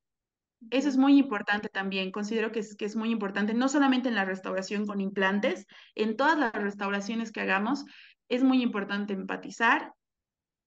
Eso 0.70 0.90
es 0.90 0.98
muy 0.98 1.18
importante 1.18 1.70
también. 1.70 2.12
Considero 2.12 2.52
que 2.52 2.60
es, 2.60 2.76
que 2.76 2.86
es 2.86 2.96
muy 2.96 3.12
importante, 3.12 3.54
no 3.54 3.68
solamente 3.70 4.10
en 4.10 4.16
la 4.16 4.26
restauración 4.26 4.86
con 4.86 5.02
implantes, 5.02 5.66
en 5.96 6.16
todas 6.16 6.38
las 6.38 6.54
restauraciones 6.54 7.32
que 7.32 7.42
hagamos, 7.42 7.86
es 8.30 8.44
muy 8.44 8.62
importante 8.62 9.14
empatizar 9.14 9.94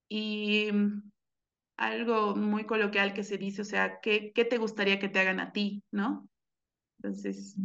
y 0.08 0.70
mm, 0.72 1.10
algo 1.78 2.36
muy 2.36 2.64
coloquial 2.64 3.14
que 3.14 3.24
se 3.24 3.38
dice, 3.38 3.62
o 3.62 3.64
sea, 3.64 4.00
¿qué, 4.00 4.32
qué 4.34 4.44
te 4.44 4.58
gustaría 4.58 4.98
que 4.98 5.08
te 5.08 5.18
hagan 5.18 5.40
a 5.40 5.52
ti? 5.52 5.82
¿No? 5.90 6.28
Entonces, 6.98 7.56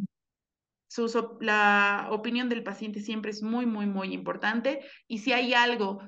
su, 0.87 1.37
la 1.39 2.07
opinión 2.11 2.49
del 2.49 2.63
paciente 2.63 2.99
siempre 3.01 3.31
es 3.31 3.43
muy, 3.43 3.65
muy, 3.65 3.85
muy 3.85 4.13
importante 4.13 4.81
y 5.07 5.19
si 5.19 5.31
hay 5.31 5.53
algo 5.53 6.01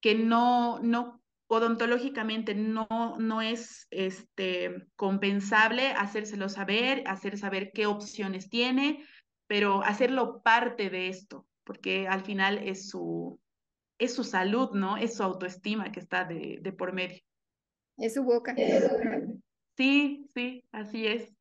que 0.00 0.14
no, 0.14 0.78
no 0.80 1.22
odontológicamente 1.48 2.54
no, 2.54 3.16
no 3.18 3.42
es 3.42 3.86
este, 3.90 4.86
compensable 4.96 5.92
hacérselo 5.92 6.48
saber, 6.48 7.04
hacer 7.06 7.38
saber 7.38 7.70
qué 7.72 7.86
opciones 7.86 8.48
tiene, 8.48 9.04
pero 9.46 9.82
hacerlo 9.82 10.42
parte 10.42 10.90
de 10.90 11.08
esto, 11.08 11.46
porque 11.64 12.08
al 12.08 12.22
final 12.22 12.58
es 12.58 12.88
su, 12.88 13.40
es 13.98 14.14
su 14.14 14.24
salud, 14.24 14.70
¿no? 14.72 14.96
Es 14.96 15.16
su 15.16 15.22
autoestima 15.22 15.92
que 15.92 16.00
está 16.00 16.24
de, 16.24 16.58
de 16.60 16.72
por 16.72 16.92
medio. 16.92 17.22
Es 17.96 18.14
su 18.14 18.24
boca. 18.24 18.54
Sí, 19.76 20.28
sí, 20.34 20.64
así 20.72 21.06
es. 21.06 21.34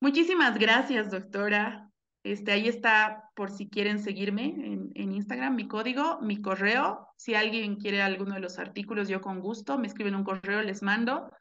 Muchísimas 0.00 0.56
gracias, 0.58 1.10
doctora. 1.10 1.87
Este, 2.32 2.52
ahí 2.52 2.68
está 2.68 3.30
por 3.34 3.50
si 3.50 3.70
quieren 3.70 4.00
seguirme 4.00 4.48
en, 4.48 4.92
en, 4.94 5.12
Instagram, 5.12 5.56
mi 5.56 5.66
código, 5.66 6.20
mi 6.20 6.42
correo. 6.42 7.08
Si 7.16 7.34
alguien 7.34 7.76
quiere 7.76 8.02
alguno 8.02 8.34
de 8.34 8.40
los 8.40 8.58
artículos, 8.58 9.08
yo 9.08 9.22
con 9.22 9.40
gusto 9.40 9.78
me 9.78 9.86
escriben 9.86 10.14
un 10.14 10.24
correo, 10.24 10.60
les 10.60 10.82
mando. 10.82 11.32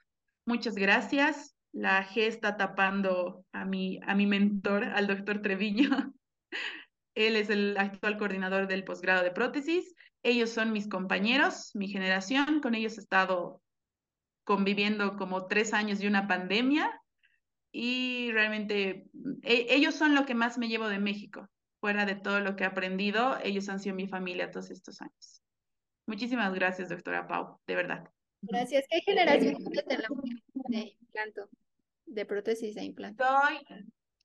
Muchas 0.46 0.76
gracias. 0.76 1.58
La 1.74 2.08
G 2.08 2.22
está 2.22 2.56
tapando 2.56 3.44
a 3.52 3.66
mi, 3.66 4.00
a 4.08 4.16
mi 4.16 4.28
mentor, 4.28 4.86
al 4.86 5.08
doctor 5.08 5.42
Treviño. 5.42 6.14
Él 7.16 7.36
es 7.36 7.50
el 7.50 7.76
actual 7.78 8.18
coordinador 8.18 8.68
del 8.68 8.86
posgrado 8.86 9.24
de 9.24 9.32
prótesis. 9.32 9.94
Ellos 10.24 10.52
son 10.52 10.72
mis 10.72 10.88
compañeros, 10.88 11.72
mi 11.74 11.90
generación. 11.90 12.62
Con 12.62 12.76
ellos 12.76 12.98
he 12.98 13.02
estado 13.02 13.62
conviviendo 14.46 15.18
como 15.18 15.48
tres 15.48 15.74
años 15.74 16.00
de 16.00 16.08
una 16.08 16.28
pandemia 16.28 16.90
y 17.80 18.32
realmente 18.32 19.06
e, 19.44 19.68
ellos 19.70 19.94
son 19.94 20.16
lo 20.16 20.26
que 20.26 20.34
más 20.34 20.58
me 20.58 20.68
llevo 20.68 20.88
de 20.88 20.98
México. 20.98 21.48
Fuera 21.80 22.08
de 22.08 22.16
todo 22.16 22.40
lo 22.40 22.56
que 22.56 22.64
he 22.64 22.68
aprendido, 22.68 23.38
ellos 23.44 23.70
han 23.70 23.80
sido 23.80 23.96
mi 23.96 24.08
familia 24.08 24.50
todos 24.50 24.72
estos 24.72 25.00
años. 25.00 25.44
Muchísimas 26.08 26.56
gracias, 26.56 26.90
doctora 26.90 27.28
Pau, 27.28 27.60
de 27.68 27.76
verdad. 27.76 28.10
Gracias. 28.42 28.84
¿Qué 28.90 29.02
generación 29.02 29.64
de 29.64 29.98
la 29.98 30.08
de 30.70 30.98
implanto, 31.00 31.50
de 32.08 32.26
prótesis 32.26 32.74
de 32.74 32.84
implanto? 32.84 33.24
Soy, 33.24 33.60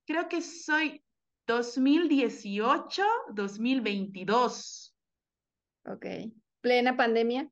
creo 0.07 0.31
que 0.31 0.41
soy 0.41 1.05
2018, 1.47 3.03
2022. 3.35 4.95
Ok. 5.85 6.07
¿Plena 6.63 6.97
pandemia? 6.97 7.51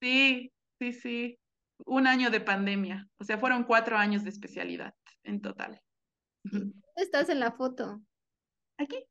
Sí, 0.00 0.50
sí, 0.78 0.92
sí. 0.94 1.38
Un 1.84 2.06
año 2.06 2.30
de 2.30 2.40
pandemia. 2.40 3.06
O 3.18 3.24
sea, 3.24 3.36
fueron 3.36 3.64
cuatro 3.64 3.98
años 3.98 4.24
de 4.24 4.30
especialidad 4.30 4.94
en 5.24 5.40
total. 5.40 5.80
¿Dónde 6.42 6.72
estás 6.96 7.28
en 7.28 7.40
la 7.40 7.52
foto? 7.52 8.00
Aquí. 8.78 9.04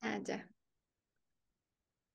Ah, 0.00 0.18
ya. 0.22 0.48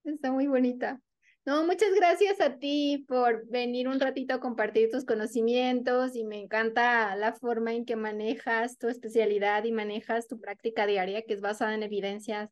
Está 0.04 0.32
muy 0.32 0.48
bonita. 0.48 1.02
No, 1.46 1.66
muchas 1.66 1.94
gracias 1.94 2.40
a 2.40 2.58
ti 2.58 3.04
por 3.06 3.46
venir 3.50 3.90
un 3.90 4.00
ratito 4.00 4.34
a 4.34 4.40
compartir 4.40 4.90
tus 4.90 5.04
conocimientos 5.04 6.16
y 6.16 6.24
me 6.24 6.40
encanta 6.40 7.14
la 7.18 7.34
forma 7.34 7.74
en 7.74 7.84
que 7.84 7.98
manejas 7.98 8.78
tu 8.78 8.88
especialidad 8.88 9.66
y 9.66 9.74
manejas 9.74 10.28
tu 10.28 10.40
práctica 10.40 10.86
diaria 10.88 11.24
que 11.24 11.34
es 11.34 11.42
basada 11.42 11.76
en 11.76 11.84
evidencias 11.84 12.50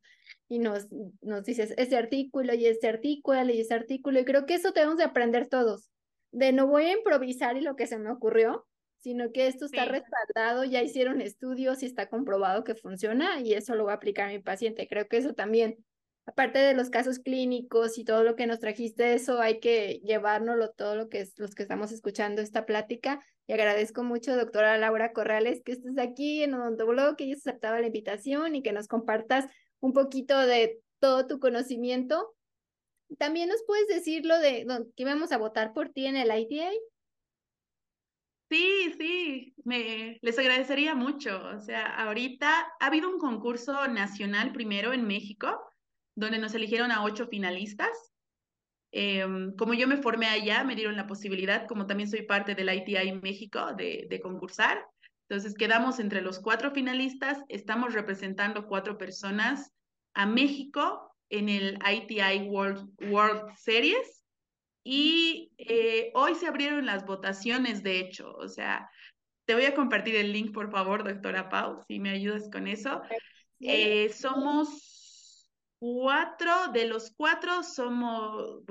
y 0.49 0.59
nos, 0.59 0.87
nos 1.21 1.45
dices 1.45 1.73
ese 1.77 1.95
artículo 1.95 2.53
y 2.53 2.65
este 2.65 2.89
artículo 2.89 3.45
y 3.45 3.61
ese 3.61 3.73
artículo 3.73 4.19
y 4.19 4.25
creo 4.25 4.45
que 4.45 4.55
eso 4.55 4.73
tenemos 4.73 4.97
de 4.97 5.05
aprender 5.05 5.47
todos, 5.47 5.89
de 6.33 6.51
no 6.51 6.67
voy 6.67 6.83
a 6.83 6.97
improvisar 6.97 7.55
y 7.55 7.61
lo 7.61 7.77
que 7.77 7.87
se 7.87 7.97
me 7.97 8.11
ocurrió, 8.11 8.67
sino 9.01 9.31
que 9.31 9.47
esto 9.47 9.65
está 9.65 9.85
respaldado, 9.85 10.63
ya 10.63 10.81
hicieron 10.81 11.21
estudios 11.21 11.83
y 11.83 11.87
está 11.87 12.07
comprobado 12.07 12.63
que 12.63 12.75
funciona 12.75 13.41
y 13.41 13.53
eso 13.53 13.75
lo 13.75 13.83
voy 13.83 13.91
a 13.91 13.95
aplicar 13.95 14.29
a 14.29 14.31
mi 14.31 14.39
paciente. 14.39 14.87
Creo 14.87 15.07
que 15.07 15.17
eso 15.17 15.33
también 15.33 15.77
aparte 16.25 16.59
de 16.59 16.73
los 16.73 16.89
casos 16.89 17.19
clínicos 17.19 17.97
y 17.97 18.03
todo 18.03 18.23
lo 18.23 18.35
que 18.35 18.47
nos 18.47 18.59
trajiste, 18.59 19.13
eso 19.13 19.41
hay 19.41 19.59
que 19.59 19.99
llevárnoslo, 20.03 20.71
todo 20.71 20.95
lo 20.95 21.09
que 21.09 21.21
es 21.21 21.37
los 21.37 21.55
que 21.55 21.63
estamos 21.63 21.91
escuchando 21.91 22.41
esta 22.41 22.65
plática. 22.65 23.23
Y 23.47 23.53
agradezco 23.53 24.03
mucho, 24.03 24.35
doctora 24.35 24.77
Laura 24.77 25.11
Corrales, 25.13 25.61
que 25.63 25.73
estés 25.73 25.97
aquí 25.97 26.43
en 26.43 26.53
Odontoblog, 26.53 27.15
que 27.15 27.25
hayas 27.25 27.39
aceptado 27.39 27.79
la 27.79 27.87
invitación 27.87 28.55
y 28.55 28.61
que 28.61 28.71
nos 28.71 28.87
compartas 28.87 29.47
un 29.79 29.93
poquito 29.93 30.39
de 30.39 30.79
todo 30.99 31.27
tu 31.27 31.39
conocimiento. 31.39 32.33
También 33.17 33.49
nos 33.49 33.63
puedes 33.65 33.87
decir 33.87 34.25
lo 34.25 34.39
de 34.39 34.65
que 34.95 35.03
íbamos 35.03 35.31
a 35.31 35.37
votar 35.37 35.73
por 35.73 35.89
ti 35.89 36.05
en 36.05 36.15
el 36.15 36.31
ITA. 36.31 36.69
Sí, 38.51 38.93
sí, 38.97 39.55
me, 39.63 40.19
les 40.21 40.37
agradecería 40.37 40.93
mucho. 40.93 41.41
O 41.55 41.61
sea, 41.61 41.85
ahorita 42.03 42.67
ha 42.81 42.85
habido 42.85 43.07
un 43.09 43.17
concurso 43.17 43.87
nacional 43.87 44.51
primero 44.51 44.91
en 44.91 45.07
México 45.07 45.57
donde 46.15 46.37
nos 46.37 46.53
eligieron 46.53 46.91
a 46.91 47.05
ocho 47.05 47.27
finalistas. 47.27 48.11
Em, 48.91 49.55
como 49.55 49.73
yo 49.73 49.87
me 49.87 50.01
formé 50.01 50.27
allá, 50.27 50.65
me 50.65 50.75
dieron 50.75 50.97
la 50.97 51.07
posibilidad, 51.07 51.65
como 51.65 51.87
también 51.87 52.09
soy 52.09 52.23
parte 52.23 52.53
del 52.53 52.73
ITI 52.73 53.21
México, 53.21 53.71
de, 53.73 54.07
de 54.09 54.19
concursar. 54.19 54.85
Entonces 55.29 55.53
quedamos 55.53 55.99
entre 55.99 56.19
los 56.19 56.41
cuatro 56.41 56.71
finalistas, 56.71 57.41
estamos 57.47 57.93
representando 57.93 58.67
cuatro 58.67 58.97
personas 58.97 59.71
a 60.13 60.25
México 60.25 61.15
en 61.29 61.47
el 61.47 61.79
ITI 61.89 62.49
World, 62.49 62.89
World 63.09 63.55
Series 63.55 64.20
y 64.83 65.53
eh, 65.57 66.11
hoy 66.13 66.35
se 66.35 66.47
abrieron 66.47 66.85
las 66.85 67.05
votaciones, 67.05 67.83
de 67.83 67.99
hecho, 67.99 68.33
o 68.35 68.47
sea, 68.47 68.89
te 69.45 69.53
voy 69.53 69.65
a 69.65 69.75
compartir 69.75 70.15
el 70.15 70.31
link, 70.31 70.53
por 70.53 70.71
favor, 70.71 71.03
doctora 71.03 71.49
Pau, 71.49 71.81
si 71.87 71.99
me 71.99 72.09
ayudas 72.09 72.49
con 72.51 72.67
eso. 72.67 73.01
Eh, 73.59 74.09
somos 74.09 75.49
cuatro, 75.79 76.69
de 76.73 76.87
los 76.87 77.11
cuatro 77.15 77.63
somos, 77.63 78.63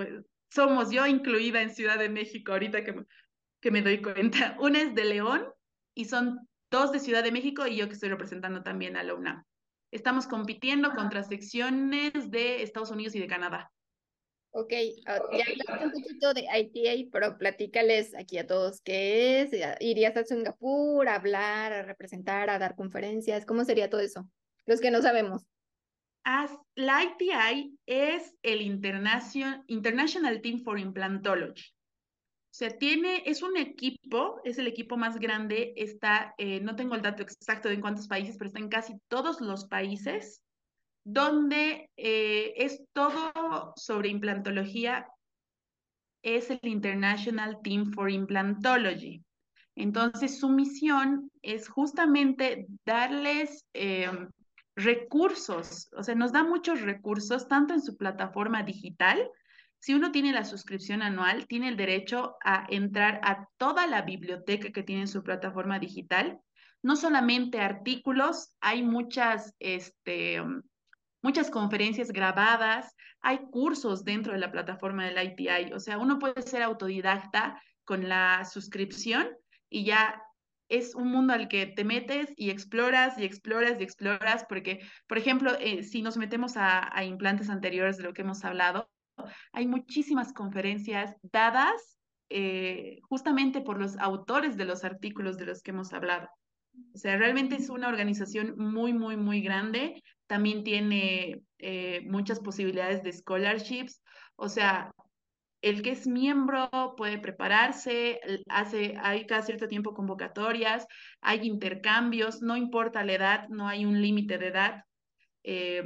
somos 0.50 0.90
yo 0.90 1.06
incluida 1.06 1.62
en 1.62 1.74
Ciudad 1.74 1.98
de 1.98 2.08
México, 2.08 2.52
ahorita 2.52 2.84
que, 2.84 3.04
que 3.60 3.70
me 3.70 3.82
doy 3.82 4.00
cuenta. 4.00 4.56
Una 4.60 4.80
es 4.80 4.94
de 4.94 5.04
León 5.04 5.46
y 5.94 6.06
son 6.06 6.48
dos 6.70 6.92
de 6.92 7.00
Ciudad 7.00 7.22
de 7.22 7.32
México 7.32 7.66
y 7.66 7.76
yo 7.76 7.88
que 7.88 7.94
estoy 7.94 8.08
representando 8.08 8.62
también 8.62 8.96
a 8.96 9.02
la 9.02 9.14
UNAM. 9.14 9.44
Estamos 9.92 10.26
compitiendo 10.26 10.94
contra 10.94 11.24
secciones 11.24 12.30
de 12.30 12.62
Estados 12.62 12.90
Unidos 12.90 13.14
y 13.16 13.20
de 13.20 13.26
Canadá. 13.26 13.70
Ok, 14.52 14.72
ah, 15.06 15.20
ya 15.32 15.44
hablaste 15.44 15.86
un 15.86 16.02
poquito 16.02 16.34
de 16.34 16.46
ITA, 16.52 17.08
pero 17.12 17.38
platícales 17.38 18.14
aquí 18.16 18.38
a 18.38 18.46
todos 18.46 18.80
qué 18.82 19.42
es. 19.42 19.50
¿Irías 19.80 20.16
a 20.16 20.24
Singapur 20.24 21.08
a 21.08 21.14
hablar, 21.14 21.72
a 21.72 21.82
representar, 21.82 22.50
a 22.50 22.58
dar 22.58 22.74
conferencias? 22.74 23.46
¿Cómo 23.46 23.64
sería 23.64 23.88
todo 23.88 24.00
eso? 24.00 24.28
Los 24.66 24.80
que 24.80 24.90
no 24.90 25.02
sabemos 25.02 25.46
la 26.74 27.04
ITI 27.04 27.78
es 27.86 28.34
el 28.42 28.62
International, 28.62 30.40
Team 30.42 30.62
for 30.62 30.78
Implantology. 30.78 31.62
O 31.62 32.52
sea, 32.52 32.76
tiene, 32.76 33.22
es 33.26 33.42
un 33.42 33.56
equipo, 33.56 34.40
es 34.44 34.58
el 34.58 34.66
equipo 34.66 34.96
más 34.96 35.18
grande, 35.18 35.72
está, 35.76 36.34
eh, 36.36 36.60
no 36.60 36.74
tengo 36.74 36.96
el 36.96 37.02
dato 37.02 37.22
exacto 37.22 37.68
de 37.68 37.76
en 37.76 37.80
cuántos 37.80 38.08
países, 38.08 38.36
pero 38.36 38.48
está 38.48 38.58
en 38.58 38.68
casi 38.68 38.98
todos 39.08 39.40
los 39.40 39.66
países, 39.66 40.42
donde 41.12 41.90
eh, 41.96 42.54
es 42.56 42.82
todo 42.92 43.72
sobre 43.76 44.08
implantología, 44.08 45.06
es 46.22 46.50
el 46.50 46.60
International 46.62 47.58
Team 47.62 47.92
for 47.92 48.10
Implantology. 48.10 49.24
Entonces, 49.74 50.38
su 50.38 50.50
misión 50.50 51.30
es 51.42 51.68
justamente 51.68 52.66
darles 52.84 53.64
em, 53.72 54.28
recursos, 54.76 55.88
o 55.96 56.02
sea, 56.02 56.14
nos 56.14 56.32
da 56.32 56.44
muchos 56.44 56.82
recursos, 56.82 57.48
tanto 57.48 57.74
en 57.74 57.80
su 57.80 57.96
plataforma 57.96 58.62
digital. 58.62 59.30
Si 59.78 59.94
uno 59.94 60.12
tiene 60.12 60.32
la 60.32 60.44
suscripción 60.44 61.02
anual, 61.02 61.46
tiene 61.46 61.68
el 61.68 61.76
derecho 61.76 62.36
a 62.44 62.66
entrar 62.68 63.20
a 63.24 63.46
toda 63.56 63.86
la 63.86 64.02
biblioteca 64.02 64.70
que 64.70 64.82
tiene 64.82 65.02
en 65.02 65.08
su 65.08 65.22
plataforma 65.22 65.78
digital. 65.78 66.38
No 66.82 66.96
solamente 66.96 67.60
artículos, 67.60 68.54
hay 68.60 68.82
muchas, 68.82 69.54
este, 69.58 70.42
muchas 71.22 71.50
conferencias 71.50 72.12
grabadas, 72.12 72.94
hay 73.20 73.38
cursos 73.50 74.04
dentro 74.04 74.32
de 74.32 74.38
la 74.38 74.50
plataforma 74.50 75.04
del 75.04 75.22
ITI. 75.22 75.72
O 75.72 75.80
sea, 75.80 75.98
uno 75.98 76.18
puede 76.18 76.42
ser 76.42 76.62
autodidacta 76.62 77.60
con 77.84 78.08
la 78.08 78.44
suscripción 78.44 79.28
y 79.68 79.84
ya 79.84 80.22
es 80.70 80.94
un 80.94 81.08
mundo 81.08 81.32
al 81.32 81.48
que 81.48 81.66
te 81.66 81.84
metes 81.84 82.32
y 82.36 82.50
exploras 82.50 83.18
y 83.18 83.24
exploras 83.24 83.78
y 83.80 83.82
exploras, 83.82 84.46
porque, 84.48 84.80
por 85.08 85.18
ejemplo, 85.18 85.52
eh, 85.58 85.82
si 85.82 86.00
nos 86.00 86.16
metemos 86.16 86.52
a, 86.56 87.04
implantes 87.04 87.50
anteriores 87.50 87.96
de 87.96 88.04
lo 88.04 88.14
que 88.14 88.22
hemos 88.22 88.44
hablado, 88.44 88.88
hay 89.52 89.66
muchísimas 89.66 90.32
conferencias 90.32 91.16
dadas 91.22 91.98
eh, 92.30 93.00
justamente 93.02 93.60
por 93.60 93.78
los 93.78 93.98
autores 93.98 94.56
de 94.56 94.64
los 94.64 94.84
artículos 94.84 95.36
de 95.36 95.46
los 95.46 95.60
que 95.62 95.72
hemos 95.72 95.92
hablado. 95.92 96.28
O 96.94 96.98
sea, 96.98 97.16
realmente 97.16 97.56
es 97.56 97.68
una 97.68 97.88
organización 97.88 98.54
muy, 98.56 98.92
muy, 98.92 99.16
muy 99.16 99.42
grande. 99.42 100.02
También 100.30 100.62
tiene 100.62 101.42
eh, 101.58 102.02
muchas 102.06 102.38
posibilidades 102.38 103.02
de 103.02 103.12
scholarships. 103.12 104.00
O 104.36 104.48
sea, 104.48 104.92
el 105.60 105.82
que 105.82 105.90
es 105.90 106.06
miembro 106.06 106.70
puede 106.96 107.18
prepararse, 107.18 108.20
hace, 108.48 108.94
hay 109.02 109.26
cada 109.26 109.42
cierto 109.42 109.66
tiempo 109.66 109.92
convocatorias, 109.92 110.86
hay 111.20 111.48
intercambios, 111.48 112.42
no 112.42 112.56
importa 112.56 113.02
la 113.02 113.14
edad, 113.14 113.48
no 113.48 113.66
hay 113.66 113.84
un 113.84 114.00
límite 114.00 114.38
de 114.38 114.46
edad. 114.46 114.84
Eh, 115.42 115.82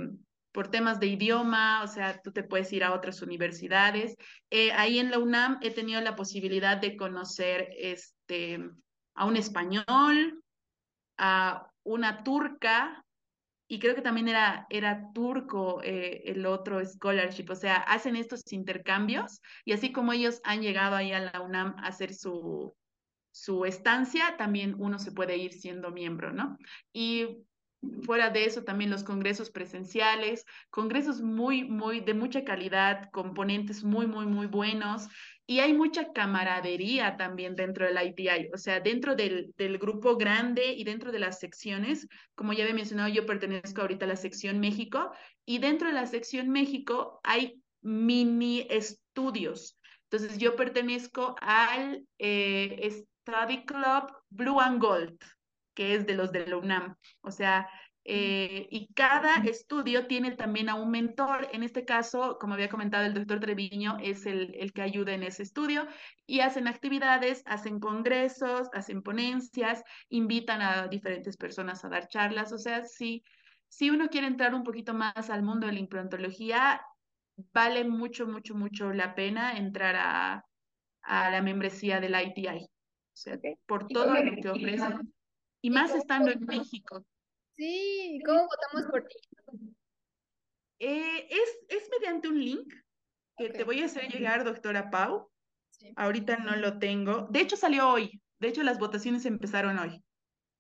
por 0.53 0.69
temas 0.69 1.01
de 1.01 1.07
idioma, 1.07 1.83
o 1.83 1.87
sea, 1.87 2.21
tú 2.21 2.31
te 2.31 2.43
puedes 2.43 2.71
ir 2.75 2.85
a 2.85 2.93
otras 2.93 3.23
universidades. 3.23 4.15
Eh, 4.51 4.73
ahí 4.73 4.99
en 4.99 5.11
la 5.11 5.21
UNAM 5.21 5.59
he 5.63 5.71
tenido 5.71 6.03
la 6.03 6.17
posibilidad 6.17 6.77
de 6.77 6.99
conocer 6.99 7.71
este, 7.79 8.61
a 9.15 9.25
un 9.25 9.39
español, 9.39 10.45
a 11.17 11.67
una 11.83 12.23
turca, 12.23 13.04
y 13.67 13.79
creo 13.79 13.95
que 13.95 14.03
también 14.03 14.29
era, 14.29 14.67
era 14.71 15.13
turco 15.13 15.81
eh, 15.83 16.23
el 16.27 16.45
otro 16.47 16.85
scholarship, 16.85 17.47
o 17.51 17.57
sea, 17.57 17.77
hacen 17.77 18.17
estos 18.17 18.53
intercambios 18.53 19.41
y 19.65 19.73
así 19.73 19.93
como 19.93 20.13
ellos 20.13 20.41
han 20.45 20.63
llegado 20.63 20.97
ahí 20.97 21.13
a 21.13 21.21
la 21.21 21.41
UNAM 21.41 21.75
a 21.79 21.87
hacer 21.87 22.15
su, 22.15 22.75
su 23.33 23.65
estancia, 23.65 24.37
también 24.37 24.77
uno 24.79 24.99
se 24.99 25.13
puede 25.13 25.37
ir 25.37 25.53
siendo 25.53 25.91
miembro, 25.91 26.33
¿no? 26.33 26.57
Y 26.93 27.45
fuera 28.03 28.31
de 28.31 28.45
eso 28.45 28.65
también 28.65 28.91
los 28.91 29.05
congresos 29.05 29.51
presenciales, 29.51 30.45
congresos 30.71 31.21
muy, 31.21 31.65
muy, 31.65 32.01
de 32.01 32.15
mucha 32.15 32.45
calidad, 32.45 33.11
componentes 33.13 33.85
muy, 33.85 34.07
muy, 34.07 34.27
muy 34.27 34.47
buenos. 34.47 35.09
Y 35.47 35.61
hay 35.61 35.75
mucha 35.75 36.13
camaradería 36.13 37.19
también 37.19 37.55
dentro 37.55 37.87
del 37.87 37.99
ITI, 38.03 38.51
o 38.55 38.57
sea, 38.57 38.81
dentro 38.81 39.15
del, 39.15 39.53
grupo 39.79 40.17
grande 40.17 40.73
y 40.73 40.85
dentro 40.85 41.13
de 41.13 41.19
las 41.19 41.39
secciones, 41.39 42.09
como 42.35 42.55
ya 42.55 42.65
había 42.65 42.75
mencionado, 42.75 43.11
yo 43.11 43.27
pertenezco 43.27 43.83
ahorita 43.83 44.07
a 44.07 44.09
la 44.09 44.17
sección 44.17 44.59
México 44.59 45.13
y 45.45 45.59
dentro 45.59 45.89
de 45.89 45.95
la 45.95 46.07
sección 46.07 46.49
México 46.49 47.21
hay 47.23 47.61
mini 47.83 48.67
estudios. 48.71 49.79
Entonces, 50.11 50.39
yo 50.39 50.57
pertenezco 50.57 51.35
al 51.41 52.07
eh, 52.19 52.89
Study 52.91 53.67
Club 53.67 54.13
Blue 54.31 54.61
and 54.61 54.81
Gold, 54.81 55.19
que 55.75 55.95
es 55.95 56.07
de 56.07 56.15
los 56.15 56.33
de 56.33 56.47
la 56.47 56.57
UNAM. 56.57 56.97
O 57.21 57.31
sea, 57.31 57.69
eh, 58.07 58.69
y 58.71 58.93
cada 58.93 59.37
estudio 59.45 60.07
tiene 60.07 60.33
también 60.33 60.69
a 60.69 60.75
un 60.75 60.91
mentor. 60.91 61.49
En 61.53 61.63
este 61.63 61.87
caso, 61.87 62.37
como 62.39 62.53
había 62.53 62.69
comentado, 62.69 63.07
el 63.07 63.15
doctor 63.15 63.41
Treviño 63.41 63.97
es 64.03 64.27
el, 64.27 64.55
el, 64.57 64.75
que 64.75 64.83
ayuda 64.83 65.15
en 65.15 65.23
ese 65.23 65.43
estudio 65.43 65.87
y 66.27 66.41
hacen 66.41 66.69
actividades, 66.69 67.43
hacen 67.47 67.81
congresos, 67.81 68.69
hacen 68.75 69.03
ponencias, 69.03 69.83
invitan 70.11 70.61
a 70.61 70.87
diferentes 70.89 71.39
personas 71.39 71.83
a 71.85 71.89
dar 71.89 72.07
charlas. 72.09 72.53
O 72.53 72.59
sea, 72.59 72.85
si, 72.85 73.25
si 73.69 73.89
uno 73.89 74.09
quiere 74.09 74.27
entrar 74.27 74.55
un 74.55 74.65
poquito 74.65 74.93
más 74.93 75.31
al 75.31 75.43
mundo 75.43 75.67
de 75.67 75.73
la 75.73 75.79
implantología, 75.79 76.83
vale 77.55 77.85
mucho, 77.85 78.27
mucho, 78.27 78.55
mucho 78.55 78.93
la 78.93 79.15
pena 79.15 79.57
entrar 79.57 79.97
a, 79.97 80.45
a 81.01 81.31
la 81.31 81.41
membresía 81.41 82.01
del 82.01 82.15
ITI. 82.21 82.49
O 82.49 83.17
sea, 83.17 83.39
por 83.65 83.87
todo 83.87 84.13
lo 84.13 84.37
que 84.43 84.49
ofrecen. 84.51 85.15
Y 85.63 85.71
más 85.71 85.95
estando 85.95 86.31
en 86.31 86.45
México. 86.45 87.03
Sí, 87.57 88.21
¿cómo 88.27 88.47
votamos 88.47 88.91
por 88.91 89.05
ti? 89.07 89.17
Eh, 90.81 91.29
es, 91.31 91.59
es 91.69 91.89
mediante 91.91 92.29
un 92.29 92.41
link. 92.41 92.75
que 93.37 93.51
te 93.51 93.65
voy 93.65 93.83
a 93.83 93.87
hacer 93.87 94.09
llegar, 94.11 94.45
doctora 94.45 94.91
Pau. 94.91 95.31
Sí. 95.71 95.93
Ahorita 95.97 96.37
no 96.39 96.57
lo 96.57 96.79
tengo. 96.79 97.27
De 97.31 97.41
hecho, 97.41 97.57
salió 97.57 97.89
hoy. 97.89 98.21
De 98.41 98.49
hecho, 98.49 98.63
las 98.63 98.79
votaciones 98.79 99.25
empezaron 99.25 99.79
hoy. 99.79 100.03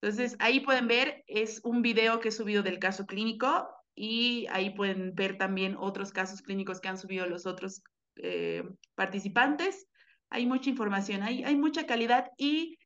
Entonces, 0.01 0.37
ahí 0.39 0.61
pueden 0.61 0.87
ver, 0.87 1.25
es 1.27 1.61
un 1.65 1.83
video 1.83 2.21
que 2.21 2.29
he 2.29 2.33
subido 2.33 2.63
del 2.63 2.79
caso 2.79 3.07
clínico 3.07 3.69
y 3.95 4.47
ahí 4.51 4.71
pueden 4.71 5.15
ver 5.15 5.39
también 5.39 5.77
otros 5.79 6.13
casos 6.13 6.43
clínicos 6.43 6.81
que 6.81 6.89
han 6.89 6.99
subido 6.99 7.27
los 7.27 7.47
otros 7.47 7.83
eh, 8.17 8.65
participantes. 8.95 9.87
Hay 10.31 10.47
mucha 10.47 10.71
información, 10.71 11.23
hay, 11.23 11.45
hay 11.45 11.57
mucha 11.57 11.87
calidad 11.87 12.31
y 12.37 12.77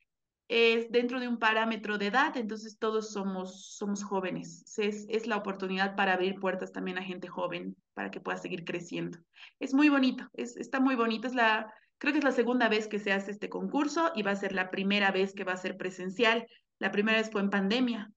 es 0.49 0.91
dentro 0.91 1.20
de 1.20 1.29
un 1.29 1.39
parámetro 1.39 1.99
de 1.99 2.07
edad, 2.07 2.37
entonces 2.37 2.79
todos 2.79 3.12
somos, 3.12 3.77
somos 3.77 4.03
jóvenes. 4.03 4.65
Es, 4.79 5.05
es 5.09 5.27
la 5.27 5.37
oportunidad 5.37 5.95
para 5.95 6.15
abrir 6.15 6.41
puertas 6.41 6.73
también 6.73 6.97
a 6.97 7.03
gente 7.03 7.29
joven 7.29 7.77
para 7.93 8.11
que 8.11 8.20
pueda 8.20 8.39
seguir 8.39 8.65
creciendo. 8.65 9.19
Es 9.61 9.75
muy 9.75 9.91
bonito, 9.91 10.27
es, 10.33 10.57
está 10.57 10.81
muy 10.81 10.95
bonito. 10.95 11.29
Es 11.29 11.35
la, 11.35 11.73
creo 11.99 12.12
que 12.12 12.20
es 12.20 12.25
la 12.25 12.33
segunda 12.33 12.69
vez 12.69 12.89
que 12.89 12.99
se 12.99 13.12
hace 13.12 13.31
este 13.31 13.51
concurso 13.51 14.11
y 14.15 14.23
va 14.23 14.31
a 14.31 14.37
ser 14.37 14.53
la 14.53 14.70
primera 14.70 15.11
vez 15.11 15.35
que 15.35 15.45
va 15.45 15.53
a 15.53 15.59
ser 15.59 15.77
presencial. 15.77 16.47
La 16.79 16.91
primera 16.91 17.19
vez 17.19 17.31
fue 17.31 17.43
en 17.43 17.51
pandemia. 17.51 18.11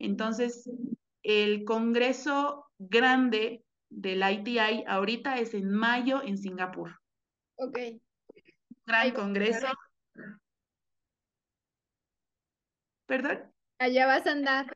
Entonces, 0.00 0.68
el 1.22 1.64
congreso 1.64 2.66
grande 2.78 3.62
del 3.90 4.28
ITI 4.28 4.84
ahorita 4.88 5.38
es 5.38 5.54
en 5.54 5.70
mayo 5.70 6.20
en 6.22 6.36
Singapur. 6.36 6.98
Ok. 7.56 7.78
Gran 8.86 9.12
congreso. 9.12 9.68
¿Perdón? 13.06 13.52
Allá 13.78 14.06
vas 14.06 14.26
a 14.26 14.32
andar. 14.32 14.72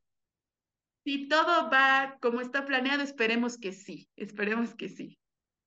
Si 1.05 1.29
todo 1.29 1.71
va 1.71 2.19
como 2.21 2.41
está 2.41 2.65
planeado, 2.65 3.03
esperemos 3.03 3.59
que 3.59 3.73
sí, 3.73 4.09
esperemos 4.17 4.75
que 4.75 4.89
sí. 4.89 5.19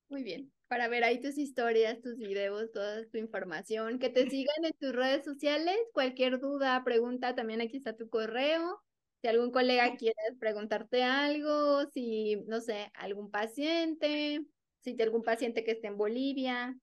Muy 0.08 0.22
bien. 0.22 0.52
Para 0.68 0.88
ver 0.88 1.04
ahí 1.04 1.20
tus 1.20 1.38
historias, 1.38 2.00
tus 2.00 2.16
videos, 2.16 2.72
toda 2.72 3.04
tu 3.06 3.18
información, 3.18 3.98
que 3.98 4.08
te 4.08 4.28
sigan 4.30 4.64
en 4.64 4.72
tus 4.72 4.92
redes 4.92 5.24
sociales. 5.24 5.76
Cualquier 5.92 6.40
duda, 6.40 6.82
pregunta, 6.84 7.34
también 7.34 7.60
aquí 7.60 7.76
está 7.76 7.96
tu 7.96 8.08
correo. 8.08 8.80
Si 9.20 9.28
algún 9.28 9.50
colega 9.50 9.96
quiere 9.96 10.14
preguntarte 10.38 11.02
algo, 11.02 11.84
si, 11.90 12.36
no 12.46 12.60
sé, 12.60 12.90
algún 12.94 13.30
paciente, 13.30 14.44
si 14.82 14.90
hay 14.90 15.02
algún 15.02 15.22
paciente 15.22 15.64
que 15.64 15.72
esté 15.72 15.88
en 15.88 15.96
Bolivia, 15.96 16.76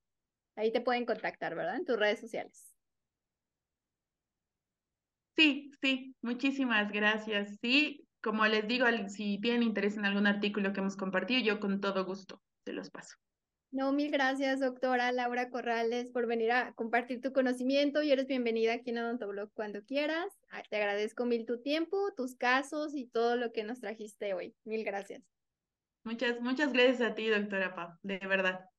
ahí 0.56 0.72
te 0.72 0.82
pueden 0.82 1.06
contactar, 1.06 1.56
¿verdad? 1.56 1.78
En 1.78 1.86
tus 1.86 1.98
redes 1.98 2.20
sociales. 2.20 2.71
Sí, 5.36 5.72
sí, 5.82 6.16
muchísimas 6.22 6.92
gracias. 6.92 7.58
Sí, 7.62 8.08
como 8.22 8.46
les 8.46 8.68
digo, 8.68 8.86
si 9.08 9.40
tienen 9.40 9.64
interés 9.64 9.98
en 9.98 10.06
algún 10.06 10.28
artículo 10.28 10.74
que 10.74 10.80
hemos 10.80 10.96
compartido, 10.96 11.42
yo 11.42 11.60
con 11.60 11.82
todo 11.82 12.06
gusto 12.06 12.42
se 12.66 12.74
los 12.74 12.90
paso. 12.90 13.16
No, 13.72 13.94
mil 13.94 14.12
gracias, 14.12 14.60
doctora 14.60 15.14
Laura 15.14 15.50
Corrales, 15.50 16.12
por 16.12 16.28
venir 16.28 16.52
a 16.52 16.74
compartir 16.74 17.22
tu 17.22 17.32
conocimiento 17.32 18.04
y 18.04 18.12
eres 18.12 18.28
bienvenida 18.28 18.74
aquí 18.74 18.90
en 18.90 18.98
Odontoblog 18.98 19.50
cuando 19.54 19.86
quieras. 19.86 20.28
Ah, 20.50 20.62
te 20.70 20.76
agradezco 20.76 21.26
mil 21.26 21.46
tu 21.46 21.62
tiempo, 21.62 22.12
tus 22.18 22.36
casos 22.36 22.94
y 22.94 23.08
todo 23.08 23.38
lo 23.38 23.54
que 23.54 23.64
nos 23.64 23.80
trajiste 23.80 24.34
hoy. 24.34 24.54
Mil 24.66 24.84
gracias. 24.84 25.24
Muchas, 26.04 26.42
muchas 26.42 26.74
gracias 26.74 27.02
a 27.02 27.16
ti, 27.16 27.30
doctora 27.30 27.74
Pau, 27.74 27.92
de 28.04 28.20
verdad. 28.20 28.71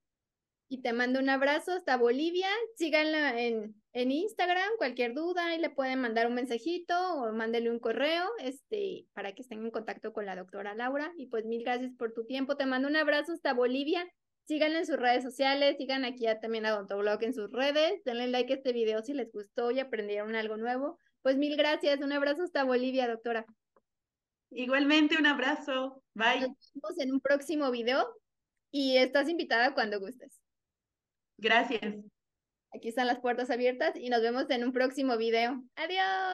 Y 0.72 0.80
te 0.80 0.94
mando 0.94 1.20
un 1.20 1.28
abrazo 1.28 1.72
hasta 1.72 1.98
Bolivia. 1.98 2.48
Síganla 2.76 3.38
en, 3.38 3.74
en 3.92 4.10
Instagram, 4.10 4.70
cualquier 4.78 5.12
duda, 5.12 5.54
y 5.54 5.58
le 5.58 5.68
pueden 5.68 6.00
mandar 6.00 6.26
un 6.26 6.32
mensajito 6.32 6.94
o 7.16 7.30
mándele 7.30 7.70
un 7.70 7.78
correo 7.78 8.24
este, 8.38 9.06
para 9.12 9.34
que 9.34 9.42
estén 9.42 9.62
en 9.62 9.70
contacto 9.70 10.14
con 10.14 10.24
la 10.24 10.34
doctora 10.34 10.74
Laura. 10.74 11.12
Y 11.18 11.26
pues 11.26 11.44
mil 11.44 11.62
gracias 11.62 11.92
por 11.98 12.14
tu 12.14 12.24
tiempo. 12.24 12.56
Te 12.56 12.64
mando 12.64 12.88
un 12.88 12.96
abrazo 12.96 13.32
hasta 13.34 13.52
Bolivia. 13.52 14.10
Síganla 14.44 14.78
en 14.78 14.86
sus 14.86 14.96
redes 14.96 15.22
sociales, 15.22 15.76
sigan 15.76 16.06
aquí 16.06 16.20
ya 16.20 16.40
también 16.40 16.64
a 16.64 16.74
Odontoblog 16.74 17.22
en 17.22 17.34
sus 17.34 17.52
redes. 17.52 18.02
Denle 18.06 18.28
like 18.28 18.54
a 18.54 18.56
este 18.56 18.72
video 18.72 19.02
si 19.02 19.12
les 19.12 19.30
gustó 19.30 19.72
y 19.72 19.78
aprendieron 19.78 20.34
algo 20.36 20.56
nuevo. 20.56 20.98
Pues 21.20 21.36
mil 21.36 21.54
gracias. 21.58 22.00
Un 22.00 22.12
abrazo 22.12 22.44
hasta 22.44 22.64
Bolivia, 22.64 23.08
doctora. 23.08 23.44
Igualmente, 24.48 25.18
un 25.18 25.26
abrazo. 25.26 26.02
Bye. 26.14 26.40
Nos 26.40 26.72
vemos 26.72 26.98
en 26.98 27.12
un 27.12 27.20
próximo 27.20 27.70
video 27.70 28.08
y 28.70 28.96
estás 28.96 29.28
invitada 29.28 29.74
cuando 29.74 30.00
gustes. 30.00 30.41
Gracias. 31.38 31.96
Aquí 32.74 32.88
están 32.88 33.06
las 33.06 33.20
puertas 33.20 33.50
abiertas 33.50 33.92
y 33.96 34.08
nos 34.08 34.22
vemos 34.22 34.48
en 34.50 34.64
un 34.64 34.72
próximo 34.72 35.16
video. 35.16 35.62
Adiós. 35.76 36.30